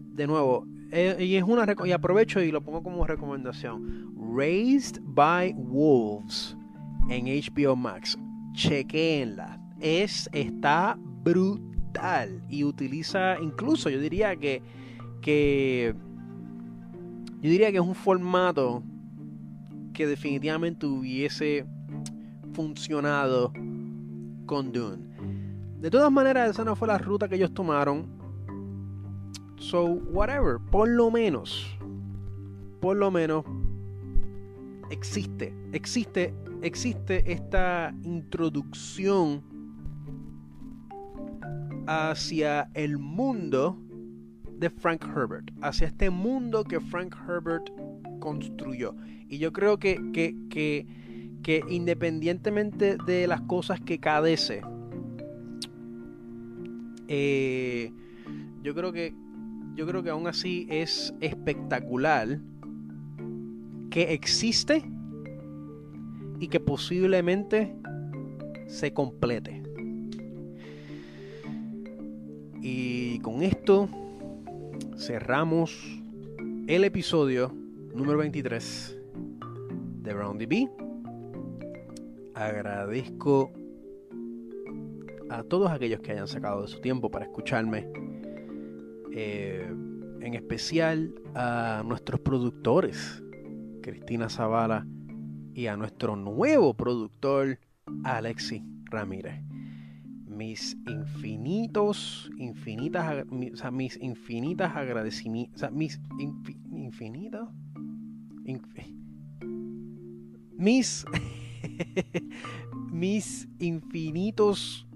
de 0.00 0.26
nuevo, 0.26 0.66
eh, 0.90 1.16
y 1.20 1.36
es 1.36 1.44
una 1.44 1.66
y 1.84 1.92
aprovecho 1.92 2.40
y 2.40 2.50
lo 2.50 2.62
pongo 2.62 2.82
como 2.82 3.06
recomendación. 3.06 4.14
Raised 4.36 5.00
by 5.02 5.54
Wolves 5.54 6.56
en 7.10 7.26
HBO 7.26 7.76
Max. 7.76 8.18
Chequenla. 8.52 9.60
Es, 9.80 10.28
está 10.32 10.96
brutal. 10.98 12.42
Y 12.48 12.64
utiliza, 12.64 13.38
incluso 13.40 13.90
yo 13.90 14.00
diría 14.00 14.36
que, 14.36 14.62
que 15.20 15.94
yo 17.40 17.50
diría 17.50 17.70
que 17.70 17.78
es 17.78 17.84
un 17.84 17.94
formato 17.94 18.82
que 19.92 20.06
definitivamente 20.06 20.86
hubiese 20.86 21.66
funcionado 22.52 23.52
con 24.46 24.72
Dune. 24.72 25.06
De 25.80 25.90
todas 25.90 26.10
maneras, 26.10 26.50
esa 26.50 26.64
no 26.64 26.74
fue 26.74 26.88
la 26.88 26.98
ruta 26.98 27.28
que 27.28 27.36
ellos 27.36 27.54
tomaron. 27.54 28.17
So, 29.58 29.84
whatever, 29.84 30.58
por 30.70 30.88
lo 30.88 31.10
menos, 31.10 31.66
por 32.80 32.96
lo 32.96 33.10
menos, 33.10 33.44
existe, 34.90 35.52
existe, 35.72 36.32
existe 36.62 37.30
esta 37.30 37.92
introducción 38.04 39.42
hacia 41.86 42.70
el 42.74 42.98
mundo 42.98 43.76
de 44.58 44.70
Frank 44.70 45.04
Herbert, 45.04 45.50
hacia 45.62 45.88
este 45.88 46.10
mundo 46.10 46.64
que 46.64 46.80
Frank 46.80 47.14
Herbert 47.26 47.70
construyó. 48.20 48.94
Y 49.28 49.38
yo 49.38 49.52
creo 49.52 49.78
que, 49.78 50.00
que, 50.12 50.36
que, 51.42 51.64
independientemente 51.68 52.96
de 53.06 53.26
las 53.26 53.40
cosas 53.42 53.80
que 53.80 53.98
cadece, 53.98 54.62
eh, 57.08 57.92
yo 58.62 58.74
creo 58.74 58.92
que 58.92 59.14
yo 59.78 59.86
creo 59.86 60.02
que 60.02 60.10
aún 60.10 60.26
así 60.26 60.66
es 60.68 61.14
espectacular 61.20 62.40
que 63.90 64.12
existe 64.12 64.82
y 66.40 66.48
que 66.48 66.58
posiblemente 66.58 67.76
se 68.66 68.92
complete. 68.92 69.62
Y 72.60 73.20
con 73.20 73.44
esto 73.44 73.88
cerramos 74.96 76.02
el 76.66 76.82
episodio 76.82 77.54
número 77.94 78.18
23 78.18 78.98
de 80.02 80.12
RoundDB. 80.12 80.68
Agradezco 82.34 83.52
a 85.30 85.44
todos 85.44 85.70
aquellos 85.70 86.00
que 86.00 86.10
hayan 86.10 86.26
sacado 86.26 86.62
de 86.62 86.68
su 86.68 86.80
tiempo 86.80 87.12
para 87.12 87.26
escucharme. 87.26 88.07
Eh, 89.12 89.66
en 90.20 90.34
especial 90.34 91.14
a 91.34 91.82
nuestros 91.84 92.20
productores, 92.20 93.22
Cristina 93.82 94.28
Zavala, 94.28 94.86
y 95.58 95.66
a 95.66 95.76
nuestro 95.76 96.14
nuevo 96.14 96.74
productor, 96.74 97.58
Alexi 98.04 98.62
Ramírez. 98.84 99.42
Mis 100.24 100.76
infinitos, 100.86 102.30
infinitas, 102.38 103.26
mis 103.72 103.96
infinitas 104.00 104.76
agradecimientos, 104.76 105.68
mis 105.72 106.00
infinitos, 106.70 107.48
mis, 110.56 111.04
mis 112.92 113.48
infinitos, 113.58 114.87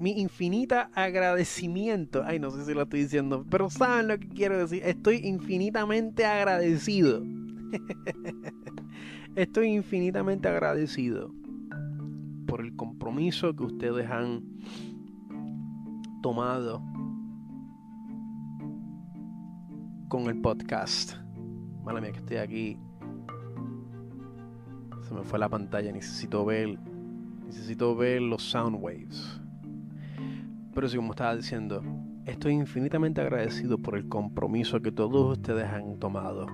mi 0.00 0.20
infinita 0.20 0.90
agradecimiento. 0.94 2.22
Ay, 2.24 2.38
no 2.38 2.50
sé 2.50 2.64
si 2.64 2.74
lo 2.74 2.82
estoy 2.82 3.02
diciendo, 3.02 3.44
pero 3.50 3.70
saben 3.70 4.08
lo 4.08 4.18
que 4.18 4.28
quiero 4.28 4.58
decir. 4.58 4.82
Estoy 4.84 5.20
infinitamente 5.24 6.24
agradecido. 6.24 7.22
Estoy 9.36 9.68
infinitamente 9.68 10.48
agradecido 10.48 11.32
por 12.46 12.62
el 12.62 12.74
compromiso 12.74 13.54
que 13.54 13.62
ustedes 13.62 14.10
han 14.10 14.42
tomado 16.22 16.82
con 20.08 20.26
el 20.26 20.40
podcast. 20.40 21.14
Mala 21.84 22.00
mía 22.00 22.12
que 22.12 22.18
estoy 22.18 22.36
aquí 22.38 22.78
se 25.10 25.16
me 25.16 25.24
fue 25.24 25.40
la 25.40 25.48
pantalla, 25.48 25.90
necesito 25.90 26.44
ver, 26.44 26.78
necesito 27.44 27.96
ver 27.96 28.22
los 28.22 28.44
sound 28.44 28.78
waves. 28.80 29.39
Pero 30.74 30.88
sí, 30.88 30.96
como 30.96 31.12
estaba 31.12 31.36
diciendo, 31.36 31.82
estoy 32.26 32.54
infinitamente 32.54 33.20
agradecido 33.20 33.78
por 33.78 33.96
el 33.96 34.08
compromiso 34.08 34.80
que 34.80 34.92
todos 34.92 35.38
ustedes 35.38 35.66
han 35.66 35.98
tomado. 35.98 36.46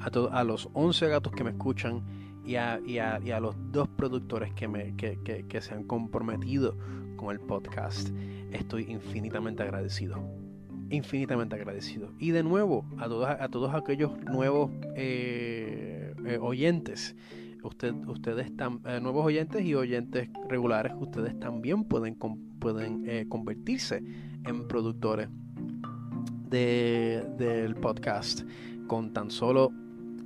A, 0.00 0.38
a 0.38 0.44
los 0.44 0.68
11 0.72 1.08
gatos 1.08 1.32
que 1.32 1.44
me 1.44 1.50
escuchan 1.50 2.02
y 2.44 2.56
a, 2.56 2.80
y 2.84 2.98
a, 2.98 3.20
y 3.24 3.30
a 3.30 3.40
los 3.40 3.54
dos 3.70 3.88
productores 3.88 4.52
que, 4.54 4.66
me, 4.66 4.96
que, 4.96 5.18
que, 5.22 5.46
que 5.46 5.60
se 5.60 5.74
han 5.74 5.84
comprometido 5.84 6.76
con 7.16 7.30
el 7.30 7.40
podcast. 7.40 8.10
Estoy 8.50 8.90
infinitamente 8.90 9.62
agradecido 9.62 10.42
infinitamente 10.92 11.56
agradecido. 11.56 12.12
Y 12.18 12.30
de 12.30 12.42
nuevo, 12.42 12.84
a 12.98 13.08
todos, 13.08 13.28
a 13.28 13.48
todos 13.48 13.74
aquellos 13.74 14.12
nuevos 14.24 14.70
eh, 14.94 16.14
eh, 16.24 16.38
oyentes 16.40 17.16
usted, 17.62 17.94
ustedes 18.06 18.46
están, 18.46 18.80
eh, 18.86 19.00
nuevos 19.00 19.26
oyentes 19.26 19.64
y 19.64 19.74
oyentes 19.74 20.28
regulares, 20.48 20.92
ustedes 20.98 21.38
también 21.38 21.84
pueden, 21.84 22.16
pueden 22.58 23.04
eh, 23.08 23.26
convertirse 23.28 24.02
en 24.44 24.66
productores 24.68 25.28
de, 26.50 27.24
del 27.38 27.74
podcast 27.76 28.42
con 28.86 29.12
tan 29.12 29.30
solo 29.30 29.72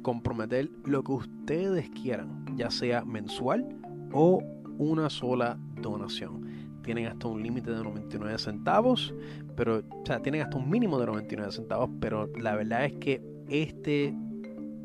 comprometer 0.02 0.70
lo 0.84 1.02
que 1.02 1.12
ustedes 1.12 1.90
quieran, 1.90 2.46
ya 2.56 2.70
sea 2.70 3.04
mensual 3.04 3.66
o 4.12 4.42
una 4.78 5.10
sola 5.10 5.58
donación. 5.80 6.46
Tienen 6.82 7.06
hasta 7.06 7.26
un 7.26 7.42
límite 7.42 7.72
de 7.72 7.82
99 7.82 8.38
centavos, 8.38 9.12
pero, 9.56 9.78
o 9.78 10.06
sea, 10.06 10.22
tienen 10.22 10.42
hasta 10.42 10.56
un 10.56 10.70
mínimo 10.70 10.98
de 10.98 11.06
99 11.06 11.52
centavos, 11.52 11.90
pero 12.00 12.28
la 12.38 12.54
verdad 12.54 12.84
es 12.84 12.92
que 12.94 13.20
este, 13.48 14.14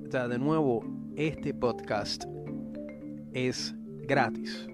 o 0.07 0.11
sea, 0.11 0.27
de 0.27 0.39
nuevo, 0.39 0.83
este 1.15 1.53
podcast 1.53 2.23
es 3.33 3.75
gratis 4.07 4.67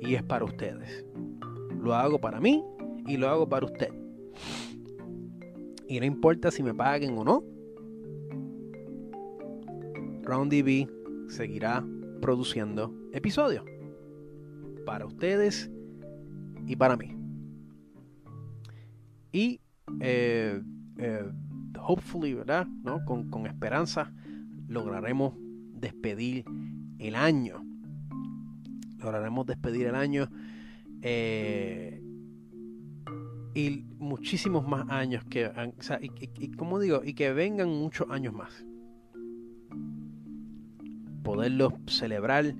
y 0.00 0.14
es 0.14 0.22
para 0.22 0.44
ustedes. 0.44 1.04
Lo 1.80 1.94
hago 1.94 2.20
para 2.20 2.40
mí 2.40 2.64
y 3.06 3.16
lo 3.16 3.28
hago 3.28 3.48
para 3.48 3.66
usted. 3.66 3.88
Y 5.86 6.00
no 6.00 6.06
importa 6.06 6.50
si 6.50 6.62
me 6.62 6.74
paguen 6.74 7.16
o 7.16 7.24
no, 7.24 7.44
RoundDB 10.22 10.88
seguirá 11.28 11.84
produciendo 12.20 12.92
episodios 13.12 13.64
para 14.84 15.06
ustedes 15.06 15.70
y 16.66 16.76
para 16.76 16.96
mí. 16.96 17.16
Y 19.32 19.60
eh, 20.00 20.60
eh, 20.98 21.32
hopefully, 21.80 22.34
¿verdad? 22.34 22.66
¿No? 22.82 23.04
Con, 23.04 23.30
con 23.30 23.46
esperanza 23.46 24.12
lograremos 24.68 25.34
despedir 25.74 26.44
el 26.98 27.14
año. 27.14 27.64
Lograremos 28.98 29.46
despedir 29.46 29.86
el 29.86 29.94
año. 29.94 30.28
Eh, 31.02 32.02
y 33.54 33.84
muchísimos 33.98 34.66
más 34.68 34.88
años 34.88 35.24
que 35.24 35.50
y, 36.00 36.50
como 36.52 36.78
digo 36.78 37.02
y 37.04 37.14
que 37.14 37.32
vengan 37.32 37.68
muchos 37.68 38.08
años 38.10 38.32
más 38.32 38.64
poderlos 41.22 41.72
celebrar 41.86 42.54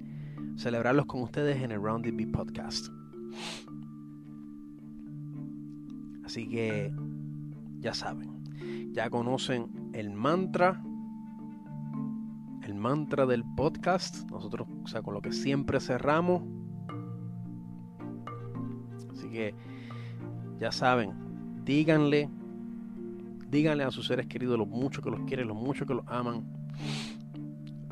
celebrarlos 0.57 1.07
con 1.07 1.23
ustedes 1.23 1.63
en 1.63 1.73
el 1.73 1.81
Rounded 1.81 2.15
B 2.15 2.27
podcast 2.27 2.89
así 6.25 6.49
que 6.49 6.93
ya 7.81 7.95
saben 7.95 8.43
ya 8.93 9.11
conocen 9.11 9.91
el 9.93 10.11
mantra 10.11 10.83
mantra 12.79 13.27
del 13.27 13.45
podcast. 13.57 14.31
Nosotros, 14.31 14.69
o 14.85 14.87
sea, 14.87 15.03
con 15.03 15.15
lo 15.15 15.21
que 15.21 15.33
siempre 15.33 15.81
cerramos. 15.81 16.43
Así 19.13 19.29
que 19.29 19.55
ya 20.59 20.73
saben, 20.73 21.13
díganle, 21.65 22.29
díganle 23.49 23.85
a 23.85 23.91
sus 23.91 24.07
seres 24.07 24.27
queridos 24.27 24.59
lo 24.59 24.67
mucho 24.67 25.03
que 25.03 25.11
los 25.11 25.21
quieren, 25.21 25.49
lo 25.49 25.55
mucho 25.55 25.87
que 25.87 25.95
los 25.95 26.07
aman, 26.09 26.45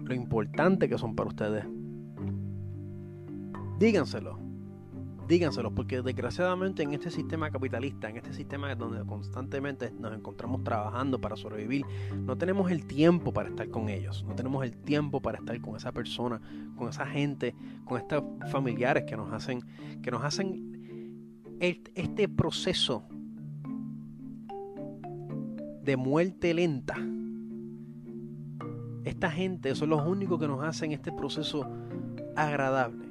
lo 0.02 0.14
importante 0.14 0.88
que 0.88 0.98
son 0.98 1.14
para 1.14 1.28
ustedes. 1.28 1.64
Díganselo. 3.78 4.45
Díganselos, 5.26 5.72
porque 5.72 6.02
desgraciadamente 6.02 6.82
en 6.82 6.94
este 6.94 7.10
sistema 7.10 7.50
capitalista, 7.50 8.08
en 8.08 8.18
este 8.18 8.32
sistema 8.32 8.74
donde 8.74 9.04
constantemente 9.04 9.90
nos 9.90 10.14
encontramos 10.14 10.62
trabajando 10.62 11.20
para 11.20 11.36
sobrevivir, 11.36 11.84
no 12.14 12.36
tenemos 12.36 12.70
el 12.70 12.86
tiempo 12.86 13.32
para 13.32 13.48
estar 13.48 13.68
con 13.68 13.88
ellos, 13.88 14.24
no 14.26 14.34
tenemos 14.34 14.64
el 14.64 14.76
tiempo 14.76 15.20
para 15.20 15.38
estar 15.38 15.60
con 15.60 15.76
esa 15.76 15.92
persona, 15.92 16.40
con 16.76 16.88
esa 16.88 17.06
gente, 17.06 17.54
con 17.84 17.98
estos 18.00 18.22
familiares 18.50 19.04
que 19.04 19.16
nos 19.16 19.32
hacen, 19.32 19.62
que 20.02 20.10
nos 20.10 20.22
hacen 20.22 20.76
este 21.60 22.28
proceso 22.28 23.04
de 25.82 25.96
muerte 25.96 26.52
lenta. 26.52 26.96
Esta 29.04 29.30
gente 29.30 29.74
son 29.74 29.90
los 29.90 30.04
únicos 30.06 30.38
que 30.40 30.48
nos 30.48 30.62
hacen 30.64 30.92
este 30.92 31.12
proceso 31.12 31.64
agradable. 32.34 33.05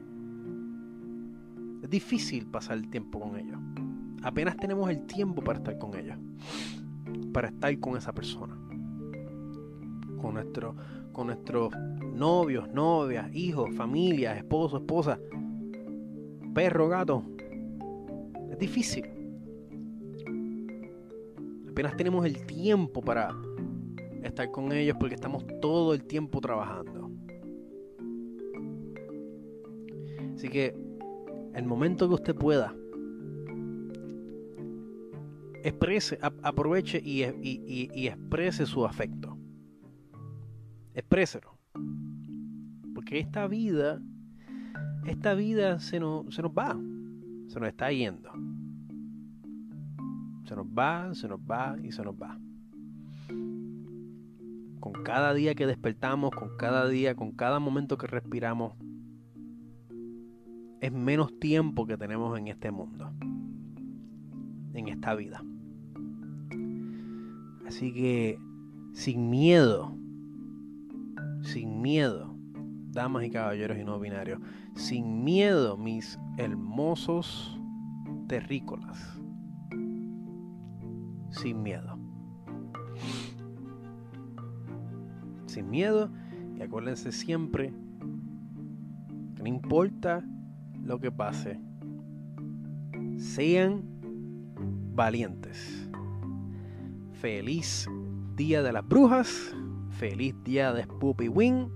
Es 1.85 1.91
difícil 1.91 2.47
pasar 2.47 2.77
el 2.79 2.89
tiempo 2.89 3.19
con 3.19 3.37
ellos. 3.37 3.59
Apenas 4.23 4.57
tenemos 4.57 4.89
el 4.89 5.05
tiempo 5.05 5.43
para 5.43 5.59
estar 5.59 5.77
con 5.77 5.95
ellos. 5.95 6.17
Para 7.31 7.49
estar 7.49 7.79
con 7.79 7.95
esa 7.95 8.11
persona. 8.11 8.57
Con, 10.19 10.33
nuestro, 10.33 10.75
con 11.13 11.27
nuestros 11.27 11.71
novios, 12.11 12.67
novias, 12.69 13.31
hijos, 13.35 13.69
familia, 13.75 14.35
esposo, 14.35 14.77
esposa, 14.77 15.19
perro, 16.55 16.87
gato. 16.89 17.23
Es 18.49 18.57
difícil. 18.57 19.05
Apenas 21.69 21.95
tenemos 21.95 22.25
el 22.25 22.47
tiempo 22.47 22.99
para 22.99 23.29
estar 24.23 24.49
con 24.49 24.71
ellos 24.71 24.97
porque 24.99 25.13
estamos 25.13 25.45
todo 25.61 25.93
el 25.93 26.03
tiempo 26.03 26.41
trabajando. 26.41 27.11
Así 30.33 30.49
que 30.49 30.84
el 31.55 31.65
momento 31.65 32.07
que 32.07 32.15
usted 32.15 32.35
pueda, 32.35 32.73
exprese, 35.63 36.19
aproveche 36.21 37.01
y, 37.03 37.23
exprese 38.07 38.65
su 38.65 38.85
afecto. 38.85 39.37
Expréselo. 40.93 41.57
Porque 42.93 43.19
esta 43.19 43.47
vida, 43.47 44.01
esta 45.05 45.33
vida 45.33 45.79
se 45.79 45.99
nos, 45.99 46.33
se 46.33 46.41
nos 46.41 46.51
va, 46.51 46.77
se 47.47 47.59
nos 47.59 47.69
está 47.69 47.91
yendo. 47.91 48.31
Se 50.45 50.55
nos 50.55 50.67
va, 50.67 51.15
se 51.15 51.27
nos 51.27 51.39
va 51.39 51.75
y 51.81 51.91
se 51.91 52.03
nos 52.03 52.15
va. 52.15 52.37
Con 54.79 54.93
cada 55.03 55.33
día 55.33 55.55
que 55.55 55.65
despertamos, 55.65 56.31
con 56.31 56.55
cada 56.57 56.87
día, 56.87 57.15
con 57.15 57.31
cada 57.31 57.59
momento 57.59 57.97
que 57.97 58.05
respiramos, 58.05 58.73
es 60.85 60.91
menos 60.91 61.39
tiempo 61.39 61.87
que 61.87 61.97
tenemos 61.97 62.37
en 62.37 62.47
este 62.47 62.69
mundo, 62.69 63.11
en 64.73 64.87
esta 64.87 65.15
vida. 65.15 65.43
Así 67.65 67.91
que, 67.91 68.37
sin 68.93 69.31
miedo, 69.31 69.97
sin 71.41 71.81
miedo, 71.81 72.35
damas 72.91 73.25
y 73.25 73.31
caballeros 73.31 73.79
y 73.79 73.83
no 73.83 73.99
binarios, 73.99 74.39
sin 74.75 75.23
miedo, 75.23 75.75
mis 75.75 76.19
hermosos 76.37 77.59
terrícolas, 78.27 79.19
sin 81.31 81.63
miedo. 81.63 81.97
Sin 85.47 85.69
miedo 85.71 86.11
y 86.59 86.61
acuérdense 86.61 87.11
siempre 87.11 87.73
que 89.35 89.41
no 89.41 89.47
importa 89.47 90.23
lo 90.85 90.99
que 90.99 91.11
pase, 91.11 91.59
sean 93.17 93.83
valientes. 94.93 95.89
Feliz 97.13 97.89
Día 98.35 98.61
de 98.61 98.71
las 98.71 98.87
Brujas, 98.87 99.55
feliz 99.89 100.35
Día 100.43 100.73
de 100.73 100.83
Spoopy 100.83 101.27
Wing. 101.27 101.69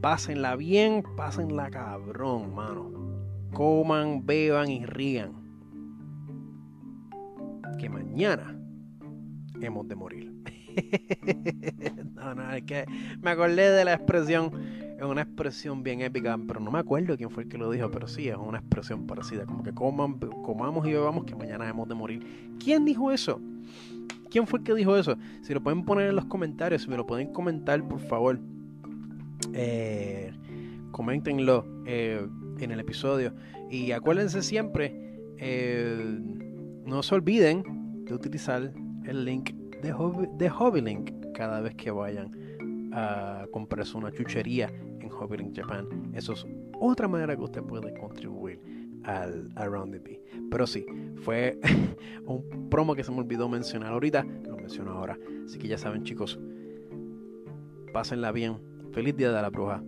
Pásenla 0.00 0.56
bien, 0.56 1.02
pásenla 1.16 1.70
cabrón, 1.70 2.54
mano. 2.54 2.90
Coman, 3.52 4.24
beban 4.24 4.70
y 4.70 4.86
rían. 4.86 5.32
Que 7.78 7.88
mañana 7.90 8.56
hemos 9.60 9.88
de 9.88 9.94
morir. 9.94 10.37
no, 12.14 12.34
no, 12.34 12.52
es 12.52 12.62
que 12.62 12.86
me 13.20 13.30
acordé 13.30 13.70
de 13.70 13.84
la 13.84 13.94
expresión 13.94 14.52
es 14.98 15.04
una 15.04 15.22
expresión 15.22 15.84
bien 15.84 16.00
épica, 16.00 16.36
pero 16.48 16.58
no 16.58 16.72
me 16.72 16.80
acuerdo 16.80 17.16
quién 17.16 17.30
fue 17.30 17.44
el 17.44 17.48
que 17.48 17.56
lo 17.56 17.70
dijo, 17.70 17.88
pero 17.88 18.08
sí, 18.08 18.28
es 18.28 18.36
una 18.36 18.58
expresión 18.58 19.06
parecida, 19.06 19.46
como 19.46 19.62
que 19.62 19.72
coman, 19.72 20.18
comamos 20.18 20.84
y 20.88 20.92
bebamos 20.92 21.24
que 21.24 21.36
mañana 21.36 21.68
hemos 21.68 21.88
de 21.88 21.94
morir. 21.94 22.26
¿Quién 22.58 22.84
dijo 22.84 23.12
eso? 23.12 23.40
¿Quién 24.28 24.48
fue 24.48 24.58
el 24.58 24.64
que 24.64 24.74
dijo 24.74 24.96
eso? 24.96 25.16
Si 25.42 25.54
lo 25.54 25.62
pueden 25.62 25.84
poner 25.84 26.08
en 26.08 26.16
los 26.16 26.24
comentarios, 26.24 26.82
si 26.82 26.90
me 26.90 26.96
lo 26.96 27.06
pueden 27.06 27.32
comentar, 27.32 27.80
por 27.86 28.00
favor, 28.00 28.40
eh, 29.54 30.32
coméntenlo 30.90 31.64
eh, 31.86 32.26
en 32.58 32.70
el 32.72 32.80
episodio. 32.80 33.32
Y 33.70 33.92
acuérdense 33.92 34.42
siempre, 34.42 35.20
eh, 35.38 36.18
no 36.84 37.04
se 37.04 37.14
olviden 37.14 38.04
de 38.04 38.14
utilizar 38.14 38.72
el 39.04 39.24
link 39.24 39.50
de, 39.82 39.92
Hobby, 39.92 40.28
de 40.36 40.50
HobbyLink 40.50 41.32
cada 41.34 41.60
vez 41.60 41.74
que 41.74 41.90
vayan 41.90 42.30
a 42.92 43.46
comprarse 43.50 43.96
una 43.96 44.10
chuchería 44.12 44.72
en 45.00 45.10
Hobbit 45.10 45.56
Japan. 45.56 45.86
Eso 46.14 46.32
es 46.32 46.46
otra 46.80 47.08
manera 47.08 47.36
que 47.36 47.42
usted 47.42 47.62
puede 47.62 47.92
contribuir 47.98 48.60
al 49.04 49.50
Around 49.56 49.92
the 49.92 49.98
Bee. 49.98 50.22
Pero 50.50 50.66
sí, 50.66 50.84
fue 51.16 51.58
un 52.26 52.68
promo 52.70 52.94
que 52.94 53.04
se 53.04 53.10
me 53.12 53.18
olvidó 53.18 53.48
mencionar 53.48 53.92
ahorita, 53.92 54.24
lo 54.46 54.56
menciono 54.56 54.92
ahora. 54.92 55.18
Así 55.44 55.58
que 55.58 55.68
ya 55.68 55.78
saben 55.78 56.02
chicos, 56.04 56.38
pásenla 57.92 58.32
bien. 58.32 58.58
Feliz 58.92 59.16
Día 59.16 59.30
de 59.30 59.42
la 59.42 59.50
Bruja. 59.50 59.82